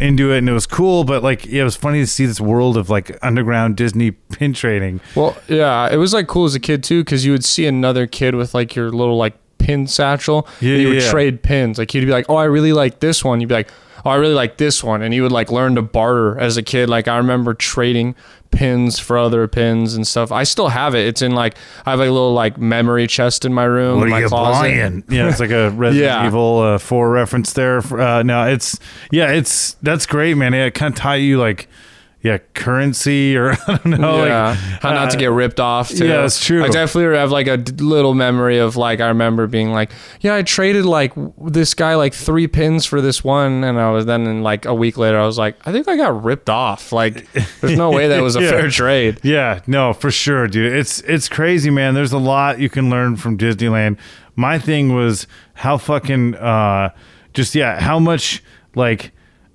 into 0.00 0.32
it 0.32 0.38
and 0.38 0.48
it 0.48 0.52
was 0.52 0.66
cool, 0.66 1.02
but 1.04 1.22
like 1.22 1.46
yeah, 1.46 1.62
it 1.62 1.64
was 1.64 1.74
funny 1.76 2.00
to 2.00 2.06
see 2.06 2.26
this 2.26 2.40
world 2.40 2.76
of 2.76 2.90
like 2.90 3.16
underground 3.22 3.76
Disney 3.76 4.10
pin 4.10 4.52
trading. 4.52 5.00
Well, 5.16 5.36
yeah, 5.48 5.88
it 5.90 5.96
was 5.96 6.12
like 6.12 6.26
cool 6.28 6.44
as 6.44 6.54
a 6.54 6.60
kid 6.60 6.82
too, 6.84 7.02
because 7.02 7.24
you 7.24 7.32
would 7.32 7.44
see 7.44 7.66
another 7.66 8.06
kid 8.06 8.34
with 8.34 8.54
like 8.54 8.74
your 8.76 8.90
little 8.90 9.16
like 9.16 9.34
pin 9.58 9.86
satchel. 9.86 10.46
Yeah, 10.60 10.72
and 10.74 10.82
you 10.82 10.88
yeah, 10.88 10.94
would 10.94 11.02
yeah. 11.04 11.10
trade 11.10 11.42
pins. 11.42 11.78
Like 11.78 11.94
you'd 11.94 12.04
be 12.06 12.12
like, 12.12 12.26
"Oh, 12.28 12.36
I 12.36 12.44
really 12.44 12.72
like 12.72 13.00
this 13.00 13.24
one." 13.24 13.40
You'd 13.40 13.48
be 13.48 13.54
like, 13.54 13.70
"Oh, 14.04 14.10
I 14.10 14.16
really 14.16 14.34
like 14.34 14.56
this 14.58 14.82
one," 14.84 15.02
and 15.02 15.12
you 15.14 15.22
would 15.22 15.32
like 15.32 15.50
learn 15.50 15.74
to 15.76 15.82
barter 15.82 16.38
as 16.38 16.56
a 16.56 16.62
kid. 16.62 16.88
Like 16.88 17.08
I 17.08 17.16
remember 17.16 17.54
trading 17.54 18.14
pins 18.50 18.98
for 18.98 19.18
other 19.18 19.46
pins 19.46 19.94
and 19.94 20.06
stuff. 20.06 20.32
I 20.32 20.44
still 20.44 20.68
have 20.68 20.94
it. 20.94 21.06
It's 21.06 21.20
in 21.20 21.32
like 21.32 21.56
I 21.84 21.90
have 21.90 21.98
like 21.98 22.08
a 22.08 22.12
little 22.12 22.32
like 22.32 22.56
memory 22.58 23.06
chest 23.06 23.44
in 23.44 23.52
my 23.52 23.64
room. 23.64 23.98
What 23.98 24.04
in 24.06 24.08
are 24.08 24.16
my 24.16 24.20
you 24.20 24.28
closet. 24.28 24.60
buying? 24.60 25.04
Yeah, 25.10 25.28
it's 25.28 25.40
like 25.40 25.50
a 25.50 25.70
Resident 25.76 26.04
Yeah. 26.10 26.26
Evil 26.26 26.60
uh, 26.60 26.78
four 26.78 27.10
reference 27.10 27.52
there. 27.52 27.78
Uh, 27.78 28.22
no, 28.22 28.46
it's 28.46 28.78
yeah, 29.12 29.30
it's 29.32 29.74
that's 29.82 30.06
great, 30.06 30.34
man. 30.36 30.52
Yeah, 30.54 30.64
it 30.66 30.74
kind 30.74 30.92
of 30.94 30.98
tie 30.98 31.16
you 31.16 31.38
like 31.38 31.68
yeah, 32.20 32.38
currency 32.54 33.36
or 33.36 33.52
I 33.68 33.76
don't 33.84 34.00
know. 34.00 34.24
yeah, 34.24 34.48
like, 34.48 34.58
how 34.82 34.92
not 34.92 35.10
to 35.10 35.16
uh, 35.16 35.20
get 35.20 35.30
ripped 35.30 35.60
off. 35.60 35.88
Too. 35.90 36.06
yeah, 36.06 36.22
that's 36.22 36.44
true. 36.44 36.64
I 36.64 36.68
definitely 36.68 37.16
have 37.16 37.30
like 37.30 37.46
a 37.46 37.56
little 37.76 38.12
memory 38.14 38.58
of 38.58 38.74
like 38.76 39.00
I 39.00 39.08
remember 39.08 39.46
being 39.46 39.70
like, 39.70 39.92
yeah, 40.20 40.34
I 40.34 40.42
traded 40.42 40.84
like 40.84 41.12
this 41.40 41.74
guy 41.74 41.94
like 41.94 42.12
three 42.14 42.48
pins 42.48 42.84
for 42.86 43.00
this 43.00 43.22
one, 43.22 43.62
and 43.62 43.78
I 43.78 43.90
was 43.90 44.04
then 44.06 44.26
in 44.26 44.42
like 44.42 44.64
a 44.64 44.74
week 44.74 44.96
later, 44.98 45.18
I 45.18 45.26
was 45.26 45.38
like, 45.38 45.56
I 45.66 45.70
think 45.70 45.86
I 45.86 45.96
got 45.96 46.24
ripped 46.24 46.50
off. 46.50 46.90
Like, 46.92 47.30
there's 47.60 47.78
no 47.78 47.90
way 47.90 48.08
that 48.08 48.20
was 48.22 48.34
a 48.34 48.42
Yeah. 48.42 48.50
fair 48.50 48.70
trade. 48.70 49.20
Yeah, 49.22 49.60
no, 49.66 49.92
for 49.92 50.10
sure, 50.10 50.48
dude. 50.48 50.72
It's 50.72 51.00
it's 51.02 51.28
crazy, 51.28 51.70
man. 51.70 51.94
There's 51.94 52.12
a 52.12 52.18
lot 52.18 52.58
you 52.58 52.68
can 52.68 52.90
learn 52.90 53.16
from 53.16 53.38
Disneyland. 53.38 53.96
My 54.34 54.58
thing 54.58 54.92
was 54.94 55.26
how 55.54 55.78
fucking 55.78 56.34
uh 56.34 56.90
just 57.32 57.54
yeah, 57.54 57.78
how 57.80 57.98
much 58.00 58.42
like 58.74 59.12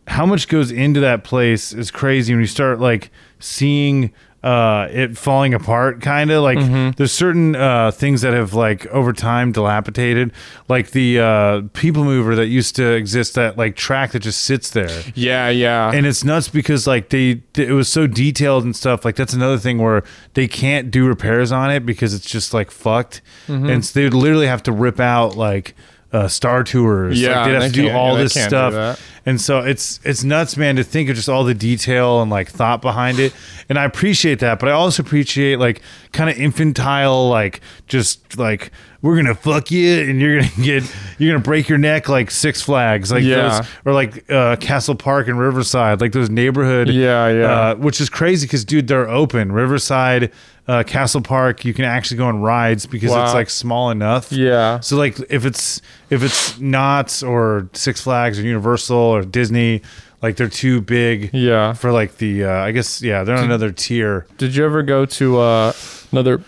how 0.07 0.25
much 0.25 0.47
goes 0.47 0.71
into 0.71 0.99
that 0.99 1.23
place 1.23 1.71
is 1.73 1.89
crazy 1.91 2.33
when 2.33 2.41
you 2.41 2.47
start 2.47 2.79
like 2.79 3.09
seeing 3.39 4.11
uh 4.43 4.89
it 4.91 5.17
falling 5.17 5.53
apart 5.53 6.01
kind 6.01 6.29
of 6.29 6.43
like 6.43 6.57
there's 6.97 7.13
certain 7.13 7.55
uh 7.55 7.89
things 7.91 8.19
that 8.23 8.33
have 8.33 8.53
like 8.53 8.85
over 8.87 9.13
time 9.13 9.53
dilapidated 9.53 10.33
like 10.67 10.91
the 10.91 11.17
uh 11.17 11.61
people 11.71 12.03
mover 12.03 12.35
that 12.35 12.47
used 12.47 12.75
to 12.75 12.85
exist 12.91 13.35
that 13.35 13.57
like 13.57 13.77
track 13.77 14.11
that 14.11 14.19
just 14.19 14.41
sits 14.41 14.69
there 14.71 15.01
Yeah, 15.15 15.47
yeah. 15.47 15.93
and 15.93 16.05
it's 16.05 16.25
nuts 16.25 16.49
because 16.49 16.85
like 16.85 17.07
they 17.07 17.41
it 17.55 17.71
was 17.71 17.87
so 17.87 18.05
detailed 18.05 18.65
and 18.65 18.75
stuff 18.75 19.05
like 19.05 19.15
that's 19.15 19.33
another 19.33 19.57
thing 19.57 19.77
where 19.77 20.03
they 20.33 20.49
can't 20.49 20.91
do 20.91 21.07
repairs 21.07 21.53
on 21.53 21.71
it 21.71 21.85
because 21.85 22.13
it's 22.13 22.29
just 22.29 22.53
like 22.53 22.69
fucked 22.69 23.21
Mm-hmm. 23.47 23.69
and 23.69 23.85
so 23.85 23.97
they 23.99 24.03
would 24.03 24.13
literally 24.13 24.47
have 24.47 24.63
to 24.63 24.73
rip 24.73 24.99
out 24.99 25.37
like 25.37 25.73
uh, 26.13 26.27
star 26.27 26.63
tours 26.63 27.19
Yeah, 27.19 27.37
like, 27.41 27.45
they'd 27.47 27.53
have 27.53 27.61
they 27.63 27.67
to 27.69 27.73
do 27.89 27.89
all 27.91 28.15
this 28.15 28.33
stuff 28.33 29.01
and 29.25 29.39
so 29.41 29.59
it's 29.61 29.99
it's 30.03 30.23
nuts 30.23 30.55
man 30.57 30.75
to 30.75 30.83
think 30.83 31.09
of 31.09 31.15
just 31.15 31.27
all 31.29 31.43
the 31.43 31.53
detail 31.55 32.21
and 32.21 32.29
like 32.29 32.49
thought 32.49 32.81
behind 32.81 33.19
it 33.19 33.33
and 33.69 33.79
i 33.79 33.83
appreciate 33.85 34.39
that 34.39 34.59
but 34.59 34.69
i 34.69 34.73
also 34.73 35.01
appreciate 35.01 35.57
like 35.59 35.81
kind 36.11 36.29
of 36.29 36.37
infantile 36.37 37.29
like 37.29 37.61
just 37.87 38.37
like 38.37 38.71
we're 39.01 39.15
gonna 39.15 39.33
fuck 39.35 39.71
you 39.71 40.01
and 40.01 40.19
you're 40.21 40.39
gonna 40.39 40.51
get 40.61 40.95
you're 41.17 41.31
gonna 41.33 41.43
break 41.43 41.67
your 41.67 41.77
neck 41.77 42.07
like 42.09 42.29
six 42.31 42.61
flags 42.61 43.11
like 43.11 43.23
Yeah. 43.23 43.59
those 43.59 43.67
or 43.85 43.93
like 43.93 44.29
uh, 44.29 44.55
Castle 44.57 44.95
Park 44.95 45.27
and 45.27 45.37
Riverside, 45.39 45.99
like 45.99 46.13
those 46.13 46.29
neighborhood. 46.29 46.87
Yeah, 46.89 47.27
yeah. 47.29 47.43
Uh, 47.51 47.75
which 47.75 47.99
is 47.99 48.09
crazy 48.09 48.47
because 48.47 48.63
dude, 48.63 48.87
they're 48.87 49.09
open. 49.09 49.51
Riverside, 49.51 50.31
uh, 50.67 50.83
Castle 50.83 51.21
Park, 51.21 51.65
you 51.65 51.73
can 51.73 51.85
actually 51.85 52.17
go 52.17 52.25
on 52.25 52.41
rides 52.41 52.85
because 52.85 53.11
it's 53.11 53.33
like 53.33 53.49
small 53.49 53.89
enough. 53.89 54.31
Yeah. 54.31 54.79
So 54.79 54.95
like 54.95 55.19
if 55.29 55.45
it's 55.45 55.81
if 56.09 56.23
it's 56.23 56.59
Knott's 56.59 57.21
or 57.23 57.69
Six 57.73 58.01
Flags 58.01 58.39
or 58.39 58.43
Universal 58.43 58.97
or 58.97 59.23
Disney, 59.23 59.81
like 60.21 60.37
they're 60.37 60.47
too 60.47 60.81
big. 60.81 61.31
Yeah. 61.33 61.73
For 61.73 61.91
like 61.91 62.17
the 62.17 62.45
uh, 62.45 62.51
I 62.51 62.71
guess 62.71 63.01
yeah 63.01 63.23
they're 63.23 63.37
on 63.37 63.43
another 63.43 63.71
tier. 63.71 64.25
Did 64.37 64.55
you 64.55 64.65
ever 64.65 64.83
go 64.83 65.05
to 65.05 65.39
uh, 65.39 65.73
another? 66.11 66.41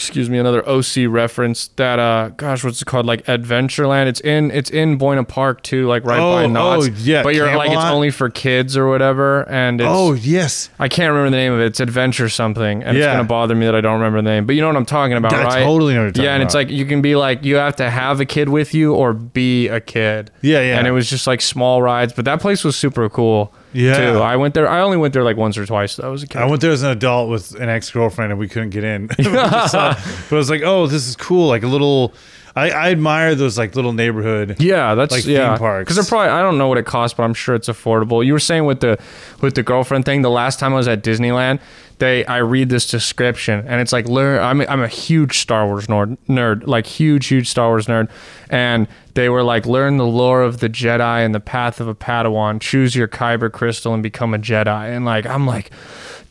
Excuse 0.00 0.30
me, 0.30 0.38
another 0.38 0.66
OC 0.66 1.06
reference 1.08 1.68
that 1.76 1.98
uh, 1.98 2.30
gosh, 2.30 2.64
what's 2.64 2.80
it 2.80 2.86
called? 2.86 3.04
Like 3.04 3.22
Adventureland. 3.26 4.06
It's 4.06 4.20
in 4.20 4.50
it's 4.50 4.70
in 4.70 4.96
Buena 4.96 5.24
Park 5.24 5.62
too, 5.62 5.86
like 5.88 6.04
right 6.06 6.18
Oh, 6.18 6.32
by 6.36 6.46
Knott's. 6.46 6.88
oh, 6.88 6.90
yeah, 7.02 7.22
but 7.22 7.34
you're 7.34 7.54
like 7.54 7.70
it's 7.70 7.84
only 7.84 8.10
for 8.10 8.30
kids 8.30 8.78
or 8.78 8.88
whatever, 8.88 9.46
and 9.50 9.78
it's, 9.78 9.86
Oh 9.90 10.14
yes. 10.14 10.70
I 10.78 10.88
can't 10.88 11.10
remember 11.12 11.30
the 11.30 11.36
name 11.36 11.52
of 11.52 11.60
it. 11.60 11.66
It's 11.66 11.80
Adventure 11.80 12.30
something, 12.30 12.82
and 12.82 12.96
it's 12.96 13.04
gonna 13.06 13.24
bother 13.24 13.54
me 13.54 13.66
that 13.66 13.74
I 13.74 13.82
don't 13.82 14.00
remember 14.00 14.22
the 14.22 14.30
name. 14.30 14.46
But 14.46 14.54
you 14.54 14.62
know 14.62 14.68
what 14.68 14.76
I'm 14.76 14.86
talking 14.86 15.18
about, 15.18 15.34
I 15.34 15.44
right? 15.44 15.64
totally 15.64 15.92
know 15.92 16.04
Yeah, 16.04 16.08
and 16.08 16.14
talking 16.14 16.42
it's 16.42 16.54
like 16.54 16.70
you 16.70 16.86
can 16.86 17.02
be 17.02 17.14
like 17.14 17.44
you 17.44 17.56
have 17.56 17.76
to 17.76 17.90
have 17.90 18.20
a 18.20 18.24
kid 18.24 18.48
with 18.48 18.72
you 18.72 18.94
or 18.94 19.12
be 19.12 19.68
a 19.68 19.80
kid. 19.80 20.30
Yeah, 20.40 20.60
yeah. 20.62 20.78
And 20.78 20.86
it 20.86 20.92
was 20.92 21.10
just 21.10 21.26
like 21.26 21.42
small 21.42 21.82
rides, 21.82 22.14
but 22.14 22.24
that 22.24 22.40
place 22.40 22.64
was 22.64 22.74
super 22.74 23.08
cool. 23.10 23.52
Yeah. 23.72 24.12
Too. 24.12 24.18
I 24.18 24.36
went 24.36 24.54
there. 24.54 24.68
I 24.68 24.80
only 24.80 24.96
went 24.96 25.14
there 25.14 25.22
like 25.22 25.36
once 25.36 25.56
or 25.56 25.64
twice. 25.66 25.96
That 25.96 26.08
was 26.08 26.22
a 26.22 26.26
kid. 26.26 26.40
I 26.40 26.46
went 26.46 26.60
there 26.60 26.72
as 26.72 26.82
an 26.82 26.90
adult 26.90 27.30
with 27.30 27.54
an 27.60 27.68
ex 27.68 27.90
girlfriend 27.90 28.32
and 28.32 28.38
we 28.38 28.48
couldn't 28.48 28.70
get 28.70 28.84
in. 28.84 29.08
We 29.18 29.24
just 29.24 29.72
saw- 29.72 29.94
but 30.28 30.32
I 30.32 30.38
was 30.38 30.50
like, 30.50 30.62
oh, 30.62 30.86
this 30.86 31.06
is 31.08 31.16
cool. 31.16 31.48
Like 31.48 31.62
a 31.62 31.68
little. 31.68 32.12
I, 32.56 32.70
I 32.70 32.90
admire 32.90 33.34
those 33.34 33.56
like 33.56 33.76
little 33.76 33.92
neighborhood. 33.92 34.56
Yeah, 34.60 34.94
that's 34.94 35.12
like 35.12 35.24
yeah. 35.24 35.50
theme 35.50 35.58
parks. 35.58 35.84
Because 35.84 35.96
they're 35.96 36.08
probably 36.08 36.30
I 36.30 36.42
don't 36.42 36.58
know 36.58 36.68
what 36.68 36.78
it 36.78 36.86
costs, 36.86 37.16
but 37.16 37.22
I'm 37.22 37.34
sure 37.34 37.54
it's 37.54 37.68
affordable. 37.68 38.24
You 38.24 38.32
were 38.32 38.40
saying 38.40 38.64
with 38.64 38.80
the 38.80 38.98
with 39.40 39.54
the 39.54 39.62
girlfriend 39.62 40.04
thing. 40.04 40.22
The 40.22 40.30
last 40.30 40.58
time 40.58 40.72
I 40.72 40.76
was 40.76 40.88
at 40.88 41.02
Disneyland, 41.02 41.60
they 41.98 42.24
I 42.26 42.38
read 42.38 42.68
this 42.68 42.88
description 42.88 43.64
and 43.66 43.80
it's 43.80 43.92
like 43.92 44.08
learn. 44.08 44.42
I'm 44.42 44.60
I'm 44.62 44.82
a 44.82 44.88
huge 44.88 45.38
Star 45.38 45.66
Wars 45.66 45.86
nerd, 45.86 46.18
nerd, 46.28 46.66
like 46.66 46.86
huge 46.86 47.26
huge 47.26 47.48
Star 47.48 47.68
Wars 47.68 47.86
nerd, 47.86 48.10
and 48.48 48.88
they 49.14 49.28
were 49.28 49.42
like 49.42 49.66
learn 49.66 49.96
the 49.96 50.06
lore 50.06 50.42
of 50.42 50.58
the 50.58 50.68
Jedi 50.68 51.24
and 51.24 51.34
the 51.34 51.40
path 51.40 51.80
of 51.80 51.88
a 51.88 51.94
Padawan. 51.94 52.60
Choose 52.60 52.96
your 52.96 53.08
Kyber 53.08 53.52
crystal 53.52 53.94
and 53.94 54.02
become 54.02 54.34
a 54.34 54.38
Jedi. 54.38 54.94
And 54.96 55.04
like 55.04 55.26
I'm 55.26 55.46
like, 55.46 55.70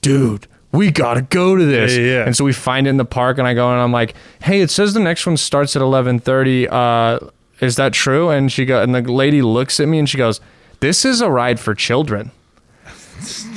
dude. 0.01 0.47
We 0.71 0.91
gotta 0.91 1.21
go 1.21 1.55
to 1.55 1.65
this, 1.65 1.97
Yeah, 1.97 2.03
yeah, 2.03 2.25
and 2.25 2.35
so 2.35 2.45
we 2.45 2.53
find 2.53 2.85
it 2.85 2.91
in 2.91 2.97
the 2.97 3.05
park, 3.05 3.39
and 3.39 3.47
I 3.47 3.53
go 3.53 3.71
and 3.71 3.81
I'm 3.81 3.91
like, 3.91 4.13
"Hey, 4.41 4.61
it 4.61 4.69
says 4.69 4.93
the 4.93 4.99
next 4.99 5.25
one 5.25 5.35
starts 5.37 5.75
at 5.75 5.81
11:30. 5.81 6.67
Uh, 6.69 7.19
is 7.59 7.75
that 7.77 7.93
true?" 7.93 8.29
And 8.29 8.51
she 8.51 8.65
go, 8.65 8.81
and 8.81 8.93
the 8.93 9.01
lady 9.01 9.41
looks 9.41 9.79
at 9.79 9.87
me 9.87 9.97
and 9.97 10.07
she 10.07 10.17
goes, 10.17 10.39
"This 10.79 11.05
is 11.05 11.21
a 11.21 11.29
ride 11.29 11.59
for 11.59 11.73
children." 11.73 12.31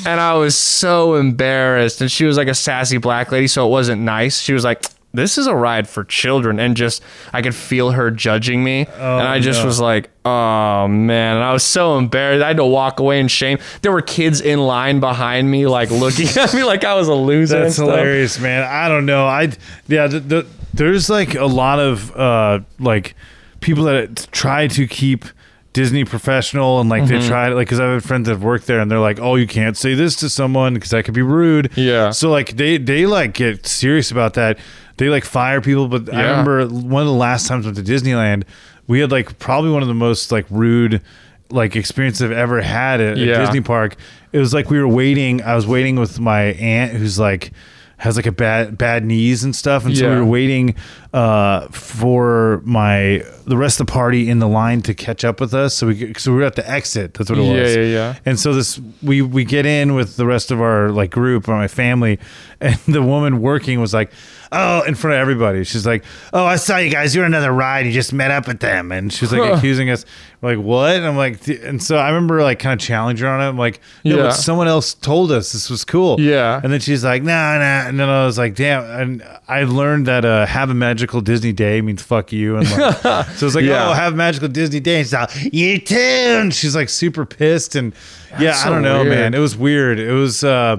and 0.07 0.21
I 0.21 0.35
was 0.35 0.57
so 0.57 1.15
embarrassed. 1.15 2.01
And 2.01 2.11
she 2.11 2.25
was 2.25 2.37
like 2.37 2.49
a 2.49 2.55
sassy 2.55 2.99
black 2.99 3.31
lady, 3.31 3.47
so 3.47 3.67
it 3.67 3.71
wasn't 3.71 4.03
nice. 4.03 4.41
She 4.41 4.53
was 4.53 4.65
like, 4.65 4.85
"This 5.15 5.39
is 5.39 5.47
a 5.47 5.55
ride 5.55 5.89
for 5.89 6.05
children," 6.05 6.59
and 6.61 6.77
just 6.77 7.03
I 7.33 7.43
could 7.43 7.55
feel 7.55 7.91
her 7.93 8.11
judging 8.11 8.63
me, 8.65 8.87
and 8.99 9.29
I 9.29 9.39
just 9.41 9.61
no. 9.61 9.67
was 9.67 9.81
like, 9.81 10.11
"Oh 10.25 10.89
man!" 10.89 11.37
And 11.37 11.45
I 11.45 11.53
was 11.53 11.63
so 11.63 11.99
embarrassed. 11.99 12.43
I 12.43 12.49
had 12.49 12.57
to 12.57 12.65
walk 12.65 13.01
away 13.01 13.21
in 13.21 13.29
shame. 13.29 13.59
There 13.83 13.93
were 13.93 14.03
kids 14.03 14.41
in 14.41 14.61
line 14.61 15.01
behind 15.01 15.51
me, 15.51 15.67
like 15.67 15.91
looking 16.05 16.29
at 16.37 16.55
me 16.55 16.65
like 16.65 16.85
I 16.85 16.95
was 16.95 17.09
a 17.09 17.15
loser. 17.15 17.61
That's 17.61 17.77
hilarious, 17.77 18.39
man. 18.41 18.63
I 18.63 18.89
don't 18.89 19.07
know. 19.07 19.27
I 19.27 19.53
yeah. 19.89 20.07
The, 20.07 20.21
the, 20.21 20.47
there's 20.75 21.11
like 21.11 21.35
a 21.35 21.47
lot 21.47 21.79
of 21.79 22.15
uh 22.17 22.61
like 22.79 23.15
people 23.61 23.85
that 23.85 24.27
try 24.33 24.67
to 24.69 24.87
keep 24.87 25.25
Disney 25.73 26.05
professional 26.05 26.81
and 26.81 26.91
like 26.91 27.05
Mm-hmm. 27.05 27.21
they 27.21 27.27
try 27.29 27.49
to 27.49 27.55
like 27.55 27.67
because 27.69 27.81
I 27.81 27.85
have 27.93 28.05
friends 28.05 28.27
that 28.27 28.33
have 28.33 28.43
worked 28.43 28.67
there 28.67 28.81
and 28.81 28.91
they're 28.91 28.99
like, 28.99 29.19
oh, 29.21 29.37
you 29.37 29.47
can't 29.47 29.77
say 29.77 29.95
this 29.95 30.17
to 30.17 30.29
someone 30.29 30.75
because 30.75 30.91
that 30.91 31.05
could 31.05 31.15
be 31.15 31.23
rude. 31.23 31.71
Yeah. 31.77 32.11
So 32.11 32.31
like 32.31 32.57
they 32.57 32.77
they 32.79 33.07
like 33.07 33.35
get 33.35 33.67
serious 33.67 34.11
about 34.11 34.35
that. 34.35 34.59
They 34.97 35.09
like 35.09 35.25
fire 35.25 35.61
people. 35.61 35.89
But 35.89 36.13
I 36.13 36.23
remember 36.31 36.67
one 36.67 37.03
of 37.03 37.09
the 37.09 37.15
last 37.15 37.47
times 37.47 37.67
I 37.67 37.71
went 37.71 37.85
to 37.85 37.93
Disneyland, 37.93 38.45
we 38.87 39.01
had 39.01 39.11
like 39.11 39.39
probably 39.39 39.71
one 39.71 39.83
of 39.83 39.89
the 39.89 39.95
most 39.95 40.31
like 40.33 40.47
rude 40.51 41.03
like 41.51 41.77
experience 41.77 42.21
I've 42.23 42.33
ever 42.33 42.61
had 42.63 43.01
at, 43.01 43.17
Yeah. 43.19 43.35
at 43.35 43.47
Disney 43.47 43.61
Park. 43.61 43.97
It 44.33 44.39
was 44.39 44.55
like 44.55 44.71
we 44.71 44.79
were 44.79 44.89
waiting. 44.89 45.43
I 45.43 45.55
was 45.55 45.67
waiting 45.67 45.97
with 45.97 46.19
my 46.19 46.43
aunt 46.55 46.93
who's 46.93 47.19
like 47.19 47.53
has 47.99 48.17
like 48.17 48.27
a 48.27 48.33
bad 48.33 48.77
bad 48.79 49.05
knees 49.05 49.45
and 49.45 49.55
stuff, 49.55 49.85
and 49.85 49.97
so 49.97 50.11
we 50.11 50.17
were 50.17 50.25
waiting 50.25 50.75
uh, 51.13 51.69
for 51.69 52.63
my 52.65 53.23
the 53.45 53.57
rest 53.57 53.81
of 53.81 53.87
the 53.87 53.93
party 53.93 54.31
in 54.31 54.39
the 54.39 54.49
line 54.49 54.81
to 54.83 54.95
catch 54.95 55.25
up 55.25 55.41
with 55.41 55.53
us. 55.53 55.75
So 55.75 55.89
we 55.89 56.15
so 56.15 56.33
we 56.33 56.39
were 56.39 56.45
at 56.45 56.57
the 56.57 56.69
exit. 56.69 57.15
That's 57.15 57.29
what 57.29 57.39
it 57.39 57.43
was. 57.43 57.77
yeah, 57.77 57.83
yeah. 57.83 58.15
And 58.25 58.39
so 58.39 58.55
this 58.55 58.81
we 59.03 59.21
we 59.23 59.45
get 59.45 59.67
in 59.67 59.95
with 59.95 60.17
the 60.17 60.27
rest 60.27 60.51
of 60.51 60.61
our 60.61 60.91
like 60.91 61.11
group 61.11 61.49
or 61.49 61.55
my 61.57 61.69
family, 61.69 62.19
and 62.61 62.77
the 62.89 63.03
woman 63.03 63.43
working 63.43 63.81
was 63.81 63.93
like, 63.93 64.11
"Oh," 64.53 64.83
in 64.83 64.95
front 64.95 65.15
of 65.17 65.21
everybody. 65.21 65.65
She's 65.65 65.85
like, 65.87 66.05
"Oh, 66.33 66.45
I 66.47 66.57
saw 66.57 66.79
you 66.79 66.91
guys. 66.91 67.15
You're 67.15 67.25
on 67.25 67.35
another 67.35 67.53
ride. 67.53 67.85
You 67.85 67.93
just 67.93 68.13
met 68.13 68.31
up 68.31 68.47
with 68.47 68.61
them." 68.61 68.91
And 68.93 69.13
she's 69.13 69.33
like 69.33 69.53
accusing 69.59 69.91
us. 69.91 70.07
We're 70.41 70.57
like, 70.57 70.65
"What?" 70.65 70.97
And 70.97 71.05
I'm 71.07 71.17
like, 71.17 71.47
and 71.49 71.83
so 71.83 71.97
I 71.99 72.09
remember 72.09 72.43
like 72.43 72.59
kind 72.59 72.81
of 72.81 72.85
challenging 72.87 73.27
her 73.27 73.33
on 73.33 73.41
it. 73.41 73.49
I'm 73.49 73.59
like, 73.59 73.81
"No, 74.05 74.17
Yeah. 74.17 74.23
but 74.25 74.33
someone 74.33 74.69
else 74.69 74.95
told 74.95 75.31
us 75.31 75.53
this 75.53 75.69
was 75.69 75.85
cool." 75.85 76.19
Yeah. 76.21 76.61
And 76.63 76.73
then 76.73 76.81
she's 76.81 77.05
like, 77.05 77.23
"Nah, 77.23 77.59
nah." 77.59 77.87
And 77.89 77.99
then 78.01 78.09
I 78.09 78.25
was 78.25 78.39
like, 78.39 78.55
"Damn!" 78.55 78.85
And 78.85 79.23
I 79.49 79.65
learned 79.65 80.07
that 80.07 80.25
uh, 80.25 80.47
"Have 80.47 80.71
a 80.71 80.75
magical 81.03 81.21
Disney 81.21 81.53
day" 81.53 81.81
means 81.81 82.01
"fuck 82.03 82.33
you." 82.33 82.57
And 82.57 82.71
like, 82.71 82.97
so 83.37 83.47
it's 83.47 83.55
like, 83.55 83.65
Yeah. 83.65 83.91
"Oh, 83.91 83.93
have 83.93 84.15
magical 84.15 84.49
Disney 84.49 84.81
day." 84.81 84.99
And 85.01 85.07
she's 85.07 85.13
like, 85.13 85.53
"You 85.53 85.79
too." 85.81 85.97
And 85.97 86.55
she's 86.55 86.77
like 86.77 86.89
super 86.89 87.25
pissed. 87.27 87.75
And 87.75 87.93
yeah, 88.33 88.39
That's 88.53 88.67
I 88.67 88.71
don't 88.71 88.83
know, 88.83 89.03
weird. 89.03 89.09
man. 89.09 89.35
It 89.35 89.39
was 89.41 89.57
weird. 89.57 89.99
It 89.99 90.13
was. 90.13 90.45
uh 90.45 90.77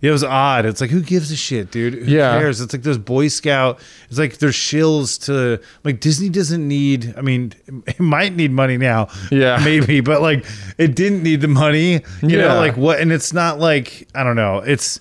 It 0.00 0.12
was 0.12 0.22
odd. 0.22 0.64
It's 0.64 0.80
like 0.80 0.90
who 0.90 1.00
gives 1.02 1.32
a 1.32 1.36
shit, 1.36 1.72
dude? 1.72 1.94
Who 1.94 2.04
Yeah. 2.12 2.38
cares? 2.38 2.60
It's 2.60 2.72
like 2.72 2.82
those 2.84 2.98
Boy 2.98 3.26
Scout. 3.28 3.80
It's 4.08 4.18
like 4.18 4.38
they're 4.38 4.50
shills 4.50 5.18
to 5.26 5.60
like 5.82 5.98
Disney 5.98 6.28
doesn't 6.28 6.66
need. 6.66 7.14
I 7.16 7.20
mean, 7.22 7.52
it 7.86 7.98
might 7.98 8.36
need 8.36 8.52
money 8.52 8.76
now. 8.78 9.08
Yeah. 9.32 9.60
maybe, 9.64 10.00
but 10.00 10.22
like 10.22 10.46
it 10.78 10.94
didn't 10.94 11.24
need 11.24 11.40
the 11.40 11.48
money. 11.48 11.94
You 12.22 12.38
Yeah. 12.38 12.48
know, 12.48 12.54
like 12.60 12.76
what? 12.76 13.00
And 13.00 13.10
it's 13.10 13.32
not 13.32 13.58
like 13.58 14.06
I 14.14 14.22
don't 14.22 14.36
know. 14.36 14.58
It's 14.58 15.00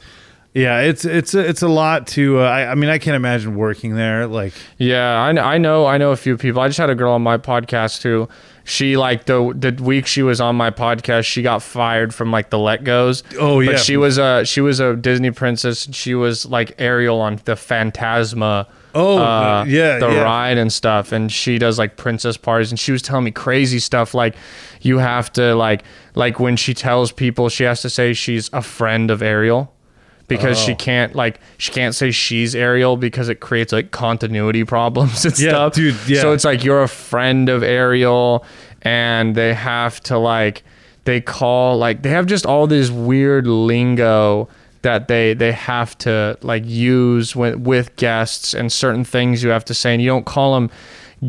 yeah, 0.54 0.80
it's 0.80 1.06
it's 1.06 1.34
it's 1.34 1.62
a 1.62 1.68
lot 1.68 2.08
to. 2.08 2.39
Uh, 2.39 2.43
I, 2.43 2.72
I 2.72 2.76
mean, 2.76 2.89
I 2.89 2.98
can't 2.98 3.16
imagine 3.16 3.56
working 3.56 3.95
there. 3.95 4.26
Like 4.28 4.54
Yeah, 4.78 5.22
I, 5.22 5.56
I 5.56 5.58
know 5.58 5.86
I 5.86 5.98
know 5.98 6.12
a 6.12 6.18
few 6.18 6.38
people. 6.38 6.62
I 6.62 6.68
just 6.68 6.80
had 6.80 6.89
a 6.89 6.95
girl 6.95 7.14
on 7.14 7.22
my 7.22 7.38
podcast 7.38 8.02
who 8.02 8.28
she 8.64 8.98
like 8.98 9.26
the 9.26 9.54
the 9.56 9.82
week 9.82 10.06
she 10.06 10.24
was 10.24 10.41
on 10.41 10.56
my 10.56 10.72
podcast, 10.72 11.26
she 11.26 11.41
got 11.41 11.64
fired 11.64 12.14
from 12.14 12.32
like 12.32 12.50
the 12.50 12.60
Let 12.60 12.84
Goes. 12.84 13.24
Oh, 13.39 13.62
yeah. 13.62 13.72
But 13.74 13.80
she 13.80 13.95
was 13.95 14.18
a 14.18 14.43
she 14.45 14.60
was 14.60 14.80
a 14.80 14.95
Disney 14.95 15.32
princess. 15.32 15.88
She 15.95 16.16
was 16.16 16.45
like 16.45 16.76
Ariel 16.78 17.22
on 17.22 17.39
the 17.45 17.56
Phantasma. 17.56 18.68
Oh, 18.93 19.20
uh, 19.20 19.64
yeah, 19.68 20.00
the 20.00 20.10
yeah. 20.10 20.22
ride 20.22 20.58
and 20.58 20.74
stuff. 20.74 21.12
And 21.12 21.32
she 21.32 21.60
does 21.60 21.80
like 21.80 21.95
princess 21.98 22.36
parties, 22.36 22.72
and 22.72 22.80
she 22.80 22.91
was 22.91 23.02
telling 23.02 23.24
me 23.24 23.32
crazy 23.32 23.80
stuff 23.80 24.14
like 24.14 24.36
you 24.82 24.98
have 24.98 25.32
to 25.34 25.56
like 25.56 25.84
like 26.16 26.39
when 26.39 26.58
she 26.58 26.74
tells 26.74 27.12
people 27.12 27.48
she 27.48 27.64
has 27.64 27.82
to 27.84 27.89
say 27.89 28.12
she's 28.14 28.50
a 28.52 28.62
friend 28.62 29.12
of 29.12 29.22
Ariel 29.22 29.74
because 30.28 30.57
she 30.59 30.73
Oh. 30.73 30.75
can't 30.75 31.15
like 31.15 31.39
she 31.57 31.71
can't 31.71 31.95
say 31.95 32.11
she's 32.11 32.55
Ariel 32.55 32.97
because 32.97 33.30
it 33.30 33.39
creates 33.39 33.71
like 33.73 33.91
continuity 33.91 34.63
problems 34.63 35.23
and 35.25 35.38
Yeah, 35.39 35.49
stuff. 35.49 35.73
dude, 35.73 35.95
yeah. 36.07 36.21
So 36.21 36.34
it's 36.34 36.43
like 36.45 36.63
you're 36.63 36.84
a 36.84 36.88
friend 36.89 37.47
of 37.49 37.63
Ariel 37.63 38.45
and 38.82 39.36
they 39.36 39.53
have 39.53 39.99
to 40.01 40.17
like 40.17 40.63
they 41.05 41.21
call 41.21 41.78
like 41.78 42.01
they 42.03 42.09
have 42.09 42.25
just 42.25 42.45
all 42.45 42.67
this 42.67 42.89
weird 42.89 43.47
lingo 43.47 44.49
that 44.82 45.07
they 45.07 45.34
they 45.34 45.51
have 45.53 45.97
to 45.99 46.38
like 46.41 46.63
use 46.65 47.36
with 47.36 47.55
with 47.55 47.95
guests 47.95 48.53
and 48.53 48.71
certain 48.71 49.03
things 49.03 49.41
you 49.43 49.49
have 49.49 49.65
to 49.65 49.73
say 49.73 49.93
and 49.93 50.01
you 50.01 50.07
don't 50.09 50.25
call 50.25 50.53
them 50.53 50.69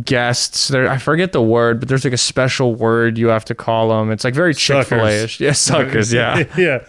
guests 0.04 0.68
there 0.68 0.88
I 0.88 0.98
forget 0.98 1.32
the 1.32 1.40
word 1.40 1.80
but 1.80 1.88
there's 1.88 2.04
like 2.04 2.12
a 2.12 2.18
special 2.18 2.74
word 2.74 3.16
you 3.16 3.28
have 3.28 3.44
to 3.46 3.54
call 3.54 3.88
them 3.88 4.10
it's 4.10 4.22
like 4.22 4.34
very 4.34 4.52
Chick-fil-A 4.52 5.24
ish 5.24 5.40
yeah 5.40 5.52
suckers 5.52 6.12
yeah 6.12 6.44
yeah. 6.58 6.84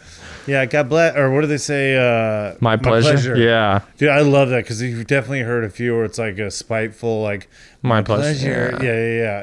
Yeah, 0.50 0.66
God 0.66 0.90
bless, 0.90 1.16
or 1.16 1.30
what 1.32 1.42
do 1.42 1.48
they 1.48 1.58
say? 1.58 1.96
Uh, 1.96 2.56
My 2.60 2.76
pleasure. 2.76 3.36
Yeah. 3.38 3.82
dude, 3.98 4.10
I 4.10 4.22
love 4.22 4.50
that 4.50 4.64
because 4.64 4.82
you've 4.82 5.06
definitely 5.06 5.42
heard 5.42 5.64
a 5.64 5.70
few 5.70 5.94
where 5.96 6.06
it's 6.06 6.18
like 6.18 6.40
a 6.40 6.50
spiteful, 6.50 7.22
like 7.22 7.48
My 7.82 8.02
pleasure. 8.02 8.78
Yeah, 8.82 8.88
yeah, 8.88 8.94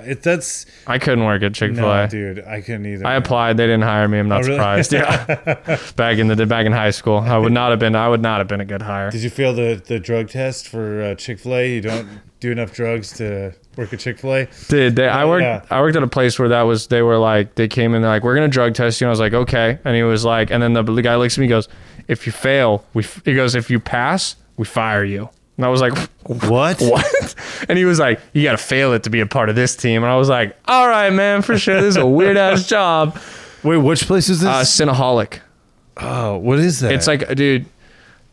yeah. 0.04 0.10
It 0.12 0.22
that's 0.22 0.66
I 0.86 0.98
couldn't 0.98 1.24
work 1.24 1.42
at 1.42 1.54
Chick-fil-A 1.54 2.02
no, 2.02 2.06
dude. 2.06 2.44
I 2.44 2.60
couldn't 2.60 2.84
either. 2.84 3.06
I 3.06 3.14
applied. 3.14 3.56
They 3.56 3.64
didn't 3.64 3.82
hire 3.84 4.06
me. 4.08 4.18
I'm 4.18 4.28
not 4.28 4.44
Oh, 4.44 4.48
really? 4.48 4.56
surprised. 4.56 4.92
Yeah, 4.92 5.78
back 5.96 6.18
in 6.18 6.26
the 6.28 6.44
back 6.46 6.66
in 6.66 6.72
high 6.72 6.90
school, 6.90 7.18
I 7.18 7.38
would 7.38 7.52
not 7.52 7.70
have 7.70 7.78
been. 7.78 7.96
I 7.96 8.08
would 8.08 8.20
not 8.20 8.38
have 8.38 8.48
been 8.48 8.60
a 8.60 8.66
good 8.66 8.82
hire. 8.82 9.10
Did 9.10 9.22
you 9.22 9.30
fail 9.30 9.54
the 9.54 9.82
the 9.84 9.98
drug 9.98 10.28
test 10.28 10.68
for 10.68 11.02
uh, 11.02 11.14
Chick 11.14 11.38
Fil 11.38 11.54
A? 11.56 11.74
You 11.76 11.80
don't 11.80 12.08
do 12.40 12.50
enough 12.52 12.74
drugs 12.74 13.12
to 13.14 13.54
work 13.78 13.94
at 13.94 14.00
Chick 14.00 14.18
Fil 14.18 14.34
A. 14.34 14.48
Did 14.68 14.96
they, 14.96 15.08
I 15.08 15.24
worked? 15.24 15.42
Yeah. 15.42 15.64
I 15.70 15.80
worked 15.80 15.96
at 15.96 16.02
a 16.02 16.06
place 16.08 16.38
where 16.38 16.50
that 16.50 16.62
was. 16.62 16.88
They 16.88 17.00
were 17.00 17.16
like, 17.16 17.54
they 17.54 17.68
came 17.68 17.94
in. 17.94 18.02
They're 18.02 18.10
like, 18.10 18.22
we're 18.22 18.34
gonna 18.34 18.48
drug 18.48 18.74
test 18.74 19.00
you. 19.00 19.06
And 19.06 19.08
I 19.08 19.12
was 19.12 19.20
like, 19.20 19.32
okay. 19.32 19.78
And 19.84 19.96
he 19.96 20.02
was 20.02 20.26
like, 20.26 20.50
and 20.50 20.62
then 20.62 20.74
the, 20.74 20.82
the 20.82 21.00
guy 21.02 21.16
looks 21.16 21.34
at 21.36 21.38
me, 21.38 21.46
and 21.46 21.50
goes, 21.50 21.68
if 22.06 22.26
you 22.26 22.32
fail, 22.32 22.84
we. 22.92 23.02
f-" 23.02 23.22
He 23.24 23.34
goes, 23.34 23.54
if 23.54 23.70
you 23.70 23.80
pass, 23.80 24.36
we 24.58 24.66
fire 24.66 25.04
you. 25.04 25.30
And 25.56 25.64
I 25.64 25.68
was 25.68 25.80
like, 25.80 25.96
What? 26.24 26.80
what? 26.80 27.34
And 27.68 27.78
he 27.78 27.84
was 27.84 27.98
like, 27.98 28.20
you 28.32 28.42
got 28.42 28.52
to 28.52 28.58
fail 28.58 28.92
it 28.92 29.02
to 29.04 29.10
be 29.10 29.20
a 29.20 29.26
part 29.26 29.48
of 29.48 29.56
this 29.56 29.74
team. 29.76 30.02
And 30.02 30.12
I 30.12 30.16
was 30.16 30.28
like, 30.28 30.56
all 30.66 30.86
right, 30.88 31.10
man, 31.10 31.42
for 31.42 31.58
sure. 31.58 31.80
This 31.80 31.90
is 31.90 31.96
a 31.96 32.06
weird 32.18 32.36
ass 32.36 32.66
job. 32.66 33.18
Wait, 33.62 33.78
which 33.78 34.06
place 34.06 34.28
is 34.28 34.40
this? 34.40 34.48
Uh, 34.48 34.60
Cinnaholic. 34.60 35.40
oh, 35.96 36.36
what 36.36 36.58
is 36.58 36.80
that? 36.80 36.92
It's 36.92 37.06
like, 37.06 37.34
dude, 37.34 37.66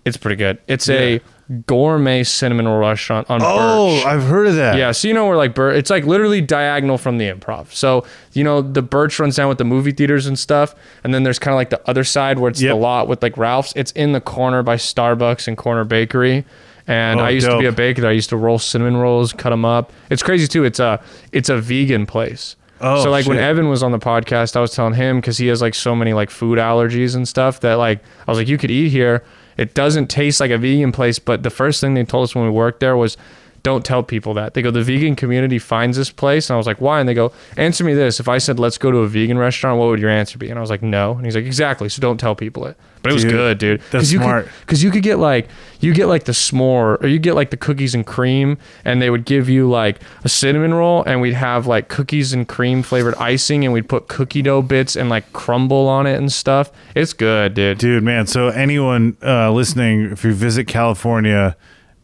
it's 0.06 0.18
pretty 0.18 0.36
good. 0.36 0.60
It's 0.68 0.90
a 0.90 1.22
gourmet 1.68 2.24
cinnamon 2.24 2.68
roll 2.68 2.80
restaurant 2.80 3.30
on 3.30 3.40
oh, 3.44 3.96
Birch. 3.98 4.06
I've 4.06 4.24
heard 4.24 4.48
of 4.48 4.56
that. 4.56 4.78
Yeah, 4.78 4.92
so 4.92 5.08
you 5.08 5.14
know 5.14 5.26
where 5.28 5.38
like 5.38 5.56
Birch, 5.56 5.78
it's 5.78 5.90
like 5.90 6.06
literally 6.06 6.42
diagonal 6.42 6.98
from 6.98 7.18
the 7.18 7.30
improv. 7.30 7.72
So 7.72 8.06
you 8.34 8.44
know 8.44 8.62
the 8.62 8.82
Birch 8.82 9.18
runs 9.20 9.36
down 9.38 9.50
with 9.50 9.58
the 9.58 9.64
movie 9.66 9.92
theaters 9.92 10.26
and 10.26 10.38
stuff, 10.38 10.76
and 11.04 11.14
then 11.14 11.24
there's 11.24 11.40
kind 11.40 11.54
of 11.54 11.58
like 11.58 11.70
the 11.70 11.82
other 11.90 12.04
side 12.04 12.40
where 12.40 12.50
it's 12.50 12.62
Yep. 12.62 12.72
the 12.72 12.76
lot 12.76 13.08
with 13.08 13.24
like 13.24 13.38
Ralph's. 13.38 13.74
It's 13.76 13.92
in 13.94 14.12
the 14.12 14.22
corner 14.22 14.62
by 14.64 14.76
Starbucks 14.76 15.48
and 15.48 15.58
Corner 15.58 15.84
Bakery. 15.86 16.46
And 16.88 17.20
Oh, 17.20 17.24
I 17.24 17.30
used 17.30 17.48
to 17.48 17.58
be 17.60 17.66
a 17.66 17.72
baker. 17.72 18.06
I 18.06 18.12
used 18.12 18.30
to 18.30 18.38
roll 18.38 18.60
cinnamon 18.60 18.98
rolls, 18.98 19.32
cut 19.34 19.52
them 19.52 19.64
up. 19.66 19.94
It's 20.10 20.22
crazy 20.24 20.48
too. 20.48 20.64
It's 20.64 20.80
a 20.80 21.02
it's 21.32 21.50
a 21.50 21.58
vegan 21.58 22.06
place. 22.06 22.56
Oh, 22.82 23.04
so 23.04 23.10
like 23.12 23.26
when. 23.26 23.38
Evan 23.38 23.70
was 23.70 23.82
on 23.84 23.92
the 23.94 24.00
podcast, 24.00 24.56
I 24.58 24.60
was 24.60 24.72
telling 24.74 24.94
him 24.94 25.22
because 25.22 25.38
he 25.38 25.48
has 25.48 25.62
like 25.62 25.76
so 25.76 25.96
many 25.96 26.14
like 26.14 26.30
food 26.30 26.58
allergies 26.60 27.16
and 27.16 27.26
stuff 27.28 27.62
that 27.62 27.76
like 27.76 28.00
I 28.28 28.32
was 28.32 28.38
like, 28.38 28.48
you 28.50 28.58
could 28.58 28.72
eat 28.72 28.90
here. 28.90 29.24
It 29.56 29.76
doesn't 29.76 30.08
taste 30.08 30.40
like 30.40 30.52
a 30.52 30.58
vegan 30.58 30.92
place, 30.92 31.20
but 31.20 31.44
the 31.44 31.50
first 31.52 31.80
thing 31.80 31.94
they 31.94 32.04
told 32.04 32.24
us 32.26 32.36
when 32.36 32.44
we 32.44 32.50
worked 32.50 32.80
there 32.80 32.98
was, 32.98 33.18
don't 33.64 33.86
tell 33.86 34.04
people 34.04 34.34
that. 34.36 34.54
They 34.54 34.62
go, 34.62 34.72
the 34.72 34.84
vegan 34.84 35.16
community 35.16 35.58
finds 35.58 35.98
this 35.98 36.12
place, 36.12 36.50
and 36.50 36.56
I 36.56 36.58
was 36.58 36.68
like, 36.68 36.82
why? 36.82 37.00
And 37.00 37.08
they 37.08 37.14
go, 37.14 37.32
answer 37.58 37.84
me 37.84 37.94
this: 37.94 38.20
if 38.20 38.28
I 38.28 38.38
said 38.38 38.60
let's 38.60 38.78
go 38.78 38.92
to 38.92 39.00
a 39.00 39.08
vegan 39.08 39.38
restaurant, 39.38 39.80
what 39.80 39.88
would 39.88 40.00
your 40.00 40.10
answer 40.10 40.38
be? 40.38 40.50
And 40.50 40.58
I 40.58 40.62
was 40.62 40.70
like, 40.70 40.84
no. 40.84 41.14
And 41.14 41.26
he's 41.26 41.36
like, 41.36 41.46
exactly. 41.46 41.90
So 41.90 42.02
don't 42.02 42.20
tell 42.20 42.36
people 42.36 42.66
it. 42.66 42.78
But 43.02 43.12
it 43.12 43.16
was 43.16 43.26
good, 43.26 43.58
dude. 43.58 43.82
that's 43.92 44.14
you 44.14 44.20
smart. 44.20 44.48
Because 44.62 44.82
you 44.82 44.90
could 44.90 45.04
get 45.04 45.20
like 45.20 45.50
you 45.82 45.94
get 45.94 46.06
like 46.06 46.24
the 46.24 46.32
s'more, 46.32 47.02
or 47.04 47.08
you 47.08 47.20
get 47.20 47.36
like 47.36 47.50
the 47.50 47.58
cookies 47.58 47.94
and 47.94 48.06
cream, 48.06 48.58
and 48.86 49.02
they 49.02 49.10
would 49.10 49.26
give 49.26 49.50
you 49.50 49.70
like 49.70 50.00
a 50.24 50.30
cinnamon 50.30 50.74
roll, 50.74 51.04
and 51.04 51.20
we'd 51.20 51.34
have 51.34 51.68
like 51.68 51.90
cookies 51.90 52.32
and 52.32 52.48
cream 52.48 52.82
flavored 52.82 53.16
icing, 53.16 53.66
and 53.66 53.74
we'd 53.74 53.90
put 53.90 54.08
cookie 54.08 54.42
dough 54.42 54.62
bits 54.62 54.96
and 54.96 55.10
like 55.10 55.34
crumble 55.34 55.90
on 55.90 56.08
it 56.08 56.18
and 56.18 56.32
stuff. 56.32 56.72
It's 56.96 57.12
good, 57.12 57.54
dude. 57.56 57.78
dude, 57.78 58.04
man. 58.04 58.26
So 58.26 58.48
anyone 58.48 59.18
uh, 59.22 59.52
listening, 59.52 60.12
if 60.12 60.24
you 60.24 60.34
visit 60.34 60.68
California, 60.68 61.58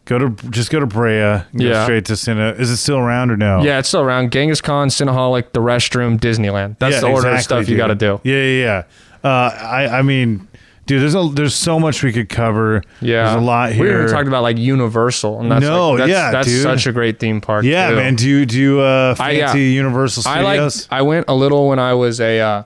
go 0.10 0.18
to 0.18 0.30
just 0.50 0.72
go 0.72 0.80
to 0.80 0.88
Brea. 0.88 1.22
and 1.22 1.44
Go 1.58 1.66
Yeah. 1.66 1.84
straight 1.84 2.04
to 2.06 2.16
Cinna. 2.18 2.50
Is 2.58 2.72
it 2.72 2.78
still 2.78 2.98
around 2.98 3.30
or 3.32 3.38
no? 3.38 3.62
Yeah, 3.64 3.78
it's 3.80 3.88
still 3.88 4.02
around. 4.02 4.32
Genghis 4.32 4.60
Khan, 4.60 4.90
Cinnaholic, 4.90 5.54
the 5.54 5.62
restroom, 5.62 6.20
Disneyland. 6.20 6.78
That's 6.80 6.96
Yeah, 6.96 7.02
the 7.02 7.08
order 7.08 7.28
of 7.30 7.36
exactly, 7.36 7.64
stuff 7.64 7.70
you 7.70 7.78
got 7.78 7.88
to 7.88 7.96
do. 7.96 8.20
Yeah, 8.24 8.36
yeah, 8.44 8.64
yeah. 9.24 9.30
Uh, 9.30 9.52
I, 9.56 10.00
I 10.00 10.02
mean, 10.02 10.48
dude, 10.88 11.02
there's 11.04 11.14
a 11.14 11.30
there's 11.32 11.54
so 11.54 11.80
much 11.80 12.02
we 12.02 12.12
could 12.12 12.28
cover. 12.30 12.82
Yeah, 13.02 13.24
there's 13.26 13.36
a 13.36 13.46
lot 13.46 13.72
here. 13.74 13.84
We 13.86 13.92
haven't 13.92 14.10
talked 14.12 14.28
about 14.28 14.42
like 14.44 14.58
Universal, 14.58 15.42
and 15.42 15.52
that's 15.52 15.62
No, 15.64 15.92
like, 15.92 16.00
that's, 16.00 16.10
yeah, 16.10 16.32
that's 16.32 16.48
dude. 16.48 16.64
such 16.64 16.88
a 16.88 16.92
great 16.92 17.20
theme 17.20 17.40
park. 17.40 17.64
yeah, 17.64 17.90
too. 17.92 17.96
man. 17.98 18.16
Do 18.16 18.28
you 18.28 18.46
do 18.46 18.58
you, 18.60 18.80
uh, 18.82 19.16
I- 19.20 19.32
yeah. 19.32 19.46
fancy 19.48 19.72
Universal 19.74 20.24
I 20.26 20.42
like. 20.42 20.72
I 20.90 21.02
went 21.04 21.26
a 21.28 21.36
little 21.36 21.68
when 21.70 21.78
I 21.80 21.94
was 21.94 22.20
a. 22.20 22.40
Uh, 22.40 22.64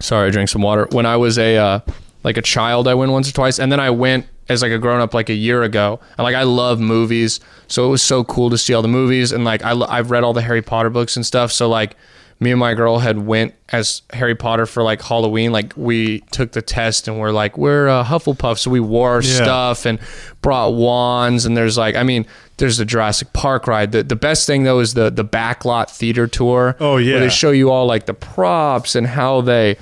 sorry, 0.00 0.28
I 0.28 0.30
drank 0.30 0.48
some 0.48 0.62
water. 0.62 0.86
When 0.92 1.06
I 1.06 1.16
was 1.16 1.38
a 1.38 1.56
uh, 1.56 1.80
like 2.22 2.36
a 2.36 2.42
child, 2.42 2.86
I 2.88 2.94
went 2.94 3.12
once 3.12 3.28
or 3.28 3.32
twice, 3.32 3.58
and 3.58 3.72
then 3.72 3.80
I 3.80 3.90
went 3.90 4.26
as 4.48 4.62
like 4.62 4.72
a 4.72 4.78
grown 4.78 5.00
up 5.00 5.14
like 5.14 5.28
a 5.30 5.34
year 5.34 5.62
ago. 5.62 6.00
And 6.18 6.24
like 6.24 6.34
I 6.34 6.42
love 6.42 6.80
movies, 6.80 7.40
so 7.68 7.86
it 7.86 7.88
was 7.90 8.02
so 8.02 8.24
cool 8.24 8.50
to 8.50 8.58
see 8.58 8.74
all 8.74 8.82
the 8.82 8.88
movies. 8.88 9.32
And 9.32 9.44
like 9.44 9.62
I 9.64 9.72
I've 9.72 10.10
read 10.10 10.24
all 10.24 10.32
the 10.32 10.42
Harry 10.42 10.62
Potter 10.62 10.90
books 10.90 11.16
and 11.16 11.24
stuff. 11.24 11.52
So 11.52 11.68
like 11.68 11.96
me 12.40 12.50
and 12.50 12.58
my 12.58 12.74
girl 12.74 12.98
had 12.98 13.24
went 13.24 13.54
as 13.68 14.02
Harry 14.12 14.34
Potter 14.34 14.66
for 14.66 14.82
like 14.82 15.00
Halloween. 15.00 15.52
Like 15.52 15.72
we 15.76 16.20
took 16.32 16.50
the 16.52 16.60
test 16.62 17.06
and 17.06 17.20
we're 17.20 17.30
like 17.30 17.56
we're 17.56 17.88
uh, 17.88 18.04
Hufflepuff, 18.04 18.58
so 18.58 18.68
we 18.70 18.80
wore 18.80 19.10
our 19.10 19.22
Yeah. 19.22 19.34
stuff 19.44 19.86
and 19.86 20.00
brought 20.42 20.74
wands. 20.74 21.46
And 21.46 21.56
there's 21.56 21.78
like 21.78 21.94
I 21.94 22.02
mean 22.02 22.26
there's 22.56 22.78
the 22.78 22.84
Jurassic 22.84 23.32
Park 23.32 23.68
ride. 23.68 23.92
The 23.92 24.02
the 24.02 24.16
best 24.16 24.46
thing 24.48 24.64
though 24.64 24.80
is 24.80 24.94
the 24.94 25.08
the 25.10 25.24
backlot 25.24 25.88
theater 25.88 26.26
tour. 26.26 26.76
Oh, 26.80 26.96
yeah. 26.96 27.12
where 27.12 27.20
they 27.20 27.28
show 27.28 27.52
you 27.52 27.70
all 27.70 27.86
like 27.86 28.06
the 28.06 28.14
props 28.14 28.96
and 28.96 29.06
how 29.06 29.40
they 29.40 29.76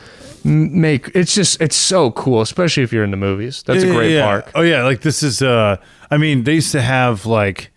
make 0.45 1.11
it's 1.15 1.35
just 1.35 1.61
it's 1.61 1.77
so 1.77 2.11
cool 2.13 2.41
especially 2.41 2.83
if 2.83 2.93
you're 2.93 3.05
in 3.05 3.11
the 3.11 3.17
movies 3.17 3.63
that's 3.65 3.85
Yeah, 3.85 3.91
a 3.91 3.95
great 3.95 4.13
yeah. 4.15 4.25
park 4.25 4.51
Oh 4.55 4.63
yeah, 4.63 4.83
like 4.85 5.01
this 5.03 5.23
is. 5.23 5.43
uh 5.43 5.77
I 6.11 6.17
mean, 6.17 6.43
they 6.45 6.55
used 6.55 6.73
to 6.73 6.81
have 6.83 7.27
like 7.27 7.71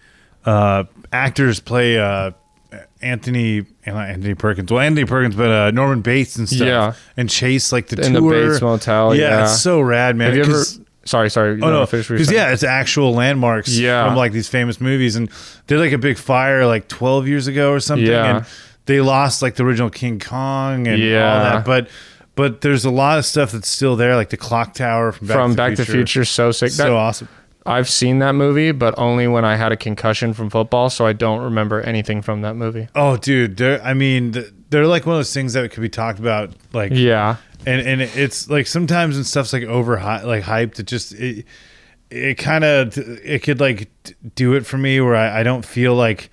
uh 0.46 0.86
actors 1.12 1.60
play 1.60 1.98
uh 2.00 2.32
Anthony 3.02 3.66
not 3.86 4.10
Anthony 4.10 4.34
Perkins. 4.34 4.72
Well, 4.72 4.80
Anthony 4.82 5.06
Perkins, 5.06 5.36
but 5.36 5.50
uh 5.52 5.72
Norman 5.72 6.02
Bates 6.02 6.36
and 6.38 6.48
stuff. 6.48 6.68
Yeah. 6.68 6.94
and 7.18 7.30
Chase 7.30 7.72
like 7.72 7.88
the 7.88 8.04
in 8.06 8.14
the. 8.14 8.22
Bates 8.22 8.62
Motel 8.62 9.16
Yeah, 9.16 9.30
yeah, 9.30 9.44
it's 9.44 9.62
so 9.62 9.82
rad, 9.82 10.16
man. 10.16 10.28
have 10.28 10.36
you 10.38 10.44
ever 10.44 10.64
sorry 11.06 11.30
sorry 11.30 11.60
Oh 11.62 11.70
no, 11.70 11.86
finish 11.86 12.06
what 12.06 12.12
you're 12.12 12.18
because 12.20 12.32
yeah, 12.34 12.52
it's 12.54 12.64
actual 12.64 13.14
landmarks 13.14 13.70
Yeah. 13.78 14.08
from 14.08 14.16
like 14.16 14.32
these 14.32 14.48
famous 14.48 14.80
movies, 14.80 15.16
and 15.16 15.30
they 15.68 15.76
had 15.76 15.82
like 15.82 15.92
a 15.92 15.98
big 15.98 16.18
fire 16.18 16.66
like 16.66 16.88
12 16.88 17.28
years 17.28 17.48
ago 17.48 17.72
or 17.72 17.80
something, 17.80 18.08
Yeah. 18.08 18.38
and 18.38 18.46
they 18.86 19.00
lost 19.02 19.42
like 19.42 19.56
the 19.56 19.64
original 19.64 19.90
King 19.90 20.20
Kong 20.20 20.88
and 20.88 21.02
yeah. 21.02 21.34
all 21.34 21.40
that, 21.44 21.66
but 21.66 21.88
but 22.36 22.62
there's 22.62 22.86
a 22.86 22.90
lot 22.90 23.20
of 23.20 23.26
stuff 23.26 23.52
that's 23.52 23.68
still 23.68 23.96
there, 23.96 24.16
like 24.16 24.30
the 24.30 24.38
clock 24.38 24.74
tower 24.74 25.12
from 25.12 25.28
Back, 25.28 25.36
from 25.36 25.52
to, 25.52 25.56
the 25.56 25.58
Back 25.58 25.76
to 25.76 25.86
Future. 25.86 26.26
So 26.26 26.52
sick. 26.52 26.72
So 26.72 26.84
That- 26.84 26.92
awesome. 26.92 27.28
I've 27.66 27.90
seen 27.90 28.20
that 28.20 28.34
movie 28.34 28.74
but 28.74 28.94
only 28.98 29.26
when 29.26 29.46
I 29.46 29.56
had 29.56 29.72
a 29.72 29.78
concussion 29.78 30.34
from 30.34 30.50
football 30.50 30.90
so 30.90 31.06
I 31.06 31.14
don't 31.14 31.42
remember 31.42 31.80
anything 31.80 32.22
from 32.22 32.42
that 32.42 32.56
movie. 32.56 32.90
Oh, 32.94 33.16
dude, 33.16 33.62
I 33.62 33.94
mean 33.94 34.34
they're 34.70 34.86
like 34.86 35.06
one 35.06 35.16
of 35.16 35.20
those 35.20 35.34
things 35.34 35.54
that 35.54 35.72
could 35.72 35.82
be 35.82 35.88
talked 35.88 36.20
about 36.20 36.52
like 36.74 36.92
yeah. 36.94 37.38
and 37.66 37.80
and 37.88 38.02
it's 38.02 38.50
like 38.50 38.68
sometimes 38.68 39.16
when 39.16 39.24
stuff's 39.24 39.54
like 39.54 39.64
over 39.64 39.96
like 39.96 40.44
hyped 40.44 40.80
it 40.80 40.88
just 40.88 41.14
it 41.14 41.46
it 42.10 42.38
kind 42.38 42.64
of 42.64 42.98
it 42.98 43.44
could 43.44 43.60
like 43.60 43.90
do 44.36 44.56
it 44.56 44.66
for 44.66 44.78
me 44.78 45.00
where 45.00 45.16
I, 45.16 45.40
I 45.40 45.44
don't 45.44 45.66
feel 45.66 45.96
like 45.96 46.30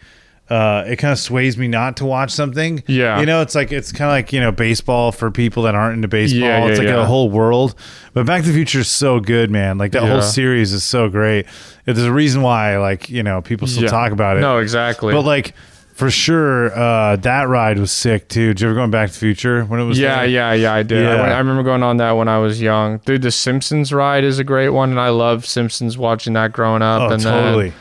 uh, 0.50 0.84
it 0.86 0.96
kind 0.96 1.12
of 1.12 1.18
sways 1.18 1.56
me 1.56 1.68
not 1.68 1.96
to 1.98 2.04
watch 2.04 2.30
something. 2.32 2.82
Yeah. 2.88 3.20
you 3.20 3.26
know, 3.26 3.40
it's 3.40 3.54
like 3.54 3.70
it's 3.70 3.92
kind 3.92 4.10
of 4.10 4.14
like 4.14 4.32
you 4.32 4.40
know 4.40 4.50
baseball 4.52 5.12
for 5.12 5.30
people 5.30 5.62
that 5.62 5.74
aren't 5.74 5.94
into 5.96 6.08
baseball. 6.08 6.40
Yeah, 6.40 6.66
it's 6.66 6.78
yeah, 6.80 6.86
like 6.86 6.94
yeah. 6.96 7.02
a 7.02 7.06
whole 7.06 7.30
world. 7.30 7.74
But 8.12 8.26
Back 8.26 8.42
to 8.42 8.48
the 8.48 8.54
Future 8.54 8.80
is 8.80 8.88
so 8.88 9.20
good, 9.20 9.50
man. 9.50 9.78
Like 9.78 9.92
that 9.92 10.02
Yeah. 10.02 10.10
whole 10.10 10.22
series 10.22 10.72
is 10.72 10.82
so 10.82 11.08
great. 11.08 11.46
There's 11.84 11.98
a 12.02 12.12
reason 12.12 12.42
why, 12.42 12.76
like 12.78 13.08
you 13.08 13.22
know, 13.22 13.40
people 13.40 13.68
still 13.68 13.84
Yeah. 13.84 13.90
talk 13.90 14.12
about 14.12 14.36
it. 14.36 14.40
No, 14.40 14.58
exactly. 14.58 15.12
But 15.14 15.22
like 15.22 15.54
for 15.94 16.10
sure, 16.10 16.72
uh, 16.76 17.16
that 17.16 17.46
ride 17.48 17.78
was 17.78 17.92
sick 17.92 18.26
too. 18.28 18.48
Did 18.48 18.62
you 18.62 18.68
ever 18.68 18.74
go 18.74 18.82
on 18.82 18.90
Back 18.90 19.08
to 19.08 19.12
the 19.12 19.18
Future 19.20 19.64
when 19.64 19.80
it 19.80 19.84
was? 19.84 19.98
yeah, 19.98 20.16
there? 20.20 20.26
yeah, 20.26 20.52
yeah, 20.54 20.72
I 20.74 20.82
did. 20.82 21.06
I, 21.06 21.14
went- 21.20 21.32
I 21.32 21.38
remember 21.38 21.62
going 21.62 21.82
on 21.82 21.98
that 21.98 22.12
when 22.12 22.26
I 22.26 22.38
was 22.38 22.60
young. 22.60 22.98
Dude, 23.04 23.20
the 23.22 23.30
Simpsons 23.30 23.92
ride 23.92 24.24
is 24.24 24.38
a 24.38 24.44
great 24.44 24.70
one, 24.70 24.90
and 24.90 24.98
I 24.98 25.10
love 25.10 25.44
Simpsons 25.46 25.98
watching 25.98 26.32
that 26.32 26.52
growing 26.52 26.80
up. 26.82 27.02
Oh, 27.02 27.12
and 27.12 27.22
totally. 27.22 27.68
Then, 27.68 27.78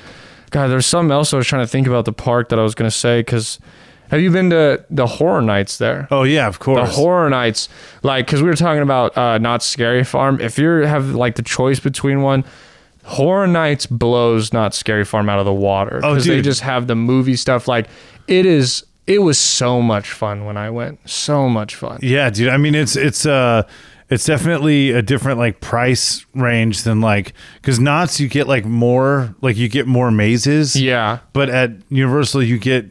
God, 0.50 0.68
there's 0.68 0.86
something 0.86 1.12
else 1.12 1.34
I 1.34 1.38
was 1.38 1.47
trying 1.47 1.64
to 1.64 1.68
think 1.68 1.88
about 1.88 2.06
the 2.06 2.14
park 2.14 2.50
that 2.50 2.60
I 2.60 2.64
was 2.64 2.76
gonna 2.76 2.91
say 2.91 3.20
because 3.22 3.60
have 4.10 4.22
you 4.22 4.32
been 4.32 4.50
to 4.50 4.84
the 4.89 5.06
horror 5.06 5.41
nights 5.41 5.78
there? 5.78 6.08
Oh 6.10 6.24
yeah, 6.24 6.47
of 6.47 6.60
course. 6.60 6.89
the 6.89 6.95
horror 6.95 7.30
nights 7.30 7.70
like 8.04 8.26
because 8.26 8.41
we 8.41 8.50
were 8.50 8.56
talking 8.56 8.82
about 8.82 9.18
uh 9.18 9.38
Knott's 9.38 9.66
Scary 9.66 10.04
Farm 10.04 10.41
if 10.41 10.58
you 10.58 10.68
have 10.70 11.12
like 11.12 11.36
the 11.36 11.43
choice 11.43 11.80
between 11.80 12.22
one 12.22 12.43
horror 13.04 13.47
nights 13.47 13.86
blows 13.86 14.52
Knott's 14.54 14.78
Scary 14.78 15.06
Farm 15.06 15.30
out 15.30 15.39
of 15.39 15.45
the 15.45 15.54
water 15.54 16.00
Oh, 16.04 16.14
because 16.14 16.26
they 16.26 16.41
just 16.41 16.62
have 16.62 16.88
the 16.88 16.95
movie 16.95 17.36
stuff 17.36 17.68
like 17.68 17.88
it 18.28 18.45
is 18.45 18.86
it 19.08 19.20
was 19.20 19.39
so 19.39 19.82
much 19.82 20.12
fun 20.12 20.45
when 20.45 20.56
i 20.56 20.70
went 20.70 21.00
so 21.10 21.50
much 21.50 21.74
fun 21.76 21.97
Yeah, 22.04 22.30
dude. 22.30 22.50
I 22.50 22.58
mean, 22.58 22.76
it's 22.76 22.95
it's 22.95 23.26
uh 23.26 23.64
it's 24.10 24.26
definitely 24.26 24.91
a 24.91 25.01
different 25.01 25.38
like 25.38 25.62
price 25.62 26.26
range 26.34 26.84
than 26.84 27.01
like 27.01 27.34
because 27.55 27.80
Knott's 27.80 28.20
you 28.20 28.28
get 28.28 28.47
like 28.47 28.66
more 28.66 29.36
like 29.41 29.57
you 29.57 29.70
get 29.70 29.88
more 29.88 30.12
mazes. 30.12 30.76
yeah 30.76 31.20
but 31.34 31.49
at 31.49 31.72
Universal 31.89 32.43
you 32.43 32.57
get 32.57 32.89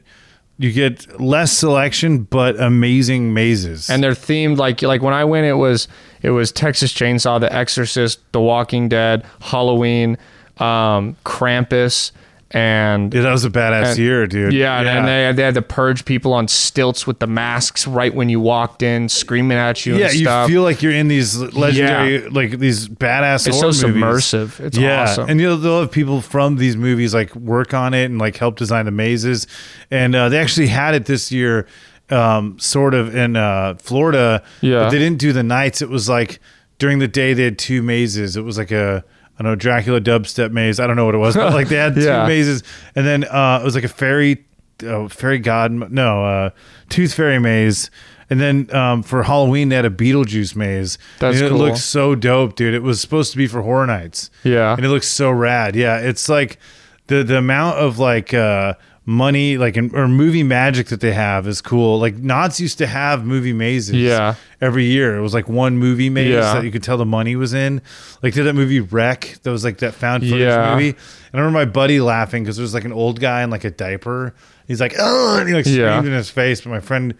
you 0.58 0.72
get 0.72 1.20
less 1.20 1.52
selection 1.52 2.22
but 2.24 2.58
amazing 2.60 3.32
mazes. 3.32 3.88
and 3.88 4.02
they're 4.02 4.12
themed 4.12 4.58
like 4.58 4.82
like 4.82 5.02
when 5.02 5.14
I 5.14 5.24
went, 5.24 5.46
it 5.46 5.54
was 5.54 5.88
it 6.22 6.30
was 6.30 6.50
Texas 6.50 6.92
Chainsaw, 6.92 7.40
The 7.40 7.52
Exorcist, 7.52 8.20
The 8.32 8.40
Walking 8.40 8.88
Dead, 8.88 9.24
Halloween, 9.40 10.18
um, 10.58 11.16
Krampus, 11.24 12.10
and 12.50 13.12
Yeah, 13.12 13.20
that 13.22 13.32
was 13.32 13.44
a 13.44 13.50
badass 13.50 13.90
and- 13.90 13.98
year, 13.98 14.26
dude. 14.26 14.52
Yeah, 14.54 14.80
and 14.80 15.06
they, 15.06 15.32
they 15.32 15.42
had 15.42 15.54
to 15.54 15.62
purge 15.62 16.04
people 16.04 16.32
on 16.32 16.48
stilts 16.48 17.06
with 17.06 17.18
the 17.18 17.26
masks 17.26 17.86
right 17.86 18.14
when 18.14 18.28
you 18.30 18.40
walked 18.40 18.82
in, 18.82 19.08
screaming 19.08 19.58
at 19.58 19.84
you. 19.84 19.96
yeah, 19.96 20.06
and 20.06 20.14
you 20.14 20.46
feel 20.46 20.62
like 20.62 20.82
you're 20.82 20.92
in 20.92 21.08
these 21.08 21.36
legendary, 21.38 22.28
like 22.30 22.58
these 22.58 22.88
badass. 22.88 23.46
It's 23.46 23.58
so 23.58 23.66
movies. 23.66 23.80
submersive. 23.80 24.60
It's 24.60 24.78
yeah, 24.78 25.02
awesome. 25.02 25.28
and 25.28 25.40
you'll 25.40 25.58
they'll 25.58 25.80
have 25.82 25.90
people 25.92 26.20
from 26.22 26.56
these 26.56 26.76
movies 26.76 27.12
like 27.12 27.34
work 27.36 27.74
on 27.74 27.92
it 27.92 28.06
and 28.06 28.18
like 28.18 28.36
help 28.38 28.56
design 28.56 28.86
the 28.86 28.90
mazes. 28.92 29.46
And 29.90 30.14
uh, 30.14 30.28
they 30.30 30.38
actually 30.38 30.68
had 30.68 30.94
it 30.94 31.04
this 31.06 31.30
year, 31.30 31.66
um, 32.10 32.58
sort 32.58 32.94
of 32.94 33.14
in 33.14 33.36
uh, 33.36 33.74
Florida. 33.74 34.42
Yeah. 34.62 34.80
but 34.84 34.90
they 34.90 34.98
didn't 34.98 35.18
do 35.18 35.32
the 35.34 35.42
nights. 35.42 35.82
It 35.82 35.90
was 35.90 36.08
like 36.08 36.40
during 36.78 36.98
the 36.98 37.08
day 37.08 37.34
they 37.34 37.44
had 37.44 37.58
two 37.58 37.82
mazes. 37.82 38.36
It 38.36 38.42
was 38.42 38.56
like 38.56 38.70
a 38.70 39.04
I 39.38 39.42
don't 39.42 39.52
know 39.52 39.56
Dracula 39.56 40.00
dubstep 40.00 40.50
maze. 40.50 40.80
I 40.80 40.86
don't 40.86 40.96
know 40.96 41.04
what 41.04 41.14
it 41.14 41.18
was, 41.18 41.36
but 41.36 41.52
like 41.52 41.68
they 41.68 41.76
had 41.76 41.94
two 41.94 42.06
mazes, 42.26 42.62
and 42.94 43.06
then 43.06 43.24
uh, 43.24 43.60
it 43.62 43.64
was 43.64 43.74
like 43.74 43.84
a 43.84 43.88
fairy, 43.88 44.44
uh, 44.84 45.08
fairy 45.08 45.38
god, 45.38 45.70
no, 45.70 46.24
uh, 46.24 46.50
tooth 46.88 47.14
fairy 47.14 47.38
maze. 47.38 47.90
And 48.30 48.40
then 48.40 48.74
um, 48.74 49.02
for 49.02 49.22
Halloween, 49.22 49.70
they 49.70 49.76
had 49.76 49.86
a 49.86 49.90
Beetlejuice 49.90 50.54
maze. 50.54 50.98
That's 51.18 51.38
and 51.38 51.46
it 51.46 51.48
cool. 51.48 51.58
looks 51.58 51.82
so 51.82 52.14
dope, 52.14 52.56
dude. 52.56 52.74
It 52.74 52.82
was 52.82 53.00
supposed 53.00 53.32
to 53.32 53.38
be 53.38 53.46
for 53.46 53.62
horror 53.62 53.86
nights. 53.86 54.30
Yeah. 54.44 54.74
And 54.74 54.84
it 54.84 54.88
looks 54.88 55.08
so 55.08 55.30
rad. 55.30 55.74
Yeah. 55.74 55.98
It's 55.98 56.28
like 56.28 56.58
the 57.06 57.22
the 57.22 57.38
amount 57.38 57.78
of 57.78 57.98
like 57.98 58.34
uh 58.34 58.74
money 59.08 59.56
like 59.56 59.74
in, 59.78 59.90
or 59.96 60.06
movie 60.06 60.42
magic 60.42 60.88
that 60.88 61.00
they 61.00 61.12
have 61.12 61.48
is 61.48 61.62
cool. 61.62 61.98
Like 61.98 62.18
Knott's 62.18 62.60
used 62.60 62.76
to 62.76 62.86
have 62.86 63.24
movie 63.24 63.54
mazes. 63.54 63.96
Yeah. 63.96 64.34
Every 64.60 64.84
year. 64.84 65.16
It 65.16 65.22
was 65.22 65.32
like 65.32 65.48
one 65.48 65.78
movie 65.78 66.10
maze 66.10 66.28
Yeah. 66.34 66.52
that 66.54 66.64
you 66.64 66.70
could 66.70 66.82
tell 66.82 66.98
the 66.98 67.06
money 67.06 67.34
was 67.34 67.54
in. 67.54 67.80
Like 68.22 68.34
did 68.34 68.44
that 68.44 68.52
movie 68.54 68.80
Wreck? 68.80 69.38
That 69.44 69.50
was 69.50 69.64
like 69.64 69.78
that 69.78 69.94
found 69.94 70.24
footage 70.24 70.40
Yeah. 70.40 70.74
movie. 70.74 70.90
And 70.90 71.34
I 71.34 71.38
remember 71.38 71.58
my 71.58 71.64
buddy 71.64 72.00
laughing 72.02 72.42
because 72.44 72.56
there 72.58 72.62
was 72.64 72.74
like 72.74 72.84
an 72.84 72.92
old 72.92 73.18
guy 73.18 73.42
in 73.42 73.48
like 73.48 73.64
a 73.64 73.70
diaper. 73.70 74.34
He's 74.66 74.80
like, 74.80 74.94
oh, 74.98 75.38
and 75.38 75.48
he 75.48 75.54
like 75.54 75.64
screamed 75.64 75.80
Yeah. 75.80 75.98
in 76.00 76.04
his 76.12 76.28
face. 76.28 76.60
But 76.60 76.68
my 76.70 76.80
friend 76.80 77.14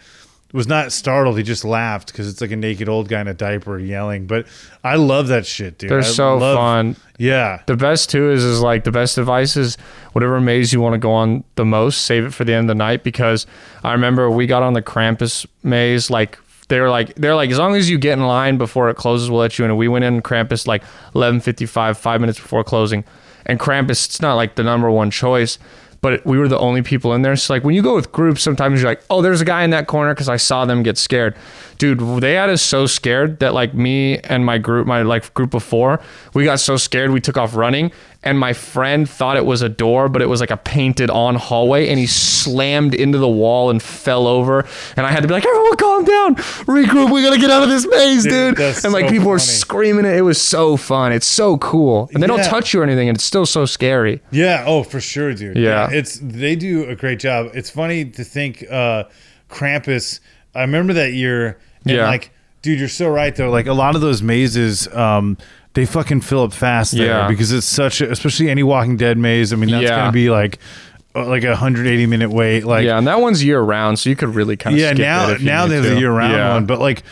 was 0.53 0.66
not 0.68 0.93
startled. 0.93 1.39
He 1.39 1.43
just 1.43 1.64
laughed 1.64 2.09
because 2.12 2.28
it's 2.28 2.41
like 2.43 2.51
a 2.51 2.57
naked 2.57 2.89
old 2.91 3.09
guy 3.09 3.20
in 3.22 3.28
a 3.28 3.34
diaper 3.34 3.78
yelling. 3.78 4.26
But 4.26 4.47
I 4.84 4.97
love 4.97 5.28
that 5.28 5.47
shit, 5.47 5.78
dude. 5.78 5.91
They're 5.91 5.99
I 6.01 6.03
so 6.03 6.36
love- 6.36 6.57
fun. 6.59 6.97
Yeah. 7.18 7.62
The 7.66 7.76
best 7.76 8.11
too 8.11 8.30
is 8.30 8.45
is 8.45 8.61
like 8.61 8.84
the 8.84 8.93
best 8.93 9.16
advice 9.18 9.57
is 9.57 9.76
whatever 10.18 10.40
maze 10.40 10.72
you 10.72 10.80
want 10.80 10.94
to 10.94 10.98
go 10.98 11.12
on 11.12 11.44
the 11.54 11.64
most, 11.64 12.02
save 12.02 12.24
it 12.24 12.34
for 12.34 12.42
the 12.42 12.52
end 12.52 12.68
of 12.68 12.76
the 12.76 12.78
night 12.78 13.04
because 13.04 13.46
I 13.84 13.92
remember 13.92 14.28
we 14.28 14.48
got 14.48 14.64
on 14.64 14.72
the 14.72 14.82
Krampus 14.82 15.46
maze 15.62 16.10
like 16.10 16.40
they 16.66 16.80
were 16.80 16.90
like 16.90 17.14
they're 17.14 17.36
like 17.36 17.50
as 17.50 17.58
long 17.60 17.76
as 17.76 17.88
you 17.88 17.98
get 17.98 18.14
in 18.14 18.26
line 18.26 18.58
before 18.58 18.90
it 18.90 18.96
closes, 18.96 19.30
we'll 19.30 19.38
let 19.38 19.60
you 19.60 19.64
in. 19.64 19.70
And 19.70 19.78
we 19.78 19.86
went 19.86 20.04
in 20.04 20.20
Krampus 20.20 20.66
like 20.66 20.82
eleven 21.14 21.38
fifty 21.38 21.66
five, 21.66 21.96
five 21.96 22.20
minutes 22.20 22.40
before 22.40 22.64
closing. 22.64 23.04
And 23.46 23.60
Krampus, 23.60 24.06
it's 24.06 24.20
not 24.20 24.34
like 24.34 24.56
the 24.56 24.64
number 24.64 24.90
one 24.90 25.12
choice, 25.12 25.56
but 26.00 26.26
we 26.26 26.36
were 26.36 26.48
the 26.48 26.58
only 26.58 26.82
people 26.82 27.14
in 27.14 27.22
there. 27.22 27.36
So 27.36 27.54
like 27.54 27.62
when 27.62 27.76
you 27.76 27.82
go 27.82 27.94
with 27.94 28.10
groups, 28.10 28.42
sometimes 28.42 28.82
you're 28.82 28.90
like, 28.90 29.04
oh, 29.10 29.22
there's 29.22 29.40
a 29.40 29.44
guy 29.44 29.62
in 29.62 29.70
that 29.70 29.86
corner 29.86 30.14
because 30.14 30.28
I 30.28 30.36
saw 30.36 30.64
them 30.64 30.82
get 30.82 30.98
scared. 30.98 31.36
Dude, 31.78 32.00
they 32.20 32.34
had 32.34 32.50
us 32.50 32.60
so 32.60 32.86
scared 32.86 33.38
that 33.38 33.54
like 33.54 33.72
me 33.72 34.18
and 34.18 34.44
my 34.44 34.58
group, 34.58 34.84
my 34.86 35.02
like 35.02 35.32
group 35.34 35.54
of 35.54 35.62
four, 35.62 36.00
we 36.34 36.42
got 36.42 36.58
so 36.58 36.76
scared 36.76 37.12
we 37.12 37.20
took 37.20 37.36
off 37.36 37.54
running. 37.54 37.92
And 38.29 38.39
my 38.39 38.53
friend 38.53 39.09
thought 39.09 39.39
it 39.39 39.47
was 39.47 39.62
a 39.62 39.70
door, 39.70 40.11
but 40.11 40.20
it 40.20 40.26
was 40.26 40.41
like 40.41 40.51
a 40.51 40.57
painted 40.59 41.09
on 41.09 41.35
hallway, 41.35 41.89
and 41.89 41.99
he 41.99 42.07
slammed 42.07 42.95
into 42.95 43.16
the 43.16 43.29
wall 43.29 43.70
and 43.70 43.83
fell 43.83 44.26
over. 44.26 44.66
And 44.97 45.07
I 45.07 45.11
had 45.11 45.22
to 45.22 45.29
be 45.29 45.33
like, 45.33 45.47
everyone 45.47 45.76
calm 45.76 46.05
down, 46.05 46.35
regroup, 46.66 47.11
we 47.11 47.22
gotta 47.22 47.39
get 47.39 47.49
out 47.51 47.62
of 47.62 47.70
this 47.70 47.87
maze, 47.87 48.24
Dude, 48.24 48.57
dude. 48.57 48.85
and 48.85 48.93
like 48.93 49.07
so 49.07 49.11
people 49.11 49.29
were 49.29 49.39
screaming 49.39 50.05
it. 50.05 50.14
It 50.14 50.22
was 50.22 50.39
so 50.41 50.76
fun. 50.76 51.12
It's 51.12 51.26
so 51.26 51.57
cool. 51.57 52.11
And 52.12 52.22
they 52.22 52.26
don't 52.26 52.45
touch 52.45 52.74
you 52.74 52.81
or 52.81 52.83
anything, 52.83 53.09
and 53.09 53.16
it's 53.16 53.24
still 53.24 53.47
so 53.47 53.64
scary. 53.64 54.20
Yeah. 54.31 54.64
Oh, 54.66 54.83
for 54.83 55.01
sure, 55.01 55.33
dude. 55.33 55.57
Yeah. 55.57 55.89
It's 55.91 56.18
they 56.22 56.55
do 56.55 56.85
a 56.85 56.95
great 56.95 57.20
job. 57.20 57.51
It's 57.55 57.70
funny 57.70 58.05
to 58.05 58.24
think 58.24 58.64
uh 58.70 59.05
Krampus. 59.49 60.20
I 60.55 60.61
remember 60.62 60.93
that 60.95 61.12
year. 61.12 61.59
And 61.85 61.97
Yeah. 61.97 62.07
Like, 62.09 62.31
dude, 62.62 62.79
you're 62.79 62.89
so 62.89 63.09
right 63.09 63.35
though. 63.35 63.51
Like 63.51 63.66
a 63.66 63.72
lot 63.72 63.95
of 63.95 64.01
those 64.01 64.22
mazes, 64.22 64.87
um, 64.95 65.39
they 65.74 65.86
fucking 65.86 66.20
fill 66.22 66.42
up 66.42 66.52
fast 66.52 66.92
there 66.96 67.06
Yeah. 67.06 67.28
because 67.28 67.52
it's 67.52 67.66
such 67.66 68.00
a, 68.00 68.10
especially 68.10 68.48
any 68.50 68.62
Walking 68.62 68.96
Dead 68.96 69.16
maze. 69.18 69.52
I 69.52 69.56
mean, 69.56 69.70
that's 69.70 69.84
Yeah. 69.84 69.96
gonna 69.96 70.12
be 70.12 70.30
like 70.30 70.58
uh, 71.14 71.24
like 71.26 71.42
a 71.44 71.48
180 71.50 72.06
minute 72.06 72.30
wait. 72.30 72.64
Like, 72.64 72.84
yeah, 72.84 72.98
and 72.98 73.06
that 73.06 73.20
one's 73.20 73.42
year 73.44 73.60
round, 73.60 73.98
so 73.98 74.10
you 74.10 74.16
could 74.16 74.34
really 74.34 74.56
kind 74.56 74.74
of 74.74 74.80
yeah 74.80 74.88
skip 74.90 74.98
now 74.98 75.28
it 75.30 75.34
if 75.34 75.40
you 75.40 75.46
now 75.46 75.66
there's 75.66 75.86
to. 75.86 75.96
a 75.96 75.98
year 75.98 76.12
round 76.12 76.32
Yeah. 76.32 76.54
one 76.54 76.66
but 76.66 76.78
like 76.80 77.02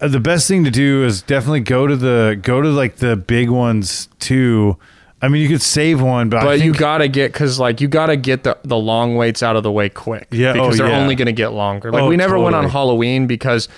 uh, 0.00 0.08
the 0.08 0.20
best 0.20 0.48
thing 0.48 0.64
to 0.64 0.70
do 0.70 1.04
is 1.04 1.22
definitely 1.22 1.60
go 1.60 1.86
to 1.86 1.96
the 1.96 2.38
go 2.42 2.60
to 2.62 2.68
like 2.68 2.96
the 2.96 3.14
big 3.16 3.50
ones 3.50 4.08
too 4.18 4.76
i 5.20 5.28
mean 5.28 5.40
you 5.42 5.48
could 5.48 5.62
save 5.62 6.00
one 6.02 6.28
but, 6.28 6.38
I 6.40 6.44
But 6.44 6.60
you 6.62 6.72
gotta 6.72 7.06
get 7.08 7.32
because 7.32 7.60
like 7.60 7.80
you 7.80 7.86
gotta 7.88 8.16
get 8.16 8.42
the 8.42 8.56
the 8.64 8.76
long 8.76 9.14
waits 9.16 9.42
out 9.44 9.54
of 9.54 9.62
the 9.62 9.70
way 9.70 9.88
quick. 9.88 10.26
Yeah, 10.32 10.54
because 10.54 10.80
oh, 10.80 10.84
they're 10.84 10.92
yeah. 10.92 11.00
only 11.00 11.14
gonna 11.14 11.30
get 11.32 11.52
longer. 11.52 11.92
Like 11.92 12.02
Oh, 12.02 12.08
we 12.08 12.16
never 12.16 12.38
went 12.38 12.56
on. 12.56 12.68
Halloween 12.68 13.26
because 13.28 13.68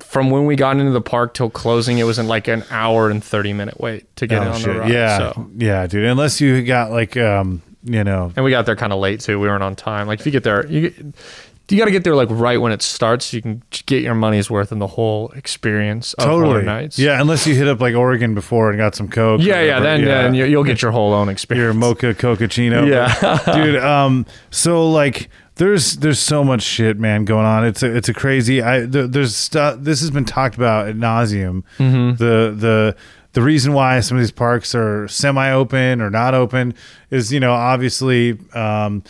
from 0.00 0.30
when 0.30 0.46
we 0.46 0.56
got 0.56 0.76
into 0.78 0.92
the 0.92 1.00
park 1.00 1.34
till 1.34 1.50
closing, 1.50 1.98
it 1.98 2.04
was 2.04 2.18
in 2.18 2.26
like 2.28 2.48
an 2.48 2.64
hour 2.70 3.10
and 3.10 3.22
thirty 3.22 3.52
minute 3.52 3.78
wait 3.80 4.14
to 4.16 4.26
get 4.26 4.38
Oh, 4.40 4.42
in 4.42 4.48
on 4.48 4.58
shit. 4.58 4.66
the 4.74 4.78
ride. 4.80 4.90
yeah 4.90 5.18
So. 5.18 5.50
yeah 5.56 5.86
dude 5.86 6.04
unless 6.04 6.40
you 6.40 6.62
got 6.62 6.90
like 6.90 7.16
um 7.16 7.62
you 7.84 8.02
know 8.02 8.32
And 8.34 8.44
we 8.44 8.50
got 8.50 8.66
there 8.66 8.76
kind 8.76 8.92
of 8.92 8.98
late 8.98 9.20
too. 9.20 9.38
We 9.38 9.46
weren't 9.48 9.62
on 9.62 9.76
time. 9.76 10.06
Like 10.06 10.20
if 10.20 10.26
you 10.26 10.32
get 10.32 10.42
there, 10.42 10.66
you 10.66 11.12
you 11.70 11.78
got 11.78 11.86
to 11.86 11.90
get 11.90 12.04
there 12.04 12.14
like 12.14 12.28
right 12.30 12.60
when 12.60 12.72
it 12.72 12.82
starts. 12.82 13.26
So 13.26 13.36
you 13.38 13.42
can 13.42 13.62
get 13.86 14.02
your 14.02 14.14
money's 14.14 14.50
worth 14.50 14.70
in 14.70 14.78
the 14.80 14.86
whole 14.86 15.30
experience 15.30 16.12
of 16.14 16.24
totally 16.26 16.62
nights. 16.62 16.98
yeah 16.98 17.20
unless 17.20 17.46
you 17.46 17.54
hit 17.54 17.68
up 17.68 17.80
like 17.80 17.94
oregon 17.94 18.34
before 18.34 18.68
and 18.70 18.78
got 18.78 18.94
some 18.94 19.08
coke 19.08 19.40
yeah, 19.42 19.60
yeah. 19.62 19.80
Then 19.80 20.04
then 20.04 20.34
you, 20.34 20.44
you'll 20.46 20.64
get 20.64 20.82
your 20.82 20.90
whole 20.92 21.12
own 21.14 21.28
experience. 21.30 21.62
your 21.64 21.72
mocha 21.74 22.12
cocacino 22.14 22.86
Yeah. 22.86 23.54
dude 23.54 23.76
um 23.76 24.26
so 24.50 24.90
like 24.90 25.28
there's 25.56 25.96
there's 25.98 26.18
so 26.18 26.42
much 26.42 26.62
shit 26.62 26.98
man 26.98 27.24
going 27.24 27.46
on. 27.46 27.64
It's 27.64 27.82
a 27.82 27.94
it's 27.94 28.08
a 28.08 28.14
crazy 28.14 28.62
i 28.62 28.80
there, 28.80 29.06
there's 29.06 29.36
stuff 29.36 29.78
this 29.80 30.00
has 30.00 30.10
been 30.10 30.24
talked 30.24 30.56
about 30.56 30.88
at 30.88 30.96
nauseum. 30.96 31.62
Mm-hmm. 31.78 32.16
the 32.16 32.54
the 32.56 32.96
the 33.32 33.42
reason 33.42 33.72
why 33.72 34.00
some 34.00 34.16
of 34.16 34.22
these 34.22 34.30
parks 34.30 34.74
are 34.74 35.08
semi-open 35.08 36.00
or 36.00 36.10
not 36.10 36.34
open 36.34 36.74
is 37.10 37.32
you 37.32 37.40
know 37.40 37.52
obviously 37.52 38.38
um 38.54 39.02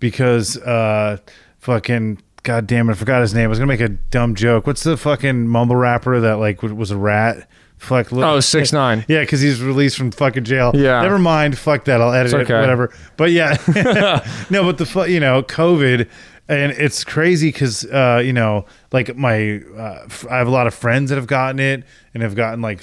because 0.00 0.56
uh 0.58 1.16
fucking 1.58 2.18
god 2.42 2.66
damn 2.66 2.88
it 2.88 2.92
i 2.92 2.94
forgot 2.94 3.20
his 3.22 3.34
name. 3.34 3.44
I 3.44 3.48
was 3.48 3.58
gonna 3.58 3.68
make 3.68 3.80
a 3.80 3.88
dumb 3.88 4.34
joke. 4.34 4.66
What's 4.66 4.82
the 4.82 4.96
fucking 4.96 5.48
mumble 5.48 5.76
rapper 5.76 6.20
that 6.20 6.36
like 6.36 6.62
was 6.62 6.90
a 6.90 6.96
rat 6.96 7.48
fuck 7.78 8.10
look- 8.12 8.24
Oh, 8.24 8.38
6ix9ine. 8.38 9.04
yeah 9.08 9.20
because 9.20 9.40
he's 9.40 9.60
released 9.62 9.96
from 9.98 10.10
fucking 10.10 10.44
jail 10.44 10.72
Yeah. 10.74 11.02
never 11.02 11.18
mind 11.18 11.58
fuck 11.58 11.84
that 11.84 12.00
i'll 12.00 12.12
edit 12.12 12.32
It's 12.32 12.50
it 12.50 12.52
whatever 12.52 12.92
but 13.16 13.30
yeah 13.32 13.56
no 14.50 14.64
but 14.64 14.78
the 14.78 14.86
fu- 14.86 15.04
you 15.06 15.20
know 15.20 15.42
covid 15.42 16.08
and 16.48 16.72
it's 16.72 17.04
crazy 17.04 17.48
because 17.48 17.84
uh 17.86 18.22
you 18.24 18.32
know 18.32 18.64
like 18.92 19.14
my 19.16 19.60
uh, 19.76 20.06
i 20.30 20.38
have 20.38 20.46
a 20.48 20.50
lot 20.50 20.66
of 20.66 20.74
friends 20.74 21.10
that 21.10 21.16
have 21.16 21.26
gotten 21.26 21.58
it 21.60 21.84
and 22.14 22.22
have 22.22 22.34
gotten 22.34 22.60
like 22.62 22.82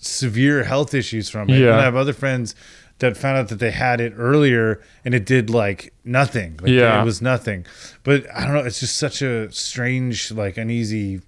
severe 0.00 0.64
health 0.64 0.94
issues 0.94 1.28
from 1.28 1.50
it 1.50 1.58
Yeah. 1.58 1.72
and 1.72 1.80
i 1.80 1.84
have 1.84 1.96
other 1.96 2.12
friends 2.12 2.54
that 3.00 3.16
found 3.16 3.38
out 3.38 3.48
that 3.48 3.58
they 3.60 3.70
had 3.70 4.00
it 4.00 4.12
earlier 4.16 4.80
and 5.04 5.14
it 5.14 5.24
did 5.24 5.50
like 5.50 5.94
nothing. 6.04 6.58
Like, 6.60 6.72
Yeah. 6.72 7.00
it 7.00 7.04
was 7.04 7.22
nothing. 7.22 7.64
But 8.02 8.26
I 8.34 8.44
don't 8.44 8.54
know. 8.54 8.64
It's 8.64 8.80
just 8.80 8.96
such 8.96 9.22
a 9.22 9.52
strange, 9.52 10.32
like 10.32 10.56
uneasy 10.56 11.20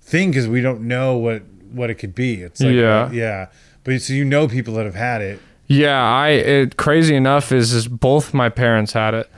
thing 0.00 0.30
because 0.30 0.48
we 0.48 0.62
don't 0.62 0.80
know 0.80 1.18
what 1.18 1.42
what 1.72 1.90
it 1.90 1.94
could 1.96 2.14
be. 2.14 2.42
It's 2.42 2.60
like 2.60 2.74
Yeah. 2.74 3.04
Uh, 3.04 3.10
yeah. 3.12 3.46
But 3.84 4.02
so 4.02 4.12
you 4.12 4.24
know 4.24 4.46
people 4.48 4.74
that 4.74 4.84
have 4.86 4.94
had 4.94 5.22
it. 5.22 5.40
Yeah, 5.66 6.02
I 6.02 6.28
it 6.30 6.76
crazy 6.76 7.14
enough 7.14 7.52
is 7.52 7.72
is 7.72 7.86
both 7.88 8.34
my 8.34 8.48
parents 8.48 8.92
had 8.92 9.14
it. 9.14 9.30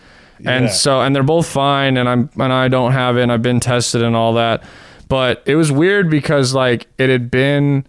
And 0.45 0.65
Yeah. 0.67 0.71
so 0.71 1.01
and 1.03 1.15
they're 1.15 1.23
both 1.23 1.47
fine 1.47 1.97
and 1.97 2.09
I'm 2.09 2.31
and 2.39 2.53
I 2.53 2.69
don't 2.69 2.93
have 2.93 3.17
it 3.17 3.23
and 3.23 3.31
I've 3.33 3.43
been 3.43 3.61
tested 3.61 4.03
and 4.03 4.17
all 4.17 4.33
that. 4.35 4.63
But 5.09 5.43
it 5.47 5.57
was 5.57 5.71
weird 5.71 6.11
because 6.11 6.55
like 6.55 6.87
it 6.99 7.11
had 7.11 7.31
been 7.31 7.87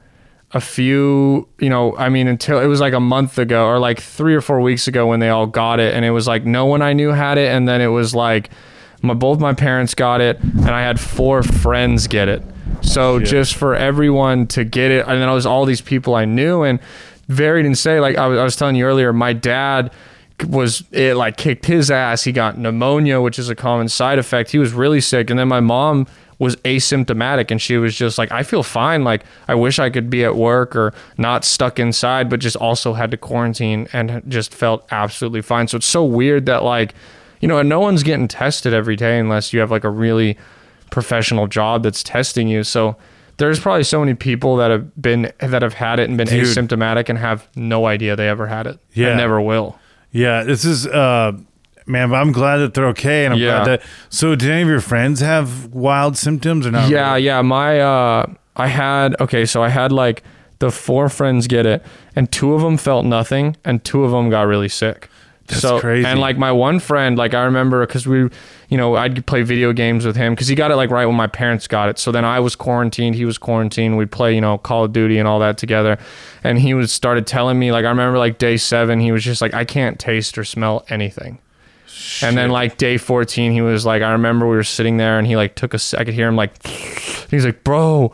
a 0.52 0.60
few, 0.62 1.48
you 1.58 1.70
know, 1.70 1.96
I 1.98 2.10
mean 2.10 2.28
until 2.28 2.60
it 2.60 2.68
was 2.68 2.80
like 2.82 2.94
a 2.94 3.00
month 3.00 3.40
ago 3.40 3.66
or 3.66 3.80
like 3.80 4.00
3 4.00 4.36
or 4.36 4.42
4 4.42 4.62
weeks 4.62 4.88
ago 4.88 5.08
when 5.08 5.20
they 5.20 5.30
all 5.30 5.48
got 5.48 5.80
it 5.80 5.96
and 5.96 6.06
it 6.06 6.12
was 6.12 6.28
like 6.28 6.46
no 6.46 6.66
one 6.66 6.82
I 6.84 6.94
knew 6.94 7.10
had 7.10 7.38
it 7.40 7.48
and 7.52 7.68
then 7.68 7.82
it 7.82 7.88
was 7.88 8.14
like 8.14 8.50
my 9.02 9.14
both 9.16 9.40
my 9.40 9.54
parents 9.54 9.96
got 9.96 10.22
it 10.22 10.40
and 10.42 10.70
I 10.70 10.82
had 10.82 11.00
four 11.00 11.42
friends 11.44 12.08
get 12.08 12.28
it. 12.28 12.44
So 12.84 13.20
just 13.20 13.56
for 13.56 13.76
everyone 13.76 14.48
to 14.48 14.64
get 14.64 14.92
it 14.92 15.08
and 15.08 15.22
then 15.22 15.28
I 15.28 15.34
was 15.34 15.46
all 15.46 15.66
these 15.66 15.82
people 15.82 16.16
I 16.16 16.26
knew 16.26 16.64
and 16.64 16.80
varied 17.28 17.66
and 17.66 17.78
say 17.78 18.00
like 18.00 18.18
I 18.18 18.28
was, 18.28 18.40
I 18.40 18.44
was 18.44 18.56
telling 18.56 18.76
you 18.76 18.86
earlier 18.86 19.14
my 19.14 19.34
dad 19.34 19.92
was 20.48 20.84
it 20.92 21.16
like 21.16 21.38
kicked 21.38 21.66
his 21.66 21.90
ass. 21.90 22.24
He 22.24 22.32
got 22.32 22.58
pneumonia 22.58 23.22
which 23.22 23.40
is 23.40 23.50
a 23.50 23.56
common 23.56 23.90
side 23.90 24.20
effect. 24.20 24.52
He 24.52 24.60
was 24.60 24.74
really 24.74 25.02
sick 25.02 25.30
and 25.30 25.40
then 25.40 25.48
my 25.48 25.60
mom 25.60 26.08
was 26.40 26.56
asymptomatic 26.58 27.52
and 27.52 27.62
she 27.62 27.78
was 27.78 27.96
just 27.96 28.18
like 28.18 28.32
I 28.32 28.44
feel 28.44 28.64
fine. 28.64 29.04
Like 29.04 29.24
I 29.48 29.56
wish 29.56 29.80
I 29.80 29.90
could 29.90 30.10
be 30.10 30.24
at 30.24 30.36
work 30.36 30.76
or 30.76 30.94
not 31.18 31.46
stuck 31.46 31.80
inside 31.80 32.30
but 32.30 32.42
just 32.42 32.58
also 32.58 32.94
had 32.94 33.12
to 33.12 33.18
quarantine 33.18 33.88
and 33.94 34.22
just 34.28 34.54
felt 34.54 34.86
absolutely 34.92 35.42
fine. 35.42 35.68
So 35.68 35.78
it's 35.78 35.88
so 35.88 36.04
weird 36.04 36.46
that 36.48 36.64
like 36.64 36.94
you 37.40 37.48
know 37.48 37.60
and 37.60 37.70
no 37.70 37.80
one's 37.80 38.04
getting 38.04 38.28
tested 38.28 38.74
every 38.74 38.98
day 38.98 39.18
unless 39.18 39.54
you 39.54 39.62
have 39.62 39.72
like 39.72 39.86
a 39.86 39.90
really 39.90 40.38
professional 40.94 41.48
job 41.48 41.82
that's 41.84 42.04
testing 42.04 42.48
you 42.48 42.64
so 42.64 42.96
there's 43.38 43.60
probably 43.60 43.84
so 43.84 44.00
many 44.00 44.14
people 44.14 44.56
that 44.58 44.70
have 44.70 44.86
been 45.02 45.32
that 45.40 45.64
have 45.64 45.74
had 45.74 46.00
it 46.00 46.08
and 46.08 46.18
been 46.20 46.28
Dude. 46.28 46.46
asymptomatic 46.46 47.10
and 47.10 47.18
have 47.18 47.48
no 47.56 47.88
idea 47.88 48.16
they 48.16 48.30
ever 48.30 48.46
had 48.46 48.68
it 48.68 48.78
Yeah. 48.94 49.08
and 49.10 49.18
never 49.18 49.42
will 49.42 49.80
Yeah, 50.12 50.44
this 50.44 50.64
is 50.64 50.86
uh 50.86 51.32
man, 51.88 52.10
but 52.12 52.16
I'm 52.18 52.32
glad 52.32 52.58
that 52.58 52.76
they're 52.76 52.90
okay 52.90 53.26
and 53.26 53.34
I'm 53.34 53.40
Yeah. 53.40 53.64
glad 53.64 53.68
that 53.80 53.82
so 54.10 54.36
did 54.36 54.52
any 54.52 54.62
of 54.62 54.68
your 54.68 54.82
friends 54.82 55.20
have 55.22 55.66
wild 55.74 56.16
symptoms 56.16 56.68
or 56.68 56.72
not? 56.72 56.90
Yeah, 56.90 57.16
yeah. 57.16 57.42
My 57.42 57.80
uh 57.80 58.26
I 58.56 58.68
had 58.68 59.20
okay, 59.20 59.46
so 59.46 59.64
I 59.64 59.70
had 59.70 59.92
like 59.92 60.22
the 60.60 60.70
four 60.72 61.10
friends 61.10 61.48
get 61.48 61.66
it, 61.66 61.84
and 62.16 62.32
two 62.32 62.54
of 62.54 62.62
them 62.62 62.78
felt 62.78 63.04
nothing, 63.06 63.58
and 63.66 63.84
two 63.84 64.04
of 64.06 64.12
them 64.12 64.30
got 64.30 64.44
really 64.48 64.70
sick. 64.70 65.10
That's 65.54 65.62
so, 65.62 65.80
crazy. 65.80 66.08
And 66.08 66.20
like 66.20 66.38
my 66.38 66.52
one 66.52 66.80
friend, 66.80 67.18
like 67.18 67.34
I 67.34 67.44
remember 67.44 67.86
because 67.86 68.08
we, 68.08 68.30
you 68.70 68.78
know, 68.78 68.96
I'd 68.96 69.26
play 69.26 69.44
video 69.44 69.74
games 69.74 70.06
with 70.06 70.16
him 70.16 70.34
because 70.34 70.48
he 70.48 70.56
got 70.56 70.72
it 70.72 70.76
like 70.76 70.90
right 70.90 71.06
when 71.06 71.16
my 71.16 71.28
parents 71.28 71.68
got 71.68 71.90
it. 71.90 72.00
So 72.00 72.12
then 72.12 72.26
I 72.26 72.40
was 72.40 72.56
quarantined, 72.56 73.16
he 73.16 73.26
was 73.26 73.38
quarantined. 73.38 73.98
We'd 73.98 74.12
play, 74.12 74.36
you 74.36 74.42
know, 74.42 74.58
Call 74.58 74.84
of 74.86 74.94
Duty 74.94 75.18
and 75.20 75.28
all 75.28 75.40
that 75.40 75.58
together. 75.58 75.98
And 76.44 76.60
he 76.60 76.74
was 76.74 76.92
started 76.92 77.28
telling 77.28 77.60
me 77.60 77.72
like 77.72 77.86
I 77.86 77.90
remember 77.90 78.18
like 78.18 78.38
day 78.38 78.58
seven, 78.58 79.00
he 79.00 79.12
was 79.12 79.24
just 79.24 79.42
like 79.42 79.54
I 79.54 79.66
can't 79.66 80.00
taste 80.00 80.38
or 80.38 80.44
smell 80.44 80.86
anything. 80.90 81.40
And 82.22 82.38
then 82.38 82.50
like 82.50 82.78
day 82.78 82.98
14, 82.98 83.52
he 83.52 83.62
was 83.62 83.86
like, 83.86 84.02
I 84.02 84.12
remember 84.12 84.48
we 84.48 84.56
were 84.56 84.64
sitting 84.64 84.98
there 84.98 85.18
and 85.18 85.28
he 85.28 85.36
like 85.36 85.56
took 85.56 85.74
a, 85.74 85.80
I 85.98 86.04
could 86.04 86.14
hear 86.14 86.28
him 86.28 86.36
like, 86.36 86.66
he's 87.30 87.46
like, 87.46 87.64
bro, 87.64 88.14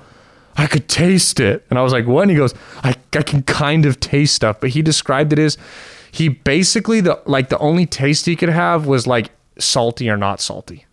I 0.57 0.67
could 0.67 0.87
taste 0.87 1.39
it. 1.39 1.65
And 1.69 1.79
I 1.79 1.81
was 1.81 1.93
like, 1.93 2.05
what? 2.05 2.23
And 2.23 2.31
he 2.31 2.37
goes, 2.37 2.53
I, 2.83 2.95
I 3.13 3.23
can 3.23 3.43
kind 3.43 3.85
of 3.85 3.99
taste 3.99 4.35
stuff. 4.35 4.59
But 4.59 4.71
he 4.71 4.81
described 4.81 5.33
it 5.33 5.39
as 5.39 5.57
he 6.11 6.29
basically, 6.29 7.01
the 7.01 7.19
like 7.25 7.49
the 7.49 7.57
only 7.59 7.85
taste 7.85 8.25
he 8.25 8.35
could 8.35 8.49
have 8.49 8.85
was 8.87 9.05
like 9.07 9.31
salty 9.59 10.09
or 10.09 10.17
not 10.17 10.41
salty. 10.41 10.85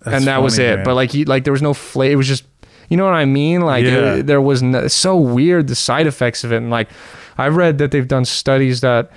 That's 0.00 0.16
and 0.16 0.26
that 0.26 0.42
was 0.42 0.58
it. 0.58 0.76
man. 0.76 0.84
But 0.84 0.94
like 0.94 1.10
he, 1.12 1.24
like 1.24 1.44
there 1.44 1.52
was 1.52 1.62
no 1.62 1.74
flavor. 1.74 2.12
It 2.12 2.16
was 2.16 2.26
just, 2.28 2.44
you 2.88 2.96
know 2.96 3.04
what 3.04 3.14
I 3.14 3.24
mean? 3.26 3.60
Like 3.60 3.84
Yeah. 3.84 4.14
it- 4.16 4.26
there 4.26 4.40
was 4.40 4.62
no, 4.62 4.88
so 4.88 5.16
weird 5.16 5.68
the 5.68 5.74
side 5.74 6.06
effects 6.06 6.42
of 6.44 6.52
it. 6.52 6.56
And 6.56 6.70
like 6.70 6.88
I've 7.38 7.56
read 7.56 7.78
that 7.78 7.90
they've 7.90 8.08
done 8.08 8.24
studies 8.24 8.80
that 8.80 9.10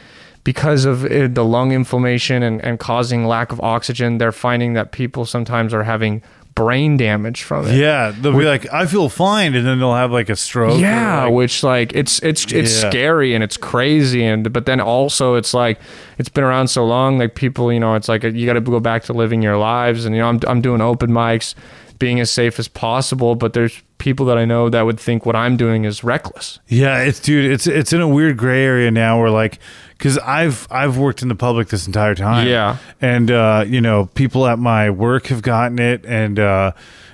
because 0.43 0.83
of 0.83 1.05
it, 1.05 1.35
the 1.35 1.45
lung 1.45 1.71
inflammation 1.71 2.43
and, 2.43 2.61
and 2.65 2.77
causing 2.79 3.25
lack 3.25 3.51
of 3.53 3.61
oxygen, 3.61 4.17
they're 4.17 4.33
finding 4.33 4.73
that 4.73 4.91
people 4.91 5.25
sometimes 5.25 5.73
are 5.73 5.83
having 5.83 6.21
brain 6.56 6.97
damage 6.97 7.43
from 7.43 7.68
it. 7.68 7.76
Yeah, 7.76 8.14
they'll 8.18 8.38
be 8.38 8.45
like, 8.45 8.72
I 8.72 8.86
feel 8.86 9.10
fine, 9.10 9.56
and 9.56 9.66
then 9.66 9.80
they'll 9.80 9.95
have 9.95 10.12
like 10.12 10.30
a 10.30 10.36
stroke. 10.36 10.80
Yeah, 10.80 11.24
like- 11.26 11.34
which 11.34 11.64
like 11.64 11.93
it's 11.93 12.20
it's 12.22 12.45
it's 12.51 12.82
Yeah. 12.84 12.89
scary 12.89 13.34
and 13.36 13.43
it's 13.43 13.58
crazy 13.58 14.24
and 14.24 14.51
but 14.54 14.66
then 14.66 14.80
also 14.80 15.36
it's 15.36 15.54
like 15.54 15.80
it's 16.18 16.30
been 16.30 16.43
around 16.43 16.68
so 16.68 16.86
long 16.86 17.18
like 17.18 17.36
people 17.36 17.72
you 17.74 17.80
know 17.80 17.95
it's 17.95 18.08
like 18.10 18.24
you 18.24 18.45
got 18.45 18.54
to 18.54 18.62
go 18.62 18.80
back 18.80 19.04
to 19.06 19.14
living 19.14 19.41
your 19.41 19.58
lives 19.58 20.06
and 20.06 20.16
you 20.16 20.22
know 20.22 20.30
I'm 20.30 20.39
I'm 20.47 20.62
doing 20.62 20.82
open 20.82 21.10
mics 21.12 21.56
being 21.99 22.20
as 22.20 22.30
safe 22.30 22.60
as 22.60 22.68
possible 22.68 23.36
but 23.36 23.54
there's 23.54 23.82
people 23.97 24.26
that 24.26 24.38
I 24.38 24.43
know 24.45 24.70
that 24.70 24.82
would 24.86 24.99
think 24.99 25.26
what 25.26 25.36
I'm 25.36 25.56
doing 25.56 25.86
is 25.86 26.04
reckless. 26.04 26.60
Yeah, 26.68 26.99
it's 26.99 27.20
dude, 27.22 27.49
it's 27.51 27.66
it's 27.68 27.93
in 27.93 28.01
a 28.01 28.08
weird 28.08 28.36
gray 28.38 28.64
area 28.66 28.91
now 28.91 29.20
where 29.20 29.30
like 29.30 29.60
cuz 30.04 30.18
I've 30.20 30.68
I've 30.70 30.97
worked 30.97 31.22
in 31.24 31.30
the 31.30 31.36
public 31.36 31.70
this 31.70 31.88
entire 31.88 32.16
time. 32.16 32.47
Yeah. 32.47 32.78
And 33.01 33.32
uh 33.32 33.64
you 33.68 33.82
know, 33.82 34.06
people 34.14 34.45
at 34.47 34.60
my 34.60 34.89
work 34.89 35.28
have 35.28 35.41
gotten 35.41 35.80
it 35.80 36.06
and 36.06 36.39
uh 36.39 36.72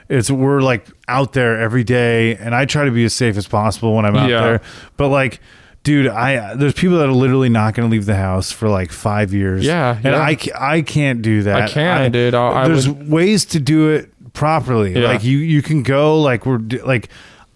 it's 0.10 0.32
we're 0.32 0.62
like 0.62 0.88
out 1.08 1.34
there 1.34 1.60
every 1.60 1.84
day 1.84 2.36
and 2.36 2.56
I 2.56 2.66
try 2.66 2.86
to 2.86 2.92
be 2.92 3.06
as 3.06 3.14
safe 3.14 3.38
as 3.38 3.48
possible 3.48 3.94
when 3.96 4.06
I'm 4.06 4.16
out 4.16 4.30
Yeah. 4.30 4.42
there. 4.42 4.62
But 4.98 5.10
like 5.10 5.40
Dude, 5.84 6.08
I 6.08 6.56
there's 6.56 6.74
people 6.74 6.98
that 6.98 7.08
are 7.08 7.14
literally 7.14 7.48
not 7.48 7.74
going 7.74 7.88
to 7.88 7.92
leave 7.92 8.06
the 8.06 8.18
house 8.18 8.52
for 8.52 8.68
like 8.68 8.92
five 8.92 9.34
years. 9.34 9.66
Yeah, 9.66 9.96
and 9.96 10.14
yeah. 10.14 10.20
I, 10.20 10.38
I 10.76 10.82
can't 10.82 11.22
do 11.22 11.44
that. 11.44 11.56
I 11.62 11.68
can't, 11.70 12.12
dude. 12.12 12.36
I- 12.36 12.64
I 12.64 12.68
there's 12.68 12.88
would- 12.90 13.10
ways 13.10 13.46
to 13.46 13.62
do 13.62 13.88
it 13.92 14.12
properly. 14.34 14.92
Yeah. 14.94 15.08
Like 15.08 15.24
you 15.24 15.38
you 15.38 15.62
can 15.62 15.82
go 15.84 16.20
like 16.20 16.46
we're 16.46 16.60
like 16.84 17.08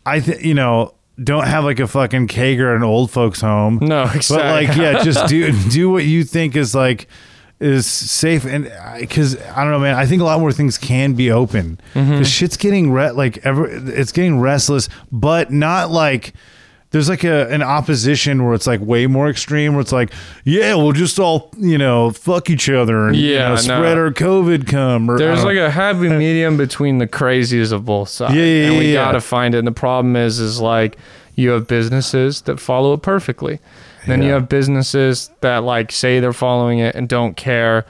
I 0.06 0.22
think 0.22 0.42
you 0.42 0.54
know 0.54 0.94
don't 1.22 1.48
have 1.48 1.64
like 1.64 1.80
a 1.80 1.88
fucking 1.88 2.28
keg 2.28 2.60
or 2.60 2.76
an 2.76 2.84
old 2.84 3.12
folks 3.12 3.42
home. 3.42 3.80
No, 3.82 4.06
But 4.30 4.32
like 4.32 4.76
yeah, 4.76 5.04
just 5.04 5.28
do 5.28 5.52
do 5.70 5.90
what 5.90 6.06
you 6.06 6.24
think 6.24 6.56
is 6.56 6.74
like 6.74 7.08
is 7.60 7.86
safe 7.86 8.46
and 8.46 8.72
because 9.00 9.40
I 9.42 9.64
don't 9.64 9.72
know, 9.72 9.80
man. 9.80 9.96
I 9.96 10.06
think 10.06 10.22
a 10.22 10.26
lot 10.26 10.40
more 10.40 10.52
things 10.52 10.78
can 10.78 11.14
be 11.14 11.32
open. 11.32 11.80
Mm-hmm. 11.94 12.18
The 12.18 12.26
shit's 12.26 12.58
getting 12.58 12.92
re- 12.92 13.12
like 13.12 13.46
ever. 13.46 13.68
It's 13.68 14.12
getting 14.12 14.40
restless, 14.40 14.90
but 15.12 15.52
not 15.52 15.92
like. 15.92 16.34
There's 16.94 17.10
like 17.10 17.24
a 17.24 17.50
an 17.50 17.62
opposition 17.64 18.46
where 18.46 18.54
it's 18.54 18.68
like 18.68 18.80
way 18.80 19.08
more 19.08 19.28
extreme. 19.28 19.74
Where 19.74 19.82
it's 19.82 19.92
like, 19.92 20.14
yeah, 20.46 20.76
we'll 20.76 20.92
just 20.92 21.20
all 21.20 21.50
you 21.58 21.78
know 21.78 22.12
fuck 22.12 22.50
each 22.50 22.70
other 22.70 23.08
and 23.08 23.16
you 23.16 23.34
Yeah, 23.34 23.50
know, 23.50 23.56
no. 23.56 23.62
spread 23.62 23.98
our 23.98 24.12
COVID 24.12 24.68
come. 24.68 25.10
Or, 25.10 25.18
There's 25.18 25.40
uh, 25.42 25.46
like 25.46 25.58
a 25.58 25.72
happy 25.72 26.08
medium 26.24 26.56
between 26.56 27.00
the 27.00 27.08
crazies 27.08 27.72
of 27.72 27.84
both 27.84 28.10
sides. 28.10 28.36
Yeah, 28.36 28.44
yeah, 28.44 28.68
and 28.68 28.78
we 28.78 28.94
yeah. 28.94 29.06
gotta 29.06 29.22
find 29.22 29.56
it. 29.56 29.58
And 29.58 29.68
the 29.68 29.72
problem 29.72 30.16
is, 30.16 30.40
is 30.40 30.62
like 30.62 30.98
you 31.36 31.50
have 31.50 31.68
businesses 31.68 32.42
that 32.44 32.60
follow 32.60 32.94
it 32.94 33.02
perfectly. 33.02 33.60
Then 34.06 34.22
you 34.22 34.32
have 34.34 34.48
businesses 34.48 35.32
that 35.42 35.64
like 35.64 35.92
say 35.92 36.20
they're 36.20 36.32
following 36.32 36.78
it 36.80 36.94
and 36.94 37.10
don't 37.10 37.36
care, 37.36 37.86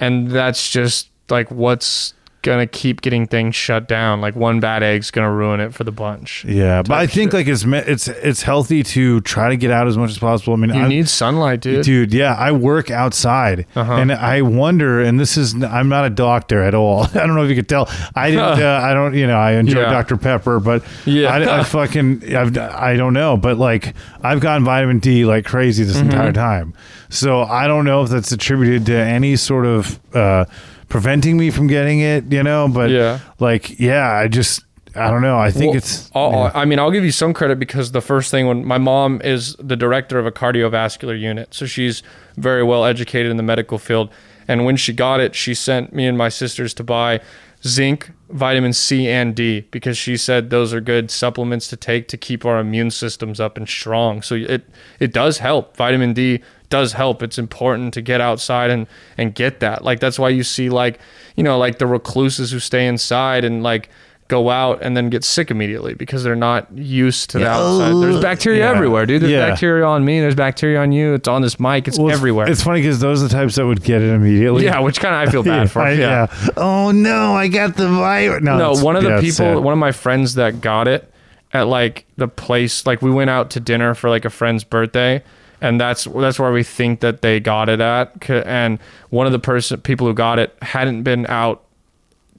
and 0.00 0.30
that's 0.30 0.68
just 0.68 1.10
like 1.30 1.48
what's 1.50 2.14
gonna 2.42 2.66
keep 2.66 3.00
getting 3.00 3.26
things 3.26 3.54
shut 3.54 3.88
down. 3.88 4.20
Like 4.20 4.36
one 4.36 4.60
bad 4.60 4.82
egg's 4.82 5.10
gonna 5.10 5.32
ruin 5.32 5.60
it 5.60 5.72
for 5.72 5.84
the 5.84 5.92
bunch. 5.92 6.44
Yeah, 6.44 6.82
but 6.82 6.92
I 6.98 7.06
think 7.06 7.30
shit. 7.30 7.34
like 7.34 7.46
it's 7.46 7.64
it's 7.64 8.08
it's 8.08 8.42
healthy 8.42 8.82
to 8.82 9.20
try 9.22 9.48
to 9.48 9.56
get 9.56 9.70
out 9.70 9.86
as 9.86 9.96
much 9.96 10.10
as 10.10 10.18
possible. 10.18 10.52
I 10.52 10.56
mean, 10.56 10.74
You 10.74 10.80
I'm- 10.80 10.88
need 10.88 11.08
sunlight, 11.08 11.60
dude. 11.60 11.84
dude. 11.84 12.12
Yeah, 12.12 12.34
I 12.34 12.52
work 12.52 12.90
outside, 12.90 13.66
Uh-huh. 13.74 13.92
and 13.94 14.12
I 14.12 14.42
wonder. 14.42 15.00
And 15.00 15.18
this 15.20 15.36
is 15.36 15.54
I'm 15.62 15.88
not 15.88 16.04
a 16.04 16.10
doctor 16.10 16.62
at 16.62 16.74
all. 16.74 17.04
I 17.14 17.26
don't 17.26 17.34
know 17.34 17.44
if 17.44 17.48
you 17.50 17.56
could 17.56 17.68
tell. 17.68 17.88
I 18.14 18.30
didn't. 18.30 18.44
uh, 18.62 18.80
I 18.82 18.92
don't. 18.94 19.14
You 19.14 19.26
know, 19.26 19.36
I 19.38 19.52
enjoy 19.52 19.80
Yeah. 19.82 19.90
Dr 19.90 20.16
Pepper, 20.16 20.60
but 20.60 20.82
Yeah. 21.04 21.28
I, 21.32 21.60
I 21.60 21.62
fucking 21.64 22.34
I've, 22.36 22.56
I 22.58 22.96
don't 22.96 23.12
know. 23.14 23.36
But 23.36 23.56
like 23.58 23.94
I've 24.22 24.40
gotten 24.40 24.64
vitamin 24.64 24.98
D 24.98 25.24
like 25.24 25.44
crazy 25.44 25.84
this 25.84 25.96
Mm-hmm. 25.96 26.10
entire 26.10 26.32
time. 26.32 26.74
So 27.08 27.42
I 27.42 27.66
don't 27.66 27.84
know 27.84 28.02
if 28.02 28.08
that's 28.10 28.32
attributed 28.32 28.86
to 28.86 28.96
any 28.96 29.36
sort 29.36 29.66
of 29.66 30.00
uh, 30.14 30.46
preventing 30.92 31.38
me 31.38 31.50
from 31.50 31.66
getting 31.66 32.00
it. 32.00 32.30
You 32.30 32.42
know, 32.42 32.68
but 32.68 32.90
Yeah. 32.90 33.18
like 33.40 33.80
yeah, 33.80 34.08
I 34.10 34.28
just. 34.28 34.64
I 34.94 35.08
don't 35.10 35.22
know. 35.22 35.38
I 35.38 35.50
think 35.50 35.70
Well, 35.70 35.78
it's. 35.78 36.10
Yeah. 36.14 36.50
I 36.54 36.66
mean, 36.66 36.78
I'll 36.78 36.90
give 36.90 37.02
you 37.02 37.12
some 37.12 37.32
credit 37.32 37.58
because 37.58 37.92
the 37.92 38.02
first 38.02 38.30
thing 38.30 38.46
when 38.46 38.62
my 38.66 38.76
mom 38.76 39.22
is 39.24 39.56
the 39.58 39.74
director 39.74 40.18
of 40.18 40.26
a 40.26 40.30
cardiovascular 40.30 41.18
unit, 41.18 41.54
so 41.54 41.64
she's 41.64 42.02
very 42.36 42.62
well 42.62 42.84
educated 42.84 43.30
in 43.30 43.38
the 43.38 43.42
medical 43.42 43.78
field. 43.78 44.10
And 44.46 44.66
when 44.66 44.76
she 44.76 44.92
got 44.92 45.18
it, 45.20 45.34
she 45.34 45.54
sent 45.54 45.94
me 45.94 46.06
and 46.06 46.18
my 46.18 46.28
sisters 46.28 46.74
to 46.74 46.84
buy 46.84 47.20
zinc, 47.66 48.10
vitamin 48.28 48.74
C, 48.74 49.08
and 49.08 49.34
D 49.34 49.60
because 49.70 49.96
she 49.96 50.18
said 50.18 50.50
those 50.50 50.74
are 50.74 50.80
good 50.82 51.10
supplements 51.10 51.68
to 51.68 51.76
take 51.76 52.06
to 52.08 52.18
keep 52.18 52.44
our 52.44 52.58
immune 52.58 52.90
systems 52.90 53.40
up 53.40 53.56
and 53.56 53.66
strong. 53.66 54.20
So 54.20 54.34
it 54.34 54.68
it 55.00 55.14
does 55.14 55.38
help. 55.38 55.74
Vitamin 55.74 56.12
D 56.12 56.42
does 56.72 56.92
help. 56.94 57.22
It's 57.22 57.38
important 57.38 57.94
to 57.94 58.00
get 58.02 58.20
outside 58.20 58.70
and 58.70 58.86
and 59.16 59.34
get 59.34 59.60
that. 59.60 59.84
Like 59.84 60.00
that's 60.00 60.18
why 60.18 60.30
you 60.30 60.42
see 60.42 60.68
like 60.70 60.98
you 61.36 61.44
know 61.44 61.56
like 61.58 61.78
the 61.78 61.86
recluses 61.86 62.50
who 62.50 62.58
stay 62.58 62.86
inside 62.86 63.44
and 63.44 63.62
like 63.62 63.88
go 64.28 64.48
out 64.48 64.78
and 64.82 64.96
then 64.96 65.10
get 65.10 65.22
sick 65.24 65.50
immediately 65.50 65.92
because 65.92 66.24
they're 66.24 66.34
not 66.34 66.66
used 66.72 67.28
to 67.28 67.38
the 67.38 67.46
outside. 67.46 67.92
Oh, 67.92 68.00
There's 68.00 68.20
bacteria 68.20 68.60
Yeah. 68.64 68.70
everywhere, 68.70 69.04
dude. 69.04 69.20
There's 69.20 69.32
Yeah. 69.32 69.48
bacteria 69.50 69.84
on 69.84 70.06
me. 70.06 70.20
There's 70.20 70.34
bacteria 70.34 70.80
on 70.80 70.90
you. 70.90 71.12
It's 71.12 71.28
on 71.28 71.42
this 71.42 71.60
mic. 71.60 71.86
It's 71.86 71.98
Well, 71.98 72.10
everywhere. 72.10 72.48
It's 72.48 72.62
funny 72.62 72.80
because 72.80 72.98
those 73.00 73.22
are 73.22 73.28
the 73.28 73.34
types 73.34 73.56
that 73.56 73.66
would 73.66 73.82
get 73.84 74.00
it 74.00 74.08
immediately. 74.08 74.64
yeah, 74.64 74.78
which 74.80 75.00
kind 75.00 75.14
of 75.14 75.28
I 75.28 75.30
feel 75.30 75.42
bad 75.54 75.70
for. 75.70 75.82
I- 75.82 75.92
yeah. 75.92 76.26
Oh 76.56 76.90
no, 76.92 77.34
I 77.34 77.48
got 77.48 77.76
the 77.76 77.88
virus. 77.88 78.42
No, 78.42 78.56
no, 78.56 78.72
one 78.82 78.96
of 78.96 79.02
the 79.02 79.10
yeah, 79.10 79.20
people, 79.20 79.32
sad. 79.36 79.56
one 79.58 79.72
of 79.74 79.78
my 79.78 79.92
friends 79.92 80.34
that 80.36 80.62
got 80.62 80.88
it 80.88 81.12
at 81.52 81.66
like 81.68 82.06
the 82.16 82.28
place, 82.28 82.86
like 82.86 83.02
we 83.02 83.10
went 83.10 83.28
out 83.28 83.50
to 83.50 83.60
dinner 83.60 83.92
for 83.94 84.08
like 84.08 84.24
a 84.24 84.30
friend's 84.30 84.64
birthday, 84.64 85.22
and 85.62 85.80
that's 85.80 86.04
that's 86.04 86.38
where 86.38 86.52
we 86.52 86.62
think 86.62 87.00
that 87.00 87.22
they 87.22 87.40
got 87.40 87.68
it 87.68 87.80
at. 87.80 88.28
And 88.28 88.78
one 89.10 89.26
of 89.26 89.32
the 89.32 89.38
person 89.38 89.80
people 89.80 90.06
who 90.06 90.12
got 90.12 90.38
it 90.38 90.54
hadn't 90.60 91.04
been 91.04 91.24
out 91.26 91.62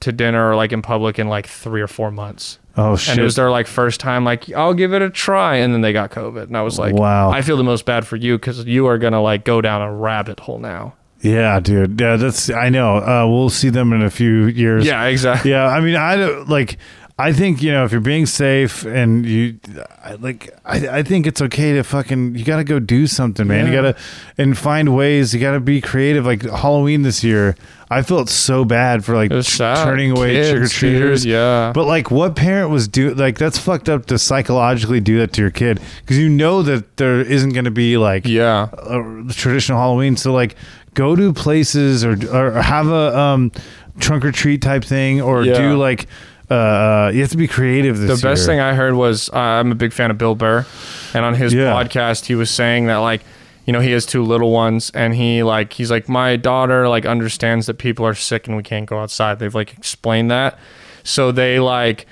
to 0.02 0.12
dinner 0.12 0.52
or 0.52 0.56
like 0.56 0.74
in 0.74 0.82
public 0.82 1.18
in 1.18 1.30
like 1.30 1.48
three 1.48 1.82
or 1.82 1.88
four 1.88 2.12
months. 2.12 2.60
Oh 2.76 2.95
shit. 2.95 3.14
And 3.14 3.20
it 3.22 3.24
was 3.24 3.36
their 3.36 3.50
like 3.50 3.68
first 3.68 4.00
time, 4.00 4.26
like 4.26 4.52
I'll 4.52 4.74
give 4.74 4.94
it 4.94 5.02
a 5.02 5.10
try, 5.10 5.56
and 5.56 5.74
then 5.74 5.82
they 5.82 5.94
got 5.94 6.12
COVID, 6.12 6.44
and 6.44 6.58
I 6.58 6.62
was 6.62 6.78
like, 6.78 6.94
Wow. 6.94 7.30
I 7.32 7.41
feel 7.41 7.56
the 7.58 7.64
most 7.64 7.86
bad 7.86 8.06
for 8.06 8.18
you 8.18 8.38
because 8.38 8.66
you 8.66 8.88
are 8.88 8.98
gonna 8.98 9.22
like 9.22 9.45
go 9.45 9.62
down 9.62 9.82
a 9.82 9.94
rabbit 9.94 10.41
hole 10.41 10.60
now. 10.60 10.94
Yeah, 11.22 11.62
dude. 11.62 12.02
Yeah, 12.02 12.18
that's 12.18 12.50
I 12.50 12.68
know. 12.68 12.98
Uh, 12.98 13.26
we'll 13.30 13.50
see 13.50 13.70
them 13.70 13.94
in 13.94 14.02
a 14.02 14.10
few 14.10 14.48
years. 14.48 14.86
Yeah, 14.86 15.06
exactly. 15.06 15.52
Yeah, 15.52 15.68
I 15.68 15.80
mean, 15.80 15.95
I 15.95 16.18
don't 16.18 16.50
like. 16.50 16.78
I 17.19 17.31
think 17.31 17.61
you 17.61 17.72
know 17.72 17.85
if 17.85 17.91
you're 17.91 18.02
being 18.02 18.26
safe 18.26 18.85
and 18.85 19.23
you 19.23 19.60
I, 20.03 20.14
like, 20.15 20.49
I, 20.65 20.88
I 20.99 21.03
think 21.03 21.27
it's 21.27 21.41
okay 21.44 21.73
to 21.73 21.84
fucking 21.84 22.34
you 22.35 22.44
got 22.44 22.57
to 22.57 22.64
go 22.64 22.80
do 22.80 23.06
something, 23.06 23.48
man. 23.48 23.68
You 23.68 23.72
got 23.72 23.81
to 23.81 23.95
and 24.38 24.57
find 24.57 24.95
ways. 24.95 25.31
You 25.34 25.40
got 25.40 25.52
to 25.52 25.60
be 25.60 25.80
creative. 25.80 26.26
Like 26.26 26.41
Halloween 26.41 27.03
this 27.03 27.23
year, 27.23 27.56
I 27.91 28.02
felt 28.02 28.30
so 28.30 28.65
bad 28.65 29.06
for 29.06 29.15
like 29.15 29.30
It 29.31 29.35
was 29.35 29.48
sad. 29.48 29.84
turning 29.85 30.10
away 30.18 30.34
Kids, 30.34 30.49
trick 30.49 30.64
or 30.64 30.68
treaters. 30.68 31.22
dude, 31.23 31.34
yeah. 31.34 31.72
but 31.73 31.85
like, 31.85 32.10
what 32.10 32.35
parent 32.35 32.72
was 32.72 32.88
do 32.88 33.14
like 33.14 33.38
that's 33.38 33.60
fucked 33.60 33.90
up 33.90 34.07
to 34.07 34.18
psychologically 34.18 34.99
do 34.99 35.19
that 35.19 35.34
to 35.34 35.41
your 35.41 35.52
kid 35.52 35.80
because 36.02 36.18
you 36.18 36.30
know 36.30 36.64
that 36.64 36.98
there 36.98 37.22
isn't 37.22 37.52
going 37.53 37.65
to 37.65 37.72
be 37.72 37.95
like 37.98 38.26
Yeah. 38.26 38.69
a 38.72 39.31
traditional 39.34 39.77
Halloween. 39.77 40.18
So 40.18 40.34
like, 40.34 40.56
go 40.95 41.15
to 41.15 41.31
places 41.31 42.03
or 42.03 42.18
or 42.35 42.60
have 42.60 42.88
a 42.88 43.15
um 43.18 43.52
trunk 43.99 44.26
or 44.26 44.31
treat 44.31 44.64
type 44.64 44.84
thing 44.84 45.22
or 45.22 45.44
Yeah. 45.44 45.53
do 45.60 45.77
like 45.77 46.07
uh 46.49 47.11
you 47.14 47.22
have 47.22 47.32
to 47.32 47.38
be 47.38 47.48
creative 47.48 47.98
this 47.98 48.20
the 48.22 48.28
best 48.28 48.41
year. 48.41 48.48
thing 48.48 48.60
I 48.60 48.74
heard 48.74 48.94
was 48.95 49.30
uh, 49.30 49.38
I'm 49.38 49.72
a 49.72 49.76
big 49.76 49.94
fan 49.94 50.11
of 50.11 50.18
Bill 50.18 50.36
Burr, 50.36 50.65
and 51.14 51.26
on 51.26 51.36
his 51.36 51.53
Yeah. 51.53 51.72
podcast 51.74 52.26
he 52.26 52.36
was 52.36 52.49
saying 52.52 52.88
that 52.88 52.98
like 52.98 53.22
you 53.65 53.72
know 53.74 53.80
he 53.80 53.91
has 53.91 54.06
two 54.06 54.24
little 54.24 54.52
ones, 54.52 54.91
and 54.94 55.15
he 55.15 55.41
like 55.44 55.72
he's 55.74 55.90
like 55.90 56.10
my 56.10 56.36
daughter 56.36 56.88
like 56.90 57.06
understands 57.06 57.65
that 57.68 57.76
people 57.76 58.06
are 58.06 58.14
sick 58.14 58.48
and 58.48 58.57
we 58.57 58.64
can't 58.64 58.86
go 58.86 58.99
outside. 58.99 59.40
They've 59.40 59.56
like 59.56 59.74
explained 59.78 60.32
that, 60.32 60.60
so 61.03 61.32
they 61.32 61.60
like 61.60 62.06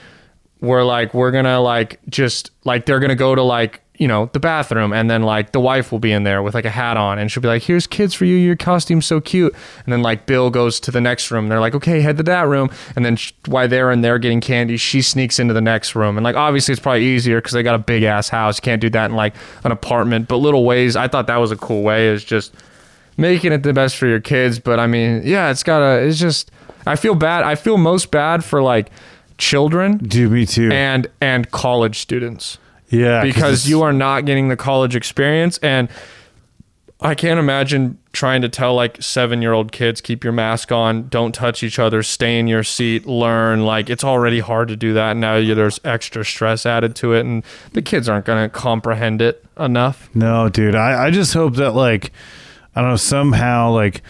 were 0.62 0.84
like 0.84 1.14
we're 1.14 1.32
gonna 1.32 1.60
like 1.60 2.00
just 2.08 2.52
like 2.64 2.86
they're 2.86 3.00
gonna 3.02 3.16
go 3.16 3.36
to 3.36 3.44
like 3.44 3.82
you 4.02 4.08
know 4.08 4.32
the 4.34 4.40
bathroom 4.40 4.92
and 4.92 5.12
then 5.12 5.22
like 5.22 5.52
the 5.52 5.60
wife 5.60 5.92
will 5.92 6.00
be 6.00 6.12
in 6.12 6.24
there 6.24 6.42
with 6.42 6.56
like 6.56 6.66
a 6.66 6.72
hat 6.72 6.98
on 6.98 7.20
and 7.20 7.32
she'll 7.32 7.44
be 7.44 7.48
like 7.48 7.62
here's 7.62 7.86
kids 7.86 8.16
for 8.16 8.26
you 8.26 8.36
your 8.36 8.56
costume's 8.56 9.06
so 9.06 9.22
cute. 9.22 9.54
And 9.86 9.94
then 9.94 10.02
like 10.02 10.26
bill 10.26 10.50
goes 10.50 10.80
to 10.80 10.92
the 10.92 11.00
next 11.00 11.30
room 11.30 11.50
they're 11.50 11.60
like 11.60 11.76
okay 11.76 12.02
head 12.02 12.18
to 12.18 12.24
that 12.24 12.48
room. 12.48 12.72
And 12.96 13.06
then 13.06 13.16
sh- 13.16 13.32
while 13.46 13.68
they're 13.68 13.92
in 13.92 14.02
there 14.02 14.18
getting 14.18 14.42
candy 14.42 14.78
she 14.78 15.04
sneaks 15.04 15.38
into 15.38 15.54
the 15.54 15.62
next 15.62 15.94
room 15.94 16.18
and 16.18 16.24
like 16.24 16.36
obviously 16.36 16.72
it's 16.72 16.82
probably 16.82 17.06
easier 17.06 17.38
because 17.38 17.52
they 17.52 17.62
got 17.62 17.76
a 17.76 17.80
big 17.80 18.02
ass 18.02 18.28
house 18.28 18.58
you 18.58 18.64
can't 18.64 18.82
do 18.82 18.90
that 18.90 19.12
in 19.12 19.16
like 19.16 19.36
an 19.64 19.72
apartment 19.72 20.28
but 20.28 20.38
little 20.38 20.66
ways 20.66 20.96
i 20.96 21.08
thought 21.08 21.28
that 21.28 21.38
was 21.38 21.52
a 21.52 21.56
cool 21.58 21.84
way 21.84 22.08
is 22.08 22.24
just 22.24 22.56
making 23.18 23.52
it 23.52 23.62
the 23.62 23.72
best 23.72 23.98
for 23.98 24.08
your 24.08 24.20
kids 24.20 24.58
but 24.58 24.80
i 24.80 24.88
mean 24.88 25.22
yeah 25.24 25.52
it's 25.52 25.62
gotta 25.62 26.02
it's 26.02 26.18
just 26.18 26.50
i 26.88 26.96
feel 26.96 27.14
bad 27.14 27.44
i 27.44 27.54
feel 27.54 27.78
most 27.78 28.10
bad 28.10 28.44
for 28.44 28.64
like 28.64 28.90
children 29.38 29.98
do 29.98 30.28
me 30.28 30.46
too. 30.46 30.72
and 30.72 31.08
and 31.22 31.52
college 31.52 32.00
students 32.00 32.58
yeah 32.92 33.24
because 33.24 33.68
you 33.68 33.82
are 33.82 33.94
not 33.94 34.26
getting 34.26 34.50
the 34.50 34.56
college 34.58 34.96
experience 34.96 35.58
and 35.60 35.90
i 37.02 37.16
can't 37.16 37.40
imagine 37.40 37.98
trying 38.14 38.42
to 38.42 38.50
tell 38.50 38.76
like 38.76 39.02
seven 39.02 39.42
year 39.42 39.54
old 39.54 39.72
kids 39.72 40.02
keep 40.02 40.24
your 40.24 40.34
mask 40.34 40.72
on 40.72 41.08
don't 41.08 41.34
touch 41.34 41.64
each 41.64 41.80
other 41.80 42.04
stay 42.04 42.38
in 42.38 42.46
your 42.48 42.64
seat 42.64 43.06
learn 43.08 43.66
like 43.66 43.90
it's 43.90 44.04
already 44.04 44.40
hard 44.40 44.68
to 44.68 44.76
do 44.76 44.94
that 44.94 45.16
now 45.18 45.36
you- 45.36 45.56
there's 45.56 45.80
extra 45.84 46.24
stress 46.24 46.66
added 46.66 46.96
to 46.96 47.14
it 47.14 47.22
and 47.26 47.44
the 47.74 47.82
kids 47.82 48.08
aren't 48.10 48.26
going 48.26 48.44
to 48.44 48.50
comprehend 48.50 49.22
it 49.22 49.44
enough. 49.60 50.10
No 50.14 50.50
dude 50.50 50.76
I 50.76 51.06
I 51.08 51.12
just 51.12 51.34
hope 51.34 51.56
that 51.56 51.72
like 51.74 52.12
I 52.76 52.82
don't 52.82 52.90
know 52.92 52.96
somehow 52.98 53.72
like 53.72 54.02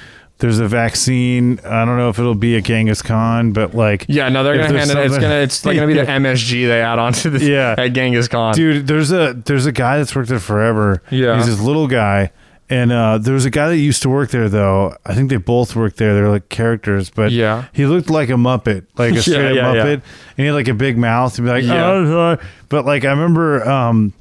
there's 0.41 0.59
a 0.59 0.67
vaccine 0.67 1.59
I 1.63 1.85
don't 1.85 1.97
know 1.97 2.09
if 2.09 2.19
it'll 2.19 2.35
be 2.35 2.55
a 2.55 2.61
Genghis 2.61 3.01
Khan 3.01 3.53
but 3.53 3.73
like 3.73 4.05
yeah 4.09 4.27
no 4.29 4.43
they're 4.43 4.55
to 4.57 4.63
hand 4.63 4.75
it 4.91 4.97
it's 4.97 5.17
to 5.17 5.41
it's 5.41 5.65
like 5.65 5.77
to 5.77 5.87
be 5.87 5.93
the 5.93 6.03
msg 6.05 6.67
they 6.67 6.81
add 6.81 6.99
onto 6.99 7.29
the 7.29 7.45
Yeah. 7.51 7.75
at 7.77 7.93
genghis 7.93 8.27
khan 8.27 8.53
dude 8.53 8.85
there's 8.87 9.11
a 9.11 9.33
there's 9.45 9.65
a 9.65 9.71
guy 9.71 9.97
that's 9.99 10.15
worked 10.15 10.29
there 10.29 10.39
forever 10.39 11.01
Yeah. 11.09 11.37
he's 11.37 11.45
this 11.47 11.59
little 11.61 11.87
guy 11.87 12.31
and 12.69 12.91
uh 12.91 13.17
there 13.17 13.33
was 13.33 13.45
a 13.45 13.49
guy 13.49 13.67
that 13.69 13.77
used 13.77 14.01
to 14.03 14.09
work 14.09 14.29
there 14.31 14.47
though 14.49 14.95
i 15.05 15.13
think 15.13 15.29
they 15.29 15.37
both 15.37 15.75
worked 15.75 15.97
there 15.97 16.13
they're 16.13 16.29
like 16.29 16.49
characters 16.49 17.09
but 17.09 17.31
Yeah. 17.31 17.65
he 17.73 17.85
looked 17.85 18.09
like 18.09 18.29
a 18.29 18.33
muppet 18.33 18.85
like 18.97 19.13
a 19.15 19.21
straight 19.21 19.51
up 19.51 19.55
yeah, 19.55 19.73
yeah. 19.73 19.83
muppet 19.83 19.93
and 19.93 20.03
he 20.37 20.45
had 20.45 20.53
like 20.55 20.67
a 20.69 20.73
big 20.73 20.97
mouth 20.97 21.37
and 21.37 21.45
be 21.47 21.51
like 21.51 21.63
Yeah. 21.63 21.85
oh, 21.85 22.05
oh." 22.19 22.37
but 22.69 22.85
like 22.85 23.05
i 23.05 23.09
remember 23.09 23.67
um 23.69 24.13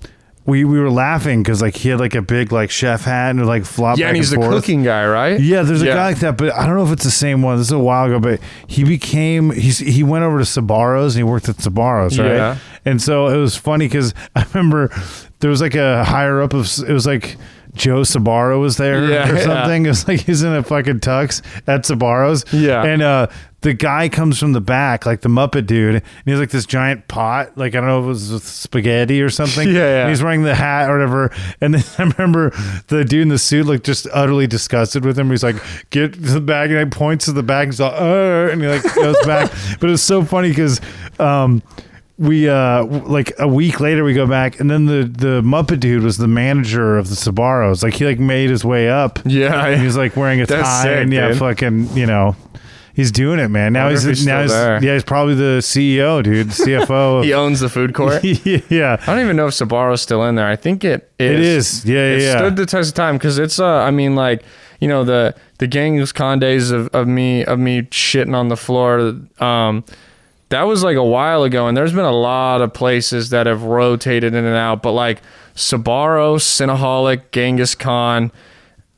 we 0.47 0.65
we 0.65 0.81
were 0.81 0.91
laughing 0.91 1.43
because 1.43 1.61
like 1.63 1.77
he 1.77 1.91
had 1.91 2.01
like 2.01 2.15
a 2.15 2.23
big 2.23 2.51
like 2.51 2.71
chef 2.71 3.05
hat 3.05 3.31
and 3.31 3.47
like 3.47 3.65
flop 3.65 3.99
yeah 3.99 4.09
and 4.09 4.17
he's 4.17 4.31
the 4.31 4.37
and 4.37 4.45
forth. 4.45 4.57
cooking 4.57 4.83
guy 4.83 5.07
right 5.07 5.39
Yeah, 5.41 5.63
there's 5.63 5.83
a 5.83 5.87
Yeah. 5.87 5.95
guy 5.95 6.07
like 6.07 6.19
that, 6.21 6.37
but 6.39 6.53
I 6.55 6.67
don't 6.67 6.77
know 6.77 6.85
if 6.85 6.93
it's 6.93 7.05
the 7.05 7.11
same 7.11 7.43
one. 7.43 7.59
This 7.59 7.67
is 7.69 7.73
a 7.73 7.79
while 7.79 8.07
ago, 8.07 8.19
but 8.19 8.41
he 8.67 8.83
became 8.85 9.51
he's 9.51 9.79
he 9.79 10.03
went 10.03 10.25
over 10.25 10.39
to 10.39 10.45
Sbarro's 10.45 11.15
and 11.15 11.21
he 11.25 11.31
worked 11.31 11.49
at 11.49 11.57
Sbarro's, 11.57 12.19
right? 12.19 12.27
Yeah. 12.35 12.57
And 12.85 13.01
so 13.01 13.29
it 13.29 13.37
was 13.37 13.55
funny 13.57 13.87
because 13.87 14.15
I 14.35 14.45
remember 14.55 14.91
there 15.41 15.51
was 15.51 15.61
like 15.61 15.75
a 15.75 16.05
higher 16.05 16.41
up 16.41 16.55
of 16.55 16.67
it 16.89 16.93
was 16.93 17.07
like 17.07 17.37
Joe 17.75 18.01
Sbarro 18.01 18.61
was 18.61 18.79
there 18.79 19.09
Yeah, 19.09 19.31
or 19.31 19.37
yeah. 19.37 19.45
something. 19.45 19.85
It 19.87 19.91
was 19.91 20.09
like 20.09 20.21
he's 20.21 20.43
in 20.43 20.53
a 20.53 20.63
fucking 20.63 21.01
tux 21.01 21.43
at 21.69 21.83
Sbarro's. 21.85 22.45
Yeah. 22.53 22.83
And 22.83 23.03
uh 23.03 23.27
the 23.63 23.75
guy 23.75 24.09
comes 24.09 24.39
from 24.39 24.53
the 24.53 24.61
back, 24.61 25.05
like 25.05 25.21
the 25.21 25.29
Muppet 25.29 25.67
dude, 25.67 25.97
and 25.97 26.05
he 26.25 26.31
has 26.31 26.41
like 26.41 26.51
this 26.51 26.65
giant 26.65 27.09
pot, 27.09 27.57
like 27.59 27.75
I 27.75 27.81
don't 27.81 27.87
know 27.89 27.99
if 28.01 28.05
it 28.05 28.09
was 28.09 28.33
with 28.33 28.45
spaghetti 28.47 29.21
or 29.23 29.29
something. 29.31 29.69
Yeah, 29.71 29.75
yeah. 29.75 30.01
And 30.03 30.09
he's 30.09 30.23
wearing 30.23 30.43
the 30.43 30.55
hat 30.55 30.89
or 30.89 30.95
whatever. 30.95 31.31
And 31.61 31.75
then 31.75 31.85
I 31.99 32.13
remember 32.17 32.51
the 32.89 33.05
dude 33.05 33.23
in 33.23 33.29
the 33.29 33.39
suit 33.39 33.67
looked 33.67 33.85
just 33.85 34.07
utterly 34.13 34.47
disgusted 34.47 35.05
with 35.05 35.19
him. 35.19 35.31
He's 35.31 35.43
like, 35.43 35.57
"Get 35.91 36.15
to 36.15 36.21
the 36.21 36.41
bag," 36.41 36.71
and 36.71 36.79
he 36.79 36.85
points 36.87 37.27
to 37.27 37.33
the 37.33 37.43
bag. 37.43 37.69
He's 37.69 37.81
like, 37.81 37.93
and 38.01 38.63
he 38.63 38.69
like 38.69 38.83
goes 38.95 39.17
back. 39.27 39.51
But 39.81 39.91
it's 39.91 40.03
so 40.03 40.25
funny 40.25 40.49
because. 40.49 40.81
Um, 41.19 41.63
we 42.19 42.51
uh 42.51 42.85
like 42.85 43.33
a 43.39 43.49
week 43.49 43.81
later 43.81 44.05
we 44.05 44.13
go 44.13 44.27
back 44.27 44.61
and 44.61 44.71
then 44.71 44.85
the 44.85 45.05
the 45.05 45.41
Muppet 45.41 45.81
dude 45.81 46.03
was 46.03 46.19
the 46.19 46.29
manager 46.29 46.99
of 46.99 47.09
the 47.09 47.15
Sbarro's. 47.17 47.83
Like 47.83 47.95
he 47.95 48.05
like 48.05 48.19
made 48.19 48.51
his 48.51 48.63
way 48.63 48.91
up. 48.91 49.19
Yeah, 49.25 49.65
And 49.69 49.81
he 49.81 49.87
was 49.87 49.97
like 49.97 50.17
wearing 50.17 50.43
a 50.43 50.45
That's 50.47 50.69
tie 50.69 50.83
sick, 50.83 51.03
and 51.05 51.13
yeah, 51.15 51.29
dude. 51.29 51.39
fucking 51.39 51.97
you 51.97 52.05
know, 52.05 52.37
he's 53.01 53.11
doing 53.11 53.39
it, 53.41 53.49
man. 53.49 53.73
Now 53.73 53.89
he's, 53.89 54.03
he's 54.03 54.27
now 54.27 54.43
he's 54.43 54.51
there. 54.51 54.83
yeah, 54.83 54.95
he's 54.95 55.03
probably 55.05 55.35
the 55.35 55.59
CEO, 55.61 56.23
dude, 56.23 56.51
The 56.51 56.65
CFO. 56.65 57.25
he 57.25 57.33
owns 57.35 57.61
the 57.61 57.69
food 57.69 57.95
court 57.95 58.23
yeah, 58.25 58.97
I 59.01 59.07
don't 59.07 59.21
even 59.25 59.37
know 59.37 59.47
if 59.47 59.55
Sbarro's 59.55 60.03
still 60.03 60.25
in 60.25 60.35
there. 60.35 60.47
I 60.47 60.57
think 60.57 60.85
it 60.85 61.11
is. 61.19 61.31
It 61.31 61.41
is. 61.41 61.85
Yeah, 61.85 61.95
yeah, 61.95 62.15
It 62.17 62.23
yeah. 62.23 62.37
stood 62.39 62.57
the 62.57 62.67
test 62.67 62.91
of 62.91 62.95
time 62.95 63.17
because 63.17 63.39
it's. 63.39 63.59
Uh, 63.59 63.67
I 63.67 63.91
mean, 63.91 64.15
like 64.15 64.45
you 64.81 64.89
know 64.89 65.05
the 65.05 65.35
the 65.59 65.67
Genghis 65.67 66.13
Khan 66.13 66.39
days 66.39 66.71
of, 66.71 66.89
of 66.89 67.07
me 67.09 67.45
of 67.45 67.59
me 67.59 67.83
shitting 67.83 68.35
on 68.35 68.49
the 68.49 68.57
floor. 68.57 69.17
Um, 69.39 69.85
that 70.51 70.63
was 70.63 70.83
like 70.83 70.97
a 70.97 71.05
while 71.05 71.45
ago, 71.45 71.69
and 71.69 71.77
there's 71.77 71.93
been 71.93 72.05
a 72.05 72.11
lot 72.13 72.61
of 72.61 72.75
places 72.75 73.31
that 73.31 73.47
have 73.47 73.63
rotated 73.63 74.35
in 74.35 74.45
and 74.45 74.57
out. 74.57 74.83
But 74.83 74.93
like 74.93 75.23
Sabaro, 75.55 76.37
Cinnaholic, 76.39 77.31
Genghis 77.33 77.75
Khan, 77.75 78.33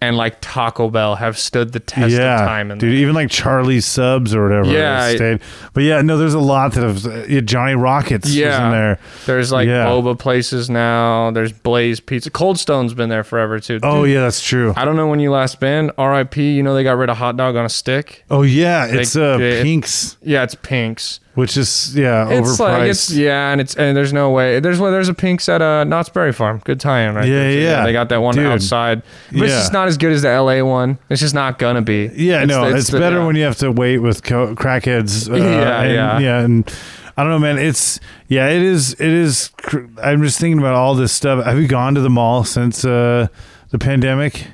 and 0.02 0.16
like 0.16 0.38
Taco 0.40 0.90
Bell 0.90 1.14
have 1.16 1.38
stood 1.38 1.72
the 1.72 1.80
test 1.80 2.12
yeah, 2.14 2.40
of 2.42 2.46
time. 2.48 2.70
And 2.70 2.80
dude. 2.80 2.94
Even 2.94 3.14
like 3.14 3.30
Charlie's 3.30 3.86
subs 3.86 4.34
or 4.34 4.42
whatever. 4.42 4.70
Yeah, 4.70 5.14
stayed. 5.14 5.40
But 5.72 5.84
yeah, 5.84 6.02
no, 6.02 6.18
there's 6.18 6.34
a 6.34 6.38
lot 6.40 6.72
that 6.72 6.82
have. 6.82 7.06
Uh, 7.06 7.40
Johnny 7.42 7.74
Rockets 7.74 8.28
Yeah. 8.34 8.66
in 8.66 8.72
there. 8.72 8.98
There's 9.26 9.52
like 9.52 9.66
Yeah. 9.68 9.86
boba 9.86 10.18
places 10.18 10.68
now. 10.70 11.30
There's 11.30 11.52
Blaze 11.52 12.00
Pizza. 12.00 12.30
Cold 12.30 12.58
Stone's 12.58 12.94
been 12.94 13.08
there 13.08 13.24
forever 13.24 13.60
too. 13.60 13.80
Oh 13.82 14.04
yeah, 14.04 14.20
that's 14.20 14.42
true. 14.42 14.72
I 14.76 14.84
don't 14.84 14.96
know 14.96 15.06
when 15.08 15.20
you 15.20 15.30
last 15.30 15.60
been. 15.60 15.90
R.I.P. 15.98 16.52
You 16.52 16.62
know 16.62 16.74
they 16.74 16.84
got 16.84 16.96
rid 16.96 17.10
of 17.10 17.16
hot 17.16 17.36
dog 17.36 17.56
on 17.56 17.64
a 17.64 17.68
stick. 17.68 18.24
Oh 18.30 18.42
yeah, 18.42 18.86
it's 18.86 19.16
uh 19.16 19.36
they- 19.38 19.62
Pink's, 19.62 20.16
Yeah, 20.22 20.42
it's 20.42 20.54
Pink's. 20.56 21.20
Which 21.34 21.56
is 21.56 21.96
yeah 21.96 22.28
It's 22.28 22.50
overpriced. 22.50 22.58
like 22.60 22.90
it's 22.90 23.10
yeah, 23.10 23.50
and 23.52 23.60
it's 23.60 23.74
and 23.76 23.96
there's 23.96 24.12
no 24.12 24.30
way. 24.30 24.60
There's 24.60 24.78
well, 24.78 24.92
there's 24.92 25.08
a 25.08 25.14
Pink's 25.14 25.48
at 25.48 25.62
uh, 25.62 25.84
Knott's 25.84 26.08
Berry 26.10 26.32
Farm. 26.32 26.60
Good 26.64 26.78
tie-in, 26.80 27.14
right? 27.14 27.26
Yeah, 27.26 27.34
there, 27.34 27.52
too. 27.52 27.58
yeah. 27.60 27.84
They 27.84 27.92
got 27.92 28.08
that 28.10 28.18
one 28.20 28.34
Dude. 28.34 28.46
outside, 28.46 29.02
but 29.32 29.42
it's 29.42 29.52
just 29.54 29.72
not 29.72 29.88
as 29.88 29.96
good 29.96 30.12
as 30.12 30.22
the 30.22 30.28
L.A. 30.28 30.62
one. 30.62 30.98
It's 31.08 31.20
just 31.20 31.34
not 31.34 31.58
gonna 31.58 31.82
be. 31.82 32.10
Yeah, 32.14 32.44
no, 32.44 32.64
it's, 32.64 32.88
the- 32.88 32.98
better 32.98 33.18
yeah. 33.18 33.26
when 33.26 33.36
you 33.36 33.44
have 33.44 33.56
to 33.58 33.70
wait 33.72 33.98
with 33.98 34.22
co- 34.22 34.54
crackheads. 34.54 35.28
Uh, 35.32 35.36
Yeah, 35.36 35.80
and, 35.82 35.92
yeah. 35.94 36.18
yeah, 36.18 36.40
and 36.40 36.74
I 37.16 37.22
don't 37.22 37.30
know, 37.32 37.38
man. 37.38 37.58
It's 37.58 37.98
yeah, 38.28 38.48
it 38.48 38.62
is. 38.62 38.92
It 38.94 39.00
is. 39.12 39.50
cr- 39.58 39.86
I'm 40.02 40.22
just 40.22 40.38
thinking 40.40 40.58
about 40.58 40.74
all 40.74 40.94
this 40.94 41.12
stuff. 41.12 41.44
Have 41.44 41.58
you 41.60 41.68
gone 41.68 41.94
to 41.94 42.00
the 42.00 42.10
mall 42.10 42.44
since 42.44 42.84
uh, 42.84 43.28
the 43.70 43.78
pandemic? 43.78 44.46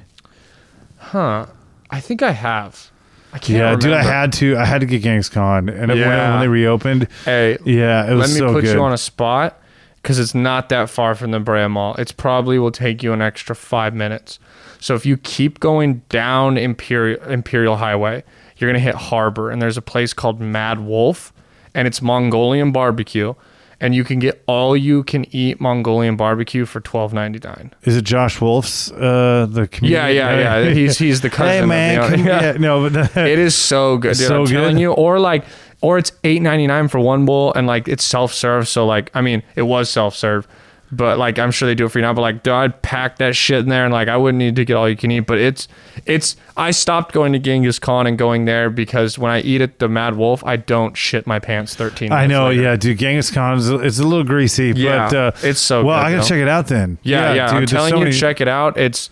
Huh. 0.98 1.46
I 1.90 2.00
think 2.00 2.22
I 2.22 2.32
have. 2.32 2.90
I 3.32 3.38
can't 3.38 3.58
yeah, 3.58 3.76
dude, 3.76 3.92
I 3.92 4.02
had 4.02 4.32
to. 4.34 4.56
I 4.56 4.64
had 4.64 4.80
to 4.80 4.86
get 4.86 5.02
Genghis 5.02 5.28
Khan, 5.28 5.68
and 5.68 5.88
when, 5.88 5.98
Yeah. 5.98 6.30
when 6.32 6.40
they 6.40 6.48
reopened, 6.48 7.08
Hey, 7.24 7.58
yeah, 7.64 8.10
it 8.10 8.14
was 8.14 8.30
let 8.34 8.40
me 8.42 8.48
so 8.48 8.54
put 8.54 8.64
good. 8.64 8.74
you 8.74 8.82
on 8.82 8.92
a 8.92 8.98
spot 8.98 9.60
because 10.02 10.18
it's 10.18 10.34
not 10.34 10.70
that 10.70 10.88
far 10.88 11.14
from 11.14 11.32
the 11.32 11.40
Brea 11.40 11.66
Mall. 11.68 11.94
It's 11.96 12.12
probably 12.12 12.58
will 12.58 12.70
take 12.70 13.02
you 13.02 13.12
an 13.12 13.20
extra 13.20 13.54
five 13.54 13.94
minutes. 13.94 14.38
So 14.80 14.94
if 14.94 15.04
you 15.04 15.16
keep 15.18 15.60
going 15.60 16.02
down 16.08 16.56
Imperial 16.56 17.22
Imperial 17.24 17.76
Highway, 17.76 18.24
you're 18.56 18.70
gonna 18.70 18.78
hit 18.78 18.94
Harbor, 18.94 19.50
and 19.50 19.60
there's 19.60 19.76
a 19.76 19.82
place 19.82 20.14
called 20.14 20.40
Mad 20.40 20.80
Wolf, 20.80 21.32
and 21.74 21.86
it's 21.86 22.00
Mongolian 22.00 22.72
barbecue, 22.72 23.34
and 23.80 23.94
you 23.94 24.04
can 24.04 24.18
get 24.18 24.42
all 24.46 24.76
you 24.76 25.04
can 25.04 25.24
eat 25.34 25.60
Mongolian 25.60 26.16
barbecue 26.16 26.64
for 26.66 26.80
twelve 26.80 27.12
ninety 27.12 27.38
nine. 27.42 27.72
Is 27.84 27.96
it 27.96 28.04
Josh 28.04 28.40
Wolf's 28.40 28.90
uh, 28.92 29.46
the? 29.48 29.68
Yeah, 29.82 30.08
yeah, 30.08 30.62
yeah. 30.62 30.70
He's 30.74 30.98
he's 30.98 31.20
the 31.20 31.30
cousin. 31.30 31.70
hey 31.70 31.96
of 31.96 32.10
the 32.10 32.18
Yeah. 32.18 32.42
yeah, 32.42 32.52
no, 32.52 32.88
but 32.88 33.16
it 33.16 33.38
is 33.38 33.54
so 33.54 33.96
good. 33.98 34.16
Dude, 34.16 34.26
so 34.26 34.40
I'm 34.42 34.46
telling 34.46 34.74
good. 34.76 34.80
you, 34.82 34.92
or 34.92 35.20
like, 35.20 35.44
or 35.80 35.98
it's 35.98 36.12
eight 36.24 36.42
ninety 36.42 36.66
nine 36.66 36.88
for 36.88 36.98
one 36.98 37.24
bowl, 37.24 37.52
and 37.54 37.66
like 37.66 37.88
it's 37.88 38.04
self 38.04 38.32
serve. 38.32 38.68
So 38.68 38.86
like, 38.86 39.10
I 39.14 39.20
mean, 39.20 39.42
it 39.54 39.62
was 39.62 39.88
self 39.90 40.14
serve, 40.16 40.48
but 40.90 41.18
like 41.18 41.38
I'm 41.38 41.50
sure 41.50 41.66
they 41.68 41.74
do 41.74 41.86
it 41.86 41.88
for 41.90 41.98
you 41.98 42.02
now. 42.02 42.12
But 42.14 42.22
like, 42.22 42.42
dude, 42.42 42.52
I'd 42.54 42.82
pack 42.82 43.18
that 43.18 43.36
shit 43.36 43.60
in 43.60 43.68
there, 43.68 43.84
and 43.84 43.92
like 43.92 44.08
I 44.08 44.16
wouldn't 44.16 44.38
need 44.38 44.56
to 44.56 44.64
get 44.64 44.74
all 44.76 44.88
you 44.88 44.96
can 44.96 45.10
eat. 45.10 45.20
But 45.20 45.38
it's 45.38 45.68
it's. 46.06 46.36
I 46.56 46.70
stopped 46.70 47.12
going 47.12 47.32
to 47.34 47.38
Genghis 47.38 47.78
Khan 47.78 48.06
and 48.06 48.16
going 48.18 48.44
there 48.46 48.70
because 48.70 49.18
when 49.18 49.30
I 49.30 49.40
eat 49.40 49.60
at 49.60 49.78
the 49.78 49.88
Mad 49.88 50.16
Wolf, 50.16 50.42
I 50.44 50.56
don't 50.56 50.96
shit 50.96 51.26
my 51.26 51.38
pants 51.38 51.74
thirteen. 51.74 52.10
I 52.12 52.26
know, 52.26 52.48
later. 52.48 52.62
yeah, 52.62 52.76
dude. 52.76 52.98
Genghis 52.98 53.30
Khan 53.30 53.58
is 53.58 53.68
it's 53.68 53.98
a 53.98 54.04
little 54.04 54.24
greasy, 54.24 54.72
Yeah, 54.74 55.08
but 55.10 55.16
uh, 55.16 55.32
it's 55.42 55.60
so 55.60 55.84
well. 55.84 55.98
good, 55.98 56.06
I 56.06 56.10
gotta 56.10 56.22
though. 56.22 56.28
check 56.28 56.38
it 56.42 56.48
out 56.48 56.66
then. 56.68 56.98
Yeah, 57.02 57.34
yeah. 57.34 57.50
I'm 57.50 57.66
telling 57.66 57.90
so 57.90 57.96
you, 57.98 58.04
many- 58.04 58.16
check 58.16 58.40
it 58.40 58.48
out. 58.48 58.76
It's 58.78 59.10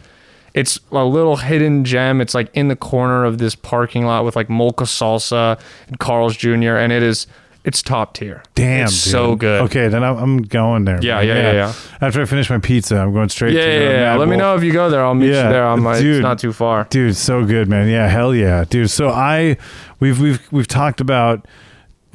it's 0.55 0.81
a 0.90 1.05
little 1.05 1.36
hidden 1.36 1.85
gem. 1.85 2.23
It's 2.23 2.35
like 2.35 2.48
in 2.55 2.69
the 2.69 2.77
corner 2.77 3.24
of 3.27 3.36
this 3.36 3.55
parking 3.55 4.07
lot 4.07 4.24
with 4.24 4.35
like 4.36 4.48
Molka 4.48 4.86
Salsa 4.86 5.61
and 5.89 5.98
Carl's 5.98 6.35
Jr. 6.35 6.77
and 6.77 6.93
it 6.94 7.03
is 7.03 7.27
it's 7.67 7.83
top 7.83 8.15
tier. 8.15 8.43
Damn, 8.55 8.85
it's 8.87 9.05
dude. 9.05 9.11
so 9.13 9.37
good. 9.37 9.63
Okay, 9.63 9.89
then 9.89 10.03
I'm, 10.03 10.17
I'm 10.17 10.43
going 10.43 10.85
there. 10.87 10.99
Yeah, 11.03 11.21
yeah, 11.21 11.35
yeah, 11.35 11.53
yeah. 11.53 11.73
After 12.01 12.23
I 12.23 12.25
finish 12.25 12.49
my 12.49 12.59
pizza, 12.59 12.97
I'm 12.97 13.13
going 13.13 13.29
straight. 13.29 13.55
Yeah, 13.55 13.65
to 13.67 13.73
yeah, 13.73 13.79
the 13.79 13.95
yeah. 13.99 14.17
Let 14.17 14.29
me 14.29 14.37
know 14.37 14.55
if 14.57 14.63
you 14.63 14.73
go 14.73 14.89
there. 14.89 15.05
I'll 15.05 15.15
meet 15.15 15.31
Yeah, 15.33 15.45
you 15.49 15.53
there. 15.53 15.67
I'm 15.67 15.85
like, 15.85 16.01
dude. 16.01 16.17
it's 16.17 16.23
not 16.23 16.39
too 16.39 16.53
far. 16.53 16.85
dude 16.91 17.17
so 17.17 17.45
good 17.45 17.69
man 17.69 17.89
yeah 17.89 18.09
hell 18.09 18.35
yeah 18.35 18.65
dude 18.65 18.89
so 18.91 19.09
i 19.11 19.57
we've 20.01 20.21
we've 20.21 20.41
we've 20.53 20.69
talked 20.69 21.01
about 21.01 21.47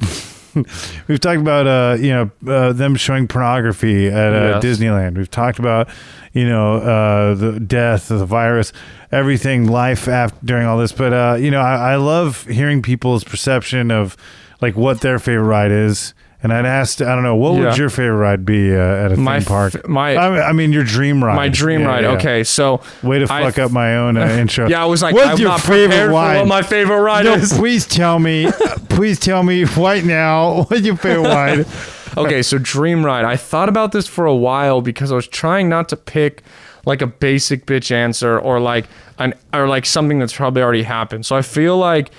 we've 1.08 1.20
talked 1.20 1.40
about 1.40 1.66
uh 1.66 1.96
you 1.98 2.10
know 2.10 2.30
uh, 2.52 2.72
them 2.72 2.94
showing 2.94 3.26
pornography 3.26 4.08
at 4.08 4.32
uh, 4.32 4.60
Yes. 4.62 4.64
disneyland 4.64 5.16
we've 5.16 5.30
talked 5.30 5.58
about 5.58 5.88
you 6.32 6.46
know 6.46 6.76
uh 6.76 7.34
the 7.34 7.58
death 7.60 8.08
the 8.08 8.26
virus 8.26 8.72
everything 9.10 9.66
life 9.66 10.08
after 10.08 10.38
during 10.44 10.66
all 10.66 10.76
this 10.78 10.92
but 10.92 11.12
uh 11.12 11.36
you 11.38 11.50
know 11.50 11.60
i, 11.60 11.92
I 11.92 11.96
love 11.96 12.46
hearing 12.46 12.82
people's 12.82 13.24
perception 13.24 13.90
of 13.90 14.16
like 14.62 14.76
what 14.76 15.00
their 15.02 15.18
favorite 15.18 15.44
ride 15.46 15.70
is 15.72 16.14
and 16.44 16.52
I'd 16.52 16.66
asked, 16.66 17.00
I 17.00 17.14
don't 17.14 17.22
know, 17.22 17.36
what 17.36 17.54
Yeah. 17.54 17.66
would 17.68 17.78
your 17.78 17.88
favorite 17.88 18.16
ride 18.16 18.44
be 18.44 18.74
uh, 18.74 18.78
at 18.78 19.12
a 19.12 19.16
My 19.16 19.38
theme 19.38 19.46
park? 19.46 19.74
f- 19.76 19.86
my- 19.86 20.16
I 20.16 20.28
mean, 20.30 20.40
I 20.42 20.52
mean, 20.52 20.72
your 20.72 20.82
dream 20.82 21.22
ride. 21.22 21.36
My 21.36 21.48
dream 21.48 21.82
Yeah, 21.82 21.86
ride. 21.86 22.02
yeah. 22.02 22.10
Okay, 22.12 22.42
so 22.42 22.80
Way 23.02 23.20
to 23.20 23.32
I 23.32 23.44
fuck 23.44 23.60
up 23.60 23.70
my 23.70 23.96
own 23.98 24.16
uh, 24.16 24.26
intro. 24.40 24.68
Yeah, 24.68 24.82
I 24.82 24.86
was 24.86 25.02
like, 25.02 25.14
What's 25.14 25.28
I'm 25.28 25.38
your 25.38 25.56
favorite 25.58 26.12
wine? 26.12 26.38
what 26.38 26.48
my 26.48 26.62
favorite 26.62 27.00
ride 27.00 27.26
no, 27.26 27.34
is. 27.34 27.52
please 27.56 27.86
tell 27.86 28.18
me. 28.18 28.50
please 28.88 29.20
tell 29.20 29.44
me 29.44 29.62
right 29.64 30.04
now 30.04 30.64
what 30.64 30.82
your 30.82 30.96
favorite 30.96 31.28
wine. 31.28 31.64
okay, 32.16 32.42
so 32.42 32.58
dream 32.58 33.06
ride. 33.06 33.24
I 33.24 33.36
thought 33.36 33.68
about 33.68 33.92
this 33.92 34.08
for 34.08 34.26
a 34.26 34.34
while 34.34 34.80
because 34.80 35.12
I 35.12 35.14
was 35.14 35.28
trying 35.28 35.68
not 35.68 35.88
to 35.90 35.96
pick 35.96 36.42
like 36.84 37.02
a 37.02 37.06
basic 37.06 37.66
bitch 37.66 37.92
answer 37.92 38.36
or 38.36 38.58
like 38.58 38.86
an 39.20 39.34
or 39.54 39.68
like 39.68 39.86
something 39.86 40.18
that's 40.18 40.32
probably 40.32 40.60
already 40.60 40.82
happened. 40.82 41.24
So 41.24 41.36
I 41.36 41.42
feel 41.42 41.78
like 41.78 42.10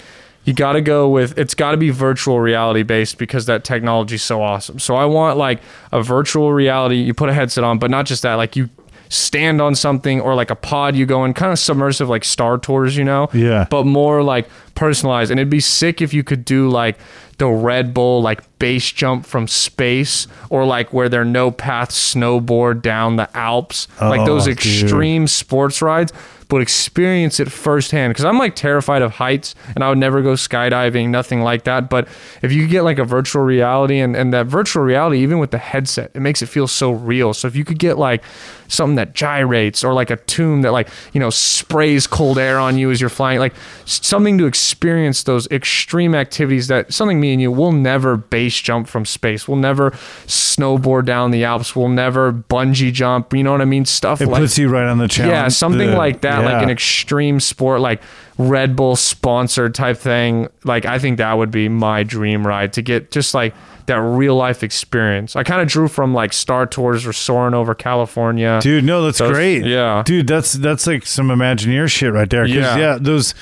you 0.46 0.54
got 0.54 0.74
to 0.74 0.82
go 0.82 1.10
with 1.10 1.38
it's 1.38 1.54
got 1.56 1.72
to 1.72 1.78
be 1.78 1.90
virtual 1.90 2.40
reality 2.40 2.84
based 2.84 3.18
because 3.18 3.46
that 3.46 3.64
technology 3.64 4.16
is 4.16 4.24
so 4.24 4.42
awesome. 4.42 4.80
So 4.80 4.96
I 4.96 5.06
want 5.06 5.38
like 5.38 5.62
a 5.92 6.02
virtual 6.04 6.52
reality. 6.54 6.98
You 6.98 7.14
put 7.14 7.30
a 7.30 7.34
headset 7.34 7.64
on, 7.64 7.80
but 7.80 7.90
not 7.90 8.06
just 8.06 8.24
that. 8.24 8.36
Like 8.36 8.56
you 8.56 8.70
stand 9.10 9.62
on 9.62 9.76
something 9.76 10.20
or 10.20 10.34
like 10.34 10.50
a 10.50 10.56
pod 10.56 10.96
you 10.96 11.06
go 11.06 11.24
in, 11.24 11.34
kind 11.34 11.52
of 11.52 11.60
submersive 11.60 12.10
like 12.10 12.24
Star 12.26 12.58
Tours, 12.58 12.98
you 12.98 13.04
know? 13.04 13.30
Yeah. 13.34 13.68
But 13.70 13.86
more 13.86 14.24
like 14.24 14.50
personalized. 14.76 15.30
And 15.32 15.40
it'd 15.40 15.52
be 15.52 15.60
sick 15.60 16.02
if 16.02 16.14
you 16.14 16.24
could 16.24 16.44
do 16.44 16.68
like 16.68 16.98
the 17.38 17.48
Red 17.48 17.94
Bull 17.94 18.22
like 18.22 18.42
base 18.60 18.92
jump 18.92 19.26
from 19.26 19.48
space 19.48 20.28
or 20.50 20.66
like 20.66 20.92
where 20.94 21.10
there 21.10 21.22
are 21.22 21.26
no 21.26 21.52
paths 21.52 22.14
snowboard 22.16 22.82
down 22.82 23.16
the 23.18 23.30
Alps. 23.38 23.88
like 24.02 24.22
Oh, 24.22 24.26
those 24.26 24.46
dude. 24.46 24.58
extreme 24.58 25.28
sports 25.28 25.82
rides, 25.82 26.12
but 26.54 26.62
experience 26.62 27.40
it 27.40 27.52
firsthand. 27.52 28.12
Because 28.12 28.26
I'm 28.26 28.38
like 28.38 28.56
terrified 28.56 29.02
of 29.02 29.12
heights 29.14 29.56
and 29.76 29.84
I 29.84 29.90
would 29.90 29.98
never 29.98 30.22
go 30.22 30.34
skydiving, 30.34 31.10
nothing 31.10 31.42
like 31.42 31.64
that. 31.66 31.90
But 31.90 32.08
if 32.42 32.52
you 32.52 32.68
get 32.68 32.84
like 32.84 33.00
a 33.00 33.04
virtual 33.06 33.42
reality 33.44 34.00
and, 34.00 34.16
and 34.16 34.34
that 34.34 34.46
virtual 34.48 34.84
reality, 34.84 35.20
even 35.20 35.40
with 35.40 35.52
the 35.52 35.58
headset, 35.58 36.12
it 36.14 36.20
makes 36.20 36.42
it 36.42 36.48
feel 36.48 36.68
so 36.68 36.92
real. 36.92 37.34
So 37.34 37.48
if 37.48 37.56
you 37.56 37.66
could 37.66 37.80
get 37.80 37.98
like 37.98 38.24
something 38.68 38.96
that 38.96 39.14
gyrates 39.14 39.84
or 39.84 39.94
like 39.94 40.10
a 40.10 40.18
tomb 40.18 40.62
that 40.64 40.72
like, 40.72 40.88
you 41.14 41.20
know, 41.20 41.30
sprays 41.30 42.08
cold 42.08 42.38
air 42.40 42.58
on 42.60 42.78
you 42.78 42.90
as 42.92 43.00
you're 43.00 43.10
flying, 43.10 43.40
like 43.40 43.54
something 43.86 44.38
to 44.38 44.46
experience 44.46 45.24
those 45.24 45.48
extreme 45.48 46.16
activities 46.16 46.68
that 46.68 46.92
something 46.94 47.20
me 47.20 47.34
and 47.34 47.42
you 47.42 47.52
will 47.52 47.72
never 47.72 48.18
base 48.18 48.60
jump 48.60 48.88
from 48.88 49.06
space. 49.06 49.48
We'll 49.48 49.58
never 49.58 49.92
snowboard 50.28 51.06
down 51.06 51.32
the 51.32 51.44
Alps. 51.44 51.76
We'll 51.76 51.90
never 51.90 52.32
bungee 52.34 52.92
jump. 52.92 53.34
You 53.34 53.44
know 53.44 53.52
what 53.52 53.62
I 53.62 53.66
mean? 53.66 53.86
Stuff 53.86 54.22
It 54.22 54.28
like 54.28 54.42
puts 54.42 54.58
you 54.58 54.70
right 54.70 54.88
on 54.88 54.98
the 54.98 55.08
challenge. 55.08 55.32
yeah, 55.32 55.48
something 55.50 55.92
the- 55.92 55.98
like 55.98 56.22
that, 56.22 56.40
like 56.40 56.43
yeah. 56.52 56.62
an 56.64 56.70
extreme 56.70 57.40
sport, 57.40 57.82
like 57.82 58.02
Red 58.38 58.76
Bull 58.76 58.96
sponsored 58.96 59.74
type 59.76 59.98
thing. 59.98 60.48
Like 60.64 60.86
I 60.86 61.00
think 61.00 61.18
that 61.18 61.34
would 61.34 61.52
be 61.52 61.70
my 61.70 62.04
dream 62.04 62.46
ride 62.46 62.74
to 62.74 62.82
get 62.82 63.12
just 63.12 63.34
like 63.34 63.54
that 63.86 64.00
real 64.00 64.36
life 64.36 64.64
experience. 64.64 65.36
I 65.36 65.44
kind 65.44 65.62
of 65.62 65.68
drew 65.68 65.88
from 65.88 66.14
like 66.14 66.34
Star 66.34 66.66
Tours 66.66 67.06
or 67.06 67.14
soaring 67.14 67.54
over 67.54 67.76
California. 67.76 68.60
Dude, 68.62 68.84
no, 68.84 69.04
that's 69.04 69.18
Those- 69.20 69.32
great. 69.34 69.66
yeah. 69.66 70.04
Dude, 70.06 70.28
that's 70.28 70.54
that's 70.54 70.88
like 70.88 71.06
some 71.06 71.28
Imagineer 71.28 71.90
shit 71.90 72.14
right 72.14 72.30
there. 72.30 72.46
Yeah. 72.46 72.78
yeah, 72.78 72.98
those 73.00 73.34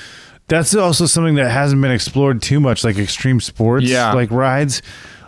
that's 0.48 0.74
also 0.74 1.06
something 1.06 1.36
that 1.36 1.50
hasn't 1.50 1.80
been 1.80 1.92
explored 1.92 2.42
too 2.42 2.60
much, 2.60 2.84
like 2.84 2.98
extreme 2.98 3.40
sports, 3.40 3.86
Yeah. 3.86 4.12
like 4.12 4.30
rides. 4.30 4.82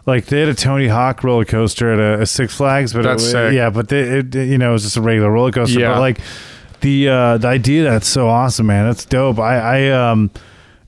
Like 0.06 0.26
they 0.26 0.40
had 0.40 0.51
a 0.51 0.55
Tony 0.55 0.88
Hawk 0.88 1.24
roller 1.24 1.46
coaster 1.46 1.92
at 1.92 1.98
a, 2.18 2.22
a 2.22 2.26
Six 2.26 2.55
Flags, 2.55 2.92
but 2.92 3.06
it, 3.06 3.55
yeah, 3.55 3.70
but 3.70 3.88
they, 3.88 4.01
it, 4.01 4.34
you 4.34 4.59
know, 4.59 4.70
it 4.70 4.72
was 4.72 4.82
just 4.82 4.98
a 4.98 5.01
regular 5.01 5.30
roller 5.30 5.51
coaster. 5.51 5.80
Yeah. 5.80 5.94
But 5.94 6.01
like 6.01 6.18
the 6.85 7.09
uh, 7.09 7.39
the 7.39 7.48
idea 7.48 7.82
that's 7.82 8.06
so 8.06 8.28
awesome, 8.28 8.66
man. 8.66 8.86
That's 8.86 9.06
dope. 9.06 9.39
I, 9.39 9.89
I 9.89 10.11
um 10.11 10.31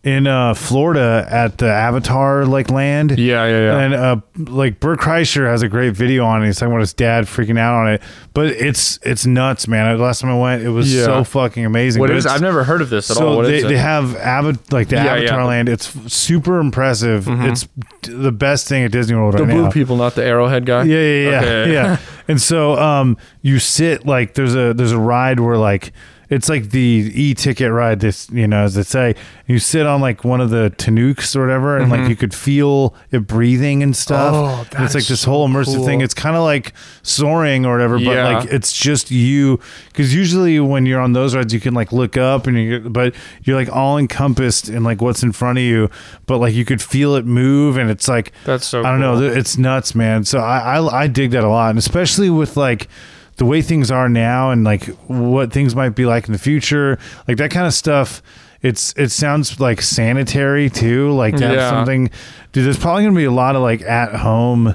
in 0.06 0.28
uh, 0.28 0.54
Florida 0.54 1.26
at 1.28 1.58
the 1.58 1.66
Avatar 1.66 2.46
like 2.46 2.70
land. 2.70 3.18
Yeah, 3.18 3.44
yeah, 3.46 3.58
yeah. 3.58 3.78
And 3.80 3.94
uh, 3.94 4.16
like 4.52 4.78
Bert 4.78 5.00
Kreischer 5.00 5.46
has 5.50 5.62
a 5.62 5.68
great 5.68 5.94
video 5.94 6.24
on 6.24 6.44
it. 6.44 6.46
He's 6.46 6.58
talking 6.60 6.70
about 6.72 6.80
his 6.82 6.92
dad 6.94 7.24
freaking 7.24 7.58
out 7.58 7.74
on 7.74 7.88
it, 7.94 8.02
but 8.32 8.46
it's 8.46 9.00
it's 9.02 9.26
nuts, 9.26 9.66
man. 9.66 9.96
The 9.96 10.02
last 10.04 10.20
time 10.20 10.30
I 10.30 10.38
went, 10.38 10.62
it 10.62 10.68
was 10.68 10.94
Yeah. 10.94 11.06
so 11.06 11.24
fucking 11.24 11.64
amazing. 11.64 11.98
What 11.98 12.10
But 12.10 12.18
is? 12.18 12.24
I've 12.26 12.40
never 12.40 12.62
heard 12.62 12.82
of 12.82 12.88
this 12.88 13.10
at 13.10 13.16
so 13.16 13.26
all. 13.30 13.36
What 13.38 13.46
they, 13.46 13.62
they 13.62 13.76
have 13.76 14.14
Ava- 14.14 14.56
like 14.70 14.88
the 14.90 14.94
Yeah, 14.96 15.06
Avatar 15.06 15.22
yeah. 15.22 15.30
Mm-hmm. 15.32 15.46
land. 15.46 15.68
It's 15.68 16.14
super 16.14 16.60
impressive. 16.60 17.26
It's 17.28 17.66
the 18.02 18.30
best 18.30 18.68
thing 18.68 18.84
at 18.84 18.92
Disney 18.92 19.16
World 19.16 19.34
the 19.34 19.38
right 19.44 19.50
blue 19.52 19.62
now. 19.64 19.70
people, 19.72 19.96
not 19.96 20.14
the 20.14 20.24
Arrowhead 20.24 20.66
guy. 20.66 20.84
Yeah, 20.84 21.00
yeah, 21.00 21.30
yeah, 21.30 21.40
Okay. 21.40 21.72
yeah. 21.72 21.96
And 22.28 22.40
so, 22.40 22.74
um, 22.78 23.16
you 23.42 23.58
sit 23.58 24.06
like 24.06 24.34
there's 24.34 24.54
a 24.54 24.72
there's 24.72 24.92
a 24.92 25.00
ride 25.00 25.40
where 25.40 25.58
like 25.58 25.92
it's 26.28 26.48
like 26.48 26.70
the 26.70 27.10
e-ticket 27.14 27.70
ride. 27.70 28.00
This 28.00 28.28
you 28.30 28.46
know 28.46 28.64
as 28.64 28.74
they 28.74 28.82
say, 28.82 29.14
you 29.46 29.58
sit 29.58 29.86
on 29.86 30.00
like 30.00 30.24
one 30.24 30.40
of 30.40 30.50
the 30.50 30.72
Tanooks 30.76 31.36
or 31.36 31.40
whatever, 31.42 31.76
and 31.76 31.90
like 31.90 32.08
you 32.08 32.16
could 32.16 32.34
feel 32.34 32.94
it 33.12 33.26
breathing 33.26 33.82
and 33.82 33.94
stuff. 33.96 34.34
Mm-hmm. 34.34 34.44
Oh, 34.46 34.58
and 34.58 34.66
it's 34.66 34.76
that's 34.78 34.94
like 34.94 35.04
this 35.06 35.20
so 35.20 35.30
whole 35.30 35.48
immersive 35.48 35.84
thing. 35.84 36.00
It's 36.00 36.14
kind 36.14 36.36
of 36.36 36.42
like 36.42 36.72
soaring 37.02 37.64
or 37.66 37.72
whatever, 37.72 37.96
but 37.98 38.04
Yeah. 38.16 38.38
like 38.38 38.52
it's 38.52 38.72
just 38.76 39.10
you. 39.10 39.60
Because 39.88 40.14
usually 40.14 40.58
when 40.60 40.86
you're 40.86 41.00
on 41.00 41.12
those 41.12 41.34
rides, 41.34 41.54
you 41.54 41.60
can 41.60 41.74
like 41.74 41.92
look 41.92 42.16
up 42.16 42.46
and 42.46 42.58
you, 42.58 42.80
but 42.80 43.14
you're 43.44 43.56
like 43.56 43.70
all 43.74 43.98
encompassed 43.98 44.68
in 44.68 44.84
like 44.84 45.00
what's 45.00 45.22
in 45.22 45.32
front 45.32 45.58
of 45.58 45.64
you. 45.64 45.90
But 46.26 46.38
like 46.38 46.54
you 46.54 46.64
could 46.64 46.82
feel 46.82 47.14
it 47.14 47.24
move, 47.24 47.76
and 47.76 47.90
it's 47.90 48.08
like 48.08 48.32
That's 48.44 48.66
so 48.66 48.80
I 48.80 48.90
don't 48.90 49.00
know. 49.00 49.14
cool. 49.14 49.36
It's 49.36 49.56
nuts, 49.56 49.94
man. 49.94 50.24
So 50.24 50.38
I, 50.40 50.78
I 50.78 51.02
I 51.02 51.06
dig 51.06 51.30
that 51.30 51.44
a 51.44 51.48
lot, 51.48 51.70
and 51.70 51.78
especially 51.78 52.30
with 52.30 52.56
like 52.56 52.88
the 53.36 53.44
way 53.44 53.62
things 53.62 53.90
are 53.90 54.08
now, 54.08 54.50
and 54.50 54.64
like 54.64 54.84
what 55.08 55.52
things 55.52 55.74
might 55.76 55.90
be 55.90 56.06
like 56.06 56.26
in 56.26 56.32
the 56.32 56.38
future, 56.38 56.98
like 57.28 57.36
that 57.38 57.50
kind 57.50 57.66
of 57.66 57.74
stuff. 57.74 58.22
It's 58.62 58.92
it 58.96 59.10
sounds 59.10 59.60
like 59.60 59.80
sanitary 59.82 60.70
too, 60.70 61.12
like 61.12 61.36
to 61.36 61.46
have 61.46 61.56
Yeah. 61.56 61.70
something. 61.70 62.10
Dude, 62.52 62.64
there's 62.64 62.78
probably 62.78 63.04
gonna 63.04 63.14
be 63.16 63.24
a 63.24 63.30
lot 63.30 63.54
of 63.54 63.62
like 63.62 63.82
at 63.82 64.14
home 64.16 64.74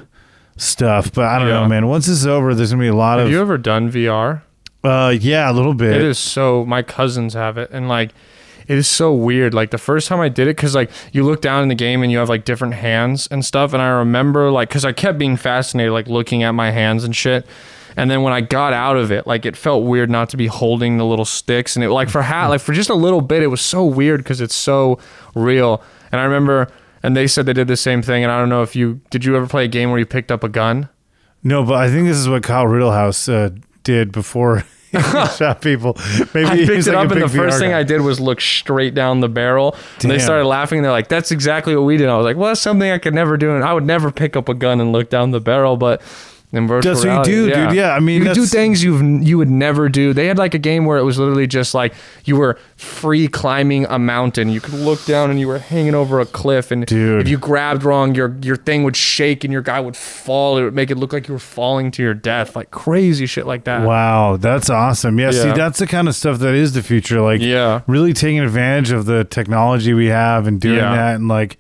stuff, 0.58 1.12
but 1.14 1.26
I 1.26 1.40
don't 1.40 1.48
know, 1.50 1.68
man. 1.68 1.88
Once 1.88 2.06
this 2.06 2.18
is 2.20 2.28
over, 2.28 2.54
there's 2.54 2.72
gonna 2.72 2.82
be 2.84 2.88
a 2.88 2.96
lot 2.96 3.18
Have 3.18 3.28
of 3.28 3.32
you 3.34 3.42
ever 3.42 3.58
done 3.58 3.90
VR? 3.92 4.42
uh 4.84 5.14
yeah, 5.20 5.50
a 5.52 5.54
little 5.54 5.74
bit. 5.74 5.96
It 5.96 6.04
is 6.04 6.18
so. 6.20 6.66
My 6.66 6.82
cousins 6.84 7.34
have 7.34 7.58
it, 7.58 7.70
and 7.72 7.88
like, 7.90 8.12
it 8.68 8.78
is 8.78 8.88
so 8.88 9.14
weird. 9.14 9.54
Like 9.54 9.72
the 9.72 9.78
first 9.78 10.08
time 10.08 10.20
I 10.20 10.30
did 10.30 10.48
it, 10.48 10.56
because 10.56 10.76
like 10.76 10.92
you 11.12 11.24
look 11.24 11.42
down 11.42 11.64
in 11.64 11.70
the 11.70 11.76
game 11.76 12.04
and 12.04 12.12
you 12.12 12.20
have 12.20 12.30
like 12.30 12.46
different 12.46 12.76
hands 12.76 13.28
and 13.32 13.44
stuff, 13.44 13.74
and 13.74 13.82
I 13.82 13.90
remember 13.90 14.52
like, 14.52 14.70
because 14.70 14.86
I 14.86 14.92
kept 14.92 15.18
being 15.18 15.38
fascinated, 15.38 15.92
like 15.92 16.08
looking 16.08 16.44
at 16.44 16.52
my 16.52 16.72
hands 16.72 17.04
and 17.04 17.16
shit, 17.16 17.46
And 17.98 18.10
then 18.10 18.22
when 18.22 18.34
I 18.34 18.42
got 18.42 18.74
out 18.74 18.98
of 18.98 19.12
it, 19.12 19.28
like 19.28 19.46
it 19.46 19.56
felt 19.58 19.84
weird 19.84 20.10
not 20.10 20.30
to 20.30 20.38
be 20.38 20.48
holding 20.48 20.98
the 20.98 21.06
little 21.06 21.26
sticks, 21.26 21.76
and 21.76 21.84
it 21.84 21.90
like 21.90 22.10
for 22.10 22.22
ha- 22.22 22.48
like 22.48 22.62
for 22.62 22.74
just 22.74 22.90
a 22.90 22.96
little 22.96 23.22
bit, 23.22 23.44
it 23.44 23.48
was 23.48 23.62
so 23.62 23.86
weird 23.86 24.22
because 24.22 24.42
it's 24.42 24.56
so 24.56 25.00
real. 25.36 25.82
And 26.12 26.20
I 26.20 26.24
remember, 26.24 26.68
and 27.04 27.16
they 27.16 27.28
said 27.28 27.46
they 27.46 27.54
did 27.54 27.68
the 27.68 27.78
same 27.78 28.02
thing. 28.02 28.24
And 28.24 28.32
I 28.32 28.40
don't 28.40 28.50
know 28.50 28.62
if 28.62 28.76
you 28.76 29.02
did 29.10 29.26
you 29.26 29.36
ever 29.36 29.48
play 29.48 29.66
a 29.66 29.68
game 29.68 29.90
where 29.90 30.00
you 30.00 30.06
picked 30.06 30.32
up 30.32 30.44
a 30.44 30.50
gun? 30.50 30.90
No, 31.44 31.64
but 31.64 31.76
I 31.76 31.90
think 31.90 32.08
this 32.08 32.18
is 32.18 32.30
what 32.30 32.44
Kyle 32.44 32.68
Rittenhouse 32.68 33.28
uh, 33.28 33.50
did 33.84 34.12
before 34.12 34.64
he 34.92 35.02
shot 35.38 35.62
people. 35.62 35.98
Maybe 36.34 36.46
I 36.46 36.56
picked 36.66 36.88
it 36.88 36.94
like 36.94 37.06
up, 37.06 37.12
and 37.12 37.22
the 37.22 37.28
first 37.30 37.58
VR 37.58 37.60
thing 37.60 37.72
guy. 37.72 37.80
I 37.80 37.84
did 37.84 38.02
was 38.02 38.20
look 38.20 38.42
straight 38.42 38.94
down 38.94 39.22
the 39.22 39.30
barrel. 39.30 39.76
And 40.02 40.12
they 40.12 40.20
started 40.20 40.46
laughing. 40.46 40.82
They're 40.82 40.92
like, 40.92 41.08
"That's 41.08 41.32
exactly 41.32 41.76
what 41.76 41.84
we 41.84 41.98
did." 41.98 42.10
I 42.10 42.18
was 42.18 42.26
like, 42.26 42.38
"Well, 42.38 42.50
that's 42.50 42.62
something 42.62 42.92
I 42.92 42.98
could 43.00 43.14
never 43.16 43.38
do." 43.38 43.56
And 43.56 43.64
I 43.64 43.74
would 43.74 43.86
never 43.86 44.12
pick 44.12 44.36
up 44.36 44.50
a 44.50 44.54
gun 44.54 44.80
and 44.82 44.92
look 44.92 45.10
down 45.10 45.32
the 45.32 45.42
barrel, 45.42 45.78
but. 45.78 46.02
In 46.54 46.68
virtual 46.68 46.94
That's 46.94 47.06
what 47.06 47.28
you 47.30 47.46
reality, 47.46 47.56
do, 47.62 47.68
dude. 47.70 47.76
Yeah, 47.78 47.96
I 47.96 48.02
mean, 48.02 48.24
you 48.24 48.34
do 48.34 48.46
things 48.46 48.84
you 48.84 48.98
you 49.20 49.38
would 49.38 49.50
never 49.50 49.88
do. 49.88 50.12
They 50.12 50.28
had 50.28 50.38
like 50.38 50.54
a 50.54 50.60
game 50.60 50.84
where 50.84 50.98
it 50.98 51.04
was 51.04 51.18
literally 51.18 51.48
just 51.48 51.74
like 51.74 51.94
you 52.26 52.36
were 52.36 52.60
free 52.76 53.30
climbing 53.30 53.86
a 53.86 53.98
mountain. 53.98 54.50
You 54.50 54.60
could 54.60 54.74
look 54.74 55.06
down 55.06 55.30
and 55.32 55.40
you 55.40 55.48
were 55.48 55.60
hanging 55.60 55.96
over 55.96 56.20
a 56.20 56.26
cliff, 56.26 56.70
and 56.70 56.86
Dude. 56.86 57.22
if 57.22 57.30
you 57.30 57.38
grabbed 57.38 57.84
wrong, 57.84 58.16
your 58.16 58.36
your 58.42 58.58
thing 58.58 58.84
would 58.84 58.98
shake 58.98 59.46
and 59.46 59.54
your 59.54 59.62
guy 59.62 59.80
would 59.80 59.96
fall. 59.96 60.58
It 60.58 60.64
would 60.64 60.76
make 60.76 60.92
it 60.92 60.98
look 60.98 61.14
like 61.14 61.30
you 61.30 61.34
were 61.34 61.40
falling 61.40 61.90
to 61.92 62.04
your 62.04 62.14
death, 62.14 62.54
like 62.54 62.70
crazy 62.70 63.28
shit 63.28 63.48
like 63.48 63.64
that. 63.64 63.88
Wow, 63.88 64.36
that's 64.36 64.70
awesome. 64.70 65.18
Yeah, 65.20 65.32
see, 65.32 65.54
that's 65.54 65.80
the 65.80 65.88
kind 65.88 66.10
of 66.10 66.16
stuff 66.16 66.40
that 66.40 66.54
is 66.54 66.74
the 66.74 66.84
future. 66.84 67.22
Like, 67.22 67.40
Yeah. 67.42 67.80
really 67.88 68.12
taking 68.12 68.40
advantage 68.42 68.92
of 68.92 69.06
the 69.06 69.24
technology 69.24 69.94
we 69.94 70.08
have 70.08 70.48
and 70.48 70.60
doing 70.60 70.76
Yeah. 70.80 70.96
that. 70.96 71.16
And, 71.16 71.30
like, 71.30 71.58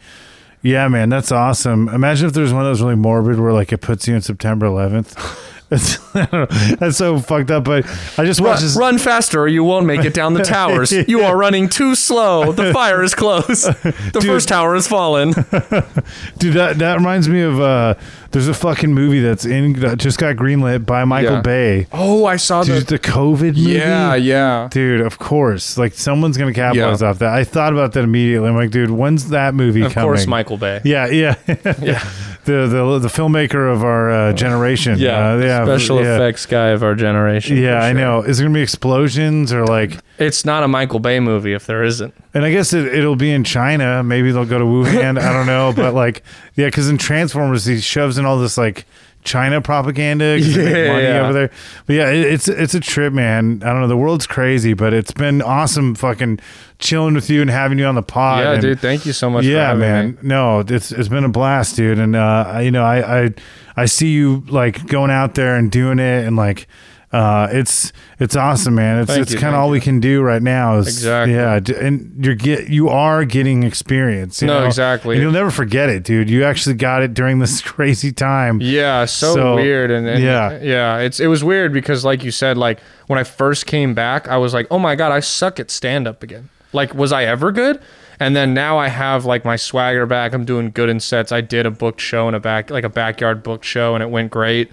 yeah, 0.61 0.87
man, 0.87 1.09
that's 1.09 1.31
awesome. 1.31 1.89
Imagine 1.89 2.27
if 2.27 2.33
there's 2.33 2.53
one 2.53 2.63
that 2.63 2.69
was 2.69 2.81
really 2.81 2.95
morbid 2.95 3.39
where, 3.39 3.53
like, 3.53 3.71
it 3.71 3.79
puts 3.79 4.07
you 4.07 4.15
in 4.15 4.21
September 4.21 4.65
11th. 4.67 5.47
It's, 5.73 5.97
I 6.15 6.25
don't 6.25 6.51
know, 6.51 6.75
that's 6.75 6.97
so 6.97 7.17
fucked 7.19 7.49
up. 7.49 7.63
But 7.63 7.85
I 8.17 8.25
just 8.25 8.41
Run, 8.41 8.49
watched 8.49 8.61
this. 8.61 8.75
run 8.75 8.97
faster 8.97 9.39
or 9.39 9.47
you 9.47 9.63
won't 9.63 9.85
make 9.85 10.03
it 10.03 10.13
down 10.13 10.33
the 10.33 10.43
towers. 10.43 10.91
You 10.91 11.21
are 11.21 11.37
running 11.37 11.69
too 11.69 11.95
slow. 11.95 12.51
The 12.51 12.73
fire 12.73 13.01
is 13.01 13.15
close. 13.15 13.61
The 13.63 14.21
first 14.25 14.49
tower 14.49 14.73
has 14.73 14.85
fallen. 14.85 15.31
Dude, 15.31 16.55
that, 16.55 16.75
that 16.79 16.95
reminds 16.97 17.29
me 17.29 17.39
of 17.39 17.61
uh, 17.61 17.95
there's 18.31 18.47
a 18.47 18.53
fucking 18.53 18.93
movie 18.93 19.19
that's 19.19 19.45
in 19.45 19.73
that 19.81 19.97
just 19.99 20.17
got 20.17 20.35
greenlit 20.35 20.85
by 20.85 21.03
Michael 21.05 21.35
Yeah. 21.35 21.41
Bay. 21.41 21.87
Oh, 21.91 22.25
I 22.25 22.37
saw 22.37 22.63
Dude, 22.63 22.83
the. 22.87 22.95
the 22.95 22.99
COVID 22.99 23.55
movie. 23.57 23.71
Yeah, 23.73 24.15
yeah. 24.15 24.67
Dude, 24.71 25.01
of 25.01 25.19
course. 25.19 25.77
Like 25.77 25.93
someone's 25.93 26.37
gonna 26.37 26.53
capitalize 26.53 27.01
Yeah. 27.01 27.09
off 27.09 27.19
that. 27.19 27.33
I 27.33 27.43
thought 27.43 27.73
about 27.73 27.93
that 27.93 28.03
immediately. 28.03 28.47
I'm 28.49 28.55
like, 28.55 28.71
dude, 28.71 28.89
when's 28.91 29.29
that 29.29 29.53
movie 29.53 29.79
coming? 29.81 29.85
Of 29.87 29.93
coming? 29.93 30.07
course, 30.09 30.27
Michael 30.27 30.57
Bay. 30.57 30.81
Yeah, 30.83 31.07
yeah, 31.07 31.35
Yeah. 31.81 32.03
the 32.45 32.67
the 32.67 32.99
the 32.99 33.07
filmmaker 33.07 33.71
of 33.71 33.83
our 33.83 34.09
uh, 34.09 34.33
generation. 34.33 34.97
Yeah, 34.97 35.33
uh, 35.33 35.37
yeah, 35.37 35.65
special 35.65 36.01
yeah. 36.03 36.15
effects 36.15 36.45
guy 36.45 36.69
of 36.69 36.83
our 36.83 36.95
generation. 36.95 37.57
Yeah, 37.57 37.79
for 37.79 37.85
I 37.85 37.91
sure. 37.91 37.99
know. 38.01 38.21
Is 38.23 38.37
there 38.37 38.45
gonna 38.47 38.53
be 38.55 38.61
explosions 38.61 39.51
or 39.53 39.65
like? 39.65 39.97
It's 40.21 40.45
not 40.45 40.63
a 40.63 40.67
Michael 40.67 40.99
Bay 40.99 41.19
movie 41.19 41.53
if 41.53 41.65
there 41.65 41.83
isn't. 41.83 42.13
And 42.33 42.45
I 42.45 42.51
guess 42.51 42.73
it, 42.73 42.85
it'll 42.93 43.15
be 43.15 43.31
in 43.31 43.43
China. 43.43 44.03
Maybe 44.03 44.31
they'll 44.31 44.45
go 44.45 44.59
to 44.59 44.65
Wuhan. 44.65 45.19
I 45.19 45.33
don't 45.33 45.47
know, 45.47 45.73
but 45.75 45.93
like, 45.93 46.23
yeah, 46.55 46.67
because 46.67 46.89
in 46.89 46.97
Transformers 46.97 47.65
he 47.65 47.79
shoves 47.81 48.17
in 48.17 48.25
all 48.25 48.37
this 48.37 48.57
like 48.57 48.85
China 49.23 49.61
propaganda. 49.61 50.37
'cause 50.37 50.55
they 50.55 50.63
make 50.65 50.75
Yeah, 50.75 50.87
money 50.93 51.03
yeah. 51.03 51.21
over 51.23 51.33
there. 51.33 51.49
But 51.85 51.95
yeah, 51.95 52.09
it, 52.09 52.25
it's 52.33 52.47
it's 52.47 52.73
a 52.73 52.79
trip, 52.79 53.13
man. 53.13 53.61
I 53.65 53.71
don't 53.71 53.81
know. 53.81 53.87
The 53.87 53.97
world's 53.97 54.27
crazy, 54.27 54.73
but 54.73 54.93
it's 54.93 55.11
been 55.11 55.41
awesome, 55.41 55.95
fucking 55.95 56.39
chilling 56.79 57.13
with 57.15 57.29
you 57.29 57.41
and 57.41 57.49
having 57.49 57.77
you 57.79 57.85
on 57.85 57.95
the 57.95 58.01
pod. 58.03 58.43
yeah, 58.43 58.51
and- 58.53 58.61
dude. 58.61 58.79
Thank 58.79 59.05
you 59.05 59.13
so 59.13 59.29
much. 59.29 59.43
yeah, 59.45 59.67
having 59.67 59.79
man. 59.81 60.09
me. 60.11 60.17
No, 60.23 60.59
it's 60.61 60.91
it's 60.91 61.09
been 61.09 61.23
a 61.23 61.29
blast, 61.29 61.75
dude. 61.75 61.99
And 61.99 62.15
uh, 62.15 62.59
you 62.63 62.71
know, 62.71 62.83
I, 62.83 63.23
I 63.25 63.29
I 63.75 63.85
see 63.85 64.09
you 64.11 64.43
like 64.47 64.85
going 64.87 65.11
out 65.11 65.35
there 65.35 65.55
and 65.55 65.71
doing 65.71 65.99
it, 65.99 66.25
and 66.25 66.35
like, 66.35 66.67
uh, 67.11 67.49
it's 67.51 67.91
it's 68.19 68.35
awesome, 68.37 68.75
man. 68.75 68.99
It's 68.99 69.07
Thank 69.11 69.23
it's 69.23 69.33
you, 69.33 69.39
kind 69.39 69.53
of 69.53 69.61
all 69.61 69.69
we 69.69 69.81
can 69.81 69.99
do 69.99 70.21
right 70.21 70.41
now. 70.41 70.77
Is, 70.77 70.87
Exactly. 70.87 71.33
Yeah, 71.33 71.85
and 71.85 72.23
you're 72.23 72.35
get 72.35 72.69
you 72.69 72.87
are 72.87 73.25
getting 73.25 73.63
experience. 73.63 74.41
You 74.41 74.47
No, 74.47 74.61
know? 74.61 74.65
exactly. 74.65 75.15
And 75.15 75.21
you'll 75.21 75.33
never 75.33 75.51
forget 75.51 75.89
it, 75.89 76.03
dude. 76.03 76.29
You 76.29 76.45
actually 76.45 76.75
got 76.75 77.03
it 77.03 77.13
during 77.13 77.39
this 77.39 77.61
crazy 77.71 78.13
time. 78.13 78.61
Yeah, 78.61 79.05
so, 79.05 79.33
So, 79.33 79.55
weird 79.55 79.91
and, 79.91 80.07
and 80.07 80.23
yeah. 80.23 80.57
yeah, 80.61 80.97
it's 80.99 81.19
it 81.19 81.27
was 81.27 81.43
weird 81.43 81.73
because 81.73 82.05
like 82.05 82.23
you 82.23 82.31
said, 82.31 82.57
like 82.57 82.79
when 83.07 83.19
I 83.19 83.23
first 83.23 83.65
came 83.65 83.93
back, 83.93 84.29
I 84.29 84.37
was 84.37 84.53
like, 84.53 84.67
oh 84.71 84.79
my 84.79 84.95
god, 84.95 85.11
I 85.11 85.19
suck 85.19 85.59
at 85.59 85.69
stand 85.69 86.07
up 86.07 86.23
again. 86.23 86.49
Like, 86.71 86.93
was 86.93 87.11
I 87.11 87.25
ever 87.25 87.51
good? 87.51 87.81
And 88.21 88.35
then 88.35 88.53
now 88.53 88.77
I 88.77 88.87
have 88.87 89.25
like 89.25 89.43
my 89.43 89.55
swagger 89.55 90.05
back. 90.05 90.31
I'm 90.33 90.45
doing 90.45 90.69
good 90.69 90.87
in 90.89 90.99
sets. 90.99 91.31
I 91.31 91.41
did 91.41 91.65
a 91.65 91.71
booked 91.71 91.99
show 91.99 92.29
in 92.29 92.35
a 92.35 92.39
back 92.39 92.69
like 92.69 92.83
a 92.85 92.89
backyard 92.89 93.43
booked 93.43 93.65
show, 93.65 93.95
and 93.95 94.03
it 94.03 94.09
went 94.09 94.31
great. 94.31 94.71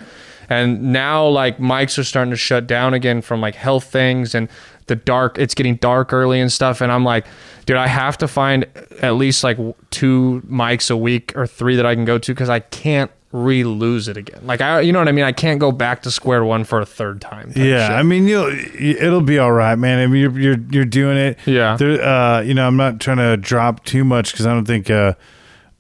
And 0.49 0.93
now 0.93 1.27
like 1.27 1.59
mics 1.59 1.99
are 1.99 2.05
starting 2.05 2.31
to 2.31 2.37
shut 2.37 2.67
down 2.67 2.95
again 2.95 3.21
from 3.21 3.41
like 3.41 3.55
health 3.55 3.85
things 3.85 4.35
and 4.35 4.49
the 4.87 4.97
dark. 4.97 5.39
It's 5.39 5.55
getting 5.55 5.77
dark 5.77 6.13
early 6.13 6.41
and 6.41 6.51
stuff. 6.51 6.81
And 6.81 6.91
I'm 6.91 7.05
like, 7.05 7.27
dude, 7.67 7.77
I 7.77 7.87
have 7.87 8.19
to 8.19 8.29
find 8.29 8.65
at 9.03 9.15
least 9.17 9.45
like 9.45 9.59
two 9.91 10.43
mics 10.51 10.91
a 10.91 10.97
week 10.97 11.37
or 11.37 11.47
three 11.47 11.77
that 11.77 11.87
I 11.87 11.95
can 11.95 12.05
go 12.05 12.19
to 12.19 12.33
because 12.35 12.49
I 12.49 12.61
can't 12.61 13.11
re-lose 13.31 14.09
it 14.09 14.17
again. 14.17 14.41
Like 14.47 14.63
I, 14.63 14.81
you 14.81 14.93
know 14.93 15.01
what 15.01 15.09
I 15.09 15.13
mean? 15.13 15.25
I 15.25 15.33
can't 15.33 15.61
go 15.61 15.71
back 15.71 16.03
to 16.03 16.11
square 16.11 16.45
one 16.45 16.65
for 16.65 16.81
a 16.81 16.87
third 16.87 17.21
time. 17.21 17.53
Yeah. 17.55 17.89
I 17.93 18.03
mean, 18.03 18.27
you'll 18.27 18.51
it'll 18.81 19.21
be 19.21 19.39
all 19.39 19.53
right, 19.53 19.77
man. 19.77 19.99
I 19.99 20.07
mean, 20.07 20.23
you're 20.23 20.39
you're 20.39 20.65
you're 20.71 20.85
doing 20.87 21.19
it. 21.19 21.39
Yeah. 21.45 21.77
There, 21.77 22.03
uh, 22.03 22.41
you 22.41 22.55
know, 22.55 22.67
I'm 22.67 22.77
not 22.77 23.01
trying 23.01 23.19
to 23.19 23.37
drop 23.37 23.85
too 23.85 24.05
much 24.05 24.33
because 24.33 24.47
I 24.47 24.55
don't 24.55 24.65
think 24.65 24.89
uh, 24.89 25.13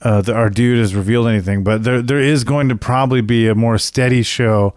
uh, 0.02 0.20
the, 0.22 0.34
our 0.34 0.50
dude 0.50 0.78
has 0.78 0.94
revealed 0.94 1.26
anything, 1.28 1.64
but 1.64 1.84
there 1.84 2.00
there 2.02 2.20
is 2.20 2.44
going 2.44 2.68
to 2.68 2.76
probably 2.76 3.20
be 3.20 3.48
a 3.48 3.54
more 3.54 3.78
steady 3.78 4.22
show 4.22 4.74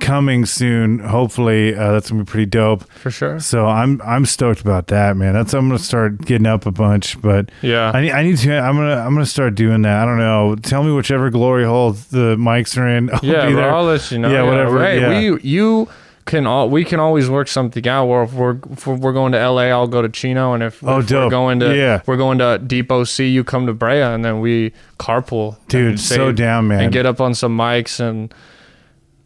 coming 0.00 0.46
soon. 0.46 0.98
Hopefully, 0.98 1.74
uh, 1.74 1.92
that's 1.92 2.10
gonna 2.10 2.24
be 2.24 2.30
pretty 2.30 2.46
dope. 2.46 2.90
for 2.92 3.10
sure. 3.10 3.38
So 3.38 3.66
I'm 3.66 4.00
I'm 4.04 4.26
stoked 4.26 4.60
about 4.60 4.88
that, 4.88 5.16
man. 5.16 5.34
That's 5.34 5.54
I'm 5.54 5.68
gonna 5.68 5.78
start 5.78 6.18
getting 6.22 6.46
up 6.46 6.66
a 6.66 6.72
bunch, 6.72 7.20
but 7.20 7.50
Yeah. 7.62 7.92
I 7.94 8.00
need 8.00 8.12
I 8.12 8.22
need 8.22 8.38
to. 8.38 8.58
I'm 8.58 8.76
gonna 8.76 8.96
I'm 8.96 9.14
gonna 9.14 9.26
start 9.26 9.54
doing 9.54 9.82
that. 9.82 10.02
I 10.02 10.04
don't 10.04 10.18
know. 10.18 10.56
Tell 10.56 10.82
me 10.82 10.92
whichever 10.92 11.30
glory 11.30 11.64
hole 11.64 11.92
the 11.92 12.36
mics 12.36 12.76
are 12.76 12.88
in. 12.88 13.10
I'll 13.14 13.20
yeah, 13.22 13.46
be 13.46 13.54
there. 13.54 13.72
I'll 13.74 13.84
let 13.84 14.10
you 14.10 14.18
know. 14.18 14.30
Yeah, 14.30 14.42
whatever. 14.42 14.74
Right. 14.76 15.00
yeah. 15.00 15.08
we 15.30 15.40
you 15.42 15.88
can 16.26 16.46
all 16.46 16.68
we 16.70 16.84
can 16.84 17.00
always 17.00 17.28
work 17.28 17.48
something 17.48 17.86
out. 17.88 18.06
Where 18.06 18.22
if 18.22 18.32
we're 18.32 18.58
if 18.72 18.86
we're 18.86 19.12
going 19.12 19.32
to 19.32 19.38
LA, 19.38 19.62
I'll 19.64 19.86
go 19.88 20.02
to 20.02 20.08
Chino, 20.08 20.52
and 20.54 20.62
if, 20.62 20.82
Oh, 20.84 21.00
if 21.00 21.10
we're 21.10 21.28
going 21.30 21.60
to 21.60 21.76
Yeah. 21.76 22.02
we're 22.06 22.16
going 22.16 22.38
to 22.38 22.58
Depot 22.58 23.04
C, 23.04 23.26
you 23.28 23.42
come 23.44 23.66
to 23.66 23.72
Brea, 23.72 24.00
and 24.02 24.24
then 24.24 24.40
we 24.40 24.72
carpool. 24.98 25.56
Dude, 25.68 25.88
and 25.88 26.00
so 26.00 26.30
down, 26.32 26.68
man. 26.68 26.80
and 26.82 26.92
get 26.92 27.06
up 27.06 27.20
on 27.20 27.34
some 27.34 27.56
mics 27.56 27.98
and 28.00 28.32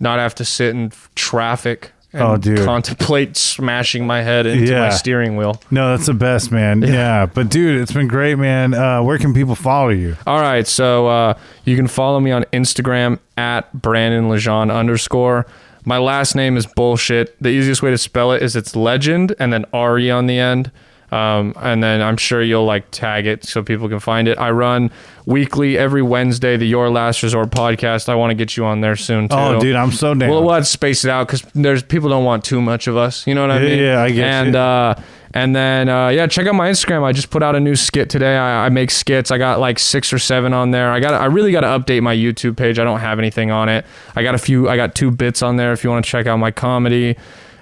not 0.00 0.18
have 0.18 0.34
to 0.36 0.44
sit 0.44 0.70
in 0.74 0.92
traffic. 1.14 1.92
And 2.12 2.22
Oh, 2.22 2.36
dude. 2.36 2.64
contemplate 2.64 3.36
smashing 3.36 4.06
my 4.06 4.22
head 4.22 4.46
into 4.46 4.70
Yeah. 4.70 4.82
my 4.82 4.90
steering 4.90 5.36
wheel. 5.36 5.60
No, 5.72 5.90
that's 5.90 6.06
the 6.06 6.14
best, 6.14 6.52
man. 6.52 6.80
Yeah. 6.82 7.26
But 7.26 7.48
dude, 7.50 7.80
it's 7.80 7.90
been 7.90 8.06
great, 8.06 8.38
man. 8.38 8.72
Uh, 8.72 9.02
where 9.02 9.18
can 9.18 9.34
people 9.34 9.56
follow 9.56 9.88
you? 9.88 10.14
All 10.24 10.40
right, 10.40 10.64
so 10.64 11.08
uh, 11.08 11.34
you 11.64 11.74
can 11.74 11.88
follow 11.88 12.20
me 12.20 12.30
on 12.30 12.44
Instagram 12.52 13.18
at 13.36 13.72
Brandon 13.82 14.28
Legendre 14.30 14.72
underscore. 14.78 15.44
My 15.84 15.98
last 15.98 16.34
name 16.34 16.56
is 16.56 16.66
bullshit. 16.66 17.40
The 17.42 17.50
easiest 17.50 17.82
way 17.82 17.90
to 17.90 17.98
spell 17.98 18.32
it 18.32 18.42
is 18.42 18.56
it's 18.56 18.74
legend 18.74 19.34
and 19.38 19.52
then 19.52 19.66
re 19.72 20.10
on 20.10 20.26
the 20.26 20.38
end. 20.38 20.70
Um, 21.12 21.54
and 21.56 21.80
then 21.80 22.02
I'm 22.02 22.16
sure 22.16 22.42
you'll 22.42 22.64
like 22.64 22.90
tag 22.90 23.26
it 23.26 23.44
so 23.44 23.62
people 23.62 23.88
can 23.88 24.00
find 24.00 24.26
it. 24.26 24.36
I 24.36 24.50
run 24.50 24.90
weekly 25.26 25.78
every 25.78 26.02
Wednesday 26.02 26.56
the 26.56 26.66
Your 26.66 26.90
Last 26.90 27.22
Resort 27.22 27.50
podcast. 27.50 28.08
I 28.08 28.16
want 28.16 28.30
to 28.30 28.34
get 28.34 28.56
you 28.56 28.64
on 28.64 28.80
there 28.80 28.96
soon 28.96 29.28
too. 29.28 29.36
Oh, 29.36 29.60
dude, 29.60 29.76
I'm 29.76 29.92
so 29.92 30.14
down. 30.14 30.28
We'll, 30.28 30.42
we'll 30.42 30.54
have 30.54 30.64
to 30.64 30.68
space 30.68 31.04
it 31.04 31.10
out 31.10 31.28
because 31.28 31.42
there's 31.54 31.84
people 31.84 32.08
don't 32.08 32.24
want 32.24 32.44
too 32.44 32.60
much 32.60 32.88
of 32.88 32.96
us. 32.96 33.26
You 33.28 33.34
know 33.36 33.42
what 33.42 33.52
I 33.52 33.60
mean? 33.60 33.78
yeah, 33.78 34.02
I 34.02 34.10
get 34.10 34.24
and 34.28 34.54
you. 34.54 34.60
uh, 34.60 34.94
and 35.34 35.54
then 35.54 35.88
uh, 35.88 36.08
yeah, 36.08 36.28
check 36.28 36.46
out 36.46 36.54
my 36.54 36.70
Instagram. 36.70 37.02
I 37.02 37.10
just 37.12 37.28
put 37.28 37.42
out 37.42 37.56
a 37.56 37.60
new 37.60 37.74
skit 37.74 38.08
today. 38.08 38.36
I, 38.36 38.66
I 38.66 38.68
make 38.68 38.92
skits. 38.92 39.32
I 39.32 39.38
got 39.38 39.58
like 39.58 39.80
six 39.80 40.12
or 40.12 40.18
seven 40.20 40.54
on 40.54 40.70
there. 40.70 40.92
I 40.92 41.00
got 41.00 41.12
I 41.12 41.26
really 41.26 41.50
got 41.50 41.62
to 41.62 41.66
update 41.66 42.02
my 42.02 42.14
YouTube 42.14 42.56
page. 42.56 42.78
I 42.78 42.84
don't 42.84 43.00
have 43.00 43.18
anything 43.18 43.50
on 43.50 43.68
it. 43.68 43.84
I 44.14 44.22
got 44.22 44.36
a 44.36 44.38
few. 44.38 44.68
I 44.68 44.76
got 44.76 44.94
two 44.94 45.10
bits 45.10 45.42
on 45.42 45.56
there 45.56 45.72
if 45.72 45.82
you 45.82 45.90
want 45.90 46.04
to 46.04 46.10
check 46.10 46.26
out 46.26 46.36
my 46.36 46.52
comedy. 46.52 47.16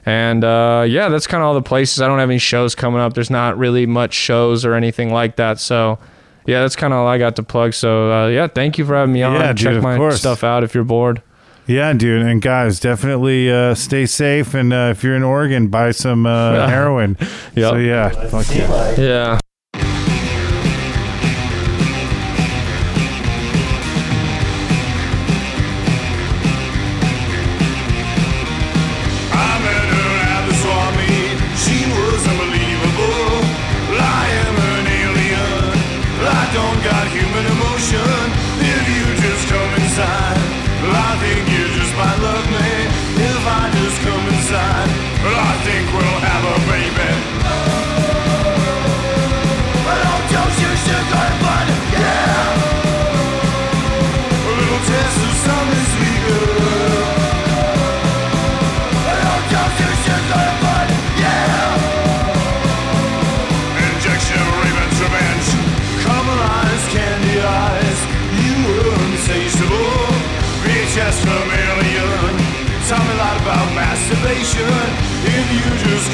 And 0.04 0.44
uh, 0.44 0.84
yeah, 0.86 1.08
that's 1.08 1.26
kind 1.26 1.42
of 1.42 1.46
all 1.46 1.54
the 1.54 1.62
places. 1.62 2.02
I 2.02 2.08
don't 2.08 2.18
have 2.18 2.28
any 2.28 2.38
shows 2.38 2.74
coming 2.74 3.00
up. 3.00 3.14
There's 3.14 3.30
not 3.30 3.56
really 3.56 3.86
much 3.86 4.12
shows 4.12 4.64
or 4.66 4.74
anything 4.74 5.10
like 5.10 5.36
that. 5.36 5.58
So 5.58 5.98
yeah, 6.44 6.60
that's 6.60 6.76
kind 6.76 6.92
of 6.92 6.98
all 6.98 7.06
I 7.06 7.16
got 7.16 7.36
to 7.36 7.42
plug. 7.42 7.72
So 7.72 8.12
uh, 8.12 8.28
yeah, 8.28 8.48
thank 8.48 8.76
you 8.76 8.84
for 8.84 8.94
having 8.94 9.14
me 9.14 9.22
on. 9.22 9.34
Yeah, 9.34 9.52
check 9.54 9.56
dude, 9.70 9.76
of 9.78 9.82
my 9.82 9.96
course. 9.96 10.18
stuff 10.18 10.44
out 10.44 10.62
if 10.62 10.74
you're 10.74 10.84
bored. 10.84 11.22
Yeah, 11.66 11.92
dude. 11.92 12.22
And 12.22 12.42
guys, 12.42 12.80
definitely 12.80 13.50
uh, 13.50 13.74
stay 13.74 14.06
safe. 14.06 14.54
And 14.54 14.72
uh, 14.72 14.88
if 14.90 15.04
you're 15.04 15.14
in 15.14 15.22
Oregon, 15.22 15.68
buy 15.68 15.92
some 15.92 16.26
uh, 16.26 16.66
heroin. 16.68 17.16
Yep. 17.54 17.70
So 17.70 17.76
yeah, 17.76 18.08
fuck 18.28 18.54
yeah. 18.54 19.00
Yeah. 19.00 19.38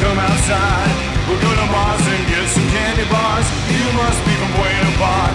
Come 0.00 0.18
outside, 0.18 0.94
we'll 1.26 1.40
go 1.42 1.50
to 1.50 1.66
Mars 1.74 2.04
and 2.06 2.22
get 2.30 2.46
some 2.48 2.68
candy 2.70 3.06
bars. 3.10 3.46
You 3.66 3.86
must 3.98 4.20
be 4.24 4.34
from 4.38 4.50
Buena 4.54 4.92
Park. 4.94 5.34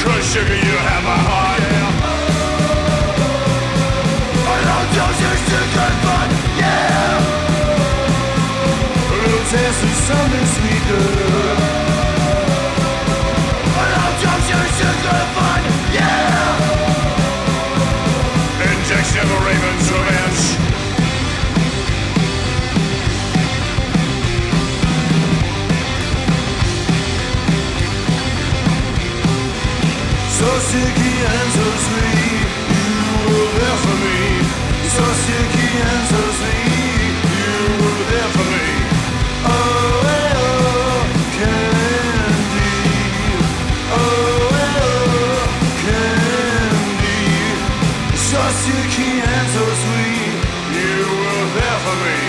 Cause 0.00 0.24
sugar, 0.32 0.56
you 0.56 0.76
have 0.88 1.02
my 1.04 1.20
heart. 1.28 1.60
Yeah. 1.60 2.16
A 4.48 4.54
little 4.64 4.86
dose 4.96 5.22
of 5.28 5.38
sugar 5.48 5.92
fun, 6.04 6.28
yeah. 6.56 7.20
A 9.12 9.16
little 9.20 9.44
taste 9.52 9.82
of 9.84 9.94
something 10.08 10.46
sweet, 10.56 10.82
girl. 10.88 11.67
Sticky 30.68 31.14
and 31.32 31.50
so 31.56 31.66
sweet, 31.86 32.44
you 32.76 32.92
were 33.32 33.52
there 33.56 33.78
for 33.84 33.96
me. 34.04 34.20
So 34.96 35.04
sticky 35.22 35.68
and 35.92 36.04
so 36.12 36.20
sweet, 36.38 37.16
you 37.32 37.56
were 37.80 38.04
there 38.12 38.30
for 38.36 38.46
me. 38.52 38.68
Oh, 39.48 39.56
oh, 40.12 41.08
candy. 41.38 42.76
Oh, 43.96 44.04
oh, 44.60 45.48
candy. 45.84 47.24
So 48.28 48.40
sticky 48.60 49.10
and 49.24 49.48
so 49.56 49.64
sweet, 49.82 50.36
you 50.76 51.00
were 51.24 51.48
there 51.56 51.80
for 51.84 51.96
me. 52.04 52.20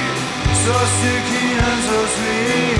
So 0.63 0.75
sticky 0.95 1.43
and 1.67 1.79
so 1.89 1.97
sweet, 2.15 2.78